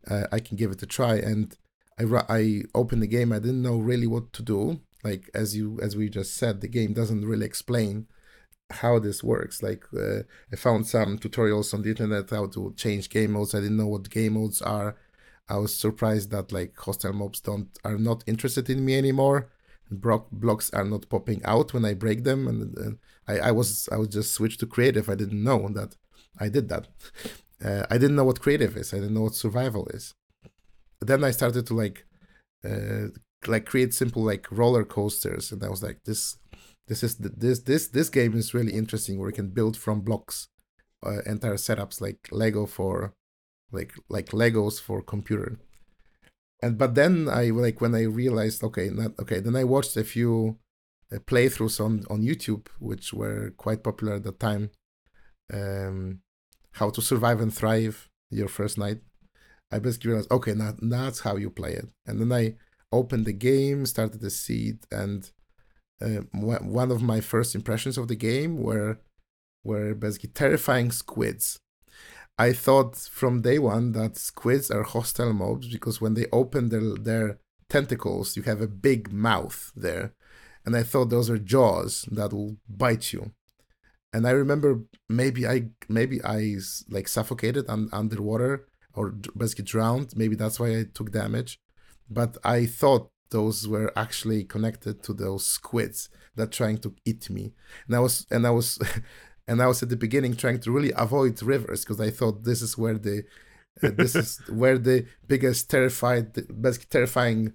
Uh, 0.08 0.26
I 0.30 0.40
can 0.40 0.56
give 0.56 0.70
it 0.70 0.82
a 0.82 0.86
try, 0.86 1.14
and 1.16 1.56
I 1.98 2.04
I 2.28 2.62
opened 2.74 3.02
the 3.02 3.06
game. 3.06 3.32
I 3.32 3.38
didn't 3.38 3.62
know 3.62 3.78
really 3.78 4.06
what 4.06 4.32
to 4.34 4.42
do. 4.42 4.80
Like 5.02 5.30
as 5.34 5.56
you 5.56 5.78
as 5.82 5.96
we 5.96 6.08
just 6.08 6.34
said, 6.34 6.60
the 6.60 6.68
game 6.68 6.92
doesn't 6.92 7.24
really 7.24 7.46
explain 7.46 8.06
how 8.70 8.98
this 8.98 9.22
works. 9.22 9.62
Like 9.62 9.84
uh, 9.96 10.20
I 10.52 10.56
found 10.56 10.86
some 10.86 11.18
tutorials 11.18 11.72
on 11.74 11.82
the 11.82 11.90
internet 11.90 12.30
how 12.30 12.46
to 12.48 12.74
change 12.76 13.10
game 13.10 13.32
modes. 13.32 13.54
I 13.54 13.60
didn't 13.60 13.76
know 13.76 13.86
what 13.86 14.10
game 14.10 14.34
modes 14.34 14.62
are. 14.62 14.96
I 15.48 15.56
was 15.56 15.74
surprised 15.74 16.30
that 16.30 16.52
like 16.52 16.76
hostile 16.76 17.12
mobs 17.12 17.40
don't 17.40 17.68
are 17.84 17.98
not 17.98 18.24
interested 18.26 18.70
in 18.70 18.84
me 18.84 18.96
anymore. 18.96 19.50
block, 19.90 20.28
blocks 20.32 20.70
are 20.70 20.84
not 20.84 21.08
popping 21.08 21.42
out 21.44 21.74
when 21.74 21.84
I 21.84 21.94
break 21.94 22.24
them, 22.24 22.48
and, 22.48 22.76
and 22.78 22.98
I, 23.28 23.48
I 23.48 23.50
was 23.50 23.88
I 23.92 23.96
was 23.96 24.08
just 24.08 24.32
switched 24.32 24.60
to 24.60 24.66
creative. 24.66 25.08
I 25.08 25.14
didn't 25.14 25.42
know 25.42 25.68
that 25.68 25.96
I 26.38 26.48
did 26.48 26.68
that. 26.68 26.88
Uh, 27.64 27.86
I 27.90 27.98
didn't 27.98 28.16
know 28.16 28.24
what 28.24 28.40
creative 28.40 28.76
is. 28.76 28.92
I 28.92 28.98
didn't 28.98 29.14
know 29.14 29.22
what 29.22 29.34
survival 29.34 29.86
is. 29.88 30.14
Then 31.00 31.22
I 31.24 31.30
started 31.30 31.66
to 31.66 31.74
like 31.74 32.06
uh, 32.64 33.08
like 33.46 33.66
create 33.66 33.94
simple 33.94 34.22
like 34.22 34.46
roller 34.50 34.84
coasters, 34.84 35.52
and 35.52 35.62
I 35.62 35.68
was 35.68 35.82
like, 35.82 36.00
this 36.04 36.38
this 36.88 37.02
is 37.02 37.16
the, 37.16 37.28
this 37.28 37.60
this 37.60 37.88
this 37.88 38.08
game 38.08 38.34
is 38.34 38.54
really 38.54 38.72
interesting 38.72 39.18
where 39.18 39.28
you 39.28 39.34
can 39.34 39.50
build 39.50 39.76
from 39.76 40.00
blocks 40.00 40.48
uh, 41.04 41.20
entire 41.26 41.56
setups 41.56 42.00
like 42.00 42.28
Lego 42.30 42.66
for 42.66 43.14
like 43.74 43.92
like 44.08 44.30
Legos 44.30 44.80
for 44.80 45.02
computer. 45.02 45.58
And 46.62 46.78
but 46.78 46.94
then 46.94 47.28
I 47.28 47.50
like 47.50 47.80
when 47.80 47.94
I 47.94 48.02
realized 48.02 48.62
okay 48.62 48.88
not 48.90 49.12
okay 49.20 49.40
then 49.40 49.56
I 49.56 49.64
watched 49.64 49.96
a 49.96 50.04
few 50.04 50.58
uh, 51.12 51.18
playthroughs 51.18 51.84
on 51.84 52.04
on 52.08 52.22
YouTube 52.22 52.66
which 52.78 53.12
were 53.12 53.52
quite 53.56 53.82
popular 53.82 54.14
at 54.14 54.24
the 54.24 54.32
time. 54.32 54.70
Um, 55.52 56.20
how 56.72 56.90
to 56.90 57.02
survive 57.02 57.40
and 57.40 57.52
thrive 57.52 58.08
your 58.30 58.48
first 58.48 58.78
night. 58.78 59.00
I 59.70 59.78
basically 59.78 60.10
realized 60.10 60.32
okay 60.32 60.54
now 60.54 60.74
that's 60.80 61.20
how 61.20 61.36
you 61.36 61.50
play 61.50 61.72
it. 61.72 61.88
And 62.06 62.20
then 62.20 62.32
I 62.32 62.56
opened 62.92 63.26
the 63.26 63.32
game, 63.32 63.86
started 63.86 64.20
the 64.20 64.30
seed, 64.30 64.78
and 64.90 65.30
uh, 66.00 66.22
one 66.32 66.90
of 66.90 67.02
my 67.02 67.20
first 67.20 67.54
impressions 67.54 67.98
of 67.98 68.08
the 68.08 68.16
game 68.16 68.56
were 68.56 68.98
were 69.64 69.94
basically 69.94 70.30
terrifying 70.30 70.90
squids. 70.90 71.58
I 72.38 72.52
thought 72.52 72.96
from 72.96 73.42
day 73.42 73.58
one 73.58 73.92
that 73.92 74.16
squids 74.16 74.70
are 74.70 74.82
hostile 74.82 75.32
mobs 75.32 75.68
because 75.68 76.00
when 76.00 76.14
they 76.14 76.26
open 76.32 76.68
their 76.68 76.94
their 76.94 77.38
tentacles, 77.68 78.36
you 78.36 78.42
have 78.42 78.60
a 78.60 78.68
big 78.68 79.12
mouth 79.12 79.72
there, 79.76 80.14
and 80.64 80.76
I 80.76 80.82
thought 80.82 81.10
those 81.10 81.30
are 81.30 81.38
jaws 81.38 82.06
that 82.10 82.32
will 82.32 82.56
bite 82.68 83.12
you. 83.12 83.32
And 84.12 84.26
I 84.26 84.30
remember 84.30 84.82
maybe 85.08 85.46
I 85.46 85.70
maybe 85.88 86.22
I 86.24 86.56
like 86.88 87.08
suffocated 87.08 87.66
un- 87.68 87.90
underwater 87.92 88.66
or 88.94 89.10
basically 89.36 89.64
drowned. 89.64 90.12
Maybe 90.16 90.36
that's 90.36 90.58
why 90.60 90.78
I 90.78 90.84
took 90.92 91.10
damage. 91.12 91.60
But 92.08 92.38
I 92.44 92.66
thought 92.66 93.10
those 93.30 93.66
were 93.66 93.92
actually 93.96 94.44
connected 94.44 95.02
to 95.02 95.12
those 95.12 95.46
squids 95.46 96.08
that 96.36 96.52
trying 96.52 96.78
to 96.78 96.94
eat 97.04 97.28
me. 97.30 97.54
And 97.86 97.96
I 97.96 98.00
was 98.00 98.26
and 98.30 98.46
I 98.46 98.50
was 98.50 98.78
and 99.46 99.60
I 99.62 99.66
was 99.66 99.82
at 99.82 99.88
the 99.88 99.96
beginning 99.96 100.36
trying 100.36 100.60
to 100.60 100.70
really 100.70 100.92
avoid 100.96 101.42
rivers 101.42 101.84
because 101.84 102.00
I 102.00 102.10
thought 102.10 102.44
this 102.44 102.62
is 102.62 102.78
where 102.78 102.98
the 102.98 103.24
uh, 103.82 103.90
this 103.96 104.14
is 104.14 104.40
where 104.48 104.78
the 104.78 105.06
biggest 105.26 105.70
terrified, 105.70 106.32
basically 106.60 106.88
terrifying 106.90 107.52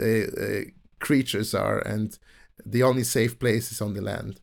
uh, 0.00 0.04
uh, 0.04 0.60
creatures 0.98 1.54
are, 1.54 1.78
and 1.78 2.18
the 2.64 2.82
only 2.82 3.04
safe 3.04 3.38
place 3.38 3.72
is 3.72 3.80
on 3.80 3.94
the 3.94 4.02
land. 4.02 4.40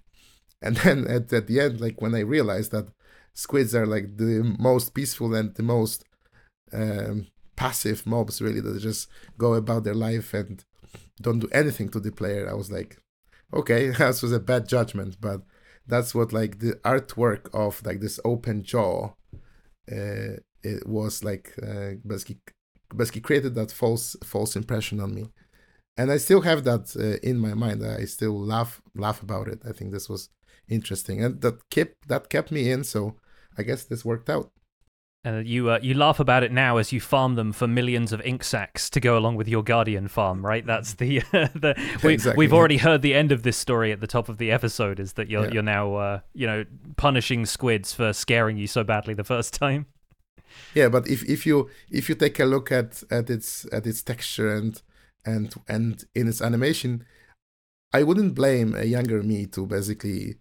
And 0.62 0.76
then 0.84 1.08
at, 1.08 1.32
at 1.34 1.48
the 1.48 1.60
end, 1.60 1.80
like 1.82 2.02
when 2.02 2.16
I 2.16 2.20
realized 2.22 2.72
that 2.72 2.88
squids 3.34 3.76
are 3.76 3.86
like 3.86 4.18
the 4.18 4.56
most 4.58 4.94
peaceful 4.94 5.36
and 5.36 5.54
the 5.54 5.64
most 5.64 6.04
um, 6.74 7.28
passive 7.56 8.06
mobs, 8.06 8.42
really, 8.42 8.62
that 8.62 8.80
just 8.80 9.08
go 9.38 9.54
about 9.54 9.84
their 9.84 9.94
life 9.94 10.34
and 10.34 10.64
don't 11.22 11.40
do 11.40 11.50
anything 11.52 11.90
to 11.90 12.00
the 12.00 12.12
player, 12.12 12.50
I 12.50 12.54
was 12.54 12.72
like, 12.72 12.98
okay, 13.54 13.90
this 13.98 14.24
was 14.24 14.32
a 14.32 14.40
bad 14.40 14.68
judgment, 14.68 15.18
but 15.20 15.42
that's 15.88 16.14
what 16.14 16.34
like 16.34 16.60
the 16.60 16.74
artwork 16.84 17.50
of 17.54 17.86
like 17.86 18.00
this 18.02 18.20
open 18.26 18.64
jaw 18.64 19.14
uh, 19.92 20.38
it 20.64 20.88
was 20.88 21.24
like 21.24 21.54
uh, 21.64 21.92
basically 22.06 22.40
basically 22.96 23.22
created 23.22 23.56
that 23.56 23.72
false 23.72 24.16
false 24.24 24.56
impression 24.56 25.00
on 25.00 25.14
me. 25.14 25.30
And 26.00 26.12
i 26.12 26.18
still 26.18 26.42
have 26.42 26.64
that 26.64 26.96
uh, 26.96 27.18
in 27.28 27.40
my 27.40 27.54
mind. 27.54 27.84
I 27.86 28.06
still 28.06 28.40
laugh 28.40 28.82
laugh 28.96 29.22
about 29.22 29.48
it. 29.48 29.62
I 29.68 29.72
think 29.72 29.92
this 29.92 30.10
was 30.10 30.30
interesting. 30.68 31.24
And 31.24 31.42
that 31.42 31.70
kept 31.70 32.08
that 32.08 32.30
kept 32.30 32.52
me 32.52 32.70
in. 32.70 32.84
So 32.84 33.16
i 33.58 33.64
guess 33.64 33.84
this 33.84 34.06
worked 34.06 34.30
out 34.30 34.52
and 35.28 35.46
you 35.46 35.70
uh, 35.70 35.80
you 35.82 35.94
laugh 35.94 36.20
about 36.20 36.44
it 36.44 36.52
now 36.52 36.78
as 36.78 36.94
you 36.94 37.02
farm 37.02 37.36
them 37.36 37.52
for 37.52 37.68
millions 37.68 38.14
of 38.14 38.22
ink 38.22 38.44
sacs 38.44 38.90
to 38.90 39.00
go 39.00 39.18
along 39.18 39.36
with 39.36 39.48
your 39.48 39.62
guardian 39.62 40.08
farm, 40.08 40.46
right? 40.46 40.66
That's 40.66 40.94
the 40.94 41.20
the 41.32 41.76
we, 42.04 42.14
exactly, 42.14 42.38
we've 42.38 42.52
yeah. 42.52 42.58
already 42.58 42.78
heard 42.78 43.02
the 43.02 43.14
end 43.14 43.32
of 43.32 43.44
this 43.44 43.58
story 43.58 43.92
at 43.92 44.00
the 44.00 44.08
top 44.08 44.30
of 44.30 44.38
the 44.38 44.52
episode. 44.52 45.00
Is 45.00 45.14
that 45.14 45.30
you're 45.30 45.46
yeah. 45.46 45.52
you're 45.52 45.64
now 45.64 45.96
uh, 45.96 46.20
you 46.34 46.48
know 46.48 46.66
punishing 46.96 47.46
squids 47.46 47.94
for 47.94 48.14
scaring 48.14 48.58
you 48.58 48.68
so 48.68 48.84
badly 48.84 49.14
the 49.14 49.26
first 49.26 49.54
time? 49.54 49.88
Yeah, 50.74 50.88
but 50.88 51.08
if, 51.08 51.24
if 51.30 51.46
you 51.46 51.70
if 51.92 52.08
you 52.08 52.16
take 52.16 52.40
a 52.40 52.46
look 52.46 52.72
at 52.72 53.04
at 53.12 53.30
its 53.30 53.66
at 53.74 53.86
its 53.86 54.02
texture 54.02 54.54
and 54.54 54.82
and 55.26 55.54
and 55.68 56.06
in 56.16 56.30
its 56.30 56.42
animation, 56.42 57.06
I 57.92 58.04
wouldn't 58.04 58.34
blame 58.34 58.76
a 58.76 58.86
younger 58.86 59.22
me 59.24 59.46
to 59.48 59.66
basically 59.66 60.36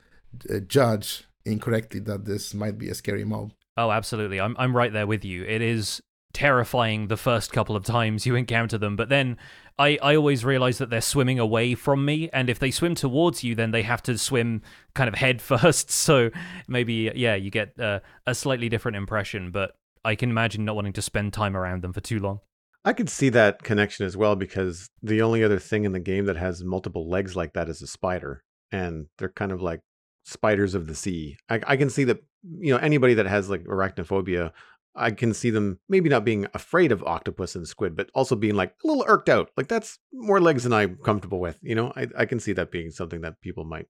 uh, 0.49 0.61
judge 0.61 1.24
incorrectly 1.45 2.01
that 2.01 2.24
this 2.24 2.55
might 2.55 2.78
be 2.78 2.89
a 2.89 2.95
scary 2.95 3.24
mob. 3.24 3.53
Oh, 3.77 3.91
absolutely. 3.91 4.41
I'm 4.41 4.57
I'm 4.59 4.74
right 4.77 4.93
there 4.93 5.07
with 5.07 5.24
you. 5.24 5.45
It 5.45 5.62
is 5.62 6.01
terrifying 6.33 7.09
the 7.09 7.16
first 7.16 7.51
couple 7.51 7.77
of 7.77 7.85
times 7.85 8.27
you 8.27 8.35
encounter 8.35 8.77
them, 8.77 8.95
but 8.95 9.09
then 9.09 9.39
I, 9.79 9.99
I 10.03 10.16
always 10.16 10.45
realize 10.45 10.79
that 10.79 10.91
they're 10.91 11.01
swimming 11.01 11.39
away 11.39 11.74
from 11.74 12.05
me, 12.05 12.29
and 12.33 12.51
if 12.51 12.59
they 12.59 12.70
swim 12.70 12.95
towards 12.95 13.43
you, 13.43 13.55
then 13.55 13.70
they 13.70 13.83
have 13.83 14.03
to 14.05 14.18
swim 14.18 14.62
kind 14.95 15.09
of 15.09 15.14
head 15.14 15.41
first. 15.43 15.91
So 15.91 16.31
maybe, 16.68 17.11
yeah, 17.14 17.35
you 17.35 17.51
get 17.51 17.79
uh, 17.79 18.01
a 18.27 18.35
slightly 18.35 18.68
different 18.68 18.97
impression, 18.97 19.51
but 19.51 19.77
I 20.05 20.14
can 20.14 20.31
imagine 20.31 20.64
not 20.64 20.77
wanting 20.77 20.93
to 20.95 21.03
spend 21.03 21.33
time 21.33 21.57
around 21.57 21.83
them 21.83 21.93
for 21.93 22.01
too 22.01 22.20
long. 22.20 22.41
I 22.85 22.93
could 22.93 23.09
see 23.09 23.31
that 23.31 23.62
connection 23.62 24.07
as 24.07 24.16
well 24.16 24.37
because 24.37 24.89
the 25.03 25.20
only 25.20 25.43
other 25.43 25.59
thing 25.59 25.85
in 25.85 25.93
the 25.93 26.01
game 26.01 26.27
that 26.27 26.37
has 26.37 26.62
multiple 26.62 27.09
legs 27.09 27.35
like 27.35 27.55
that 27.55 27.68
is 27.68 27.83
a 27.83 27.87
spider, 27.87 28.43
and 28.70 29.07
they're 29.18 29.29
kind 29.29 29.53
of 29.53 29.61
like 29.61 29.81
spiders 30.24 30.74
of 30.74 30.87
the 30.87 30.95
sea. 30.95 31.37
I, 31.49 31.61
I 31.66 31.77
can 31.77 31.91
see 31.91 32.05
that 32.05 32.22
you 32.59 32.72
know 32.72 32.78
anybody 32.78 33.14
that 33.14 33.26
has 33.26 33.49
like 33.51 33.64
arachnophobia 33.64 34.53
I 34.97 35.11
can 35.11 35.34
see 35.34 35.51
them 35.51 35.78
maybe 35.88 36.09
not 36.09 36.24
being 36.24 36.47
afraid 36.55 36.90
of 36.90 37.05
octopus 37.05 37.55
and 37.55 37.68
squid, 37.68 37.94
but 37.97 38.11
also 38.14 38.34
being 38.34 38.55
like 38.55 38.74
a 38.82 38.86
little 38.86 39.05
irked 39.07 39.28
out. 39.28 39.51
Like 39.57 39.68
that's 39.68 39.99
more 40.12 40.40
legs 40.40 40.64
than 40.64 40.72
I'm 40.72 40.97
comfortable 41.05 41.38
with. 41.38 41.59
You 41.62 41.74
know, 41.74 41.92
I, 41.97 42.07
I 42.16 42.24
can 42.24 42.40
see 42.40 42.53
that 42.55 42.70
being 42.70 42.90
something 42.90 43.20
that 43.20 43.40
people 43.42 43.64
might 43.64 43.86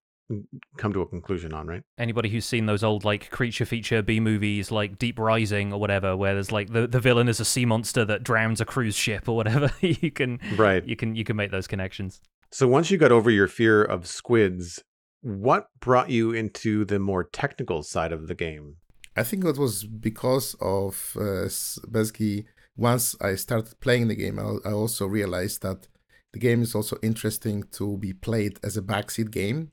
come 0.76 0.92
to 0.92 1.02
a 1.02 1.07
conclusion 1.07 1.52
on, 1.52 1.66
right? 1.66 1.82
Anybody 1.98 2.28
who's 2.28 2.44
seen 2.44 2.66
those 2.66 2.82
old 2.82 3.04
like 3.04 3.30
creature 3.30 3.64
feature 3.64 4.02
B 4.02 4.18
movies 4.18 4.70
like 4.70 4.98
Deep 4.98 5.18
Rising 5.18 5.72
or 5.72 5.78
whatever, 5.78 6.16
where 6.16 6.34
there's 6.34 6.52
like 6.52 6.72
the, 6.72 6.86
the 6.86 7.00
villain 7.00 7.28
is 7.28 7.40
a 7.40 7.44
sea 7.44 7.64
monster 7.64 8.04
that 8.04 8.24
drowns 8.24 8.61
a 8.61 8.64
cruise 8.64 8.96
ship 8.96 9.28
or 9.28 9.36
whatever, 9.36 9.70
you 9.80 10.11
can 10.11 10.40
right 10.57 10.84
you 10.84 10.96
can 10.96 11.14
you 11.14 11.24
can 11.24 11.36
make 11.36 11.52
those 11.52 11.66
connections. 11.66 12.20
So 12.50 12.66
once 12.66 12.90
you 12.90 12.98
got 12.98 13.12
over 13.12 13.30
your 13.30 13.48
fear 13.48 13.82
of 13.82 14.07
squids, 14.07 14.82
what 15.27 15.70
brought 15.81 16.09
you 16.09 16.31
into 16.31 16.85
the 16.85 17.01
more 17.01 17.24
technical 17.24 17.83
side 17.83 18.12
of 18.12 18.29
the 18.29 18.35
game? 18.35 18.77
I 19.16 19.24
think 19.24 19.45
it 19.45 19.59
was 19.59 19.83
because 19.85 20.55
of 20.61 21.16
uh, 21.20 21.49
basically 21.91 22.47
once 22.77 23.16
I 23.20 23.35
started 23.35 23.81
playing 23.81 24.07
the 24.07 24.14
game, 24.14 24.39
I, 24.39 24.70
also 24.70 25.07
realized 25.07 25.62
that 25.62 25.89
the 26.33 26.39
game 26.39 26.62
is 26.62 26.74
also 26.74 26.97
interesting 27.03 27.64
to 27.72 27.97
be 27.97 28.12
played 28.12 28.61
as 28.62 28.77
a 28.77 28.83
backseat 28.83 29.33
game. 29.33 29.72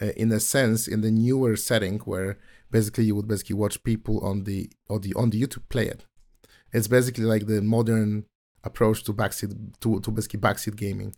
Uh, 0.00 0.12
in 0.16 0.30
a 0.30 0.38
sense, 0.40 0.86
in 0.86 1.00
the 1.00 1.10
newer 1.10 1.56
setting 1.56 1.98
where 2.00 2.38
basically 2.70 3.04
you 3.04 3.16
would 3.16 3.28
basically 3.28 3.56
watch 3.56 3.82
people 3.82 4.24
on 4.24 4.44
the 4.44 4.70
on 4.88 5.00
the 5.00 5.12
on 5.14 5.30
the 5.30 5.42
YouTube 5.42 5.68
play 5.68 5.86
it. 5.86 6.06
It's 6.72 6.86
basically 6.86 7.24
like 7.24 7.46
the 7.46 7.60
modern 7.60 8.26
approach 8.62 9.02
to 9.04 9.12
backseat 9.12 9.52
to, 9.80 10.00
to 10.00 10.10
basically 10.12 10.40
backseat 10.40 10.76
gaming 10.76 11.14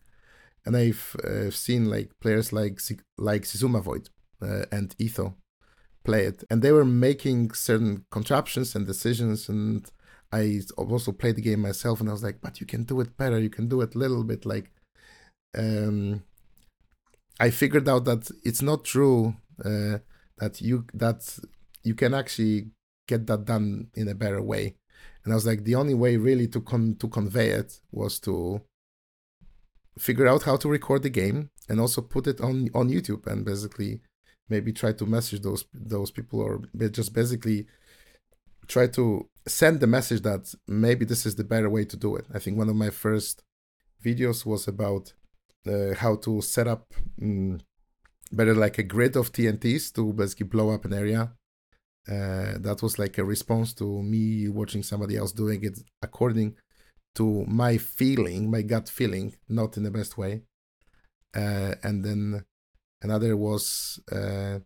and 0.64 0.76
I've 0.76 1.16
uh, 1.24 1.50
seen 1.50 1.90
like 1.90 2.10
players 2.20 2.52
like 2.52 2.80
like 3.18 3.42
Xisumavoid 3.42 4.08
uh, 4.40 4.64
and 4.70 4.94
Etho 4.98 5.36
play 6.04 6.24
it, 6.24 6.44
and 6.50 6.62
they 6.62 6.72
were 6.72 6.84
making 6.84 7.52
certain 7.52 8.04
contraptions 8.10 8.74
and 8.74 8.86
decisions, 8.86 9.48
and 9.48 9.90
I 10.32 10.60
also 10.76 11.12
played 11.12 11.36
the 11.36 11.42
game 11.42 11.60
myself, 11.60 12.00
and 12.00 12.08
I 12.08 12.12
was 12.12 12.22
like, 12.22 12.40
but 12.40 12.60
you 12.60 12.66
can 12.66 12.84
do 12.84 13.00
it 13.00 13.16
better, 13.16 13.38
you 13.38 13.50
can 13.50 13.68
do 13.68 13.80
it 13.80 13.94
a 13.94 13.98
little 13.98 14.24
bit 14.24 14.46
like. 14.46 14.70
Um, 15.56 16.22
I 17.38 17.50
figured 17.50 17.88
out 17.88 18.04
that 18.04 18.30
it's 18.44 18.62
not 18.62 18.84
true 18.84 19.36
uh, 19.64 19.98
that 20.38 20.60
you 20.60 20.86
that 20.94 21.38
you 21.82 21.94
can 21.94 22.14
actually 22.14 22.70
get 23.08 23.26
that 23.26 23.44
done 23.44 23.88
in 23.94 24.08
a 24.08 24.14
better 24.14 24.40
way, 24.40 24.76
and 25.24 25.32
I 25.32 25.36
was 25.36 25.46
like, 25.46 25.64
the 25.64 25.74
only 25.74 25.94
way 25.94 26.16
really 26.16 26.46
to 26.48 26.60
con 26.60 26.96
to 27.00 27.08
convey 27.08 27.50
it 27.50 27.80
was 27.90 28.18
to 28.20 28.62
figure 29.98 30.26
out 30.26 30.42
how 30.42 30.56
to 30.56 30.68
record 30.68 31.02
the 31.02 31.10
game 31.10 31.50
and 31.68 31.80
also 31.80 32.00
put 32.00 32.26
it 32.26 32.40
on 32.40 32.68
on 32.74 32.88
YouTube 32.88 33.26
and 33.26 33.44
basically 33.44 34.00
maybe 34.48 34.72
try 34.72 34.92
to 34.92 35.06
message 35.06 35.40
those 35.40 35.64
those 35.72 36.10
people 36.10 36.40
or 36.40 36.60
just 36.90 37.12
basically 37.12 37.66
try 38.66 38.86
to 38.86 39.28
send 39.46 39.80
the 39.80 39.86
message 39.86 40.22
that 40.22 40.54
maybe 40.66 41.04
this 41.04 41.26
is 41.26 41.34
the 41.36 41.44
better 41.44 41.68
way 41.68 41.84
to 41.84 41.96
do 41.96 42.16
it. 42.16 42.26
I 42.32 42.38
think 42.38 42.56
one 42.56 42.68
of 42.68 42.76
my 42.76 42.90
first 42.90 43.42
videos 44.04 44.46
was 44.46 44.68
about 44.68 45.12
uh, 45.66 45.94
how 45.94 46.16
to 46.16 46.40
set 46.40 46.66
up 46.66 46.92
um, 47.20 47.60
better 48.30 48.54
like 48.54 48.78
a 48.78 48.82
grid 48.82 49.16
of 49.16 49.32
TNTs 49.32 49.92
to 49.94 50.12
basically 50.12 50.46
blow 50.46 50.70
up 50.70 50.84
an 50.84 50.94
area. 50.94 51.32
Uh, 52.08 52.58
that 52.58 52.80
was 52.82 52.98
like 52.98 53.16
a 53.18 53.24
response 53.24 53.72
to 53.74 54.02
me 54.02 54.48
watching 54.48 54.82
somebody 54.82 55.16
else 55.16 55.32
doing 55.32 55.62
it 55.62 55.78
according 56.02 56.56
to 57.14 57.44
my 57.46 57.76
feeling, 57.78 58.50
my 58.50 58.62
gut 58.62 58.88
feeling, 58.88 59.34
not 59.48 59.76
in 59.76 59.82
the 59.82 59.90
best 59.90 60.16
way. 60.18 60.42
uh, 61.34 61.74
and 61.82 62.04
then 62.04 62.44
another 63.00 63.36
was 63.36 64.00
uh, 64.10 64.58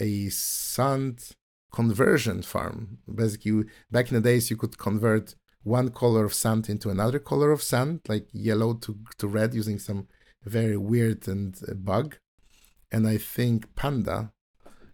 a 0.00 0.28
sand 0.28 1.30
conversion 1.72 2.42
farm. 2.42 2.98
Basically, 3.12 3.64
back 3.90 4.08
in 4.10 4.14
the 4.14 4.20
days, 4.20 4.50
you 4.50 4.56
could 4.56 4.78
convert 4.78 5.34
one 5.62 5.90
color 5.90 6.24
of 6.24 6.34
sand 6.34 6.68
into 6.68 6.90
another 6.90 7.18
color 7.18 7.50
of 7.50 7.62
sand, 7.62 8.00
like 8.08 8.28
yellow 8.32 8.74
to, 8.74 8.98
to 9.18 9.28
red, 9.28 9.54
using 9.54 9.78
some 9.78 10.08
very 10.44 10.76
weird 10.76 11.28
and 11.28 11.58
uh, 11.68 11.74
bug. 11.74 12.16
And 12.90 13.06
I 13.06 13.16
think 13.16 13.74
Panda, 13.74 14.32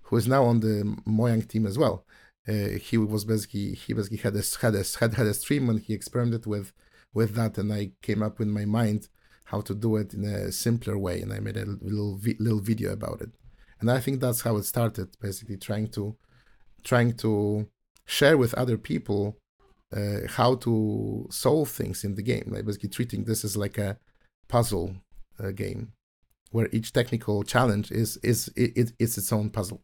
who 0.02 0.16
is 0.16 0.28
now 0.28 0.44
on 0.44 0.60
the 0.60 0.96
Mojang 1.06 1.48
team 1.48 1.66
as 1.66 1.78
well, 1.78 2.04
he 2.48 2.96
was 2.96 3.24
basically 3.24 3.74
he 3.74 3.92
basically 3.92 4.18
had 4.18 4.34
a 4.34 4.42
had 4.60 4.74
a 4.74 4.84
had, 4.98 5.14
had 5.14 5.26
a 5.26 5.34
stream 5.34 5.68
and 5.68 5.80
he 5.80 5.92
experimented 5.94 6.46
with 6.46 6.72
with 7.12 7.34
that, 7.34 7.58
and 7.58 7.72
I 7.72 7.92
came 8.02 8.22
up 8.22 8.38
with 8.38 8.48
my 8.48 8.64
mind 8.64 9.08
how 9.44 9.60
to 9.62 9.74
do 9.74 9.96
it 9.96 10.12
in 10.12 10.24
a 10.24 10.52
simpler 10.52 10.98
way, 10.98 11.20
and 11.20 11.32
I 11.32 11.40
made 11.40 11.56
a 11.56 11.64
little 11.64 12.18
little 12.38 12.60
video 12.60 12.92
about 12.92 13.20
it. 13.22 13.30
And 13.80 13.90
I 13.90 14.00
think 14.00 14.20
that's 14.20 14.42
how 14.42 14.56
it 14.56 14.64
started, 14.64 15.08
basically 15.20 15.56
trying 15.56 15.88
to 15.88 16.16
trying 16.84 17.14
to 17.18 17.68
share 18.06 18.36
with 18.36 18.54
other 18.54 18.78
people 18.78 19.36
uh, 19.94 20.20
how 20.28 20.56
to 20.56 21.26
solve 21.30 21.68
things 21.70 22.04
in 22.04 22.14
the 22.14 22.22
game. 22.22 22.46
Like 22.46 22.66
basically 22.66 22.90
treating 22.90 23.24
this 23.24 23.44
as 23.44 23.56
like 23.56 23.78
a 23.78 23.98
puzzle 24.48 24.96
uh, 25.42 25.50
game, 25.50 25.92
where 26.50 26.68
each 26.72 26.92
technical 26.92 27.42
challenge 27.42 27.90
is 27.90 28.16
is 28.18 28.48
it, 28.56 28.72
it, 28.76 28.92
it's 28.98 29.18
its 29.18 29.32
own 29.32 29.50
puzzle. 29.50 29.82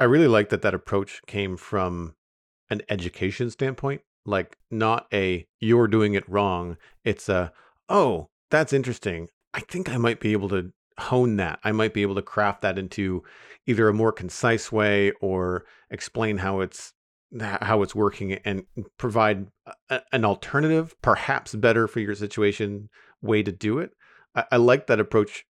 I 0.00 0.04
really 0.04 0.28
like 0.28 0.48
that 0.48 0.62
that 0.62 0.74
approach 0.74 1.20
came 1.26 1.58
from 1.58 2.14
an 2.70 2.80
education 2.88 3.50
standpoint, 3.50 4.00
like 4.24 4.56
not 4.70 5.06
a 5.12 5.46
you're 5.60 5.88
doing 5.88 6.14
it 6.14 6.28
wrong. 6.28 6.78
It's 7.04 7.28
a 7.28 7.52
oh 7.88 8.28
that's 8.50 8.72
interesting. 8.72 9.28
I 9.52 9.60
think 9.60 9.88
I 9.88 9.98
might 9.98 10.18
be 10.18 10.32
able 10.32 10.48
to 10.48 10.72
hone 10.98 11.36
that. 11.36 11.60
I 11.64 11.72
might 11.72 11.94
be 11.94 12.02
able 12.02 12.14
to 12.14 12.22
craft 12.22 12.62
that 12.62 12.78
into 12.78 13.22
either 13.66 13.88
a 13.88 13.94
more 13.94 14.12
concise 14.12 14.72
way 14.72 15.12
or 15.20 15.64
explain 15.90 16.38
how 16.38 16.60
it's 16.60 16.94
how 17.38 17.82
it's 17.82 17.94
working 17.94 18.32
and 18.32 18.64
provide 18.98 19.46
a, 19.88 20.00
an 20.12 20.24
alternative, 20.24 20.94
perhaps 21.00 21.54
better 21.54 21.86
for 21.86 22.00
your 22.00 22.14
situation 22.14 22.88
way 23.22 23.42
to 23.42 23.52
do 23.52 23.78
it. 23.78 23.90
I, 24.34 24.44
I 24.52 24.56
like 24.56 24.86
that 24.86 24.98
approach 24.98 25.44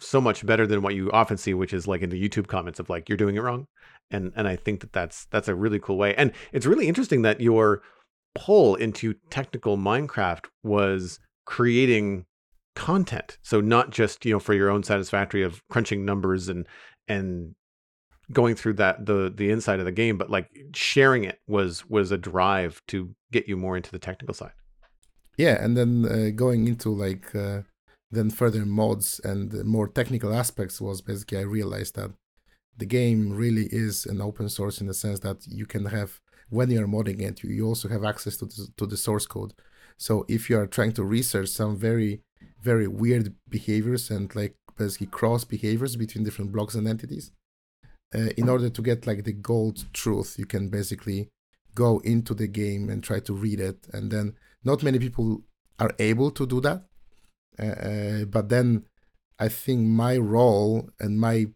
so 0.00 0.20
much 0.20 0.46
better 0.46 0.66
than 0.66 0.82
what 0.82 0.94
you 0.94 1.10
often 1.12 1.36
see, 1.36 1.54
which 1.54 1.72
is 1.72 1.86
like 1.86 2.02
in 2.02 2.10
the 2.10 2.28
YouTube 2.28 2.46
comments 2.46 2.80
of 2.80 2.88
like 2.88 3.08
you're 3.08 3.18
doing 3.18 3.36
it 3.36 3.42
wrong, 3.42 3.66
and 4.10 4.32
and 4.36 4.48
I 4.48 4.56
think 4.56 4.80
that 4.80 4.92
that's 4.92 5.26
that's 5.26 5.48
a 5.48 5.54
really 5.54 5.78
cool 5.78 5.96
way. 5.96 6.14
And 6.14 6.32
it's 6.52 6.66
really 6.66 6.88
interesting 6.88 7.22
that 7.22 7.40
your 7.40 7.82
pull 8.34 8.74
into 8.76 9.14
technical 9.30 9.76
Minecraft 9.76 10.46
was 10.62 11.18
creating 11.44 12.24
content. 12.74 13.38
So 13.42 13.60
not 13.60 13.90
just 13.90 14.24
you 14.24 14.32
know 14.32 14.38
for 14.38 14.54
your 14.54 14.70
own 14.70 14.82
satisfactory 14.82 15.42
of 15.42 15.60
crunching 15.68 16.04
numbers 16.04 16.48
and 16.48 16.66
and 17.06 17.54
going 18.32 18.54
through 18.54 18.74
that 18.74 19.06
the 19.06 19.32
the 19.34 19.50
inside 19.50 19.80
of 19.80 19.84
the 19.84 19.92
game, 19.92 20.16
but 20.16 20.30
like 20.30 20.48
sharing 20.74 21.24
it 21.24 21.40
was 21.46 21.84
was 21.88 22.12
a 22.12 22.18
drive 22.18 22.80
to 22.88 23.14
get 23.32 23.48
you 23.48 23.56
more 23.56 23.76
into 23.76 23.90
the 23.90 23.98
technical 23.98 24.34
side. 24.34 24.52
Yeah, 25.36 25.62
and 25.62 25.76
then 25.76 26.04
uh, 26.04 26.30
going 26.34 26.66
into 26.66 26.90
like 26.90 27.34
uh, 27.34 27.62
then 28.10 28.30
further 28.30 28.64
mods 28.64 29.20
and 29.22 29.64
more 29.64 29.88
technical 29.88 30.32
aspects 30.34 30.80
was 30.80 31.00
basically 31.02 31.38
I 31.38 31.42
realized 31.42 31.94
that 31.96 32.10
the 32.76 32.86
game 32.86 33.32
really 33.32 33.66
is 33.70 34.06
an 34.06 34.20
open 34.20 34.48
source 34.48 34.80
in 34.80 34.86
the 34.86 34.94
sense 34.94 35.20
that 35.20 35.46
you 35.46 35.66
can 35.66 35.86
have 35.86 36.20
when 36.48 36.70
you're 36.70 36.86
modding 36.86 37.20
it, 37.20 37.42
you, 37.42 37.66
also 37.66 37.88
have 37.88 38.04
access 38.04 38.38
to 38.38 38.46
the, 38.46 38.68
to 38.78 38.86
the 38.86 38.96
source 38.96 39.26
code. 39.26 39.52
So 39.98 40.24
if 40.28 40.48
you 40.48 40.58
are 40.58 40.66
trying 40.66 40.92
to 40.92 41.04
research 41.04 41.48
some 41.50 41.76
very 41.76 42.22
very 42.62 42.88
weird 42.88 43.34
behaviors 43.48 44.10
and 44.10 44.34
like 44.34 44.54
basically 44.76 45.06
cross 45.08 45.44
behaviors 45.44 45.96
between 45.96 46.24
different 46.24 46.52
blocks 46.52 46.74
and 46.74 46.88
entities, 46.88 47.32
uh, 48.14 48.30
in 48.36 48.48
order 48.48 48.70
to 48.70 48.82
get 48.82 49.06
like 49.06 49.24
the 49.24 49.32
gold 49.32 49.84
truth, 49.92 50.36
you 50.38 50.46
can 50.46 50.68
basically 50.68 51.28
go 51.74 51.98
into 52.00 52.34
the 52.34 52.48
game 52.48 52.88
and 52.88 53.02
try 53.02 53.20
to 53.20 53.32
read 53.32 53.60
it, 53.60 53.86
and 53.92 54.10
then 54.10 54.34
not 54.64 54.82
many 54.82 54.98
people 54.98 55.42
are 55.78 55.92
able 55.98 56.30
to 56.30 56.46
do 56.46 56.60
that. 56.60 56.84
Uh, 57.58 58.24
but 58.24 58.48
then 58.48 58.84
I 59.38 59.48
think 59.48 59.86
my 59.86 60.16
role 60.16 60.90
and 60.98 61.20
my 61.20 61.46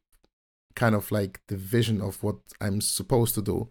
kind 0.74 0.94
of 0.94 1.12
like 1.12 1.40
the 1.48 1.56
vision 1.56 2.00
of 2.00 2.22
what 2.22 2.36
I'm 2.60 2.80
supposed 2.80 3.34
to 3.34 3.42
do 3.42 3.68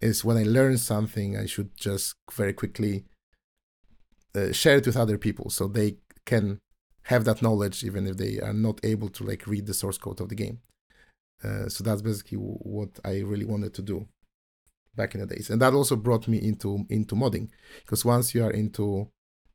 is 0.00 0.24
when 0.24 0.36
I 0.36 0.42
learn 0.42 0.78
something, 0.78 1.36
I 1.36 1.46
should 1.46 1.76
just 1.76 2.14
very 2.30 2.52
quickly 2.52 3.04
uh, 4.34 4.52
share 4.52 4.78
it 4.78 4.86
with 4.86 4.96
other 4.96 5.18
people 5.18 5.50
so 5.50 5.66
they 5.66 5.96
can 6.26 6.58
have 7.04 7.24
that 7.24 7.42
knowledge 7.42 7.84
even 7.84 8.06
if 8.06 8.16
they 8.16 8.40
are 8.40 8.52
not 8.52 8.80
able 8.84 9.08
to 9.08 9.24
like 9.24 9.46
read 9.46 9.66
the 9.66 9.74
source 9.74 9.98
code 9.98 10.20
of 10.20 10.28
the 10.28 10.34
game. 10.34 10.60
Uh, 11.42 11.68
so 11.68 11.82
that's 11.82 12.02
basically 12.02 12.38
what 12.38 13.00
I 13.04 13.20
really 13.20 13.44
wanted 13.44 13.74
to 13.74 13.82
do 13.82 14.06
back 14.94 15.14
in 15.14 15.20
the 15.20 15.26
days, 15.26 15.50
and 15.50 15.60
that 15.60 15.72
also 15.72 15.96
brought 15.96 16.28
me 16.28 16.38
into 16.38 16.84
into 16.88 17.16
modding 17.16 17.48
because 17.80 18.04
once 18.04 18.34
you 18.34 18.44
are 18.44 18.50
into 18.50 19.08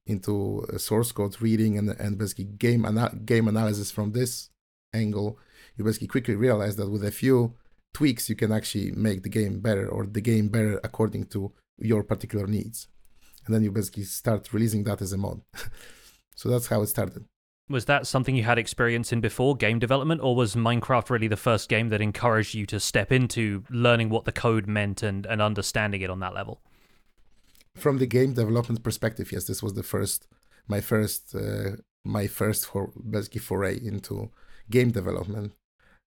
into 0.08 0.66
source 0.78 1.12
code 1.12 1.40
reading 1.42 1.78
and 1.78 1.90
and 1.90 2.18
basically 2.18 2.46
game 2.46 2.86
ana- 2.86 3.16
game 3.26 3.48
analysis 3.48 3.92
from 3.92 4.12
this 4.12 4.50
angle, 4.94 5.38
you 5.76 5.84
basically 5.84 6.08
quickly 6.08 6.36
realize 6.36 6.76
that 6.78 6.90
with 6.90 7.04
a 7.04 7.12
few 7.12 7.54
tweaks 7.94 8.30
you 8.30 8.36
can 8.36 8.52
actually 8.52 8.92
make 8.92 9.24
the 9.24 9.30
game 9.30 9.60
better 9.60 9.88
or 9.88 10.06
the 10.06 10.22
game 10.22 10.50
better 10.50 10.80
according 10.84 11.26
to 11.26 11.52
your 11.78 12.04
particular 12.04 12.48
needs, 12.48 12.88
and 13.46 13.54
then 13.54 13.64
you 13.64 13.72
basically 13.72 14.04
start 14.04 14.52
releasing 14.54 14.84
that 14.84 15.02
as 15.02 15.14
a 15.14 15.18
mod. 15.18 15.42
so 16.36 16.50
that's 16.50 16.68
how 16.68 16.82
it 16.82 16.88
started. 16.88 17.26
Was 17.70 17.86
that 17.86 18.08
something 18.08 18.36
you 18.36 18.44
had 18.44 18.58
experience 18.58 19.12
in 19.12 19.20
before 19.20 19.58
game 19.58 19.78
development, 19.78 20.22
or 20.22 20.36
was 20.36 20.56
Minecraft 20.56 21.10
really 21.10 21.28
the 21.28 21.36
first 21.36 21.68
game 21.68 21.90
that 21.90 22.00
encouraged 22.00 22.54
you 22.54 22.66
to 22.68 22.80
step 22.80 23.12
into 23.12 23.66
learning 23.70 24.10
what 24.10 24.24
the 24.24 24.32
code 24.32 24.68
meant 24.68 25.04
and, 25.04 25.26
and 25.26 25.42
understanding 25.42 26.02
it 26.02 26.10
on 26.10 26.22
that 26.22 26.34
level? 26.34 26.62
From 27.78 27.98
the 27.98 28.08
game 28.08 28.34
development 28.34 28.84
perspective, 28.84 29.32
yes, 29.32 29.46
this 29.46 29.62
was 29.62 29.74
the 29.74 29.84
first, 29.84 30.28
my 30.68 30.82
first, 30.82 31.36
uh, 31.36 31.78
my 32.04 32.28
first 32.28 32.66
for 32.66 32.92
basically 33.10 33.40
foray 33.40 33.78
into 33.78 34.32
game 34.70 34.92
development. 34.92 35.54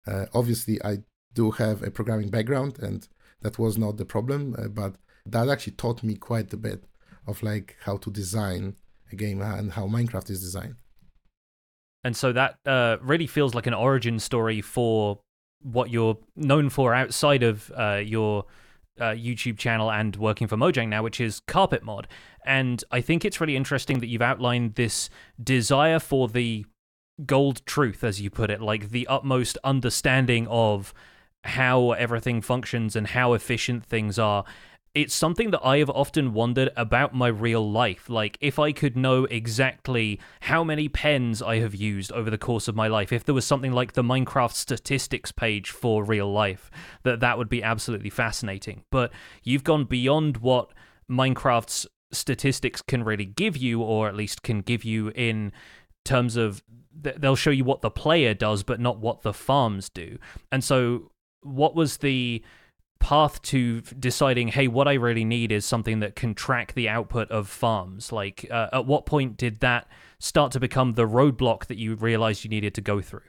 Uh, 0.07 0.27
obviously, 0.35 0.83
I 0.85 0.99
do 1.35 1.53
have 1.53 1.83
a 1.83 1.91
programming 1.91 2.31
background, 2.31 2.79
and 2.81 3.07
that 3.43 3.59
was 3.59 3.79
not 3.79 3.97
the 3.97 4.05
problem, 4.05 4.55
uh, 4.59 4.69
but 4.69 4.97
that 5.25 5.49
actually 5.49 5.75
taught 5.75 6.03
me 6.03 6.15
quite 6.17 6.53
a 6.53 6.57
bit 6.57 6.85
of 7.27 7.43
like 7.43 7.77
how 7.81 7.97
to 7.99 8.11
design 8.11 8.77
a 9.13 9.17
game 9.17 9.41
and 9.41 9.73
how 9.73 9.87
Minecraft 9.87 10.31
is 10.31 10.41
designed 10.41 10.77
and 12.05 12.17
so 12.17 12.33
that 12.33 12.59
uh, 12.67 12.97
really 13.01 13.27
feels 13.27 13.55
like 13.55 13.67
an 13.67 13.75
origin 13.75 14.19
story 14.19 14.61
for 14.61 15.21
what 15.61 15.91
you're 15.91 16.19
known 16.35 16.69
for 16.69 16.95
outside 16.95 17.43
of 17.43 17.71
uh, 17.77 18.01
your 18.05 18.45
uh, 19.03 19.15
YouTube 19.15 19.59
channel 19.59 19.91
and 19.91 20.15
working 20.17 20.47
for 20.47 20.57
Mojang 20.57 20.89
now, 20.89 21.03
which 21.03 21.21
is 21.21 21.41
Carpet 21.41 21.83
Mod. 21.83 22.07
And 22.47 22.83
I 22.91 23.01
think 23.01 23.25
it's 23.25 23.41
really 23.41 23.57
interesting 23.57 23.99
that 24.01 24.07
you've 24.07 24.23
outlined 24.23 24.77
this 24.77 25.11
desire 25.43 25.99
for 25.99 26.29
the 26.29 26.65
gold 27.27 27.65
truth, 27.67 28.05
as 28.05 28.21
you 28.21 28.31
put 28.31 28.51
it, 28.51 28.61
like 28.61 28.91
the 28.91 29.07
utmost 29.09 29.59
understanding 29.65 30.47
of 30.49 30.95
how 31.45 31.91
everything 31.93 32.41
functions 32.41 32.95
and 32.95 33.09
how 33.09 33.33
efficient 33.33 33.85
things 33.85 34.19
are 34.19 34.45
it's 34.95 35.15
something 35.15 35.51
that 35.53 35.65
I 35.65 35.79
have 35.79 35.89
often 35.89 36.35
wondered 36.35 36.71
about 36.77 37.15
my 37.15 37.29
real 37.29 37.69
life. 37.69 38.11
Like, 38.11 38.37
if 38.41 38.59
I 38.59 38.73
could 38.73 38.97
know 38.97 39.25
exactly 39.25 40.21
how 40.41 40.63
many 40.63 40.89
pens 40.89 41.41
I 41.41 41.61
have 41.61 41.75
used 41.75 42.13
over 42.13 42.29
the 42.29 42.37
course 42.37 42.69
of 42.69 42.77
my 42.77 42.89
life, 42.89 43.11
if 43.11 43.25
there 43.25 43.35
was 43.35 43.47
something 43.47 43.73
like 43.73 43.95
the 43.95 44.03
Minecraft 44.03 44.53
statistics 44.53 45.33
page 45.33 45.71
for 45.71 46.05
real 46.05 46.31
life, 46.31 46.71
that 47.05 47.21
that 47.21 47.39
would 47.39 47.49
be 47.49 47.63
absolutely 47.63 48.11
fascinating. 48.11 48.85
But 48.91 49.13
you've 49.43 49.65
gone 49.65 49.85
beyond 49.85 50.39
what 50.39 50.73
Minecraft's 51.11 51.87
statistics 52.13 52.83
can 52.83 53.03
really 53.03 53.25
give 53.25 53.57
you, 53.57 53.81
or 53.81 54.09
at 54.09 54.15
least 54.15 54.43
can 54.43 54.61
give 54.61 54.85
you 54.85 55.09
in 55.15 55.53
terms 56.05 56.37
of 56.37 56.63
they'll 56.95 57.37
show 57.37 57.51
you 57.51 57.65
what 57.65 57.81
the 57.81 57.91
player 57.91 58.35
does, 58.35 58.63
but 58.63 58.79
not 58.79 58.99
what 58.99 59.23
the 59.23 59.33
farms 59.33 59.89
do. 59.89 60.19
And 60.51 60.63
so, 60.63 61.13
what 61.41 61.75
was 61.75 61.97
the 61.99 62.45
path 63.03 63.43
to 63.43 63.81
deciding, 63.81 64.49
hey, 64.49 64.69
what 64.69 64.87
I 64.87 64.95
really 64.95 65.25
need 65.25 65.51
is 65.51 65.67
something 65.67 66.01
that 66.01 66.15
can 66.15 66.35
track 66.35 66.73
the 66.73 66.89
output 66.89 67.31
of 67.31 67.49
farms? 67.49 68.13
Like, 68.13 68.47
uh, 68.51 68.69
at 68.73 68.87
what 68.87 69.07
point 69.07 69.37
did 69.37 69.61
that 69.61 69.89
start 70.21 70.53
to 70.53 70.61
become 70.61 70.93
the 70.93 71.07
roadblock 71.07 71.67
that 71.67 71.79
you 71.79 71.97
realized 71.97 72.45
you 72.45 72.51
needed 72.51 72.75
to 72.75 72.81
go 72.81 73.03
through? 73.03 73.29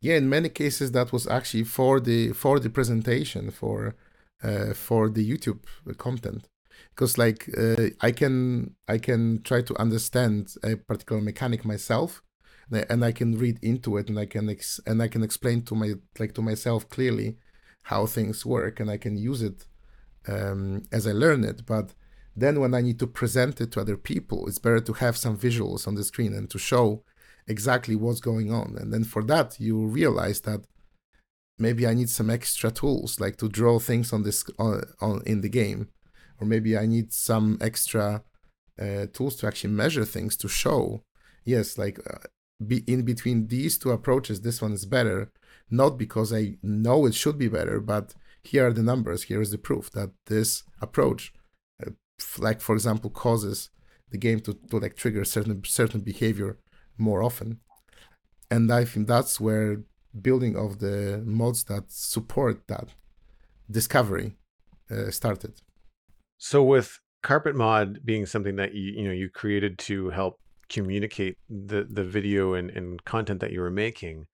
Yeah, 0.00 0.16
in 0.16 0.28
many 0.28 0.48
cases, 0.48 0.90
that 0.92 1.12
was 1.12 1.26
actually 1.26 1.64
for 1.64 2.00
the 2.00 2.32
for 2.32 2.58
the 2.58 2.68
presentation 2.68 3.50
for 3.50 3.94
uh, 4.42 4.74
for 4.74 5.08
the 5.08 5.24
YouTube 5.30 5.60
content, 5.96 6.48
because 6.90 7.16
like 7.16 7.48
uh, 7.56 7.90
I 8.00 8.10
can 8.10 8.74
I 8.86 8.98
can 8.98 9.42
try 9.42 9.62
to 9.62 9.80
understand 9.80 10.54
a 10.62 10.76
particular 10.76 11.22
mechanic 11.22 11.64
myself, 11.64 12.22
and 12.90 13.04
I 13.04 13.12
can 13.12 13.38
read 13.38 13.58
into 13.62 13.96
it, 13.96 14.10
and 14.10 14.18
I 14.18 14.26
can 14.26 14.50
ex- 14.50 14.80
and 14.84 15.00
I 15.00 15.08
can 15.08 15.22
explain 15.22 15.62
to 15.62 15.74
my 15.74 15.94
like 16.18 16.34
to 16.34 16.42
myself 16.42 16.88
clearly 16.88 17.38
how 17.84 18.06
things 18.06 18.44
work 18.44 18.80
and 18.80 18.90
I 18.90 18.96
can 18.96 19.16
use 19.16 19.42
it 19.42 19.66
um, 20.26 20.82
as 20.92 21.06
I 21.06 21.12
learn 21.12 21.44
it. 21.44 21.64
But 21.66 21.94
then 22.36 22.60
when 22.60 22.74
I 22.74 22.80
need 22.80 22.98
to 22.98 23.06
present 23.06 23.60
it 23.60 23.72
to 23.72 23.80
other 23.80 23.96
people, 23.96 24.46
it's 24.48 24.58
better 24.58 24.80
to 24.80 24.92
have 24.94 25.16
some 25.16 25.38
visuals 25.38 25.86
on 25.86 25.94
the 25.94 26.04
screen 26.04 26.32
and 26.34 26.50
to 26.50 26.58
show 26.58 27.04
exactly 27.46 27.94
what's 27.94 28.20
going 28.20 28.52
on. 28.52 28.76
And 28.78 28.92
then 28.92 29.04
for 29.04 29.22
that, 29.24 29.60
you 29.60 29.86
realize 29.86 30.40
that 30.40 30.66
maybe 31.58 31.86
I 31.86 31.94
need 31.94 32.10
some 32.10 32.30
extra 32.30 32.70
tools, 32.70 33.20
like 33.20 33.36
to 33.36 33.48
draw 33.48 33.78
things 33.78 34.12
on 34.12 34.22
this 34.22 34.44
on, 34.58 34.82
on 35.00 35.22
in 35.26 35.42
the 35.42 35.48
game, 35.48 35.88
or 36.40 36.46
maybe 36.46 36.76
I 36.76 36.86
need 36.86 37.12
some 37.12 37.58
extra 37.60 38.22
uh, 38.80 39.06
tools 39.12 39.36
to 39.36 39.46
actually 39.46 39.74
measure 39.74 40.04
things 40.04 40.36
to 40.38 40.48
show. 40.48 41.04
Yes, 41.44 41.78
like 41.78 41.98
uh, 42.10 42.26
be 42.66 42.78
in 42.86 43.02
between 43.02 43.48
these 43.48 43.78
two 43.78 43.90
approaches, 43.90 44.40
this 44.40 44.62
one 44.62 44.72
is 44.72 44.86
better. 44.86 45.30
Not 45.70 45.98
because 45.98 46.32
I 46.32 46.56
know 46.62 47.06
it 47.06 47.14
should 47.14 47.38
be 47.38 47.48
better, 47.48 47.80
but 47.80 48.14
here 48.42 48.66
are 48.66 48.72
the 48.72 48.82
numbers. 48.82 49.24
Here 49.24 49.40
is 49.40 49.50
the 49.50 49.58
proof 49.58 49.90
that 49.92 50.10
this 50.26 50.62
approach, 50.80 51.32
uh, 51.84 51.90
like 52.38 52.60
for 52.60 52.74
example, 52.74 53.10
causes 53.10 53.70
the 54.10 54.18
game 54.18 54.40
to, 54.40 54.54
to 54.70 54.78
like 54.78 54.96
trigger 54.96 55.24
certain 55.24 55.62
certain 55.64 56.00
behavior 56.00 56.58
more 56.98 57.22
often. 57.22 57.60
And 58.50 58.72
I 58.72 58.84
think 58.84 59.08
that's 59.08 59.40
where 59.40 59.82
building 60.20 60.56
of 60.56 60.78
the 60.78 61.22
mods 61.26 61.64
that 61.64 61.84
support 61.88 62.68
that 62.68 62.88
discovery 63.70 64.36
uh, 64.90 65.10
started. 65.10 65.60
So 66.38 66.62
with 66.62 67.00
carpet 67.22 67.56
mod 67.56 68.00
being 68.04 68.26
something 68.26 68.56
that 68.56 68.74
you 68.74 68.92
you 68.98 69.04
know 69.04 69.12
you 69.12 69.30
created 69.30 69.78
to 69.78 70.10
help 70.10 70.38
communicate 70.68 71.36
the 71.48 71.86
the 71.90 72.04
video 72.04 72.54
and, 72.54 72.70
and 72.70 73.04
content 73.04 73.40
that 73.40 73.52
you 73.52 73.60
were 73.60 73.70
making, 73.70 74.26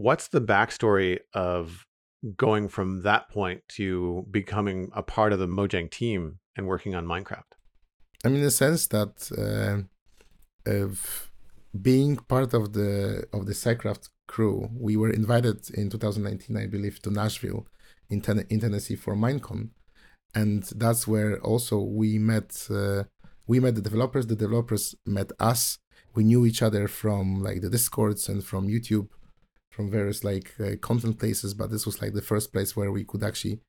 what's 0.00 0.28
the 0.28 0.40
backstory 0.40 1.18
of 1.34 1.86
going 2.36 2.68
from 2.68 3.02
that 3.02 3.28
point 3.30 3.62
to 3.68 4.26
becoming 4.30 4.90
a 4.94 5.02
part 5.02 5.32
of 5.32 5.38
the 5.38 5.46
Mojang 5.46 5.90
team 5.90 6.38
and 6.56 6.66
working 6.66 6.94
on 6.94 7.06
Minecraft? 7.06 7.50
I 8.24 8.28
mean, 8.28 8.38
in 8.38 8.44
the 8.44 8.50
sense 8.50 8.86
that 8.88 9.14
uh, 9.46 9.76
of 10.70 11.30
being 11.80 12.16
part 12.16 12.52
of 12.54 12.72
the 12.72 13.24
of 13.32 13.46
the 13.46 13.52
SciCraft 13.52 14.08
crew, 14.28 14.68
we 14.86 14.96
were 14.96 15.10
invited 15.10 15.70
in 15.70 15.88
2019, 15.90 16.56
I 16.56 16.66
believe, 16.66 17.00
to 17.02 17.10
Nashville 17.10 17.66
in, 18.10 18.20
ten- 18.20 18.46
in 18.50 18.60
Tennessee 18.60 18.96
for 18.96 19.14
Minecon, 19.14 19.70
and 20.34 20.62
that's 20.76 21.06
where 21.06 21.38
also 21.40 21.78
we 21.78 22.18
met. 22.18 22.66
Uh, 22.70 23.04
we 23.46 23.58
met 23.58 23.74
the 23.74 23.80
developers. 23.80 24.26
The 24.26 24.36
developers 24.36 24.94
met 25.06 25.30
us. 25.40 25.78
We 26.14 26.24
knew 26.24 26.44
each 26.44 26.62
other 26.62 26.88
from 26.88 27.42
like 27.42 27.60
the 27.62 27.70
discords 27.70 28.28
and 28.28 28.44
from 28.44 28.68
YouTube, 28.68 29.08
from 29.70 29.90
various 29.90 30.24
like 30.24 30.54
uh, 30.60 30.76
content 30.80 31.18
places. 31.18 31.54
But 31.54 31.70
this 31.70 31.86
was 31.86 32.00
like 32.02 32.12
the 32.12 32.22
first 32.22 32.52
place 32.52 32.76
where 32.76 32.92
we 32.92 33.04
could 33.04 33.22
actually 33.22 33.60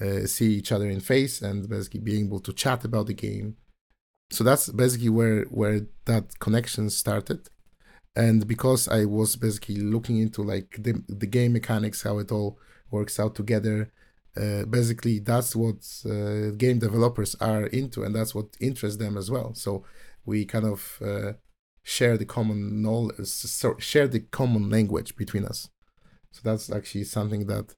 uh, 0.00 0.26
see 0.26 0.54
each 0.54 0.72
other 0.72 0.88
in 0.88 1.00
face 1.00 1.40
and 1.42 1.68
basically 1.68 2.00
be 2.00 2.20
able 2.20 2.40
to 2.40 2.52
chat 2.52 2.84
about 2.84 3.06
the 3.06 3.14
game 3.14 3.56
so 4.30 4.42
that's 4.42 4.68
basically 4.70 5.08
where 5.08 5.44
where 5.44 5.80
that 6.04 6.38
connection 6.38 6.90
started 6.90 7.48
and 8.14 8.46
because 8.46 8.88
i 8.88 9.04
was 9.04 9.36
basically 9.36 9.76
looking 9.76 10.18
into 10.18 10.42
like 10.42 10.76
the, 10.78 11.02
the 11.08 11.26
game 11.26 11.52
mechanics 11.52 12.02
how 12.02 12.18
it 12.18 12.32
all 12.32 12.58
works 12.90 13.20
out 13.20 13.34
together 13.34 13.90
uh, 14.36 14.64
basically 14.66 15.18
that's 15.18 15.56
what 15.56 15.76
uh, 16.04 16.50
game 16.56 16.78
developers 16.78 17.34
are 17.36 17.66
into 17.66 18.02
and 18.02 18.14
that's 18.14 18.34
what 18.34 18.46
interests 18.60 18.98
them 18.98 19.16
as 19.16 19.30
well 19.30 19.54
so 19.54 19.84
we 20.24 20.44
kind 20.44 20.66
of 20.66 20.98
uh, 21.04 21.32
share 21.86 22.16
the 22.18 22.24
common 22.24 22.82
knowledge 22.82 23.28
share 23.78 24.08
the 24.08 24.18
common 24.18 24.68
language 24.68 25.14
between 25.14 25.44
us. 25.44 25.70
So 26.32 26.40
that's 26.42 26.68
actually 26.68 27.04
something 27.04 27.46
that 27.46 27.74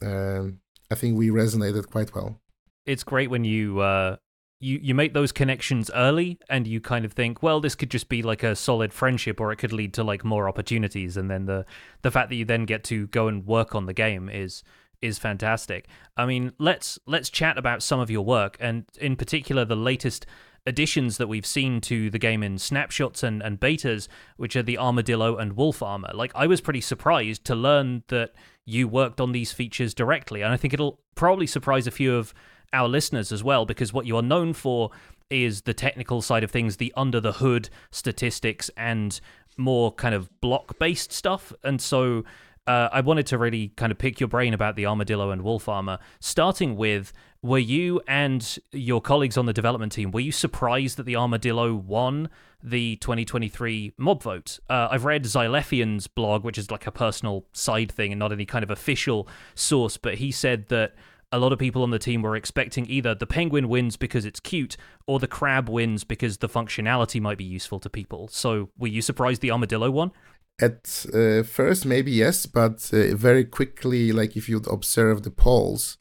um, 0.00 0.60
i 0.90 0.94
think 0.94 1.18
we 1.18 1.28
resonated 1.30 1.90
quite 1.90 2.14
well. 2.14 2.40
It's 2.86 3.02
great 3.02 3.28
when 3.28 3.44
you 3.44 3.80
uh, 3.80 4.16
you 4.60 4.78
you 4.80 4.94
make 4.94 5.12
those 5.12 5.32
connections 5.32 5.90
early 5.92 6.38
and 6.48 6.68
you 6.68 6.80
kind 6.80 7.04
of 7.04 7.12
think 7.14 7.42
well 7.42 7.60
this 7.60 7.74
could 7.74 7.90
just 7.90 8.08
be 8.08 8.22
like 8.22 8.44
a 8.44 8.54
solid 8.54 8.92
friendship 8.92 9.40
or 9.40 9.50
it 9.50 9.56
could 9.56 9.72
lead 9.72 9.92
to 9.94 10.04
like 10.04 10.24
more 10.24 10.48
opportunities. 10.48 11.16
And 11.16 11.28
then 11.28 11.46
the 11.46 11.66
the 12.02 12.12
fact 12.12 12.28
that 12.28 12.36
you 12.36 12.44
then 12.44 12.64
get 12.64 12.84
to 12.84 13.08
go 13.08 13.26
and 13.26 13.44
work 13.44 13.74
on 13.74 13.86
the 13.86 13.92
game 13.92 14.28
is 14.28 14.62
is 15.02 15.18
fantastic. 15.18 15.88
I 16.16 16.26
mean 16.26 16.52
let's 16.60 16.96
let's 17.06 17.28
chat 17.28 17.58
about 17.58 17.82
some 17.82 17.98
of 17.98 18.08
your 18.08 18.24
work 18.24 18.56
and 18.60 18.84
in 19.00 19.16
particular 19.16 19.64
the 19.64 19.74
latest 19.90 20.26
additions 20.66 21.16
that 21.16 21.28
we've 21.28 21.46
seen 21.46 21.80
to 21.80 22.10
the 22.10 22.18
game 22.18 22.42
in 22.42 22.58
snapshots 22.58 23.22
and, 23.22 23.42
and 23.42 23.60
betas 23.60 24.08
which 24.36 24.56
are 24.56 24.62
the 24.62 24.78
armadillo 24.78 25.36
and 25.36 25.54
wolf 25.54 25.82
armor 25.82 26.10
like 26.12 26.32
i 26.34 26.46
was 26.46 26.60
pretty 26.60 26.80
surprised 26.80 27.44
to 27.44 27.54
learn 27.54 28.02
that 28.08 28.32
you 28.64 28.88
worked 28.88 29.20
on 29.20 29.32
these 29.32 29.52
features 29.52 29.94
directly 29.94 30.42
and 30.42 30.52
i 30.52 30.56
think 30.56 30.74
it'll 30.74 30.98
probably 31.14 31.46
surprise 31.46 31.86
a 31.86 31.90
few 31.90 32.14
of 32.14 32.34
our 32.72 32.88
listeners 32.88 33.32
as 33.32 33.42
well, 33.42 33.64
because 33.64 33.92
what 33.92 34.06
you 34.06 34.16
are 34.16 34.22
known 34.22 34.52
for 34.52 34.90
is 35.30 35.62
the 35.62 35.74
technical 35.74 36.22
side 36.22 36.44
of 36.44 36.50
things, 36.50 36.76
the 36.76 36.92
under 36.96 37.20
the 37.20 37.32
hood 37.32 37.68
statistics, 37.90 38.70
and 38.76 39.20
more 39.56 39.92
kind 39.92 40.14
of 40.14 40.28
block 40.40 40.78
based 40.78 41.12
stuff. 41.12 41.52
And 41.64 41.80
so 41.80 42.24
uh, 42.66 42.88
I 42.92 43.00
wanted 43.00 43.26
to 43.26 43.38
really 43.38 43.68
kind 43.76 43.92
of 43.92 43.98
pick 43.98 44.20
your 44.20 44.28
brain 44.28 44.54
about 44.54 44.76
the 44.76 44.86
armadillo 44.86 45.30
and 45.30 45.42
wolf 45.42 45.68
armor, 45.68 45.98
starting 46.20 46.76
with 46.76 47.12
were 47.42 47.58
you 47.58 48.00
and 48.08 48.58
your 48.72 49.00
colleagues 49.00 49.36
on 49.36 49.46
the 49.46 49.52
development 49.52 49.92
team 49.92 50.10
were 50.10 50.20
you 50.20 50.32
surprised 50.32 50.96
that 50.96 51.04
the 51.04 51.14
armadillo 51.14 51.74
won 51.74 52.28
the 52.62 52.96
2023 52.96 53.92
mob 53.98 54.22
vote 54.22 54.58
uh, 54.68 54.88
i've 54.90 55.04
read 55.04 55.22
Xilefian's 55.24 56.08
blog 56.08 56.42
which 56.42 56.58
is 56.58 56.70
like 56.70 56.86
a 56.86 56.90
personal 56.90 57.44
side 57.52 57.92
thing 57.92 58.10
and 58.10 58.18
not 58.18 58.32
any 58.32 58.46
kind 58.46 58.64
of 58.64 58.70
official 58.70 59.28
source 59.54 59.96
but 59.96 60.14
he 60.14 60.32
said 60.32 60.68
that 60.68 60.94
a 61.32 61.38
lot 61.38 61.52
of 61.52 61.58
people 61.58 61.82
on 61.82 61.90
the 61.90 61.98
team 61.98 62.22
were 62.22 62.36
expecting 62.36 62.88
either 62.88 63.14
the 63.14 63.26
penguin 63.26 63.68
wins 63.68 63.96
because 63.96 64.24
it's 64.24 64.40
cute 64.40 64.76
or 65.06 65.18
the 65.18 65.26
crab 65.26 65.68
wins 65.68 66.04
because 66.04 66.38
the 66.38 66.48
functionality 66.48 67.20
might 67.20 67.36
be 67.36 67.44
useful 67.44 67.80
to 67.80 67.90
people. 67.90 68.28
So 68.28 68.70
were 68.78 68.86
you 68.86 69.02
surprised 69.02 69.42
the 69.42 69.50
armadillo 69.50 69.90
won? 69.90 70.12
At 70.58 71.06
uh, 71.12 71.42
first, 71.42 71.84
maybe 71.84 72.10
yes, 72.10 72.46
but 72.46 72.90
uh, 72.92 73.14
very 73.14 73.44
quickly, 73.44 74.10
like 74.10 74.36
if 74.36 74.48
you'd 74.48 74.66
observe 74.68 75.22
the 75.22 75.30
polls, 75.30 75.98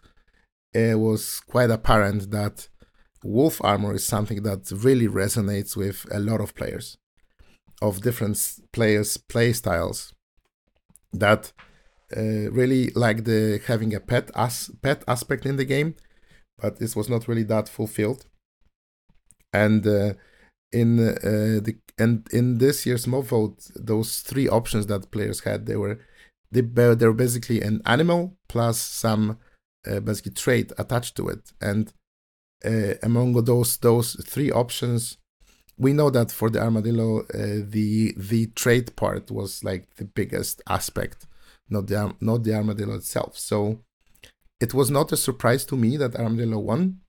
it 0.73 0.98
was 0.98 1.41
quite 1.41 1.72
apparent 1.72 2.32
that 2.32 2.69
wolf 3.23 3.60
armor 3.64 3.94
is 3.95 4.06
something 4.06 4.44
that 4.44 4.72
really 4.72 5.07
resonates 5.07 5.76
with 5.76 6.06
a 6.11 6.19
lot 6.19 6.40
of 6.40 6.56
players 6.56 6.98
of 7.82 8.02
different 8.02 8.38
players' 8.72 9.18
play 9.18 9.52
styles. 9.52 10.14
That 11.11 11.52
uh, 12.15 12.52
really 12.52 12.91
like 12.95 13.26
the 13.26 13.61
having 13.68 13.94
a 13.94 13.99
pet 13.99 14.32
as 14.36 14.72
pet 14.82 15.03
aspect 15.07 15.45
in 15.45 15.57
the 15.57 15.65
game, 15.65 15.95
but 16.57 16.80
this 16.80 16.95
was 16.95 17.10
not 17.10 17.27
really 17.27 17.44
that 17.44 17.68
fulfilled. 17.68 18.26
And 19.52 19.86
uh, 19.88 20.14
in 20.72 20.99
uh, 20.99 21.60
the 21.64 21.77
and 21.98 22.28
in 22.32 22.58
this 22.58 22.86
year's 22.86 23.08
mob 23.08 23.26
vote, 23.26 23.70
those 23.76 24.22
three 24.22 24.48
options 24.48 24.88
that 24.88 25.12
players 25.12 25.42
had, 25.42 25.66
they 25.66 25.76
were 25.76 26.00
they, 26.52 26.62
they 26.62 27.08
were 27.08 27.14
basically 27.14 27.62
an 27.62 27.82
animal 27.86 28.38
plus 28.48 28.78
some 28.80 29.38
uh, 29.90 30.00
basically 30.00 30.34
trait 30.34 30.72
attached 30.78 31.16
to 31.18 31.28
it. 31.28 31.52
And 31.62 31.92
uh, 32.64 32.96
among 33.04 33.34
those 33.46 33.78
those 33.78 34.16
three 34.26 34.52
options, 34.52 35.18
we 35.78 35.94
know 35.94 36.10
that 36.10 36.32
for 36.32 36.50
the 36.50 36.62
armadillo, 36.62 37.22
uh, 37.22 37.64
the 37.68 38.14
the 38.18 38.48
trait 38.56 38.96
part 38.96 39.32
was 39.32 39.64
like 39.64 39.96
the 39.96 40.06
biggest 40.06 40.62
aspect 40.68 41.28
not 41.70 41.88
the 41.88 42.14
not 42.22 42.44
the 42.44 42.54
armadillo 42.54 42.96
itself. 42.96 43.38
So 43.38 43.80
it 44.60 44.74
was 44.74 44.90
not 44.90 45.12
a 45.12 45.18
surprise 45.18 45.66
to 45.66 45.76
me 45.76 45.98
that 45.98 46.16
armadillo 46.16 46.60
won. 46.60 47.02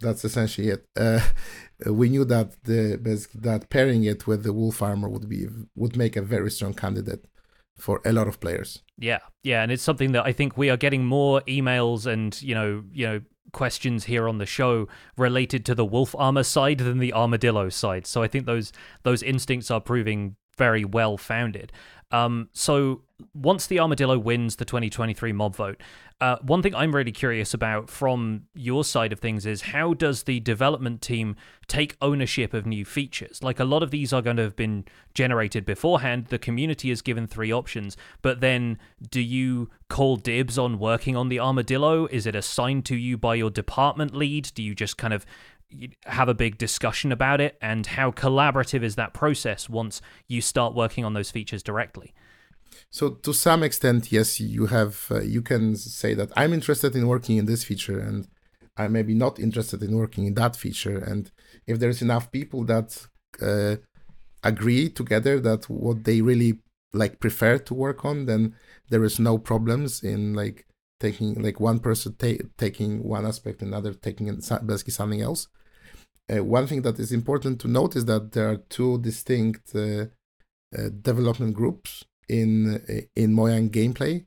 That's 0.00 0.24
essentially 0.24 0.68
it. 0.68 0.86
Uh, 0.96 1.20
we 1.86 2.08
knew 2.08 2.24
that 2.24 2.62
the 2.64 2.98
that 3.34 3.70
pairing 3.70 4.04
it 4.04 4.26
with 4.26 4.42
the 4.42 4.52
wolf 4.52 4.82
armor 4.82 5.08
would 5.08 5.28
be 5.28 5.46
would 5.74 5.96
make 5.96 6.16
a 6.16 6.22
very 6.22 6.50
strong 6.50 6.74
candidate 6.74 7.24
for 7.78 8.00
a 8.04 8.12
lot 8.12 8.28
of 8.28 8.40
players. 8.40 8.82
Yeah, 8.98 9.20
yeah, 9.42 9.62
and 9.62 9.72
it's 9.72 9.82
something 9.82 10.12
that 10.12 10.26
I 10.26 10.32
think 10.32 10.56
we 10.56 10.70
are 10.70 10.76
getting 10.76 11.04
more 11.04 11.40
emails 11.42 12.06
and 12.06 12.40
you 12.42 12.54
know 12.54 12.84
you 12.92 13.06
know 13.06 13.20
questions 13.52 14.04
here 14.04 14.28
on 14.28 14.38
the 14.38 14.46
show 14.46 14.86
related 15.16 15.64
to 15.66 15.74
the 15.74 15.84
wolf 15.84 16.14
armor 16.16 16.44
side 16.44 16.78
than 16.78 16.98
the 16.98 17.12
armadillo 17.12 17.68
side. 17.68 18.06
So 18.06 18.22
I 18.22 18.28
think 18.28 18.46
those 18.46 18.72
those 19.02 19.22
instincts 19.22 19.70
are 19.70 19.80
proving 19.80 20.36
very 20.56 20.84
well 20.84 21.16
founded. 21.16 21.72
Um, 22.12 22.48
so 22.52 23.02
once 23.34 23.66
the 23.66 23.78
armadillo 23.78 24.18
wins 24.18 24.56
the 24.56 24.64
2023 24.64 25.32
mob 25.32 25.54
vote, 25.56 25.80
uh, 26.20 26.36
one 26.42 26.60
thing 26.60 26.74
I'm 26.74 26.94
really 26.94 27.12
curious 27.12 27.54
about 27.54 27.88
from 27.88 28.42
your 28.54 28.84
side 28.84 29.12
of 29.12 29.20
things 29.20 29.46
is 29.46 29.62
how 29.62 29.94
does 29.94 30.24
the 30.24 30.38
development 30.40 31.00
team 31.00 31.34
take 31.66 31.96
ownership 32.02 32.52
of 32.52 32.66
new 32.66 32.84
features? 32.84 33.42
Like 33.42 33.58
a 33.58 33.64
lot 33.64 33.82
of 33.82 33.90
these 33.90 34.12
are 34.12 34.20
going 34.20 34.36
to 34.36 34.42
have 34.42 34.56
been 34.56 34.84
generated 35.14 35.64
beforehand. 35.64 36.26
The 36.26 36.38
community 36.38 36.90
is 36.90 37.00
given 37.00 37.26
three 37.26 37.50
options, 37.50 37.96
but 38.20 38.40
then 38.40 38.78
do 39.10 39.20
you 39.20 39.70
call 39.88 40.16
dibs 40.16 40.58
on 40.58 40.78
working 40.78 41.16
on 41.16 41.30
the 41.30 41.40
armadillo? 41.40 42.06
Is 42.06 42.26
it 42.26 42.34
assigned 42.34 42.84
to 42.86 42.96
you 42.96 43.16
by 43.16 43.36
your 43.36 43.50
department 43.50 44.14
lead? 44.14 44.50
Do 44.54 44.62
you 44.62 44.74
just 44.74 44.98
kind 44.98 45.14
of 45.14 45.24
have 46.06 46.28
a 46.28 46.34
big 46.34 46.58
discussion 46.58 47.12
about 47.12 47.40
it 47.40 47.56
and 47.60 47.86
how 47.86 48.10
collaborative 48.10 48.82
is 48.82 48.96
that 48.96 49.14
process 49.14 49.68
once 49.68 50.02
you 50.28 50.40
start 50.40 50.74
working 50.74 51.04
on 51.04 51.14
those 51.14 51.30
features 51.30 51.62
directly. 51.62 52.12
So 52.90 53.10
to 53.10 53.32
some 53.32 53.62
extent 53.62 54.10
yes 54.10 54.40
you 54.40 54.66
have 54.66 55.06
uh, 55.10 55.20
you 55.20 55.42
can 55.42 55.76
say 55.76 56.14
that 56.14 56.30
i'm 56.36 56.52
interested 56.52 56.94
in 56.96 57.06
working 57.06 57.36
in 57.36 57.46
this 57.46 57.62
feature 57.64 57.98
and 57.98 58.28
i 58.76 58.88
may 58.88 59.02
be 59.02 59.14
not 59.14 59.38
interested 59.38 59.82
in 59.82 59.96
working 59.96 60.26
in 60.26 60.34
that 60.34 60.56
feature. 60.56 60.98
And 60.98 61.30
if 61.66 61.78
there's 61.78 62.02
enough 62.02 62.30
people 62.30 62.64
that 62.64 63.06
uh, 63.42 63.76
agree 64.42 64.88
together 64.88 65.38
that 65.40 65.68
what 65.68 66.04
they 66.04 66.20
really 66.20 66.60
like 66.92 67.20
prefer 67.20 67.58
to 67.58 67.74
work 67.74 68.04
on, 68.04 68.26
then 68.26 68.54
there 68.88 69.04
is 69.04 69.18
no 69.20 69.38
problems 69.38 70.02
in 70.02 70.34
like 70.34 70.66
taking 71.00 71.34
like 71.42 71.58
one 71.58 71.80
person 71.80 72.14
ta- 72.14 72.44
taking 72.56 73.02
one 73.02 73.26
aspect, 73.26 73.62
another 73.62 73.92
taking 73.94 74.26
basically 74.66 74.92
something 74.92 75.22
else. 75.22 75.48
Uh, 76.32 76.44
one 76.44 76.66
thing 76.66 76.82
that 76.82 76.98
is 77.00 77.10
important 77.10 77.60
to 77.60 77.68
note 77.68 77.96
is 77.96 78.04
that 78.04 78.32
there 78.32 78.48
are 78.50 78.58
two 78.68 78.98
distinct 78.98 79.74
uh, 79.74 80.06
uh, 80.76 80.88
development 81.02 81.54
groups 81.54 82.04
in 82.28 82.76
uh, 82.76 83.00
in 83.16 83.34
Mojang 83.34 83.70
gameplay. 83.70 84.26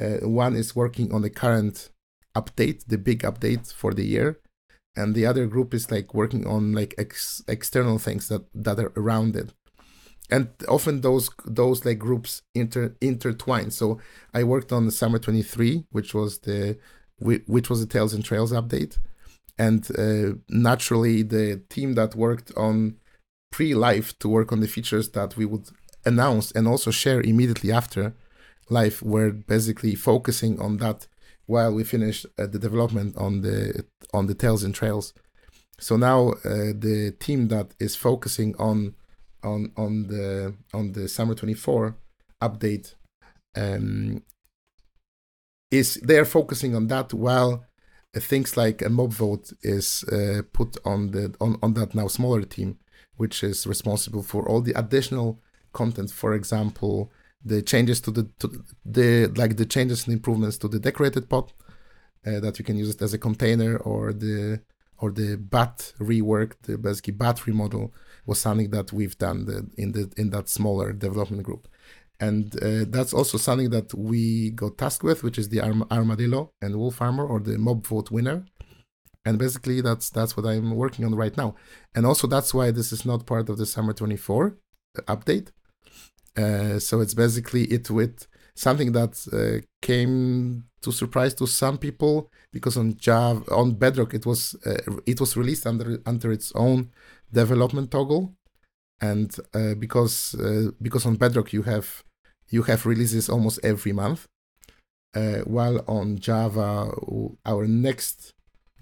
Uh, 0.00 0.26
one 0.26 0.56
is 0.56 0.74
working 0.74 1.12
on 1.12 1.20
the 1.22 1.30
current 1.30 1.90
update, 2.34 2.84
the 2.86 2.96
big 2.96 3.22
update 3.22 3.70
for 3.72 3.92
the 3.92 4.06
year, 4.06 4.40
and 4.96 5.14
the 5.14 5.26
other 5.26 5.46
group 5.46 5.74
is 5.74 5.90
like 5.90 6.14
working 6.14 6.46
on 6.46 6.72
like 6.72 6.94
ex- 6.96 7.42
external 7.46 7.98
things 7.98 8.28
that 8.28 8.44
that 8.54 8.78
are 8.78 8.92
around 8.96 9.36
it 9.36 9.52
and 10.30 10.48
often 10.68 11.00
those 11.00 11.30
those 11.44 11.84
like 11.84 11.98
groups 11.98 12.42
inter 12.54 12.94
intertwine. 13.00 13.70
So 13.70 13.98
i 14.34 14.44
worked 14.44 14.72
on 14.72 14.86
the 14.86 14.92
summer 14.92 15.18
23 15.18 15.84
which 15.90 16.14
was 16.14 16.38
the 16.38 16.78
which 17.18 17.70
was 17.70 17.80
the 17.80 17.86
tales 17.86 18.14
and 18.14 18.24
trails 18.24 18.52
update. 18.52 18.98
And 19.58 19.86
uh, 19.96 20.38
naturally 20.48 21.22
the 21.22 21.62
team 21.68 21.94
that 21.94 22.14
worked 22.14 22.52
on 22.56 22.96
pre-live 23.50 24.18
to 24.18 24.28
work 24.28 24.50
on 24.50 24.60
the 24.60 24.66
features 24.66 25.10
that 25.10 25.36
we 25.36 25.44
would 25.44 25.68
announce 26.04 26.50
and 26.52 26.66
also 26.66 26.90
share 26.90 27.20
immediately 27.20 27.70
after 27.70 28.14
live 28.70 29.02
were 29.02 29.30
basically 29.30 29.94
focusing 29.94 30.58
on 30.60 30.78
that 30.78 31.06
while 31.46 31.72
we 31.72 31.84
finished 31.84 32.26
uh, 32.38 32.46
the 32.46 32.58
development 32.58 33.16
on 33.16 33.42
the 33.42 33.84
on 34.12 34.26
the 34.26 34.34
tales 34.34 34.62
and 34.62 34.74
trails. 34.74 35.12
So 35.78 35.96
now 35.96 36.30
uh, 36.44 36.72
the 36.86 37.14
team 37.18 37.48
that 37.48 37.74
is 37.78 37.96
focusing 37.96 38.54
on 38.56 38.94
on 39.42 39.72
on 39.76 40.06
the 40.08 40.54
on 40.72 40.92
the 40.92 41.08
summer 41.08 41.34
24 41.34 41.96
update 42.42 42.94
um, 43.56 44.22
is 45.70 45.94
they're 46.02 46.24
focusing 46.24 46.74
on 46.74 46.86
that 46.88 47.12
while 47.12 47.64
uh, 48.16 48.20
things 48.20 48.56
like 48.56 48.82
a 48.82 48.90
mob 48.90 49.12
vote 49.12 49.52
is 49.62 50.04
uh, 50.04 50.42
put 50.52 50.76
on 50.84 51.10
the 51.10 51.34
on, 51.40 51.58
on 51.62 51.74
that 51.74 51.94
now 51.94 52.08
smaller 52.08 52.42
team 52.42 52.78
which 53.16 53.42
is 53.42 53.66
responsible 53.66 54.22
for 54.22 54.48
all 54.48 54.60
the 54.60 54.72
additional 54.72 55.40
content. 55.72 56.10
For 56.10 56.34
example 56.34 57.10
the 57.44 57.62
changes 57.62 58.00
to 58.00 58.10
the 58.10 58.24
to 58.38 58.64
the 58.84 59.26
like 59.36 59.56
the 59.56 59.66
changes 59.66 60.06
and 60.06 60.14
improvements 60.14 60.58
to 60.58 60.68
the 60.68 60.78
decorated 60.78 61.28
pot 61.28 61.52
uh, 62.26 62.38
that 62.40 62.58
you 62.58 62.64
can 62.64 62.76
use 62.76 62.90
it 62.90 63.02
as 63.02 63.14
a 63.14 63.18
container 63.18 63.76
or 63.78 64.12
the 64.12 64.60
or 64.98 65.10
the 65.10 65.36
bat 65.36 65.92
rework 65.98 66.52
the 66.62 66.78
basically 66.78 67.12
bat 67.12 67.46
remodel 67.46 67.92
was 68.26 68.40
something 68.40 68.70
that 68.70 68.92
we've 68.92 69.18
done 69.18 69.46
the, 69.46 69.68
in 69.76 69.92
the 69.92 70.12
in 70.16 70.30
that 70.30 70.48
smaller 70.48 70.92
development 70.92 71.42
group. 71.42 71.68
And 72.20 72.54
uh, 72.62 72.84
that's 72.88 73.12
also 73.12 73.36
something 73.36 73.70
that 73.70 73.92
we 73.94 74.50
got 74.50 74.78
tasked 74.78 75.02
with 75.02 75.24
which 75.24 75.38
is 75.38 75.48
the 75.48 75.60
Arm- 75.60 75.88
armadillo 75.90 76.52
and 76.62 76.76
wolf 76.76 77.02
armor 77.02 77.26
or 77.26 77.40
the 77.40 77.58
mob 77.58 77.86
vote 77.86 78.10
winner. 78.10 78.44
And 79.24 79.38
basically 79.38 79.80
that's 79.80 80.10
that's 80.10 80.36
what 80.36 80.46
i'm 80.46 80.74
working 80.74 81.04
on 81.04 81.14
right 81.14 81.36
now. 81.36 81.54
And 81.94 82.06
also 82.06 82.26
that's 82.26 82.52
why 82.54 82.70
this 82.70 82.92
is 82.92 83.04
not 83.04 83.26
part 83.26 83.48
of 83.48 83.58
the 83.58 83.66
summer 83.66 83.92
24 83.92 84.56
update. 85.00 85.48
Uh, 86.36 86.78
so 86.78 87.00
it's 87.00 87.14
basically 87.14 87.64
it 87.64 87.90
with 87.90 88.26
something 88.54 88.92
that 88.92 89.14
uh, 89.32 89.64
came 89.80 90.64
to 90.82 90.92
surprise 90.92 91.34
to 91.34 91.46
some 91.46 91.78
people 91.78 92.30
because 92.52 92.76
on 92.76 92.96
Java 92.96 93.42
on 93.54 93.72
Bedrock 93.72 94.14
it 94.14 94.26
was 94.26 94.54
uh, 94.66 94.78
it 95.06 95.20
was 95.20 95.36
released 95.36 95.66
under 95.66 96.00
under 96.06 96.32
its 96.32 96.52
own 96.54 96.90
development 97.32 97.90
toggle, 97.90 98.34
and 99.00 99.34
uh, 99.54 99.74
because 99.74 100.34
uh, 100.34 100.70
because 100.80 101.06
on 101.06 101.16
Bedrock 101.16 101.52
you 101.52 101.62
have 101.62 102.04
you 102.48 102.62
have 102.64 102.86
releases 102.86 103.28
almost 103.28 103.60
every 103.62 103.92
month, 103.92 104.26
uh, 105.14 105.38
while 105.44 105.82
on 105.86 106.18
Java 106.18 106.92
our 107.44 107.66
next 107.66 108.32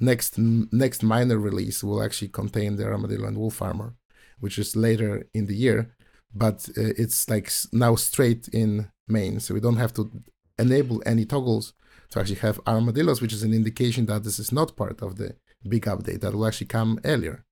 next 0.01 0.39
next 0.39 1.03
minor 1.03 1.39
release 1.39 1.85
will 1.85 2.03
actually 2.03 2.29
contain 2.29 2.77
the 2.77 2.85
Armadillo 2.85 3.27
and 3.29 3.39
Wolf 3.39 3.63
armor, 3.63 3.95
which 4.41 4.59
is 4.59 4.77
later 4.77 5.27
in 5.35 5.47
the 5.47 5.57
year, 5.57 5.95
but 6.35 6.69
uh, 6.77 6.93
it's 6.97 7.29
like 7.29 7.51
now 7.73 7.95
straight 7.97 8.49
in 8.49 8.91
main, 9.09 9.41
so 9.41 9.55
we 9.55 9.61
don't 9.61 9.77
have 9.77 9.95
to 9.95 10.11
enable 10.59 11.03
any 11.07 11.25
toggles 11.25 11.73
to 12.11 12.21
actually 12.21 12.37
have 12.37 12.61
armadillos, 12.67 13.21
which 13.21 13.33
is 13.33 13.43
an 13.43 13.55
indication 13.55 14.07
that 14.07 14.25
this 14.25 14.39
is 14.39 14.53
not 14.53 14.77
part 14.77 15.01
of 15.03 15.17
the 15.17 15.37
big 15.69 15.85
update 15.85 16.21
that 16.21 16.35
will 16.35 16.47
actually 16.47 16.67
come 16.67 16.99
earlier. 17.05 17.45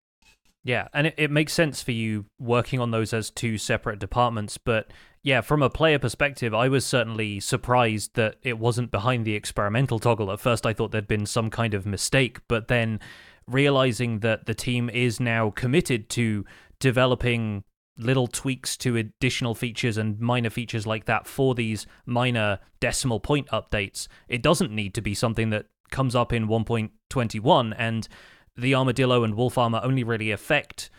Yeah, 0.69 0.89
and 0.93 1.07
it, 1.07 1.15
it 1.16 1.31
makes 1.31 1.55
sense 1.55 1.82
for 1.82 1.93
you 1.93 2.27
working 2.39 2.78
on 2.78 2.90
those 2.90 3.15
as 3.15 3.31
two 3.31 3.57
separate 3.57 3.99
departments. 3.99 4.59
But 4.59 4.93
yeah, 5.23 5.40
from 5.40 5.62
a 5.62 5.70
player 5.70 5.99
perspective, 5.99 6.53
I 6.53 6.69
was 6.69 6.85
certainly 6.85 7.40
surprised 7.40 8.16
that 8.16 8.35
it 8.43 8.59
wasn't 8.59 8.90
behind 8.90 9.24
the 9.24 9.35
experimental 9.35 9.99
toggle. 9.99 10.31
At 10.31 10.40
first, 10.40 10.66
I 10.66 10.74
thought 10.74 10.90
there'd 10.90 11.09
been 11.09 11.24
some 11.24 11.49
kind 11.49 11.73
of 11.73 11.86
mistake, 11.86 12.40
but 12.49 12.69
then 12.69 13.01
realizing 13.47 14.19
that 14.19 14.45
the 14.45 14.53
team 14.53 14.90
is 14.90 15.19
now 15.19 15.49
committed 15.49 16.11
to 16.11 16.45
developing 16.81 17.65
little 17.97 18.27
tweaks 18.27 18.77
to 18.77 18.99
additional 18.99 19.55
features 19.55 19.97
and 19.97 20.20
minor 20.20 20.51
features 20.51 20.86
like 20.86 21.07
that 21.07 21.27
for 21.27 21.55
these 21.55 21.86
minor 22.05 22.59
decimal 22.78 23.20
point 23.20 23.49
updates. 23.49 24.07
It 24.28 24.43
doesn't 24.43 24.70
need 24.70 24.93
to 24.97 25.01
be 25.01 25.15
something 25.15 25.49
that 25.49 25.65
comes 25.90 26.15
up 26.15 26.31
in 26.31 26.47
1.21 26.47 27.74
and 27.78 28.07
the 28.59 28.75
armadillo 28.75 29.23
and 29.25 29.35
wolf 29.35 29.57
armor 29.57 29.81
only 29.83 30.05
really 30.05 30.31
affect 30.31 30.91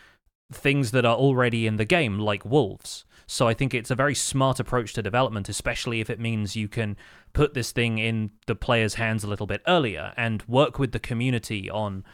things 0.52 0.90
that 0.90 1.04
are 1.04 1.16
already 1.16 1.66
in 1.66 1.76
the 1.76 1.84
game, 1.84 2.18
like 2.18 2.44
wolves. 2.44 3.04
So 3.26 3.46
I 3.46 3.54
think 3.54 3.74
it's 3.74 3.92
a 3.92 3.94
very 3.94 4.14
smart 4.14 4.58
approach 4.58 4.92
to 4.94 5.02
development, 5.02 5.48
especially 5.48 6.00
if 6.00 6.10
it 6.10 6.18
means 6.18 6.56
you 6.56 6.66
can 6.66 6.96
put 7.32 7.54
this 7.54 7.70
thing 7.70 7.98
in 7.98 8.30
the 8.46 8.56
player's 8.56 8.94
hands 8.94 9.22
a 9.22 9.28
little 9.28 9.46
bit 9.46 9.62
earlier 9.68 10.12
and 10.16 10.42
work 10.48 10.80
with 10.80 10.90
the 10.90 10.98
community 10.98 11.70
on 11.70 12.04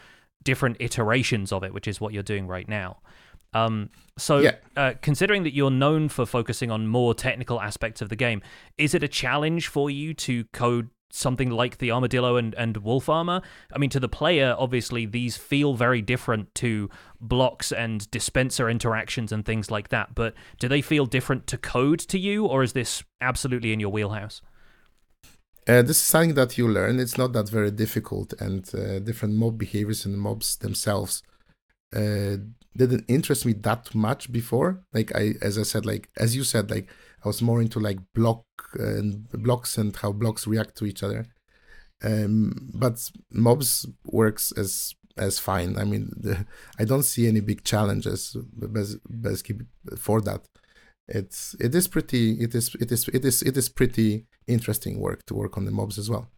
different 0.43 0.77
iterations 0.78 1.52
of 1.52 1.64
it, 1.64 1.73
which 1.73 1.89
is 1.89 2.02
what 2.02 2.12
you're 2.12 2.23
doing 2.23 2.47
right 2.47 2.68
now. 2.68 2.98
Um, 3.55 3.89
so, 4.18 4.40
yeah. 4.40 4.56
uh, 4.77 4.93
considering 5.01 5.44
that 5.44 5.55
you're 5.55 5.70
known 5.70 6.10
for 6.10 6.27
focusing 6.27 6.70
on 6.70 6.86
more 6.86 7.14
technical 7.14 7.62
aspects 7.62 8.02
of 8.02 8.10
the 8.10 8.16
game, 8.16 8.43
is 8.77 8.94
it 8.94 9.02
a 9.02 9.09
challenge 9.09 9.68
for 9.68 9.89
you 9.89 10.12
to 10.12 10.44
code 10.52 10.90
something 11.16 11.51
like 11.51 11.78
the 11.78 11.90
armadillo 11.90 12.36
and, 12.36 12.55
and 12.55 12.76
wolf 12.78 13.09
armor. 13.09 13.40
I 13.72 13.78
mean 13.78 13.90
to 13.90 14.01
the 14.01 14.09
player 14.09 14.55
obviously 14.59 15.06
these 15.06 15.36
feel 15.36 15.74
very 15.74 16.02
different 16.02 16.55
to 16.56 16.90
blocks 17.20 17.72
and 17.72 18.10
dispenser 18.10 18.68
interactions 18.68 19.32
and 19.32 19.44
things 19.44 19.70
like 19.70 19.88
that 19.88 20.14
but 20.14 20.34
do 20.59 20.68
they 20.68 20.82
feel 20.82 21.06
different 21.06 21.47
to 21.48 21.59
code 21.59 21.98
to 22.01 22.18
you 22.18 22.47
or 22.47 22.62
is 22.62 22.72
this 22.72 23.02
absolutely 23.20 23.72
in 23.72 23.80
your 23.80 23.90
wheelhouse? 23.90 24.43
Uh, 25.68 25.82
this 25.82 25.97
is 25.97 26.02
something 26.02 26.34
that 26.34 26.56
you 26.56 26.68
learn. 26.68 27.01
It's 27.01 27.18
not 27.18 27.32
that 27.32 27.48
very 27.48 27.72
difficult 27.72 28.32
and 28.40 28.72
uh, 28.72 29.01
different 29.01 29.34
mob 29.34 29.59
behaviors 29.59 30.06
and 30.06 30.16
mobs 30.16 30.56
themselves 30.56 31.24
uh, 31.94 32.36
didn't 32.76 33.05
interest 33.09 33.47
me 33.47 33.52
that 33.52 33.94
much 33.94 34.30
before. 34.30 34.82
Like 34.93 35.14
i 35.14 35.34
as 35.43 35.59
i 35.59 35.62
said 35.62 35.86
like 35.86 36.09
as 36.16 36.36
you 36.36 36.44
said 36.44 36.70
like 36.70 36.88
I 37.26 37.28
was 37.28 37.42
more 37.42 37.60
into 37.60 37.80
like 37.80 37.98
block 38.14 38.44
and 38.74 39.28
blocks 39.30 39.78
and 39.78 39.96
how 39.96 40.12
blocks 40.12 40.46
react 40.46 40.76
to 40.76 40.86
each 40.86 41.02
other. 41.02 41.26
Um, 42.00 42.70
but 42.72 43.10
mobs 43.32 43.84
works 44.04 44.52
as 44.52 44.94
as 45.16 45.40
fine. 45.40 45.76
I 45.76 45.82
mean, 45.82 46.12
the, 46.16 46.46
I 46.78 46.84
don't 46.84 47.02
see 47.02 47.26
any 47.26 47.40
big 47.40 47.64
challenges 47.64 48.36
basically 49.08 49.66
for 49.98 50.20
that. 50.20 50.46
It's 51.08 51.56
it 51.58 51.74
is 51.74 51.88
pretty 51.88 52.40
it 52.40 52.54
is 52.54 52.76
it 52.80 52.92
is 52.92 53.08
it 53.08 53.24
is 53.24 53.42
it 53.42 53.56
is 53.56 53.68
pretty 53.68 54.26
interesting 54.46 55.00
work 55.00 55.26
to 55.26 55.34
work 55.34 55.56
on 55.56 55.64
the 55.64 55.72
mobs 55.72 55.98
as 55.98 56.08
well. 56.08 56.28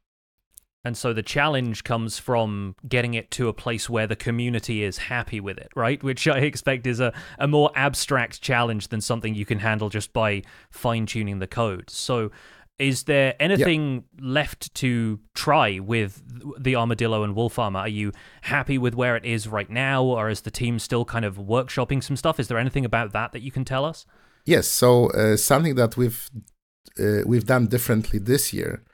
And 0.84 0.96
so 0.96 1.12
the 1.12 1.22
challenge 1.22 1.82
comes 1.84 2.18
from 2.18 2.76
getting 2.88 3.14
it 3.14 3.30
to 3.32 3.48
a 3.48 3.52
place 3.52 3.90
where 3.90 4.06
the 4.06 4.16
community 4.16 4.84
is 4.84 4.98
happy 4.98 5.40
with 5.40 5.58
it, 5.58 5.70
right? 5.74 6.02
Which 6.08 6.28
I 6.28 6.38
expect 6.38 6.86
is 6.86 7.00
a, 7.00 7.12
a 7.38 7.48
more 7.48 7.70
abstract 7.74 8.40
challenge 8.40 8.88
than 8.88 9.00
something 9.00 9.34
you 9.34 9.44
can 9.44 9.58
handle 9.58 9.88
just 9.88 10.12
by 10.12 10.42
fine 10.70 11.06
tuning 11.06 11.40
the 11.40 11.46
code. 11.46 11.90
So, 11.90 12.30
is 12.78 13.04
there 13.04 13.34
anything 13.40 14.04
left 14.20 14.72
to 14.74 15.18
try 15.34 15.80
with 15.80 16.22
the 16.60 16.76
Armadillo 16.76 17.24
and 17.24 17.34
Wolf 17.34 17.58
Armor? 17.58 17.80
Are 17.80 17.88
you 17.88 18.12
happy 18.42 18.78
with 18.78 18.94
where 18.94 19.16
it 19.16 19.24
is 19.24 19.48
right 19.48 19.68
now, 19.68 20.04
or 20.04 20.30
is 20.30 20.42
the 20.42 20.52
team 20.52 20.78
still 20.78 21.04
kind 21.04 21.24
of 21.24 21.38
workshopping 21.38 22.04
some 22.04 22.14
stuff? 22.14 22.38
Is 22.38 22.46
there 22.46 22.56
anything 22.56 22.84
about 22.84 23.12
that 23.14 23.32
that 23.32 23.42
you 23.42 23.50
can 23.50 23.64
tell 23.64 23.84
us? 23.84 24.06
Yes. 24.46 24.68
So, 24.68 25.10
uh, 25.10 25.36
something 25.36 25.74
that 25.74 25.96
we've 25.96 26.30
uh, 27.00 27.22
we've 27.26 27.46
done 27.46 27.66
differently 27.66 28.20
this 28.20 28.52
year 28.52 28.84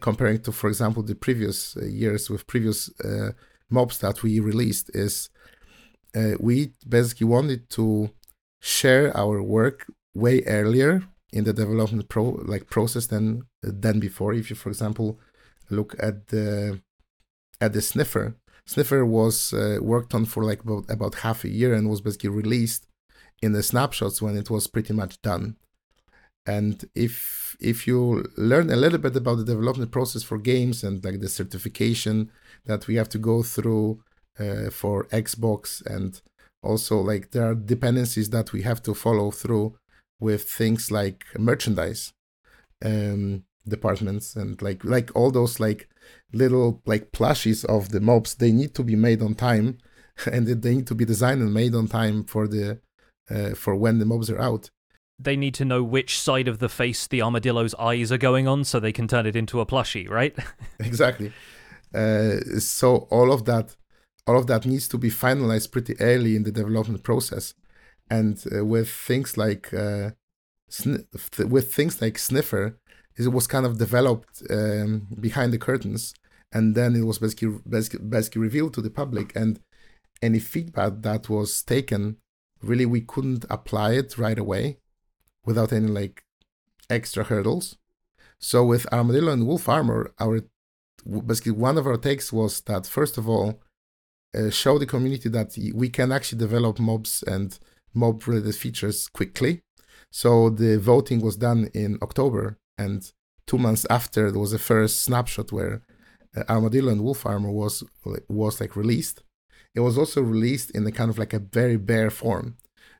comparing 0.00 0.40
to, 0.42 0.52
for 0.52 0.68
example, 0.68 1.02
the 1.02 1.14
previous 1.14 1.76
uh, 1.76 1.84
years 1.84 2.30
with 2.30 2.46
previous 2.46 2.90
uh, 3.00 3.32
mobs 3.68 3.98
that 3.98 4.22
we 4.22 4.40
released, 4.40 4.90
is 4.94 5.28
we 6.40 6.72
basically 6.88 7.26
wanted 7.26 7.68
to 7.68 8.10
share 8.60 9.14
our 9.16 9.42
work 9.42 9.86
way 10.14 10.42
earlier 10.46 11.02
in 11.32 11.44
the 11.44 11.52
development 11.52 12.08
pro 12.08 12.24
like 12.46 12.70
process 12.70 13.06
than 13.06 13.42
than 13.62 14.00
before. 14.00 14.32
If 14.32 14.48
you, 14.50 14.56
for 14.56 14.70
example, 14.70 15.20
look 15.70 15.94
at 15.98 16.28
the 16.28 16.80
at 17.60 17.72
the 17.72 17.82
sniffer, 17.82 18.36
sniffer 18.64 19.04
was 19.04 19.52
uh, 19.52 19.78
worked 19.82 20.14
on 20.14 20.24
for 20.24 20.42
like 20.42 20.62
about 20.62 20.84
about 20.88 21.16
half 21.16 21.44
a 21.44 21.50
year 21.50 21.74
and 21.74 21.90
was 21.90 22.00
basically 22.00 22.30
released 22.30 22.86
in 23.42 23.52
the 23.52 23.62
snapshots 23.62 24.22
when 24.22 24.36
it 24.36 24.48
was 24.50 24.66
pretty 24.66 24.94
much 24.94 25.20
done. 25.20 25.56
And 26.46 26.88
if 26.94 27.45
if 27.60 27.86
you 27.86 28.24
learn 28.36 28.70
a 28.70 28.76
little 28.76 28.98
bit 28.98 29.16
about 29.16 29.36
the 29.36 29.44
development 29.44 29.90
process 29.90 30.22
for 30.22 30.38
games 30.38 30.84
and 30.84 31.04
like 31.04 31.20
the 31.20 31.28
certification 31.28 32.30
that 32.66 32.86
we 32.86 32.96
have 32.96 33.08
to 33.08 33.18
go 33.18 33.42
through 33.42 34.02
uh, 34.38 34.70
for 34.70 35.04
Xbox 35.06 35.84
and 35.86 36.20
also 36.62 36.98
like 36.98 37.30
there 37.30 37.48
are 37.48 37.54
dependencies 37.54 38.30
that 38.30 38.52
we 38.52 38.62
have 38.62 38.82
to 38.82 38.94
follow 38.94 39.30
through 39.30 39.76
with 40.20 40.42
things 40.48 40.90
like 40.90 41.24
merchandise 41.38 42.12
um, 42.84 43.44
departments 43.68 44.36
and 44.36 44.60
like 44.62 44.84
like 44.84 45.14
all 45.14 45.30
those 45.30 45.58
like 45.60 45.88
little 46.32 46.82
like 46.86 47.12
plushies 47.12 47.64
of 47.64 47.90
the 47.90 48.00
mobs 48.00 48.34
they 48.34 48.52
need 48.52 48.74
to 48.74 48.82
be 48.82 48.96
made 48.96 49.22
on 49.22 49.34
time 49.34 49.78
and 50.32 50.46
they 50.46 50.74
need 50.74 50.86
to 50.86 50.94
be 50.94 51.04
designed 51.04 51.42
and 51.42 51.52
made 51.52 51.74
on 51.74 51.88
time 51.88 52.24
for 52.24 52.46
the 52.46 52.80
uh, 53.30 53.50
for 53.50 53.74
when 53.74 53.98
the 53.98 54.04
mobs 54.04 54.30
are 54.30 54.40
out 54.40 54.70
they 55.18 55.36
need 55.36 55.54
to 55.54 55.64
know 55.64 55.82
which 55.82 56.18
side 56.18 56.48
of 56.48 56.58
the 56.58 56.68
face 56.68 57.06
the 57.06 57.22
armadillo's 57.22 57.74
eyes 57.76 58.12
are 58.12 58.18
going 58.18 58.46
on 58.46 58.64
so 58.64 58.78
they 58.78 58.92
can 58.92 59.08
turn 59.08 59.26
it 59.26 59.36
into 59.36 59.60
a 59.60 59.66
plushie, 59.66 60.08
right? 60.08 60.36
exactly. 60.80 61.32
Uh, 61.94 62.36
so 62.58 63.08
all 63.10 63.32
of 63.32 63.44
that, 63.46 63.76
all 64.26 64.36
of 64.36 64.46
that 64.46 64.66
needs 64.66 64.88
to 64.88 64.98
be 64.98 65.10
finalized 65.10 65.70
pretty 65.70 65.98
early 66.00 66.36
in 66.36 66.42
the 66.42 66.52
development 66.52 67.02
process, 67.02 67.54
and 68.10 68.44
uh, 68.54 68.64
with 68.64 68.90
things 68.90 69.36
like 69.36 69.72
uh, 69.72 70.10
sn- 70.68 71.06
with 71.48 71.72
things 71.72 72.02
like 72.02 72.18
Sniffer, 72.18 72.78
it 73.16 73.28
was 73.32 73.46
kind 73.46 73.64
of 73.64 73.78
developed 73.78 74.42
um, 74.50 75.06
behind 75.18 75.52
the 75.52 75.58
curtains, 75.58 76.12
and 76.52 76.74
then 76.74 76.94
it 76.94 77.04
was 77.04 77.18
basically, 77.18 77.58
basically 77.68 78.06
basically 78.06 78.42
revealed 78.42 78.74
to 78.74 78.82
the 78.82 78.90
public, 78.90 79.34
and 79.34 79.60
any 80.20 80.40
feedback 80.40 80.92
that 81.00 81.30
was 81.30 81.62
taken, 81.62 82.18
really 82.62 82.84
we 82.84 83.00
couldn't 83.00 83.46
apply 83.48 83.92
it 83.92 84.18
right 84.18 84.38
away 84.38 84.78
without 85.46 85.72
any 85.72 85.86
like 85.86 86.24
extra 86.90 87.24
hurdles. 87.24 87.76
So 88.38 88.64
with 88.64 88.92
Armadillo 88.92 89.32
and 89.32 89.46
Wolf 89.46 89.68
Armor, 89.68 90.12
our 90.20 90.40
basically 91.24 91.52
one 91.52 91.78
of 91.78 91.86
our 91.86 91.96
takes 91.96 92.32
was 92.32 92.60
that 92.62 92.86
first 92.86 93.16
of 93.16 93.28
all, 93.28 93.60
uh, 94.36 94.50
show 94.50 94.78
the 94.78 94.86
community 94.86 95.28
that 95.28 95.56
we 95.74 95.88
can 95.88 96.12
actually 96.12 96.38
develop 96.38 96.78
mobs 96.78 97.22
and 97.26 97.58
mob 97.94 98.26
related 98.26 98.54
features 98.54 99.08
quickly. 99.08 99.62
So 100.10 100.50
the 100.50 100.78
voting 100.78 101.20
was 101.20 101.36
done 101.36 101.70
in 101.74 101.98
October, 102.02 102.58
and 102.76 103.10
two 103.46 103.58
months 103.58 103.86
after 103.88 104.30
there 104.30 104.40
was 104.40 104.52
the 104.52 104.58
first 104.58 105.02
snapshot 105.02 105.52
where 105.52 105.82
uh, 106.36 106.42
Armadillo 106.48 106.92
and 106.92 107.02
Wolf 107.02 107.24
Armor 107.24 107.50
was 107.50 107.84
was 108.28 108.60
like 108.60 108.76
released. 108.76 109.22
It 109.74 109.80
was 109.80 109.98
also 109.98 110.22
released 110.22 110.70
in 110.70 110.86
a 110.86 110.92
kind 110.92 111.10
of 111.10 111.18
like 111.18 111.34
a 111.34 111.38
very 111.38 111.76
bare 111.76 112.10
form. 112.10 112.56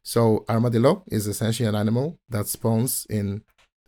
So 0.06 0.44
armadillo 0.48 1.02
is 1.08 1.26
essentially 1.26 1.68
an 1.68 1.74
animal 1.74 2.20
that 2.28 2.46
spawns 2.46 3.08
in 3.10 3.42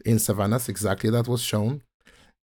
in 0.05 0.19
savannas. 0.19 0.69
Exactly 0.69 1.11
that 1.11 1.29
was 1.29 1.41
shown, 1.41 1.83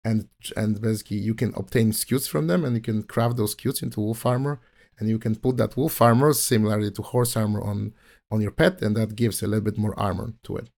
and 0.06 0.30
and 0.56 0.80
basically 0.80 1.18
you 1.18 1.34
can 1.34 1.54
obtain 1.58 1.92
scutes 1.92 2.26
from 2.26 2.48
them, 2.48 2.64
and 2.64 2.74
you 2.78 2.82
can 2.82 3.04
craft 3.04 3.36
those 3.36 3.52
scutes 3.52 3.82
into 3.84 4.00
wolf 4.00 4.26
armor, 4.26 4.62
and 4.98 5.10
you 5.10 5.20
can 5.20 5.36
put 5.36 5.58
that 5.58 5.76
wolf 5.76 6.02
armor 6.02 6.32
similarly 6.32 6.90
to 6.92 7.02
horse 7.02 7.36
armor 7.36 7.62
on 7.62 7.94
on 8.32 8.40
your 8.40 8.52
pet, 8.52 8.82
and 8.82 8.96
that 8.96 9.18
gives 9.18 9.44
a 9.44 9.48
little 9.48 9.66
bit 9.70 9.78
more 9.78 10.00
armor 10.00 10.32
to 10.44 10.56
it. 10.56 10.70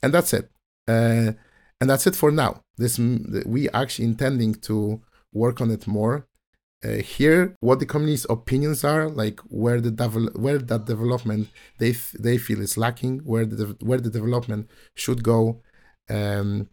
And 0.00 0.14
that's 0.14 0.32
it. 0.32 0.48
Uh, 0.86 1.32
and 1.80 1.90
that's 1.90 2.06
it 2.06 2.14
for 2.14 2.30
now. 2.30 2.62
This 2.76 3.00
we 3.46 3.68
actually 3.70 4.04
intending 4.04 4.54
to 4.68 5.02
work 5.32 5.60
on 5.60 5.72
it 5.72 5.88
more 5.88 6.28
uh, 6.84 7.02
here 7.16 7.56
what 7.60 7.80
the 7.80 7.86
community's 7.86 8.26
opinions 8.30 8.84
are 8.84 9.08
like 9.08 9.40
where 9.48 9.80
the 9.80 9.90
devel- 9.90 10.36
where 10.38 10.58
that 10.58 10.84
development 10.84 11.48
they 11.78 11.90
f- 11.90 12.14
they 12.18 12.38
feel 12.38 12.60
is 12.60 12.76
lacking 12.76 13.18
where 13.24 13.44
the 13.44 13.56
de- 13.56 13.84
where 13.84 14.00
the 14.00 14.10
development 14.10 14.68
should 14.94 15.22
go 15.24 15.60
um, 16.08 16.68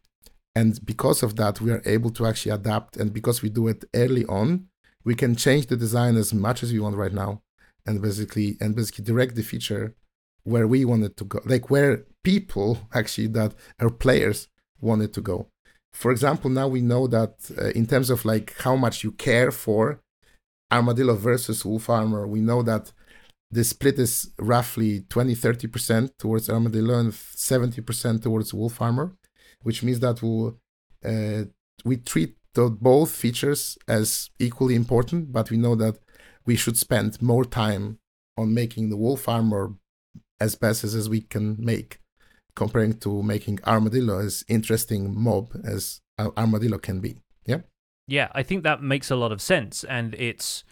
and 0.56 0.86
because 0.86 1.24
of 1.24 1.36
that 1.38 1.60
we 1.60 1.72
are 1.72 1.82
able 1.86 2.12
to 2.12 2.26
actually 2.26 2.52
adapt 2.52 2.98
and 2.98 3.14
because 3.14 3.42
we 3.42 3.50
do 3.50 3.68
it 3.68 3.84
early 3.96 4.26
on 4.26 4.68
we 5.04 5.16
can 5.16 5.36
change 5.36 5.68
the 5.68 5.78
design 5.78 6.16
as 6.18 6.34
much 6.34 6.62
as 6.62 6.72
we 6.72 6.80
want 6.80 6.96
right 6.96 7.14
now 7.14 7.42
and 7.86 8.02
basically 8.02 8.58
and 8.62 8.76
basically 8.76 9.04
direct 9.04 9.36
the 9.36 9.44
feature 9.44 9.96
where 10.44 10.68
we 10.68 10.86
want 10.86 11.04
it 11.04 11.18
to 11.18 11.26
go 11.26 11.40
like 11.46 11.72
where 11.72 12.06
people 12.24 12.78
actually 12.94 13.28
that 13.28 13.56
are 13.80 13.90
players 13.90 14.50
want 14.80 15.02
it 15.02 15.14
to 15.14 15.22
go 15.22 15.48
for 15.96 16.12
example, 16.12 16.50
now 16.50 16.68
we 16.68 16.82
know 16.82 17.08
that 17.08 17.36
uh, 17.58 17.70
in 17.70 17.86
terms 17.88 18.10
of 18.10 18.26
like 18.26 18.54
how 18.60 18.76
much 18.76 19.04
you 19.06 19.12
care 19.12 19.50
for 19.50 20.02
Armadillo 20.70 21.16
versus 21.16 21.64
Wolf 21.64 21.90
Armor, 21.90 22.28
we 22.28 22.42
know 22.42 22.62
that 22.64 22.92
the 23.50 23.64
split 23.64 23.98
is 23.98 24.34
roughly 24.38 25.06
20 25.10 25.34
30% 25.34 26.18
towards 26.18 26.50
Armadillo 26.50 27.00
and 27.00 27.14
70% 27.14 28.22
towards 28.22 28.54
Wolf 28.54 28.82
Armor, 28.82 29.16
which 29.64 29.84
means 29.84 30.02
that 30.02 30.22
we'll, 30.22 30.58
uh, 31.06 31.46
we 31.86 31.96
treat 31.96 32.36
both 32.54 33.12
features 33.16 33.78
as 33.88 34.30
equally 34.38 34.76
important, 34.76 35.32
but 35.32 35.50
we 35.50 35.56
know 35.56 35.76
that 35.76 35.98
we 36.46 36.58
should 36.58 36.78
spend 36.78 37.22
more 37.22 37.46
time 37.46 38.00
on 38.38 38.54
making 38.54 38.90
the 38.90 38.98
Wolf 38.98 39.30
Armor 39.30 39.76
as 40.42 40.56
best 40.56 40.84
as, 40.84 40.94
as 40.94 41.08
we 41.08 41.22
can 41.22 41.56
make 41.58 42.00
comparing 42.56 42.94
to 43.00 43.22
making 43.22 43.60
armadillo 43.66 44.20
as 44.20 44.44
interesting 44.48 45.14
mob 45.20 45.52
as 45.64 46.02
armadillo 46.38 46.78
can 46.78 47.00
be. 47.00 47.18
Yeah. 47.46 47.62
Yeah, 48.08 48.30
I 48.34 48.44
think 48.44 48.64
that 48.64 48.82
makes 48.82 49.10
a 49.12 49.16
lot 49.16 49.32
of 49.32 49.42
sense, 49.42 49.84
and 49.84 50.14
it's 50.16 50.64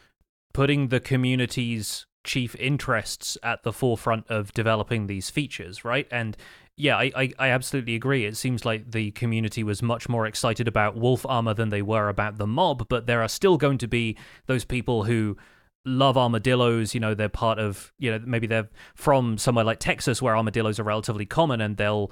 putting 0.54 0.90
the 0.90 1.00
community's 1.00 2.06
chief 2.24 2.56
interests 2.56 3.38
at 3.44 3.64
the 3.64 3.74
forefront 3.74 4.26
of 4.30 4.54
developing 4.54 5.08
these 5.08 5.30
features, 5.30 5.84
right? 5.84 6.08
And 6.10 6.38
yeah, 6.78 6.98
I, 6.98 7.12
I, 7.16 7.32
I, 7.38 7.50
absolutely 7.50 7.96
agree. 7.96 8.26
It 8.26 8.38
seems 8.38 8.66
like 8.66 8.92
the 8.92 9.12
community 9.12 9.64
was 9.64 9.82
much 9.82 10.08
more 10.10 10.26
excited 10.26 10.68
about 10.68 10.96
wolf 10.96 11.26
armor 11.28 11.54
than 11.54 11.70
they 11.70 11.82
were 11.82 12.10
about 12.10 12.38
the 12.38 12.48
mob, 12.48 12.88
but 12.88 13.06
there 13.06 13.22
are 13.22 13.28
still 13.28 13.58
going 13.58 13.78
to 13.80 13.88
be 13.88 14.18
those 14.48 14.66
people 14.66 15.04
who 15.04 15.38
love 15.86 16.18
armadillos. 16.18 16.94
You 16.94 17.00
know, 17.00 17.14
they're 17.14 17.30
part 17.30 17.60
of, 17.60 17.92
you 18.00 18.12
know, 18.12 18.22
maybe 18.26 18.48
they're 18.48 18.70
from 18.96 19.38
somewhere 19.38 19.66
like 19.66 19.80
Texas 19.80 20.22
where 20.22 20.36
armadillos 20.36 20.80
are 20.80 20.84
relatively 20.84 21.26
common 21.26 21.62
and 21.62 21.78
they'll 21.78 22.12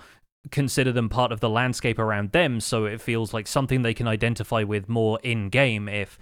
consider 0.49 0.91
them 0.91 1.10
part 1.10 1.31
of 1.31 1.39
the 1.39 1.49
landscape 1.49 1.99
around 1.99 2.31
them. 2.31 2.60
So 2.60 2.85
it 2.85 3.02
feels 3.02 3.34
like 3.34 3.48
something 3.48 3.81
they 3.81 3.93
can 3.93 4.07
identify 4.07 4.64
with 4.64 4.89
more 4.89 5.19
in 5.23 5.49
game 5.49 5.88
if 5.88 6.18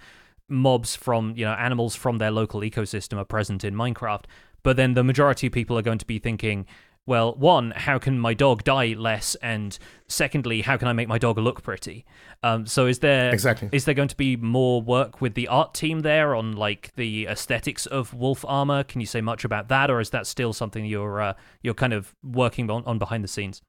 mobs 0.48 0.96
from, 0.96 1.34
you 1.36 1.44
know, 1.44 1.52
animals 1.52 1.94
from 1.94 2.18
their 2.18 2.30
local 2.30 2.60
ecosystem 2.60 3.16
are 3.18 3.24
present 3.24 3.64
in 3.64 3.74
Minecraft. 3.74 4.24
But 4.62 4.76
then 4.76 4.94
the 4.94 5.04
majority 5.04 5.46
of 5.46 5.52
people 5.52 5.78
are 5.78 5.82
going 5.82 5.98
to 5.98 6.06
be 6.06 6.18
thinking, 6.18 6.66
well, 7.06 7.34
one, 7.34 7.72
how 7.74 7.98
can 7.98 8.18
my 8.18 8.34
dog 8.34 8.62
die 8.62 8.94
less, 8.96 9.34
and 9.36 9.78
secondly, 10.06 10.62
how 10.62 10.76
can 10.76 10.86
I 10.86 10.92
make 10.92 11.08
my 11.08 11.18
dog 11.18 11.38
look 11.38 11.62
pretty? 11.62 12.04
Um, 12.42 12.66
so 12.66 12.86
is 12.86 13.00
there 13.00 13.32
exactly 13.32 13.68
is 13.72 13.84
there 13.84 13.94
going 13.94 14.08
to 14.08 14.16
be 14.16 14.36
more 14.36 14.80
work 14.80 15.20
with 15.20 15.34
the 15.34 15.48
art 15.48 15.74
team 15.74 16.00
there 16.00 16.34
on 16.34 16.56
like 16.56 16.92
the 16.96 17.26
aesthetics 17.26 17.86
of 17.86 18.14
wolf 18.14 18.44
armor? 18.46 18.84
Can 18.84 19.00
you 19.00 19.06
say 19.06 19.20
much 19.20 19.44
about 19.44 19.68
that, 19.68 19.90
or 19.90 20.00
is 20.00 20.10
that 20.10 20.26
still 20.26 20.52
something 20.52 20.84
you're 20.84 21.20
uh, 21.20 21.34
you're 21.62 21.74
kind 21.74 21.92
of 21.92 22.14
working 22.22 22.70
on, 22.70 22.84
on 22.84 22.98
behind 22.98 23.24
the 23.24 23.28
scenes? 23.28 23.62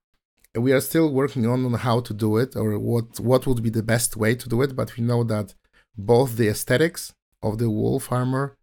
We 0.53 0.73
are 0.73 0.81
still 0.81 1.11
working 1.11 1.45
on, 1.45 1.65
on 1.65 1.73
how 1.75 2.01
to 2.01 2.13
do 2.13 2.37
it 2.37 2.55
or 2.55 2.77
what 2.77 3.19
what 3.19 3.47
would 3.47 3.63
be 3.63 3.69
the 3.69 3.83
best 3.83 4.17
way 4.17 4.35
to 4.35 4.49
do 4.49 4.61
it, 4.61 4.75
but 4.75 4.97
we 4.97 5.03
know 5.03 5.23
that 5.23 5.55
both 5.97 6.37
the 6.37 6.47
aesthetics 6.49 7.13
of 7.41 7.57
the 7.57 7.69
wolf 7.69 8.11
armor 8.11 8.57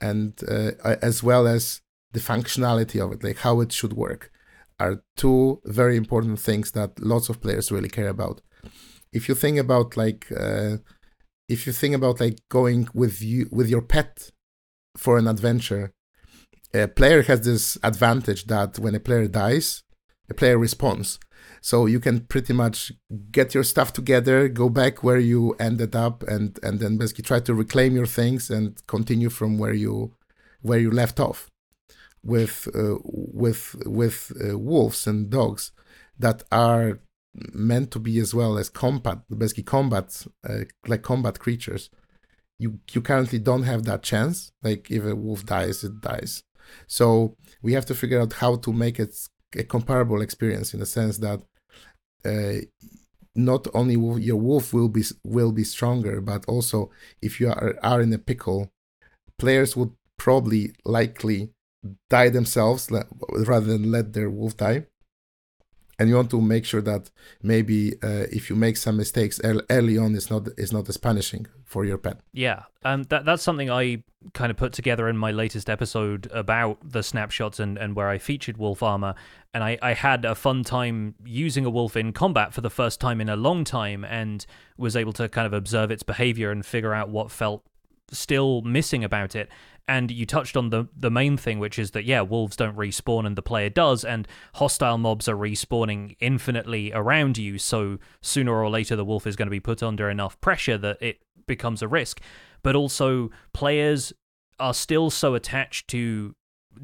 and 0.00 0.32
uh, 0.48 0.72
as 1.02 1.22
well 1.22 1.46
as 1.46 1.80
the 2.12 2.20
functionality 2.20 3.02
of 3.04 3.12
it, 3.12 3.22
like 3.22 3.38
how 3.38 3.60
it 3.60 3.72
should 3.72 3.92
work, 3.92 4.30
are 4.78 5.02
two 5.16 5.60
very 5.64 5.96
important 5.96 6.38
things 6.38 6.72
that 6.72 6.98
lots 7.00 7.28
of 7.28 7.40
players 7.40 7.72
really 7.72 7.88
care 7.88 8.08
about. 8.08 8.40
If 9.12 9.28
you 9.28 9.34
think 9.34 9.58
about 9.58 9.96
like, 9.96 10.26
uh, 10.36 10.78
if 11.48 11.66
you 11.66 11.72
think 11.72 11.94
about 11.94 12.20
like 12.20 12.38
going 12.48 12.88
with 12.94 13.22
you 13.22 13.48
with 13.50 13.68
your 13.68 13.82
pet 13.82 14.30
for 14.96 15.18
an 15.18 15.28
adventure, 15.28 15.92
a 16.74 16.88
player 16.88 17.22
has 17.22 17.42
this 17.42 17.78
advantage 17.82 18.46
that 18.46 18.78
when 18.78 18.94
a 18.94 19.00
player 19.00 19.28
dies, 19.28 19.82
a 20.28 20.34
player 20.34 20.58
responds. 20.58 21.18
So 21.60 21.86
you 21.86 22.00
can 22.00 22.20
pretty 22.20 22.52
much 22.52 22.92
get 23.30 23.54
your 23.54 23.64
stuff 23.64 23.92
together, 23.92 24.48
go 24.48 24.68
back 24.68 25.02
where 25.02 25.18
you 25.18 25.54
ended 25.58 25.94
up, 25.94 26.22
and 26.24 26.58
and 26.62 26.80
then 26.80 26.98
basically 26.98 27.24
try 27.24 27.40
to 27.40 27.54
reclaim 27.54 27.94
your 27.94 28.06
things 28.06 28.50
and 28.50 28.84
continue 28.86 29.30
from 29.30 29.58
where 29.58 29.74
you 29.74 30.14
where 30.60 30.78
you 30.78 30.90
left 30.90 31.20
off 31.20 31.50
with 32.26 32.68
uh, 32.74 32.96
with 33.04 33.60
with 33.86 34.32
uh, 34.42 34.58
wolves 34.58 35.06
and 35.06 35.30
dogs 35.30 35.72
that 36.18 36.42
are 36.50 37.00
meant 37.52 37.90
to 37.90 37.98
be 37.98 38.18
as 38.18 38.34
well 38.34 38.56
as 38.58 38.68
combat 38.70 39.18
basically 39.36 39.62
combat 39.62 40.26
uh, 40.48 40.64
like 40.86 41.02
combat 41.02 41.38
creatures 41.38 41.90
you 42.58 42.80
you 42.92 43.00
currently 43.00 43.38
don't 43.38 43.64
have 43.64 43.84
that 43.84 44.02
chance. 44.02 44.52
Like 44.62 44.90
if 44.90 45.04
a 45.04 45.14
wolf 45.14 45.44
dies 45.44 45.84
it 45.84 46.00
dies. 46.00 46.42
So 46.86 47.36
we 47.62 47.74
have 47.74 47.86
to 47.86 47.94
figure 47.94 48.20
out 48.20 48.34
how 48.34 48.56
to 48.56 48.72
make 48.72 48.98
it 48.98 49.14
a 49.56 49.62
comparable 49.62 50.20
experience 50.20 50.74
in 50.74 50.80
the 50.80 50.86
sense 50.86 51.18
that 51.18 51.40
uh, 52.24 52.64
not 53.34 53.68
only 53.74 53.94
your 54.22 54.36
wolf 54.36 54.72
will 54.72 54.88
be 54.88 55.04
will 55.24 55.52
be 55.52 55.64
stronger 55.64 56.20
but 56.20 56.44
also 56.46 56.90
if 57.22 57.38
you 57.40 57.48
are, 57.48 57.74
are 57.82 58.00
in 58.00 58.12
a 58.12 58.18
pickle 58.18 58.70
players 59.38 59.76
would 59.76 59.92
probably 60.16 60.72
likely 60.84 61.50
die 62.10 62.28
themselves 62.28 62.90
rather 63.30 63.66
than 63.66 63.90
let 63.90 64.12
their 64.12 64.30
wolf 64.30 64.56
die. 64.56 64.86
And 65.98 66.10
you 66.10 66.16
want 66.16 66.30
to 66.30 66.40
make 66.42 66.66
sure 66.66 66.82
that 66.82 67.10
maybe 67.42 67.94
uh, 68.02 68.26
if 68.30 68.50
you 68.50 68.56
make 68.56 68.76
some 68.76 68.98
mistakes 68.98 69.40
early 69.70 69.96
on 69.96 70.14
it's 70.14 70.30
not 70.30 70.46
it's 70.58 70.72
not 70.72 70.88
as 70.90 70.98
punishing 70.98 71.46
for 71.64 71.84
your 71.86 71.98
pet. 71.98 72.20
Yeah 72.32 72.64
um 72.86 73.02
that 73.04 73.24
that's 73.24 73.42
something 73.42 73.70
i 73.70 74.02
kind 74.32 74.50
of 74.50 74.56
put 74.56 74.72
together 74.72 75.08
in 75.08 75.16
my 75.16 75.30
latest 75.30 75.68
episode 75.68 76.28
about 76.32 76.78
the 76.82 77.02
snapshots 77.02 77.58
and 77.60 77.78
and 77.78 77.96
where 77.96 78.08
i 78.08 78.18
featured 78.18 78.56
wolf 78.56 78.82
armor. 78.82 79.14
And 79.54 79.64
i 79.64 79.78
i 79.82 79.94
had 79.94 80.24
a 80.24 80.34
fun 80.34 80.64
time 80.64 81.14
using 81.24 81.64
a 81.64 81.70
wolf 81.70 81.96
in 81.96 82.12
combat 82.12 82.52
for 82.52 82.60
the 82.60 82.70
first 82.70 83.00
time 83.00 83.20
in 83.20 83.28
a 83.28 83.36
long 83.36 83.64
time 83.64 84.04
and 84.04 84.44
was 84.76 84.96
able 84.96 85.14
to 85.14 85.28
kind 85.28 85.46
of 85.46 85.52
observe 85.52 85.90
its 85.90 86.02
behavior 86.02 86.50
and 86.50 86.64
figure 86.64 86.92
out 86.92 87.08
what 87.08 87.30
felt 87.30 87.64
still 88.10 88.62
missing 88.62 89.04
about 89.04 89.34
it. 89.34 89.48
And 89.88 90.10
you 90.10 90.26
touched 90.26 90.56
on 90.56 90.70
the 90.70 90.88
the 90.96 91.10
main 91.10 91.36
thing 91.36 91.60
which 91.60 91.78
is 91.78 91.92
that 91.92 92.04
yeah 92.04 92.20
wolves 92.20 92.56
don't 92.56 92.76
respawn 92.76 93.24
and 93.24 93.36
the 93.36 93.42
player 93.42 93.68
does 93.68 94.04
and 94.04 94.26
hostile 94.54 94.98
mobs 94.98 95.28
are 95.28 95.36
respawning 95.36 96.16
infinitely 96.18 96.92
around 96.92 97.38
you. 97.38 97.58
So 97.58 97.98
sooner 98.20 98.52
or 98.52 98.68
later 98.68 98.96
the 98.96 99.04
wolf 99.04 99.26
is 99.26 99.36
going 99.36 99.46
to 99.46 99.50
be 99.50 99.60
put 99.60 99.82
under 99.82 100.10
enough 100.10 100.40
pressure 100.40 100.78
that 100.78 101.00
it 101.00 101.20
becomes 101.46 101.82
a 101.82 101.88
risk. 101.88 102.20
But 102.62 102.74
also 102.74 103.30
players 103.52 104.12
are 104.58 104.74
still 104.74 105.10
so 105.10 105.34
attached 105.34 105.86
to 105.88 106.34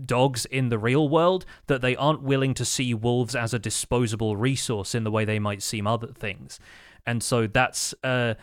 dogs 0.07 0.44
in 0.47 0.69
the 0.69 0.78
real 0.78 1.09
world 1.09 1.44
that 1.66 1.82
they 1.82 1.97
aren't 1.97 2.23
willing 2.23 2.55
to 2.55 2.65
see 2.65 2.94
wolves 2.94 3.35
as 3.35 3.53
a 3.53 3.59
disposable 3.59 4.36
resource 4.36 4.94
in 4.94 5.05
the 5.05 5.11
way 5.11 5.24
they 5.24 5.39
might 5.39 5.62
seem 5.62 5.86
other 5.86 6.07
things. 6.07 6.61
And 7.05 7.23
so 7.23 7.47
that's 7.49 7.94
uh 8.05 8.35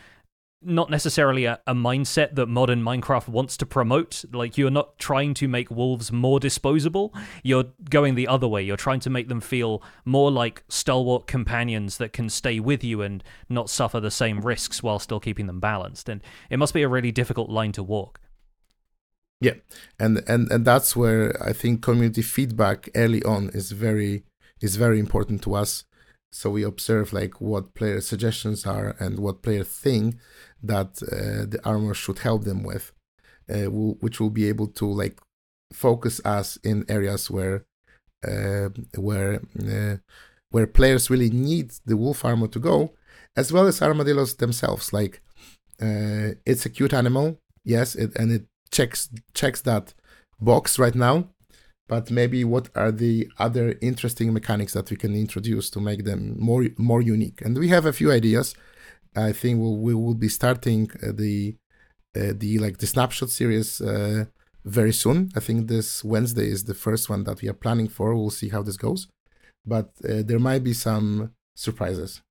not 0.61 0.89
necessarily 0.89 1.45
a, 1.45 1.59
a, 1.65 1.73
mindset 1.73 2.35
that 2.35 2.47
modern 2.47 2.83
Minecraft 2.83 3.29
wants 3.29 3.55
to 3.57 3.65
promote. 3.65 4.25
Like, 4.33 4.57
you're 4.57 4.69
not 4.69 4.99
trying 4.99 5.33
to 5.35 5.47
make 5.47 5.71
wolves 5.71 6.11
more 6.11 6.39
disposable. 6.39 7.13
You're 7.43 7.65
going 7.89 8.15
the 8.15 8.27
other 8.27 8.47
way. 8.47 8.61
You're 8.61 8.77
trying 8.77 8.99
to 9.01 9.09
make 9.09 9.29
them 9.29 9.39
feel 9.39 9.81
more 10.03 10.29
like 10.31 10.63
stalwart 10.67 11.27
companions 11.27 11.97
that 11.97 12.11
can 12.11 12.29
stay 12.29 12.59
with 12.59 12.83
you 12.83 13.01
and 13.01 13.23
not 13.47 13.69
suffer 13.69 13.99
the 13.99 14.11
same 14.11 14.41
risks 14.41 14.83
while 14.83 14.99
still 14.99 15.19
keeping 15.19 15.47
them 15.47 15.61
balanced. 15.61 16.09
And 16.09 16.21
it 16.49 16.57
must 16.57 16.73
be 16.73 16.83
a 16.83 16.89
really 16.89 17.11
difficult 17.11 17.49
line 17.49 17.71
to 17.73 17.83
walk. 17.83 18.19
Yeah, 19.41 19.53
and 19.97 20.21
and 20.27 20.51
and 20.51 20.65
that's 20.65 20.97
where 20.97 21.33
I 21.41 21.53
think 21.53 21.81
community 21.81 22.21
feedback 22.21 22.89
early 22.93 23.23
on 23.23 23.49
is 23.53 23.71
very 23.71 24.23
is 24.59 24.75
very 24.75 24.99
important 24.99 25.41
to 25.43 25.55
us. 25.55 25.85
So 26.31 26.49
we 26.49 26.63
observe 26.63 27.13
like 27.13 27.41
what 27.41 27.73
player 27.73 28.01
suggestions 28.01 28.65
are 28.65 28.95
and 28.99 29.19
what 29.19 29.41
players 29.41 29.67
think 29.67 30.17
that 30.63 31.01
uh, 31.03 31.45
the 31.47 31.59
armor 31.63 31.93
should 31.93 32.19
help 32.19 32.43
them 32.43 32.63
with, 32.63 32.91
uh, 33.49 33.69
will, 33.71 33.97
which 33.99 34.19
will 34.19 34.29
be 34.29 34.47
able 34.47 34.67
to 34.67 34.85
like 34.85 35.19
focus 35.71 36.19
us 36.25 36.57
in 36.63 36.85
areas 36.89 37.29
where 37.29 37.65
uh, 38.27 38.69
where 38.97 39.41
where 40.51 40.67
players 40.67 41.09
really 41.09 41.29
need 41.29 41.71
the 41.85 41.97
wolf 41.97 42.25
armor 42.25 42.47
to 42.47 42.59
go, 42.59 42.91
as 43.35 43.51
well 43.53 43.67
as 43.67 43.81
armadillos 43.81 44.35
themselves. 44.35 44.91
Like 44.91 45.21
uh, 45.81 46.35
it's 46.45 46.65
a 46.65 46.69
cute 46.69 46.93
animal, 46.93 47.39
yes, 47.63 47.95
it, 47.95 48.15
and 48.15 48.31
it 48.31 48.45
checks 48.71 49.09
checks 49.33 49.61
that 49.61 49.93
box 50.39 50.79
right 50.79 50.95
now. 50.95 51.29
But 51.87 52.11
maybe 52.11 52.43
what 52.43 52.69
are 52.75 52.91
the 52.91 53.27
other 53.39 53.75
interesting 53.81 54.31
mechanics 54.31 54.73
that 54.73 54.91
we 54.91 54.97
can 54.97 55.15
introduce 55.15 55.71
to 55.71 55.79
make 55.79 56.03
them 56.03 56.35
more 56.39 56.65
more 56.77 57.01
unique? 57.01 57.41
And 57.41 57.57
we 57.57 57.69
have 57.69 57.85
a 57.85 57.93
few 57.93 58.11
ideas. 58.11 58.53
I 59.15 59.31
think 59.31 59.59
we'll, 59.59 59.77
we 59.77 59.93
will 59.93 60.15
be 60.15 60.29
starting 60.29 60.89
uh, 61.03 61.11
the 61.13 61.55
uh, 62.15 62.33
the 62.35 62.59
like 62.59 62.77
the 62.77 62.87
snapshot 62.87 63.29
series 63.29 63.81
uh, 63.81 64.25
very 64.65 64.93
soon. 64.93 65.31
I 65.35 65.39
think 65.39 65.67
this 65.67 66.03
Wednesday 66.03 66.47
is 66.49 66.63
the 66.63 66.73
first 66.73 67.09
one 67.09 67.23
that 67.25 67.41
we 67.41 67.49
are 67.49 67.53
planning 67.53 67.87
for. 67.87 68.15
We'll 68.15 68.29
see 68.29 68.49
how 68.49 68.63
this 68.63 68.77
goes, 68.77 69.07
but 69.65 69.91
uh, 70.03 70.23
there 70.23 70.39
might 70.39 70.63
be 70.63 70.73
some 70.73 71.33
surprises 71.55 72.21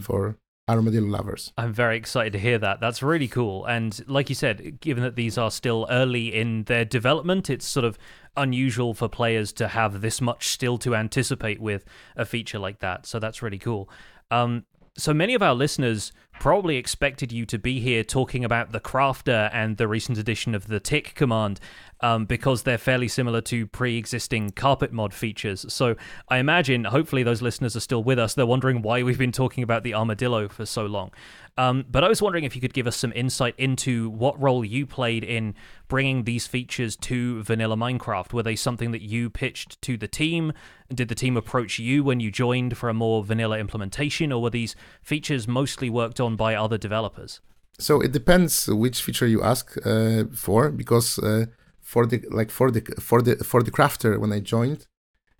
for 0.00 0.38
armadillo 0.68 1.06
lovers. 1.06 1.52
I'm 1.58 1.72
very 1.72 1.96
excited 1.96 2.32
to 2.34 2.38
hear 2.38 2.58
that. 2.58 2.80
That's 2.80 3.02
really 3.02 3.28
cool. 3.28 3.64
And 3.66 4.00
like 4.08 4.28
you 4.28 4.34
said, 4.34 4.80
given 4.80 5.02
that 5.02 5.16
these 5.16 5.36
are 5.36 5.50
still 5.50 5.86
early 5.90 6.34
in 6.34 6.64
their 6.64 6.84
development, 6.84 7.50
it's 7.50 7.66
sort 7.66 7.84
of 7.84 7.98
unusual 8.36 8.94
for 8.94 9.08
players 9.08 9.52
to 9.54 9.68
have 9.68 10.00
this 10.00 10.20
much 10.20 10.48
still 10.48 10.78
to 10.78 10.94
anticipate 10.94 11.60
with 11.60 11.84
a 12.16 12.24
feature 12.24 12.58
like 12.58 12.78
that. 12.78 13.06
So 13.06 13.18
that's 13.18 13.42
really 13.42 13.58
cool. 13.58 13.90
Um, 14.30 14.64
so 14.96 15.14
many 15.14 15.34
of 15.34 15.42
our 15.42 15.54
listeners 15.54 16.12
probably 16.38 16.76
expected 16.76 17.30
you 17.30 17.46
to 17.46 17.58
be 17.58 17.80
here 17.80 18.02
talking 18.02 18.44
about 18.44 18.72
the 18.72 18.80
crafter 18.80 19.48
and 19.52 19.76
the 19.76 19.86
recent 19.86 20.18
addition 20.18 20.54
of 20.54 20.66
the 20.66 20.80
tick 20.80 21.14
command 21.14 21.60
um, 22.00 22.24
because 22.24 22.64
they're 22.64 22.78
fairly 22.78 23.08
similar 23.08 23.40
to 23.40 23.66
pre-existing 23.66 24.50
carpet 24.50 24.92
mod 24.92 25.14
features. 25.14 25.64
So 25.72 25.94
i 26.28 26.38
imagine 26.38 26.84
hopefully 26.84 27.22
those 27.22 27.42
listeners 27.42 27.76
are 27.76 27.80
still 27.80 28.02
with 28.02 28.18
us. 28.18 28.34
They're 28.34 28.44
wondering 28.44 28.82
why 28.82 29.02
we've 29.02 29.18
been 29.18 29.32
talking 29.32 29.62
about 29.62 29.84
the 29.84 29.94
armadillo 29.94 30.48
for 30.48 30.66
so 30.66 30.84
long 30.84 31.10
um, 31.58 31.84
but 31.90 32.02
I 32.02 32.08
was 32.08 32.22
wondering 32.22 32.44
if 32.44 32.54
you 32.54 32.60
could 32.62 32.72
give 32.72 32.86
us 32.86 32.96
some 32.96 33.12
insight 33.14 33.54
into 33.58 34.08
what 34.10 34.40
role 34.40 34.64
you 34.64 34.86
played 34.86 35.22
in 35.22 35.54
bringing 35.86 36.24
these 36.24 36.46
features 36.46 36.96
to 36.96 37.42
vanilla 37.42 37.76
Minecraft. 37.76 38.32
Were 38.32 38.42
they 38.42 38.56
something 38.56 38.90
that 38.92 39.02
you 39.02 39.28
pitched 39.28 39.80
to 39.82 39.96
the 39.96 40.08
team? 40.08 40.52
Did 40.92 41.08
the 41.08 41.14
team 41.14 41.36
approach 41.36 41.78
you 41.78 42.04
when 42.04 42.20
you 42.20 42.30
joined 42.30 42.78
for 42.78 42.88
a 42.88 42.94
more 42.94 43.22
vanilla 43.22 43.58
implementation, 43.58 44.32
or 44.32 44.40
were 44.40 44.50
these 44.50 44.74
features 45.02 45.46
mostly 45.46 45.90
worked 45.90 46.20
on 46.20 46.36
by 46.36 46.54
other 46.54 46.78
developers? 46.78 47.40
So 47.78 48.00
it 48.00 48.12
depends 48.12 48.68
which 48.68 49.02
feature 49.02 49.26
you 49.26 49.42
ask 49.42 49.76
uh, 49.84 50.24
for, 50.34 50.70
because 50.70 51.18
uh, 51.18 51.46
for 51.80 52.06
the 52.06 52.24
like 52.30 52.50
for 52.50 52.70
the 52.70 52.80
for 52.98 53.20
the 53.20 53.36
for 53.36 53.62
the 53.62 53.70
crafter 53.70 54.18
when 54.18 54.32
I 54.32 54.40
joined, 54.40 54.86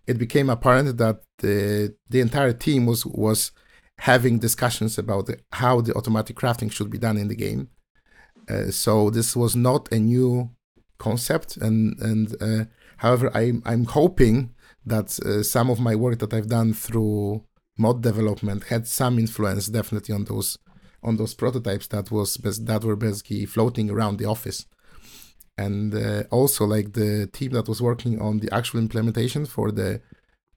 it 0.07 0.19
became 0.19 0.51
apparent 0.51 0.99
that 0.99 1.23
the 1.39 1.95
the 2.11 2.21
entire 2.21 2.53
team 2.53 2.85
was 2.85 3.07
was 3.07 3.53
having 3.99 4.39
discussions 4.39 4.99
about 4.99 5.31
how 5.53 5.81
the 5.81 5.95
automatic 5.95 6.37
crafting 6.37 6.71
should 6.73 6.91
be 6.91 6.99
done 6.99 7.17
in 7.17 7.29
the 7.29 7.37
game. 7.37 7.69
Uh, 8.49 8.71
so 8.71 9.11
this 9.11 9.37
was 9.37 9.55
not 9.55 9.91
a 9.93 9.99
new 9.99 10.51
concept, 10.99 11.57
and 11.57 11.99
and 12.01 12.37
uh, 12.43 12.65
however, 12.99 13.31
I'm 13.35 13.63
I'm 13.65 13.85
hoping 13.85 14.55
that 14.85 15.19
uh, 15.21 15.43
some 15.43 15.71
of 15.71 15.79
my 15.81 15.95
work 15.95 16.19
that 16.19 16.35
I've 16.35 16.49
done 16.49 16.73
through 16.73 17.45
mod 17.79 18.03
development 18.03 18.65
had 18.65 18.87
some 18.87 19.19
influence, 19.19 19.67
definitely 19.69 20.15
on 20.15 20.25
those 20.25 20.59
on 21.03 21.17
those 21.17 21.35
prototypes 21.35 21.87
that 21.89 22.11
was 22.11 22.35
that 22.71 22.85
were 22.85 22.97
basically 22.97 23.47
floating 23.47 23.91
around 23.91 24.19
the 24.19 24.27
office, 24.27 24.67
and 25.57 25.95
uh, 25.95 26.23
also 26.31 26.65
like 26.65 26.93
the 26.93 27.29
team 27.33 27.53
that 27.53 27.69
was 27.69 27.81
working 27.81 28.21
on 28.21 28.39
the 28.39 28.53
actual 28.53 28.81
implementation 28.81 29.47
for 29.47 29.71
the 29.71 30.01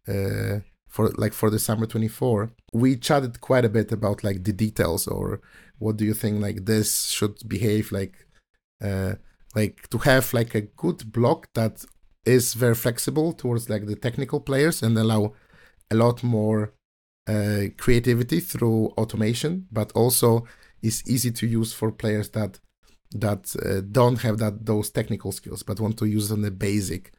uh, 0.07 0.59
for 0.95 1.09
like 1.17 1.33
for 1.33 1.49
the 1.49 1.59
summer 1.59 1.85
24 1.85 2.51
we 2.71 2.95
chatted 2.95 3.41
quite 3.41 3.65
a 3.65 3.75
bit 3.77 3.91
about 3.91 4.23
like 4.23 4.45
the 4.45 4.53
details 4.53 5.07
or 5.07 5.41
what 5.77 5.97
do 5.97 6.05
you 6.05 6.13
think 6.13 6.41
like 6.41 6.65
this 6.65 7.07
should 7.07 7.37
behave 7.49 7.91
like 7.91 8.25
uh 8.81 9.13
like 9.55 9.89
to 9.89 9.97
have 9.97 10.33
like 10.33 10.55
a 10.55 10.61
good 10.61 11.11
block 11.11 11.49
that 11.53 11.83
is 12.25 12.53
very 12.53 12.75
flexible 12.75 13.33
towards 13.33 13.69
like 13.69 13.85
the 13.87 13.95
technical 13.95 14.39
players 14.39 14.81
and 14.81 14.97
allow 14.97 15.33
a 15.91 15.95
lot 15.95 16.23
more 16.23 16.73
uh, 17.27 17.63
creativity 17.77 18.39
through 18.39 18.87
automation 18.97 19.67
but 19.71 19.91
also 19.91 20.45
is 20.81 21.03
easy 21.07 21.31
to 21.31 21.45
use 21.45 21.73
for 21.73 21.91
players 21.91 22.29
that 22.29 22.59
that 23.11 23.53
uh, 23.65 23.81
don't 23.91 24.19
have 24.21 24.37
that 24.37 24.65
those 24.65 24.89
technical 24.91 25.31
skills 25.33 25.61
but 25.61 25.79
want 25.81 25.97
to 25.97 26.05
use 26.05 26.31
on 26.31 26.41
the 26.41 26.51
basic 26.51 27.11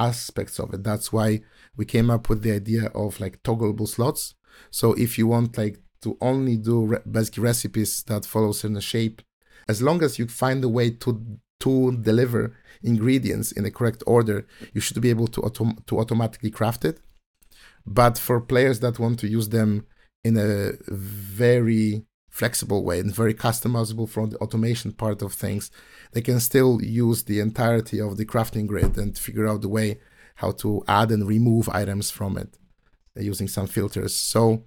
aspects 0.00 0.58
of 0.58 0.72
it. 0.74 0.82
That's 0.82 1.12
why 1.12 1.42
we 1.76 1.84
came 1.84 2.10
up 2.10 2.28
with 2.28 2.42
the 2.42 2.52
idea 2.52 2.86
of 2.94 3.20
like 3.20 3.42
toggleable 3.42 3.88
slots. 3.88 4.34
So 4.70 4.94
if 4.94 5.18
you 5.18 5.26
want 5.26 5.56
like 5.58 5.78
to 6.02 6.16
only 6.20 6.56
do 6.56 6.86
re- 6.86 6.98
basic 7.10 7.38
recipes 7.38 8.02
that 8.04 8.24
follow 8.24 8.52
certain 8.52 8.80
shape, 8.80 9.22
as 9.68 9.82
long 9.82 10.02
as 10.02 10.18
you 10.18 10.26
find 10.26 10.64
a 10.64 10.68
way 10.68 10.90
to 10.90 11.10
to 11.60 11.92
deliver 11.98 12.56
ingredients 12.82 13.52
in 13.52 13.64
the 13.64 13.70
correct 13.70 14.02
order, 14.06 14.46
you 14.72 14.80
should 14.80 15.00
be 15.00 15.10
able 15.10 15.28
to 15.28 15.40
autom- 15.42 15.84
to 15.86 15.98
automatically 15.98 16.50
craft 16.50 16.84
it. 16.84 17.00
But 17.86 18.18
for 18.18 18.40
players 18.40 18.80
that 18.80 18.98
want 18.98 19.18
to 19.20 19.28
use 19.28 19.50
them 19.50 19.86
in 20.24 20.36
a 20.36 20.72
very 20.88 22.04
flexible 22.30 22.84
way 22.84 23.00
and 23.00 23.14
very 23.14 23.34
customizable 23.34 24.08
from 24.08 24.30
the 24.30 24.38
automation 24.38 24.92
part 24.92 25.20
of 25.20 25.32
things, 25.32 25.70
they 26.12 26.22
can 26.22 26.40
still 26.40 26.80
use 26.82 27.24
the 27.24 27.40
entirety 27.40 28.00
of 28.00 28.16
the 28.16 28.24
crafting 28.24 28.66
grid 28.66 28.96
and 28.96 29.18
figure 29.18 29.46
out 29.46 29.60
the 29.62 29.68
way 29.68 29.98
how 30.36 30.52
to 30.52 30.82
add 30.88 31.10
and 31.10 31.28
remove 31.28 31.68
items 31.68 32.10
from 32.10 32.38
it 32.38 32.56
uh, 33.16 33.20
using 33.20 33.48
some 33.48 33.66
filters. 33.66 34.14
So 34.14 34.64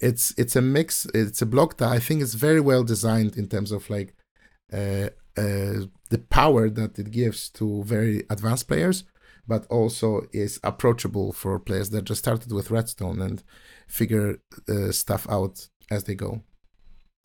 it's 0.00 0.34
it's 0.36 0.56
a 0.56 0.62
mix. 0.62 1.06
It's 1.14 1.42
a 1.42 1.46
block 1.46 1.76
that 1.76 1.88
I 1.88 2.00
think 2.00 2.22
is 2.22 2.34
very 2.34 2.60
well 2.60 2.82
designed 2.82 3.36
in 3.36 3.46
terms 3.48 3.70
of 3.70 3.88
like 3.88 4.14
uh, 4.72 5.10
uh, 5.36 5.86
the 6.10 6.22
power 6.28 6.68
that 6.68 6.98
it 6.98 7.10
gives 7.10 7.48
to 7.50 7.84
very 7.84 8.24
advanced 8.28 8.66
players, 8.68 9.04
but 9.46 9.66
also 9.66 10.22
is 10.32 10.58
approachable 10.64 11.32
for 11.32 11.58
players 11.58 11.90
that 11.90 12.04
just 12.04 12.22
started 12.24 12.50
with 12.50 12.70
Redstone 12.70 13.20
and 13.20 13.44
figure 13.86 14.38
uh, 14.68 14.90
stuff 14.90 15.26
out 15.30 15.68
as 15.90 16.04
they 16.04 16.14
go. 16.14 16.42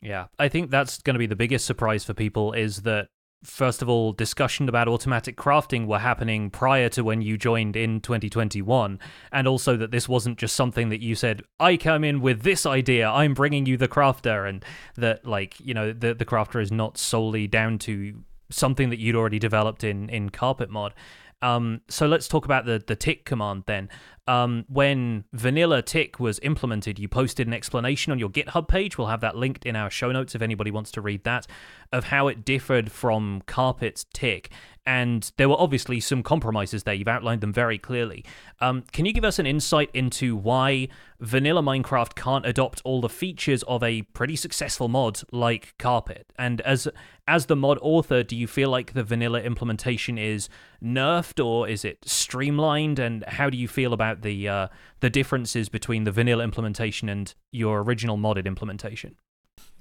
Yeah, 0.01 0.27
I 0.37 0.47
think 0.47 0.69
that's 0.69 1.01
going 1.01 1.15
to 1.15 1.19
be 1.19 1.25
the 1.25 1.35
biggest 1.35 1.65
surprise 1.65 2.03
for 2.03 2.13
people 2.13 2.53
is 2.53 2.83
that 2.83 3.07
first 3.43 3.81
of 3.81 3.89
all, 3.89 4.13
discussion 4.13 4.67
about 4.67 4.87
automatic 4.87 5.37
crafting 5.37 5.85
were 5.85 5.99
happening 5.99 6.49
prior 6.49 6.89
to 6.89 7.03
when 7.03 7.21
you 7.21 7.37
joined 7.37 7.75
in 7.75 8.01
2021, 8.01 8.99
and 9.31 9.47
also 9.47 9.77
that 9.77 9.91
this 9.91 10.09
wasn't 10.09 10.37
just 10.37 10.55
something 10.55 10.89
that 10.89 11.01
you 11.01 11.15
said, 11.15 11.41
I 11.59 11.77
come 11.77 12.03
in 12.03 12.21
with 12.21 12.41
this 12.41 12.65
idea, 12.65 13.07
I'm 13.07 13.33
bringing 13.33 13.65
you 13.65 13.77
the 13.77 13.87
crafter, 13.87 14.47
and 14.47 14.65
that, 14.95 15.25
like, 15.25 15.59
you 15.59 15.73
know, 15.73 15.93
the, 15.93 16.13
the 16.13 16.25
crafter 16.25 16.61
is 16.61 16.71
not 16.71 16.97
solely 16.97 17.47
down 17.47 17.79
to 17.79 18.23
something 18.49 18.89
that 18.89 18.99
you'd 18.99 19.15
already 19.15 19.39
developed 19.39 19.83
in, 19.83 20.09
in 20.09 20.29
Carpet 20.29 20.69
Mod. 20.69 20.93
Um, 21.41 21.81
so 21.87 22.07
let's 22.07 22.27
talk 22.27 22.45
about 22.45 22.65
the, 22.65 22.83
the 22.85 22.95
tick 22.95 23.25
command 23.25 23.63
then. 23.67 23.89
Um, 24.27 24.65
when 24.67 25.23
vanilla 25.31 25.81
tick 25.81 26.19
was 26.19 26.39
implemented, 26.43 26.99
you 26.99 27.07
posted 27.07 27.47
an 27.47 27.53
explanation 27.53 28.11
on 28.11 28.19
your 28.19 28.29
GitHub 28.29 28.67
page. 28.67 28.97
We'll 28.97 29.07
have 29.07 29.21
that 29.21 29.37
linked 29.37 29.65
in 29.65 29.75
our 29.75 29.89
show 29.89 30.11
notes 30.11 30.35
if 30.35 30.41
anybody 30.41 30.69
wants 30.69 30.91
to 30.91 31.01
read 31.01 31.23
that, 31.23 31.47
of 31.93 32.05
how 32.05 32.27
it 32.27 32.43
differed 32.43 32.91
from 32.91 33.41
Carpet's 33.45 34.05
tick. 34.13 34.51
And 34.87 35.29
there 35.35 35.49
were 35.49 35.59
obviously 35.59 35.99
some 35.99 36.23
compromises 36.23 36.83
there. 36.83 36.93
You've 36.93 37.09
outlined 37.09 37.41
them 37.41 37.51
very 37.51 37.77
clearly. 37.77 38.23
Um, 38.61 38.83
can 38.93 39.05
you 39.05 39.11
give 39.11 39.25
us 39.25 39.37
an 39.37 39.45
insight 39.45 39.89
into 39.93 40.33
why 40.33 40.87
vanilla 41.19 41.61
Minecraft 41.61 42.15
can't 42.15 42.45
adopt 42.45 42.81
all 42.85 43.01
the 43.01 43.09
features 43.09 43.63
of 43.63 43.83
a 43.83 44.03
pretty 44.03 44.37
successful 44.37 44.87
mod 44.87 45.19
like 45.33 45.77
Carpet? 45.77 46.31
And 46.39 46.61
as 46.61 46.87
as 47.27 47.47
the 47.47 47.55
mod 47.57 47.77
author, 47.81 48.23
do 48.23 48.37
you 48.37 48.47
feel 48.47 48.69
like 48.69 48.93
the 48.93 49.03
vanilla 49.03 49.41
implementation 49.41 50.17
is 50.17 50.47
nerfed 50.81 51.45
or 51.45 51.67
is 51.67 51.83
it 51.83 52.07
streamlined? 52.07 52.97
And 52.97 53.25
how 53.25 53.49
do 53.49 53.57
you 53.57 53.67
feel 53.67 53.91
about 53.91 54.16
the 54.21 54.47
uh, 54.47 54.67
the 54.99 55.09
differences 55.09 55.69
between 55.69 56.03
the 56.03 56.11
vanilla 56.11 56.43
implementation 56.43 57.09
and 57.09 57.33
your 57.51 57.81
original 57.81 58.17
modded 58.17 58.45
implementation? 58.45 59.15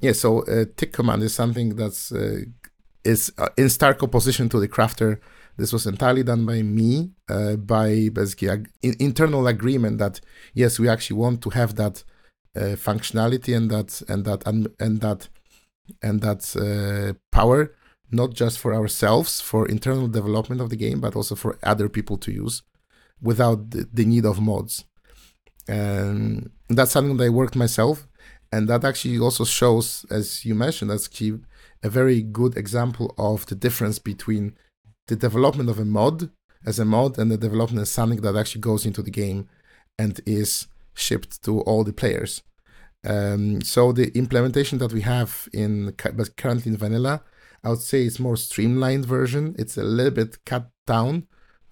Yeah, 0.00 0.12
so 0.12 0.42
uh, 0.42 0.66
tick 0.76 0.92
command 0.92 1.22
is 1.22 1.34
something 1.34 1.76
that's 1.76 2.12
uh, 2.12 2.40
is 3.04 3.32
uh, 3.38 3.48
in 3.56 3.68
stark 3.68 4.02
opposition 4.02 4.48
to 4.50 4.60
the 4.60 4.68
crafter. 4.68 5.18
This 5.56 5.72
was 5.72 5.86
entirely 5.86 6.22
done 6.22 6.44
by 6.44 6.60
me, 6.62 7.12
uh, 7.30 7.56
by 7.56 8.10
basically 8.12 8.50
ag- 8.50 8.70
internal 8.82 9.46
agreement 9.46 9.98
that 9.98 10.20
yes, 10.52 10.78
we 10.78 10.88
actually 10.88 11.16
want 11.16 11.40
to 11.42 11.50
have 11.50 11.76
that 11.76 12.04
uh, 12.54 12.76
functionality 12.76 13.56
and 13.56 13.70
that 13.70 14.02
and 14.08 14.24
that 14.26 14.46
and, 14.46 14.68
and 14.78 15.00
that 15.00 15.28
and 16.02 16.20
that 16.20 17.16
power, 17.30 17.74
not 18.10 18.34
just 18.34 18.58
for 18.58 18.74
ourselves 18.74 19.40
for 19.40 19.66
internal 19.66 20.08
development 20.08 20.60
of 20.60 20.68
the 20.68 20.76
game, 20.76 21.00
but 21.00 21.16
also 21.16 21.34
for 21.34 21.58
other 21.62 21.88
people 21.88 22.18
to 22.18 22.32
use 22.32 22.62
without 23.20 23.70
the, 23.70 24.04
need 24.04 24.24
of 24.24 24.40
mods. 24.40 24.84
And 25.68 26.50
that's 26.68 26.92
something 26.92 27.16
that 27.16 27.24
I 27.24 27.28
worked 27.28 27.56
myself, 27.56 28.06
and 28.52 28.68
that 28.68 28.84
actually 28.84 29.18
also 29.18 29.44
shows, 29.44 30.06
as 30.10 30.44
you 30.44 30.54
mentioned, 30.54 30.90
that's 30.90 31.06
actually 31.06 31.40
a 31.82 31.90
very 31.90 32.22
good 32.22 32.56
example 32.56 33.14
of 33.18 33.46
the 33.46 33.54
difference 33.54 33.98
between 33.98 34.56
the 35.08 35.16
development 35.16 35.68
of 35.68 35.78
a 35.78 35.84
mod 35.84 36.30
as 36.64 36.78
a 36.78 36.84
mod 36.84 37.18
and 37.18 37.30
the 37.30 37.36
development 37.36 37.82
of 37.82 37.88
something 37.88 38.20
that 38.20 38.36
actually 38.36 38.60
goes 38.60 38.86
into 38.86 39.02
the 39.02 39.10
game 39.10 39.48
and 39.98 40.20
is 40.26 40.66
shipped 40.94 41.42
to 41.44 41.60
all 41.60 41.84
the 41.84 41.92
players. 41.92 42.42
Um, 43.04 43.60
so 43.62 43.92
the 43.92 44.10
implementation 44.16 44.78
that 44.78 44.92
we 44.92 45.02
have 45.02 45.48
in 45.52 45.94
but 45.96 46.36
currently 46.36 46.72
in 46.72 46.78
vanilla, 46.78 47.22
I 47.62 47.70
would 47.70 47.80
say 47.80 48.04
it's 48.04 48.18
more 48.18 48.36
streamlined 48.36 49.06
version. 49.06 49.54
It's 49.58 49.76
a 49.76 49.84
little 49.84 50.12
bit 50.12 50.44
cut 50.44 50.70
down 50.86 51.26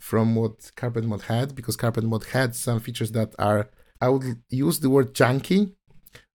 from 0.04 0.34
what 0.34 0.70
Carpet 0.76 1.04
Mod 1.04 1.22
had 1.22 1.54
because 1.54 1.76
Carpet 1.76 2.04
Mod 2.04 2.24
had 2.36 2.54
some 2.54 2.78
features 2.78 3.12
that 3.12 3.34
are 3.38 3.70
I 4.02 4.10
would 4.10 4.42
use 4.50 4.80
the 4.80 4.90
word 4.90 5.14
junky, 5.14 5.72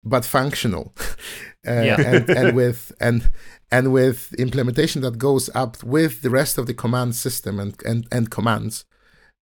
but 0.03 0.25
functional, 0.25 0.95
uh, 1.67 1.83
yeah. 1.89 2.01
and, 2.01 2.31
and 2.31 2.57
with 2.61 2.93
and 2.99 3.31
and 3.71 3.93
with 3.93 4.33
implementation 4.39 5.03
that 5.03 5.19
goes 5.19 5.51
up 5.55 5.83
with 5.85 6.23
the 6.23 6.31
rest 6.31 6.57
of 6.57 6.67
the 6.67 6.73
command 6.73 7.15
system 7.15 7.61
and 7.61 7.75
and, 7.85 8.09
and 8.11 8.31
commands. 8.31 8.87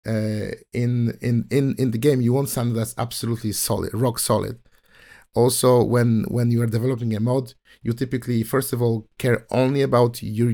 Uh, 0.06 0.52
in 0.72 1.18
in 1.20 1.46
in 1.50 1.74
in 1.78 1.90
the 1.90 1.98
game, 2.06 2.22
you 2.22 2.32
want 2.32 2.48
something 2.48 2.74
that's 2.74 2.94
absolutely 2.96 3.52
solid, 3.52 3.92
rock 3.92 4.18
solid. 4.18 4.58
Also, 5.34 5.84
when 5.84 6.24
when 6.28 6.50
you 6.50 6.62
are 6.62 6.76
developing 6.78 7.14
a 7.14 7.20
mod, 7.20 7.52
you 7.82 7.92
typically 7.92 8.42
first 8.42 8.72
of 8.72 8.80
all 8.80 9.06
care 9.18 9.46
only 9.50 9.82
about 9.82 10.22
your 10.22 10.52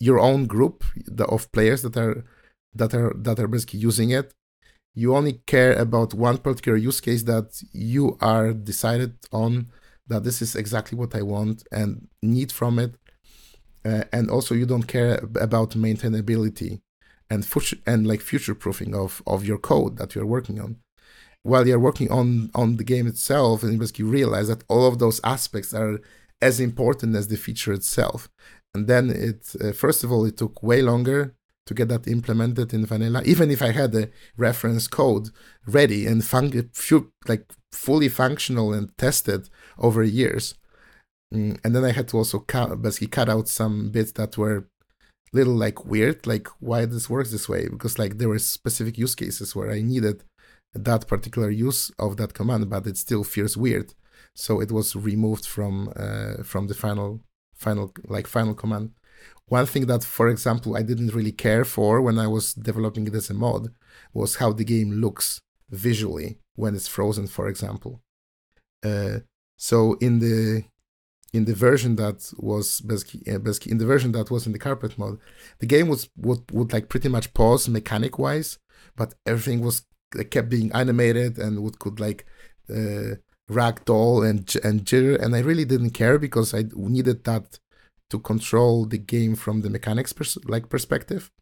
your 0.00 0.18
own 0.18 0.46
group 0.46 0.84
of 1.18 1.52
players 1.52 1.82
that 1.82 1.96
are 1.98 2.24
that 2.74 2.94
are 2.94 3.12
that 3.16 3.38
are 3.38 3.48
basically 3.48 3.80
using 3.80 4.10
it. 4.10 4.32
You 4.94 5.16
only 5.16 5.40
care 5.46 5.72
about 5.72 6.14
one 6.14 6.38
particular 6.38 6.78
use 6.78 7.00
case 7.00 7.24
that 7.24 7.60
you 7.72 8.16
are 8.20 8.52
decided 8.52 9.14
on 9.32 9.68
that 10.06 10.24
this 10.24 10.40
is 10.42 10.54
exactly 10.54 10.96
what 10.96 11.14
I 11.14 11.22
want 11.22 11.64
and 11.72 12.08
need 12.22 12.52
from 12.52 12.78
it. 12.78 12.94
Uh, 13.84 14.04
and 14.12 14.30
also 14.30 14.54
you 14.54 14.66
don't 14.66 14.86
care 14.86 15.18
about 15.40 15.70
maintainability 15.70 16.80
and 17.28 17.44
future 17.44 17.76
and 17.86 18.06
like 18.06 18.20
future 18.20 18.54
proofing 18.54 18.94
of 18.94 19.22
of 19.26 19.44
your 19.44 19.58
code 19.58 19.96
that 19.98 20.14
you're 20.14 20.26
working 20.26 20.60
on. 20.60 20.76
While 21.42 21.66
you're 21.66 21.78
working 21.78 22.10
on 22.10 22.50
on 22.54 22.76
the 22.76 22.84
game 22.84 23.06
itself 23.06 23.62
and 23.62 23.78
basically 23.78 24.04
realize 24.04 24.48
that 24.48 24.64
all 24.68 24.86
of 24.86 24.98
those 24.98 25.20
aspects 25.24 25.74
are 25.74 26.00
as 26.40 26.60
important 26.60 27.16
as 27.16 27.28
the 27.28 27.36
feature 27.36 27.72
itself. 27.72 28.28
And 28.74 28.86
then 28.86 29.10
it 29.10 29.54
uh, 29.60 29.72
first 29.72 30.04
of 30.04 30.12
all 30.12 30.24
it 30.24 30.36
took 30.38 30.62
way 30.62 30.80
longer 30.82 31.34
to 31.66 31.74
get 31.74 31.88
that 31.88 32.06
implemented 32.06 32.74
in 32.74 32.84
vanilla 32.84 33.22
even 33.24 33.50
if 33.50 33.62
i 33.62 33.72
had 33.72 33.92
the 33.92 34.10
reference 34.36 34.86
code 34.86 35.30
ready 35.66 36.06
and 36.06 36.24
fun- 36.24 36.70
like 37.26 37.44
fully 37.74 38.08
functional 38.08 38.72
and 38.72 38.96
tested 38.96 39.48
over 39.78 40.02
years. 40.02 40.54
Mm, 41.32 41.58
and 41.64 41.74
then 41.74 41.84
i 41.84 41.92
had 41.92 42.08
to 42.08 42.16
also 42.16 42.38
cut, 42.38 42.80
basically 42.80 43.08
cut 43.08 43.28
out 43.28 43.48
some 43.48 43.90
bits 43.90 44.12
that 44.12 44.38
were 44.38 44.68
little 45.32 45.54
like 45.54 45.84
weird 45.84 46.26
like 46.26 46.46
why 46.60 46.84
this 46.86 47.10
works 47.10 47.32
this 47.32 47.48
way? 47.48 47.68
Because 47.68 47.98
like 47.98 48.18
there 48.18 48.28
were 48.28 48.38
specific 48.38 48.96
use 48.96 49.14
cases 49.14 49.54
where 49.54 49.70
i 49.70 49.80
needed 49.82 50.22
that 50.74 51.06
particular 51.06 51.50
use 51.50 51.90
of 51.98 52.16
that 52.16 52.34
command 52.34 52.70
but 52.70 52.86
it 52.86 52.96
still 52.96 53.24
feels 53.24 53.56
weird. 53.56 53.94
So 54.36 54.60
it 54.60 54.70
was 54.72 54.96
removed 54.96 55.46
from 55.46 55.92
uh, 55.96 56.42
from 56.42 56.66
the 56.68 56.74
final 56.74 57.20
final 57.54 57.92
like 58.06 58.26
final 58.26 58.54
command 58.54 58.90
one 59.46 59.66
thing 59.66 59.86
that, 59.86 60.04
for 60.04 60.28
example, 60.28 60.76
I 60.76 60.82
didn't 60.82 61.14
really 61.14 61.32
care 61.32 61.64
for 61.64 62.00
when 62.00 62.18
I 62.18 62.26
was 62.26 62.54
developing 62.54 63.06
it 63.06 63.14
as 63.14 63.30
a 63.30 63.34
mod 63.34 63.68
was 64.12 64.36
how 64.36 64.52
the 64.52 64.64
game 64.64 64.90
looks 64.92 65.40
visually 65.70 66.38
when 66.54 66.74
it's 66.74 66.88
frozen, 66.88 67.26
for 67.26 67.48
example. 67.48 68.00
Uh, 68.84 69.20
so 69.56 69.94
in 70.00 70.18
the 70.18 70.64
in 71.32 71.46
the 71.46 71.54
version 71.54 71.96
that 71.96 72.32
was 72.36 72.80
basically, 72.80 73.20
uh, 73.32 73.38
basically 73.38 73.72
in 73.72 73.78
the 73.78 73.86
version 73.86 74.12
that 74.12 74.30
was 74.30 74.46
in 74.46 74.52
the 74.52 74.58
carpet 74.58 74.96
mod, 74.96 75.18
the 75.58 75.66
game 75.66 75.88
was 75.88 76.08
would 76.16 76.42
would 76.52 76.72
like 76.72 76.88
pretty 76.88 77.08
much 77.08 77.34
pause 77.34 77.68
mechanic 77.68 78.18
wise, 78.18 78.58
but 78.96 79.14
everything 79.26 79.60
was 79.60 79.84
kept 80.30 80.48
being 80.48 80.70
animated 80.72 81.38
and 81.38 81.62
would 81.62 81.78
could 81.78 81.98
like 81.98 82.24
uh, 82.70 83.16
ragdoll 83.50 84.28
and 84.28 84.54
and 84.64 84.84
jitter, 84.84 85.20
and 85.20 85.34
I 85.34 85.40
really 85.40 85.64
didn't 85.64 85.90
care 85.90 86.18
because 86.18 86.54
I 86.54 86.64
needed 86.74 87.24
that 87.24 87.58
to 88.14 88.20
control 88.20 88.86
the 88.86 89.02
game 89.14 89.34
from 89.34 89.62
the 89.62 89.70
mechanics 89.76 90.12
pers- 90.12 90.44
like 90.54 90.68
perspective. 90.68 91.32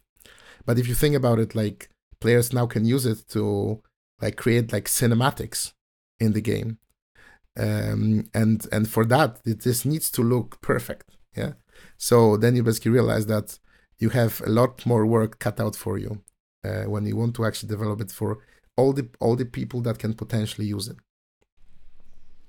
But 0.65 0.79
if 0.79 0.89
you 0.89 0.95
think 0.95 1.15
about 1.15 1.39
it, 1.39 1.55
like 1.55 1.91
players 2.19 2.53
now 2.53 2.67
can 2.67 2.85
use 2.87 3.05
it 3.05 3.29
to 3.35 3.83
like 4.23 4.37
create 4.37 4.73
like 4.73 4.87
cinematics 4.87 5.73
in 6.19 6.33
the 6.33 6.41
game, 6.41 6.79
um, 7.59 8.31
and 8.33 8.67
and 8.75 8.89
for 8.89 9.05
that 9.15 9.41
it 9.45 9.61
this 9.63 9.85
needs 9.85 10.11
to 10.13 10.23
look 10.23 10.49
perfect. 10.63 11.07
Yeah. 11.37 11.53
So 11.99 12.39
then 12.39 12.57
you 12.57 12.63
basically 12.63 12.93
realize 12.93 13.27
that 13.27 13.59
you 13.99 14.09
have 14.11 14.41
a 14.47 14.51
lot 14.61 14.87
more 14.87 15.05
work 15.05 15.39
cut 15.39 15.61
out 15.61 15.77
for 15.77 15.99
you 15.99 16.23
uh, 16.65 16.85
when 16.93 17.05
you 17.05 17.17
want 17.17 17.35
to 17.37 17.45
actually 17.45 17.69
develop 17.69 18.01
it 18.01 18.11
for 18.11 18.39
all 18.79 18.93
the 18.95 19.09
all 19.21 19.37
the 19.37 19.51
people 19.59 19.81
that 19.83 19.99
can 19.99 20.15
potentially 20.15 20.69
use 20.77 20.89
it. 20.89 20.97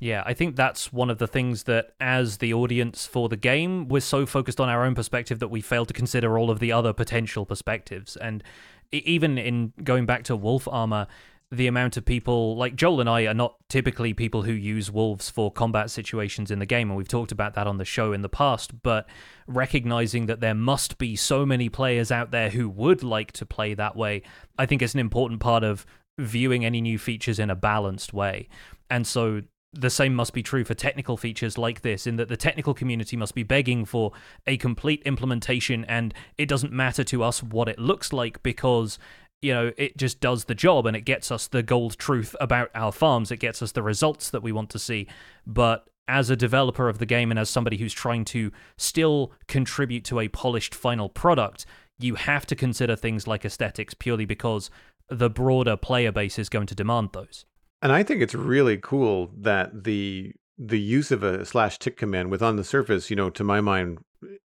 Yeah, 0.03 0.21
I 0.25 0.33
think 0.33 0.57
that's 0.57 0.91
one 0.91 1.09
of 1.09 1.17
the 1.17 1.27
things 1.27 1.63
that, 1.63 1.93
as 2.01 2.39
the 2.39 2.53
audience 2.53 3.07
for 3.07 3.29
the 3.29 3.37
game, 3.37 3.87
we're 3.87 4.01
so 4.01 4.25
focused 4.25 4.59
on 4.59 4.67
our 4.67 4.83
own 4.83 4.95
perspective 4.95 5.39
that 5.39 5.47
we 5.47 5.61
fail 5.61 5.85
to 5.85 5.93
consider 5.93 6.37
all 6.37 6.51
of 6.51 6.59
the 6.59 6.73
other 6.73 6.91
potential 6.91 7.45
perspectives. 7.45 8.17
And 8.17 8.43
even 8.91 9.37
in 9.37 9.71
going 9.81 10.05
back 10.05 10.25
to 10.25 10.35
Wolf 10.35 10.67
Armor, 10.69 11.07
the 11.53 11.67
amount 11.67 11.95
of 11.95 12.03
people 12.03 12.57
like 12.57 12.75
Joel 12.75 12.99
and 12.99 13.09
I 13.09 13.27
are 13.27 13.33
not 13.33 13.55
typically 13.69 14.13
people 14.13 14.41
who 14.41 14.51
use 14.51 14.91
wolves 14.91 15.29
for 15.29 15.49
combat 15.49 15.89
situations 15.89 16.51
in 16.51 16.59
the 16.59 16.65
game, 16.65 16.89
and 16.89 16.97
we've 16.97 17.07
talked 17.07 17.31
about 17.31 17.53
that 17.53 17.65
on 17.65 17.77
the 17.77 17.85
show 17.85 18.11
in 18.11 18.23
the 18.23 18.27
past. 18.27 18.83
But 18.83 19.07
recognizing 19.47 20.25
that 20.25 20.41
there 20.41 20.53
must 20.53 20.97
be 20.97 21.15
so 21.15 21.45
many 21.45 21.69
players 21.69 22.11
out 22.11 22.31
there 22.31 22.49
who 22.49 22.67
would 22.67 23.03
like 23.03 23.31
to 23.31 23.45
play 23.45 23.73
that 23.75 23.95
way, 23.95 24.23
I 24.57 24.65
think 24.65 24.81
is 24.81 24.95
an 24.95 24.99
important 24.99 25.39
part 25.39 25.63
of 25.63 25.85
viewing 26.19 26.65
any 26.65 26.81
new 26.81 26.99
features 26.99 27.39
in 27.39 27.49
a 27.49 27.55
balanced 27.55 28.11
way. 28.13 28.49
And 28.89 29.07
so 29.07 29.43
the 29.73 29.89
same 29.89 30.13
must 30.13 30.33
be 30.33 30.43
true 30.43 30.63
for 30.63 30.73
technical 30.73 31.17
features 31.17 31.57
like 31.57 31.81
this, 31.81 32.05
in 32.05 32.15
that 32.17 32.29
the 32.29 32.37
technical 32.37 32.73
community 32.73 33.17
must 33.17 33.35
be 33.35 33.43
begging 33.43 33.85
for 33.85 34.11
a 34.45 34.57
complete 34.57 35.01
implementation, 35.03 35.83
and 35.85 36.13
it 36.37 36.47
doesn't 36.47 36.71
matter 36.71 37.03
to 37.05 37.23
us 37.23 37.41
what 37.41 37.67
it 37.67 37.79
looks 37.79 38.13
like 38.13 38.41
because 38.43 38.99
you 39.41 39.53
know 39.53 39.73
it 39.77 39.97
just 39.97 40.21
does 40.21 40.45
the 40.45 40.55
job 40.55 40.85
and 40.85 40.95
it 40.95 41.01
gets 41.01 41.29
us 41.29 41.47
the 41.47 41.61
gold 41.61 41.97
truth 41.97 42.33
about 42.39 42.69
our 42.73 42.93
farms 42.93 43.29
it 43.29 43.37
gets 43.37 43.61
us 43.61 43.73
the 43.73 43.83
results 43.83 44.29
that 44.29 44.41
we 44.41 44.53
want 44.53 44.69
to 44.69 44.79
see 44.79 45.05
but 45.45 45.85
as 46.07 46.29
a 46.29 46.35
developer 46.35 46.89
of 46.89 46.97
the 46.97 47.05
game 47.05 47.31
and 47.31 47.39
as 47.39 47.49
somebody 47.49 47.77
who's 47.77 47.93
trying 47.93 48.25
to 48.25 48.51
still 48.77 49.31
contribute 49.47 50.03
to 50.05 50.19
a 50.19 50.27
polished 50.27 50.75
final 50.75 51.09
product, 51.09 51.65
you 51.99 52.15
have 52.15 52.45
to 52.45 52.55
consider 52.55 52.95
things 52.95 53.27
like 53.27 53.45
aesthetics 53.45 53.93
purely 53.93 54.25
because 54.25 54.69
the 55.09 55.29
broader 55.29 55.77
player 55.77 56.11
base 56.11 56.37
is 56.37 56.49
going 56.49 56.67
to 56.67 56.75
demand 56.75 57.09
those. 57.13 57.45
And 57.83 57.91
I 57.91 58.01
think 58.01 58.21
it's 58.21 58.33
really 58.33 58.77
cool 58.77 59.29
that 59.37 59.83
the 59.83 60.33
the 60.57 60.79
use 60.79 61.11
of 61.11 61.21
a 61.21 61.45
slash 61.45 61.77
tick 61.77 61.97
command 61.97 62.31
with 62.31 62.41
on 62.41 62.55
the 62.55 62.63
surface, 62.63 63.09
you 63.09 63.15
know, 63.15 63.29
to 63.31 63.43
my 63.43 63.59
mind, 63.59 63.99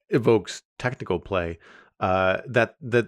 evokes 0.10 0.62
technical 0.80 1.20
play. 1.20 1.60
Uh, 2.00 2.38
that 2.48 2.76
that 2.82 3.08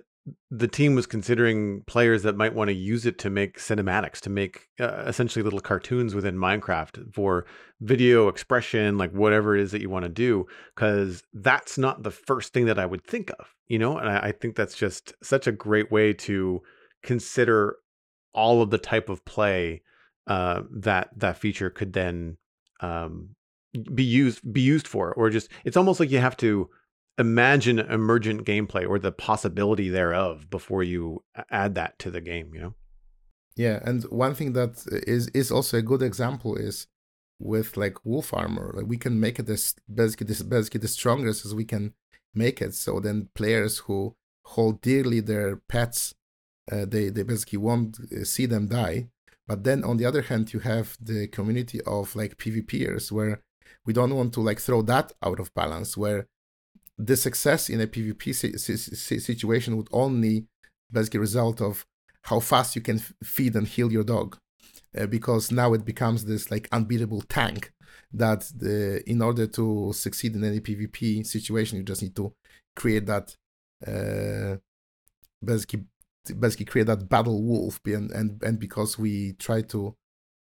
the 0.51 0.67
team 0.67 0.95
was 0.95 1.05
considering 1.05 1.81
players 1.87 2.23
that 2.23 2.35
might 2.35 2.53
want 2.53 2.67
to 2.67 2.73
use 2.73 3.05
it 3.05 3.17
to 3.19 3.29
make 3.29 3.57
cinematics, 3.57 4.19
to 4.19 4.29
make 4.29 4.67
uh, 4.81 5.05
essentially 5.07 5.41
little 5.41 5.61
cartoons 5.61 6.13
within 6.13 6.35
Minecraft 6.35 7.13
for 7.13 7.45
video 7.79 8.27
expression, 8.27 8.97
like 8.97 9.11
whatever 9.11 9.55
it 9.55 9.61
is 9.61 9.71
that 9.71 9.79
you 9.79 9.89
want 9.89 10.03
to 10.03 10.09
do, 10.09 10.45
because 10.75 11.23
that's 11.33 11.77
not 11.77 12.03
the 12.03 12.11
first 12.11 12.51
thing 12.51 12.65
that 12.65 12.77
I 12.77 12.85
would 12.85 13.05
think 13.05 13.31
of, 13.39 13.55
you 13.67 13.79
know? 13.79 13.97
And 13.97 14.09
I, 14.09 14.17
I 14.17 14.31
think 14.33 14.57
that's 14.57 14.75
just 14.75 15.13
such 15.23 15.47
a 15.47 15.53
great 15.53 15.89
way 15.89 16.11
to 16.13 16.61
consider 17.03 17.77
all 18.33 18.61
of 18.61 18.69
the 18.69 18.77
type 18.77 19.07
of 19.07 19.23
play 19.23 19.81
uh, 20.27 20.63
that 20.71 21.09
that 21.17 21.37
feature 21.37 21.69
could 21.69 21.93
then 21.93 22.37
um, 22.81 23.29
be 23.93 24.03
used 24.03 24.41
be 24.51 24.61
used 24.61 24.87
for, 24.87 25.13
or 25.13 25.29
just 25.29 25.49
it's 25.63 25.77
almost 25.77 25.99
like 25.99 26.11
you 26.11 26.19
have 26.19 26.37
to 26.37 26.69
imagine 27.17 27.79
emergent 27.79 28.45
gameplay 28.45 28.87
or 28.87 28.99
the 28.99 29.11
possibility 29.11 29.89
thereof 29.89 30.49
before 30.49 30.83
you 30.83 31.23
add 31.49 31.75
that 31.75 31.97
to 31.99 32.11
the 32.11 32.21
game. 32.21 32.53
You 32.53 32.61
know. 32.61 32.73
Yeah, 33.55 33.79
and 33.83 34.03
one 34.05 34.35
thing 34.35 34.53
that 34.53 34.83
is 34.87 35.27
is 35.29 35.51
also 35.51 35.77
a 35.77 35.81
good 35.81 36.01
example 36.01 36.55
is 36.55 36.87
with 37.39 37.77
like 37.77 38.05
wolf 38.05 38.33
armor. 38.33 38.71
Like 38.75 38.87
we 38.87 38.97
can 38.97 39.19
make 39.19 39.39
it 39.39 39.49
as 39.49 39.75
basically 39.93 40.27
this 40.27 40.43
basically 40.43 40.79
the 40.79 40.87
strongest 40.87 41.45
as 41.45 41.55
we 41.55 41.65
can 41.65 41.93
make 42.33 42.61
it. 42.61 42.75
So 42.75 42.99
then 42.99 43.29
players 43.33 43.79
who 43.79 44.15
hold 44.45 44.81
dearly 44.81 45.19
their 45.19 45.57
pets, 45.57 46.13
uh, 46.71 46.85
they 46.85 47.09
they 47.09 47.23
basically 47.23 47.57
won't 47.57 47.97
uh, 47.99 48.23
see 48.23 48.45
them 48.45 48.67
die. 48.67 49.09
But 49.48 49.64
then 49.64 49.84
on 49.84 49.98
the 49.98 50.06
other 50.06 50.24
hand, 50.24 50.53
you 50.53 50.60
have 50.60 50.98
the 51.02 51.28
community 51.28 51.82
of 51.82 52.15
like 52.15 52.38
PvPers 52.38 53.11
where 53.11 53.41
we 53.86 53.94
don't 53.94 54.15
want 54.15 54.34
to 54.34 54.41
like 54.41 54.60
throw 54.60 54.82
that 54.84 55.14
out 55.24 55.40
of 55.40 55.53
balance. 55.53 55.95
Where 55.95 56.28
the 56.98 57.15
success 57.15 57.69
in 57.69 57.80
a 57.80 57.88
PvP 57.88 58.36
si- 58.36 58.57
si- 58.57 59.19
situation 59.19 59.78
would 59.78 59.88
only 59.91 60.45
basically 60.91 61.19
result 61.19 61.61
of 61.61 61.86
how 62.24 62.40
fast 62.40 62.76
you 62.76 62.82
can 62.82 62.99
feed 63.24 63.56
and 63.56 63.68
heal 63.68 63.91
your 63.91 64.03
dog, 64.03 64.38
uh, 64.98 65.06
because 65.06 65.52
now 65.52 65.74
it 65.74 65.86
becomes 65.86 66.26
this 66.26 66.52
like 66.52 66.68
unbeatable 66.72 67.22
tank 67.22 67.72
that 68.11 68.52
the, 68.56 69.03
in 69.10 69.22
order 69.22 69.48
to 69.48 69.94
succeed 69.94 70.36
in 70.36 70.44
any 70.44 70.60
PvP 70.60 71.26
situation, 71.26 71.78
you 71.78 71.84
just 71.84 72.02
need 72.02 72.15
to 72.15 72.34
create 72.76 73.06
that 73.06 73.36
uh, 73.86 74.57
basically 75.44 75.86
basically 76.33 76.65
create 76.65 76.87
that 76.87 77.09
battle 77.09 77.41
wolf 77.43 77.79
and 77.85 78.11
and, 78.11 78.41
and 78.43 78.59
because 78.59 78.97
we 78.97 79.33
try 79.33 79.61
to 79.61 79.95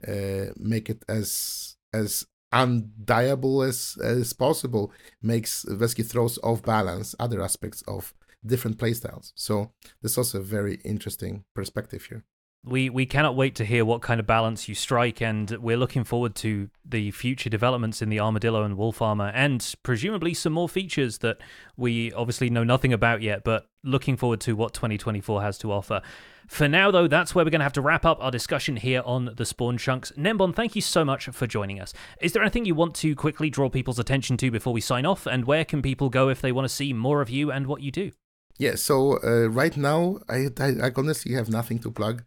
uh, 0.07 0.45
make 0.57 0.89
it 0.89 1.03
as 1.07 1.77
as 1.93 2.25
undiable 2.53 3.67
as 3.67 3.97
as 4.03 4.33
possible 4.33 4.91
makes 5.21 5.65
basically 5.65 6.03
throws 6.03 6.37
off 6.43 6.61
balance 6.63 7.15
other 7.19 7.41
aspects 7.41 7.81
of 7.87 8.13
different 8.45 8.77
playstyles. 8.77 9.31
So 9.35 9.71
there's 10.01 10.17
also 10.17 10.39
a 10.39 10.43
very 10.43 10.75
interesting 10.85 11.43
perspective 11.53 12.05
here 12.05 12.23
we 12.65 12.89
we 12.89 13.05
cannot 13.05 13.35
wait 13.35 13.55
to 13.55 13.65
hear 13.65 13.85
what 13.85 14.01
kind 14.01 14.19
of 14.19 14.25
balance 14.25 14.67
you 14.67 14.75
strike, 14.75 15.21
and 15.21 15.51
we're 15.51 15.77
looking 15.77 16.03
forward 16.03 16.35
to 16.35 16.69
the 16.83 17.11
future 17.11 17.49
developments 17.49 18.01
in 18.01 18.09
the 18.09 18.19
armadillo 18.19 18.63
and 18.63 18.77
wolf 18.77 19.01
armor, 19.01 19.31
and 19.35 19.75
presumably 19.83 20.33
some 20.33 20.53
more 20.53 20.67
features 20.67 21.19
that 21.19 21.37
we 21.77 22.11
obviously 22.13 22.49
know 22.49 22.63
nothing 22.63 22.91
about 22.91 23.21
yet. 23.21 23.43
But 23.43 23.67
looking 23.83 24.17
forward 24.17 24.41
to 24.41 24.55
what 24.55 24.73
2024 24.73 25.41
has 25.43 25.57
to 25.59 25.71
offer. 25.71 26.01
For 26.47 26.67
now, 26.67 26.91
though, 26.91 27.07
that's 27.07 27.33
where 27.33 27.43
we're 27.43 27.51
going 27.51 27.59
to 27.59 27.65
have 27.65 27.73
to 27.73 27.81
wrap 27.81 28.05
up 28.05 28.17
our 28.21 28.31
discussion 28.31 28.75
here 28.77 29.01
on 29.05 29.31
the 29.35 29.45
Spawn 29.45 29.77
Chunks. 29.77 30.11
Gnembon, 30.17 30.53
thank 30.55 30.75
you 30.75 30.81
so 30.81 31.03
much 31.03 31.25
for 31.25 31.47
joining 31.47 31.79
us. 31.79 31.93
Is 32.21 32.33
there 32.33 32.43
anything 32.43 32.65
you 32.65 32.75
want 32.75 32.93
to 32.95 33.15
quickly 33.15 33.49
draw 33.49 33.69
people's 33.69 33.99
attention 33.99 34.37
to 34.37 34.51
before 34.51 34.73
we 34.73 34.81
sign 34.81 35.05
off? 35.05 35.25
And 35.25 35.45
where 35.45 35.65
can 35.65 35.81
people 35.81 36.09
go 36.09 36.29
if 36.29 36.41
they 36.41 36.51
want 36.51 36.65
to 36.65 36.73
see 36.73 36.93
more 36.93 37.21
of 37.21 37.29
you 37.29 37.51
and 37.51 37.65
what 37.65 37.81
you 37.81 37.91
do? 37.91 38.11
Yeah, 38.57 38.75
so 38.75 39.19
uh, 39.23 39.49
right 39.49 39.75
now, 39.75 40.19
I, 40.29 40.47
I, 40.59 40.67
I 40.83 40.91
honestly 40.95 41.33
have 41.33 41.49
nothing 41.49 41.79
to 41.79 41.91
plug. 41.91 42.23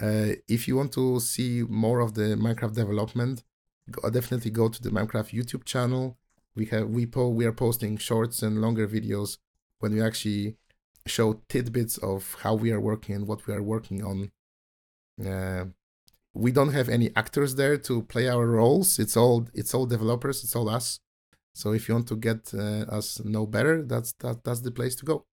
Uh, 0.00 0.34
if 0.48 0.66
you 0.66 0.76
want 0.76 0.92
to 0.92 1.20
see 1.20 1.62
more 1.68 2.00
of 2.00 2.14
the 2.14 2.36
Minecraft 2.36 2.74
development, 2.74 3.44
go, 3.90 4.10
definitely 4.10 4.50
go 4.50 4.68
to 4.68 4.82
the 4.82 4.90
Minecraft 4.90 5.32
YouTube 5.32 5.64
channel. 5.64 6.18
We 6.54 6.66
have 6.66 6.88
we 6.88 7.06
po- 7.06 7.28
we 7.28 7.44
are 7.46 7.52
posting 7.52 7.96
shorts 7.96 8.42
and 8.42 8.60
longer 8.60 8.86
videos 8.86 9.38
when 9.78 9.92
we 9.92 10.02
actually 10.02 10.56
show 11.06 11.40
tidbits 11.48 11.98
of 11.98 12.36
how 12.42 12.54
we 12.54 12.70
are 12.72 12.80
working 12.80 13.14
and 13.14 13.26
what 13.26 13.46
we 13.46 13.54
are 13.54 13.62
working 13.62 14.04
on. 14.04 14.30
Uh, 15.24 15.66
we 16.34 16.50
don't 16.52 16.72
have 16.72 16.88
any 16.88 17.10
actors 17.14 17.54
there 17.56 17.76
to 17.76 18.02
play 18.02 18.28
our 18.28 18.46
roles. 18.46 18.98
It's 18.98 19.16
all 19.16 19.48
it's 19.54 19.74
all 19.74 19.86
developers. 19.86 20.44
It's 20.44 20.56
all 20.56 20.68
us. 20.68 21.00
So 21.54 21.72
if 21.72 21.88
you 21.88 21.94
want 21.94 22.08
to 22.08 22.16
get 22.16 22.52
uh, 22.54 22.84
us 22.88 23.22
know 23.24 23.46
better, 23.46 23.82
that's 23.82 24.12
that 24.20 24.44
that's 24.44 24.60
the 24.60 24.70
place 24.70 24.96
to 24.96 25.04
go. 25.04 25.26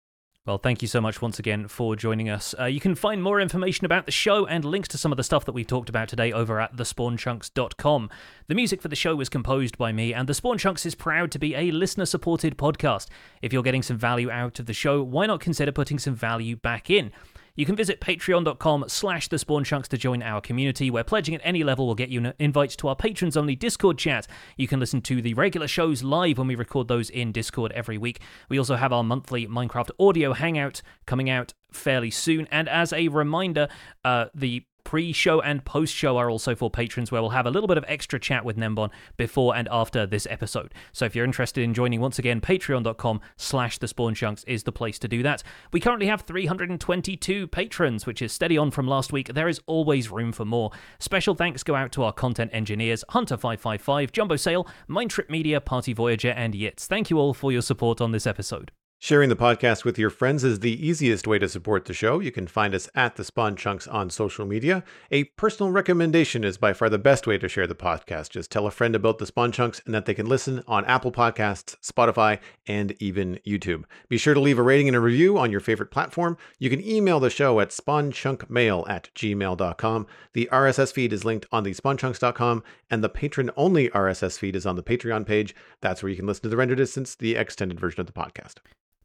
Well, 0.49 0.57
thank 0.57 0.81
you 0.81 0.87
so 0.87 0.99
much 0.99 1.21
once 1.21 1.37
again 1.37 1.67
for 1.67 1.95
joining 1.95 2.27
us. 2.27 2.55
Uh, 2.59 2.65
you 2.65 2.79
can 2.79 2.95
find 2.95 3.21
more 3.21 3.39
information 3.39 3.85
about 3.85 4.07
the 4.07 4.11
show 4.11 4.47
and 4.47 4.65
links 4.65 4.87
to 4.87 4.97
some 4.97 5.11
of 5.11 5.17
the 5.17 5.23
stuff 5.23 5.45
that 5.45 5.51
we've 5.51 5.67
talked 5.67 5.89
about 5.89 6.07
today 6.07 6.31
over 6.31 6.59
at 6.59 6.75
thespawnchunks.com. 6.75 8.09
The 8.47 8.55
music 8.55 8.81
for 8.81 8.87
the 8.87 8.95
show 8.95 9.15
was 9.15 9.29
composed 9.29 9.77
by 9.77 9.91
me, 9.91 10.11
and 10.11 10.27
The 10.27 10.33
Spawn 10.33 10.57
Chunks 10.57 10.87
is 10.87 10.95
proud 10.95 11.29
to 11.33 11.37
be 11.37 11.53
a 11.53 11.69
listener 11.69 12.07
supported 12.07 12.57
podcast. 12.57 13.09
If 13.43 13.53
you're 13.53 13.61
getting 13.61 13.83
some 13.83 13.99
value 13.99 14.31
out 14.31 14.59
of 14.59 14.65
the 14.65 14.73
show, 14.73 15.03
why 15.03 15.27
not 15.27 15.39
consider 15.39 15.71
putting 15.71 15.99
some 15.99 16.15
value 16.15 16.55
back 16.55 16.89
in? 16.89 17.11
You 17.59 17.65
can 17.65 17.75
visit 17.75 17.99
patreon.com 17.99 18.85
slash 18.87 19.27
the 19.27 19.37
spawn 19.37 19.65
chunks 19.65 19.89
to 19.89 19.97
join 19.97 20.23
our 20.23 20.39
community, 20.39 20.89
where 20.89 21.03
pledging 21.03 21.35
at 21.35 21.41
any 21.43 21.61
level 21.61 21.87
will 21.87 21.93
get 21.93 22.07
you 22.07 22.31
invites 22.39 22.77
to 22.77 22.87
our 22.87 22.95
patrons 22.95 23.35
only 23.35 23.53
Discord 23.53 23.97
chat. 23.97 24.27
You 24.55 24.65
can 24.65 24.79
listen 24.79 25.01
to 25.01 25.21
the 25.21 25.33
regular 25.33 25.67
shows 25.67 26.01
live 26.01 26.37
when 26.37 26.47
we 26.47 26.55
record 26.55 26.87
those 26.87 27.09
in 27.09 27.33
Discord 27.33 27.73
every 27.73 27.97
week. 27.97 28.21
We 28.47 28.57
also 28.57 28.77
have 28.77 28.93
our 28.93 29.03
monthly 29.03 29.45
Minecraft 29.45 29.89
audio 29.99 30.31
hangout 30.31 30.81
coming 31.05 31.29
out 31.29 31.53
fairly 31.69 32.11
soon. 32.11 32.47
And 32.49 32.69
as 32.69 32.93
a 32.93 33.09
reminder, 33.09 33.67
uh, 34.05 34.27
the 34.33 34.63
pre 34.83 35.11
show 35.11 35.41
and 35.41 35.63
post 35.65 35.93
show 35.93 36.17
are 36.17 36.29
also 36.29 36.55
for 36.55 36.69
patrons, 36.69 37.11
where 37.11 37.21
we'll 37.21 37.31
have 37.31 37.45
a 37.45 37.51
little 37.51 37.67
bit 37.67 37.77
of 37.77 37.85
extra 37.87 38.19
chat 38.19 38.45
with 38.45 38.57
Gnembon 38.57 38.89
before 39.17 39.55
and 39.55 39.67
after 39.71 40.05
this 40.05 40.27
episode. 40.29 40.73
So 40.91 41.05
if 41.05 41.15
you're 41.15 41.25
interested 41.25 41.63
in 41.63 41.73
joining, 41.73 42.01
once 42.01 42.19
again, 42.19 42.41
patreon.com 42.41 43.21
slash 43.37 43.77
the 43.77 43.87
spawn 43.87 44.15
chunks 44.15 44.43
is 44.45 44.63
the 44.63 44.71
place 44.71 44.99
to 44.99 45.07
do 45.07 45.23
that. 45.23 45.43
We 45.71 45.79
currently 45.79 46.07
have 46.07 46.21
322 46.21 47.47
patrons, 47.47 48.05
which 48.05 48.21
is 48.21 48.31
steady 48.31 48.57
on 48.57 48.71
from 48.71 48.87
last 48.87 49.11
week. 49.11 49.33
There 49.33 49.47
is 49.47 49.61
always 49.65 50.09
room 50.09 50.31
for 50.31 50.45
more. 50.45 50.71
Special 50.99 51.35
thanks 51.35 51.63
go 51.63 51.75
out 51.75 51.91
to 51.93 52.03
our 52.03 52.13
content 52.13 52.51
engineers, 52.53 53.03
Hunter555, 53.09 54.11
Jumbo 54.11 54.35
Sale, 54.35 54.67
Mindtrip 54.89 55.29
Media, 55.29 55.61
Party 55.61 55.93
Voyager, 55.93 56.31
and 56.31 56.53
Yitz. 56.53 56.85
Thank 56.85 57.09
you 57.09 57.17
all 57.17 57.33
for 57.33 57.51
your 57.51 57.61
support 57.61 58.01
on 58.01 58.11
this 58.11 58.27
episode. 58.27 58.71
Sharing 59.01 59.29
the 59.29 59.35
podcast 59.37 59.85
with 59.85 59.97
your 59.97 60.09
friends 60.09 60.43
is 60.43 60.59
the 60.59 60.85
easiest 60.85 61.25
way 61.25 61.39
to 61.39 61.47
support 61.47 61.85
the 61.85 61.93
show. 61.93 62.19
You 62.19 62.33
can 62.33 62.47
find 62.47 62.75
us 62.75 62.89
at 62.93 63.15
the 63.15 63.23
Spawn 63.23 63.55
Chunks 63.55 63.87
on 63.87 64.09
social 64.09 64.45
media. 64.45 64.83
A 65.09 65.23
personal 65.23 65.71
recommendation 65.71 66.43
is 66.43 66.57
by 66.57 66.73
far 66.73 66.89
the 66.89 66.97
best 66.97 67.25
way 67.25 67.37
to 67.37 67.47
share 67.47 67.65
the 67.65 67.73
podcast. 67.73 68.31
Just 68.31 68.51
tell 68.51 68.67
a 68.67 68.71
friend 68.71 68.97
about 68.97 69.17
the 69.17 69.25
Spawn 69.25 69.53
Chunks 69.53 69.81
and 69.85 69.95
that 69.95 70.05
they 70.05 70.13
can 70.13 70.27
listen 70.27 70.61
on 70.67 70.83
Apple 70.83 71.13
Podcasts, 71.13 71.77
Spotify, 71.77 72.39
and 72.67 72.93
even 72.99 73.39
YouTube. 73.47 73.85
Be 74.09 74.17
sure 74.17 74.33
to 74.33 74.39
leave 74.41 74.59
a 74.59 74.63
rating 74.63 74.89
and 74.89 74.97
a 74.97 74.99
review 74.99 75.37
on 75.37 75.49
your 75.49 75.61
favorite 75.61 75.91
platform. 75.91 76.37
You 76.59 76.69
can 76.69 76.85
email 76.85 77.21
the 77.21 77.29
show 77.29 77.61
at 77.61 77.69
spawnchunkmail 77.69 78.89
at 78.89 79.09
gmail.com. 79.15 80.07
The 80.33 80.49
RSS 80.51 80.91
feed 80.91 81.13
is 81.13 81.23
linked 81.23 81.45
on 81.53 81.63
the 81.63 81.73
spawnchunks.com, 81.73 82.63
and 82.91 83.01
the 83.01 83.07
patron 83.07 83.49
only 83.55 83.89
RSS 83.91 84.37
feed 84.37 84.57
is 84.57 84.65
on 84.65 84.75
the 84.75 84.83
Patreon 84.83 85.25
page. 85.25 85.55
That's 85.79 86.03
where 86.03 86.09
you 86.09 86.17
can 86.17 86.27
listen 86.27 86.43
to 86.43 86.49
the 86.49 86.57
render 86.57 86.75
distance, 86.75 87.15
the 87.15 87.37
extended 87.37 87.79
version 87.79 88.01
of 88.01 88.05
the 88.05 88.13
podcast. 88.13 88.55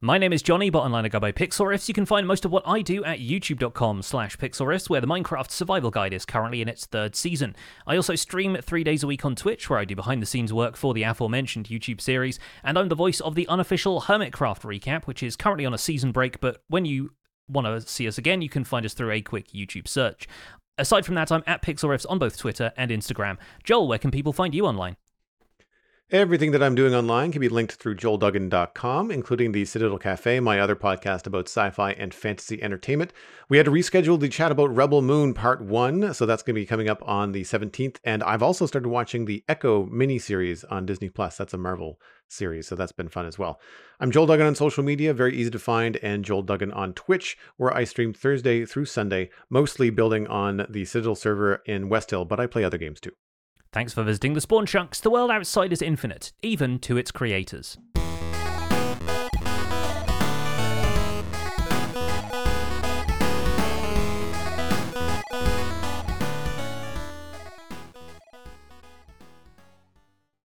My 0.00 0.18
name 0.18 0.34
is 0.34 0.42
Jonny, 0.42 0.68
but 0.68 0.80
online 0.80 1.06
I 1.06 1.08
go 1.08 1.18
by 1.18 1.32
Pixelriffs. 1.32 1.88
You 1.88 1.94
can 1.94 2.04
find 2.04 2.26
most 2.26 2.44
of 2.44 2.50
what 2.50 2.66
I 2.66 2.82
do 2.82 3.02
at 3.04 3.20
youtube.com 3.20 4.02
slash 4.02 4.36
pixelriffs, 4.36 4.90
where 4.90 5.00
the 5.00 5.06
Minecraft 5.06 5.50
survival 5.50 5.90
guide 5.90 6.12
is 6.12 6.26
currently 6.26 6.60
in 6.60 6.68
its 6.68 6.84
third 6.84 7.16
season. 7.16 7.56
I 7.86 7.96
also 7.96 8.14
stream 8.14 8.58
three 8.60 8.84
days 8.84 9.02
a 9.02 9.06
week 9.06 9.24
on 9.24 9.34
Twitch, 9.34 9.70
where 9.70 9.78
I 9.78 9.86
do 9.86 9.96
behind-the-scenes 9.96 10.52
work 10.52 10.76
for 10.76 10.92
the 10.92 11.04
aforementioned 11.04 11.68
YouTube 11.68 12.02
series, 12.02 12.38
and 12.62 12.78
I'm 12.78 12.88
the 12.88 12.94
voice 12.94 13.20
of 13.20 13.34
the 13.34 13.48
unofficial 13.48 14.02
Hermitcraft 14.02 14.60
recap, 14.60 15.04
which 15.04 15.22
is 15.22 15.36
currently 15.36 15.64
on 15.64 15.72
a 15.72 15.78
season 15.78 16.12
break, 16.12 16.38
but 16.38 16.62
when 16.68 16.84
you 16.84 17.12
want 17.48 17.66
to 17.66 17.80
see 17.80 18.06
us 18.06 18.18
again, 18.18 18.42
you 18.42 18.50
can 18.50 18.64
find 18.64 18.84
us 18.84 18.92
through 18.92 19.12
a 19.12 19.22
quick 19.22 19.52
YouTube 19.52 19.88
search. 19.88 20.28
Aside 20.76 21.06
from 21.06 21.14
that, 21.14 21.32
I'm 21.32 21.44
at 21.46 21.62
Pixelriffs 21.62 22.04
on 22.10 22.18
both 22.18 22.36
Twitter 22.36 22.72
and 22.76 22.90
Instagram. 22.90 23.38
Joel, 23.62 23.88
where 23.88 23.98
can 23.98 24.10
people 24.10 24.34
find 24.34 24.54
you 24.54 24.66
online? 24.66 24.96
Everything 26.14 26.52
that 26.52 26.62
I'm 26.62 26.76
doing 26.76 26.94
online 26.94 27.32
can 27.32 27.40
be 27.40 27.48
linked 27.48 27.72
through 27.72 27.96
joelduggan.com, 27.96 29.10
including 29.10 29.50
the 29.50 29.64
Citadel 29.64 29.98
Cafe, 29.98 30.38
my 30.38 30.60
other 30.60 30.76
podcast 30.76 31.26
about 31.26 31.48
sci 31.48 31.70
fi 31.70 31.90
and 31.90 32.14
fantasy 32.14 32.62
entertainment. 32.62 33.12
We 33.48 33.56
had 33.56 33.66
to 33.66 33.72
reschedule 33.72 34.20
the 34.20 34.28
chat 34.28 34.52
about 34.52 34.72
Rebel 34.72 35.02
Moon 35.02 35.34
Part 35.34 35.60
1, 35.60 36.14
so 36.14 36.24
that's 36.24 36.44
going 36.44 36.54
to 36.54 36.60
be 36.60 36.66
coming 36.66 36.88
up 36.88 37.02
on 37.04 37.32
the 37.32 37.42
17th. 37.42 37.96
And 38.04 38.22
I've 38.22 38.44
also 38.44 38.64
started 38.64 38.90
watching 38.90 39.24
the 39.24 39.42
Echo 39.48 39.86
miniseries 39.86 40.64
on 40.70 40.86
Disney 40.86 41.08
Plus. 41.08 41.36
That's 41.36 41.52
a 41.52 41.58
Marvel 41.58 42.00
series, 42.28 42.68
so 42.68 42.76
that's 42.76 42.92
been 42.92 43.08
fun 43.08 43.26
as 43.26 43.36
well. 43.36 43.58
I'm 43.98 44.12
Joel 44.12 44.26
Duggan 44.26 44.46
on 44.46 44.54
social 44.54 44.84
media, 44.84 45.12
very 45.14 45.34
easy 45.34 45.50
to 45.50 45.58
find, 45.58 45.96
and 45.96 46.24
Joel 46.24 46.42
Duggan 46.42 46.70
on 46.70 46.92
Twitch, 46.92 47.36
where 47.56 47.76
I 47.76 47.82
stream 47.82 48.12
Thursday 48.12 48.64
through 48.64 48.84
Sunday, 48.84 49.30
mostly 49.50 49.90
building 49.90 50.28
on 50.28 50.64
the 50.70 50.84
Citadel 50.84 51.16
server 51.16 51.60
in 51.66 51.88
West 51.88 52.10
Hill, 52.10 52.24
but 52.24 52.38
I 52.38 52.46
play 52.46 52.62
other 52.62 52.78
games 52.78 53.00
too. 53.00 53.10
Thanks 53.74 53.92
for 53.92 54.04
visiting 54.04 54.34
the 54.34 54.40
Spawn 54.40 54.66
Chunks. 54.66 55.00
The 55.00 55.10
world 55.10 55.32
outside 55.32 55.72
is 55.72 55.82
infinite, 55.82 56.32
even 56.42 56.78
to 56.78 56.96
its 56.96 57.10
creators. 57.10 57.76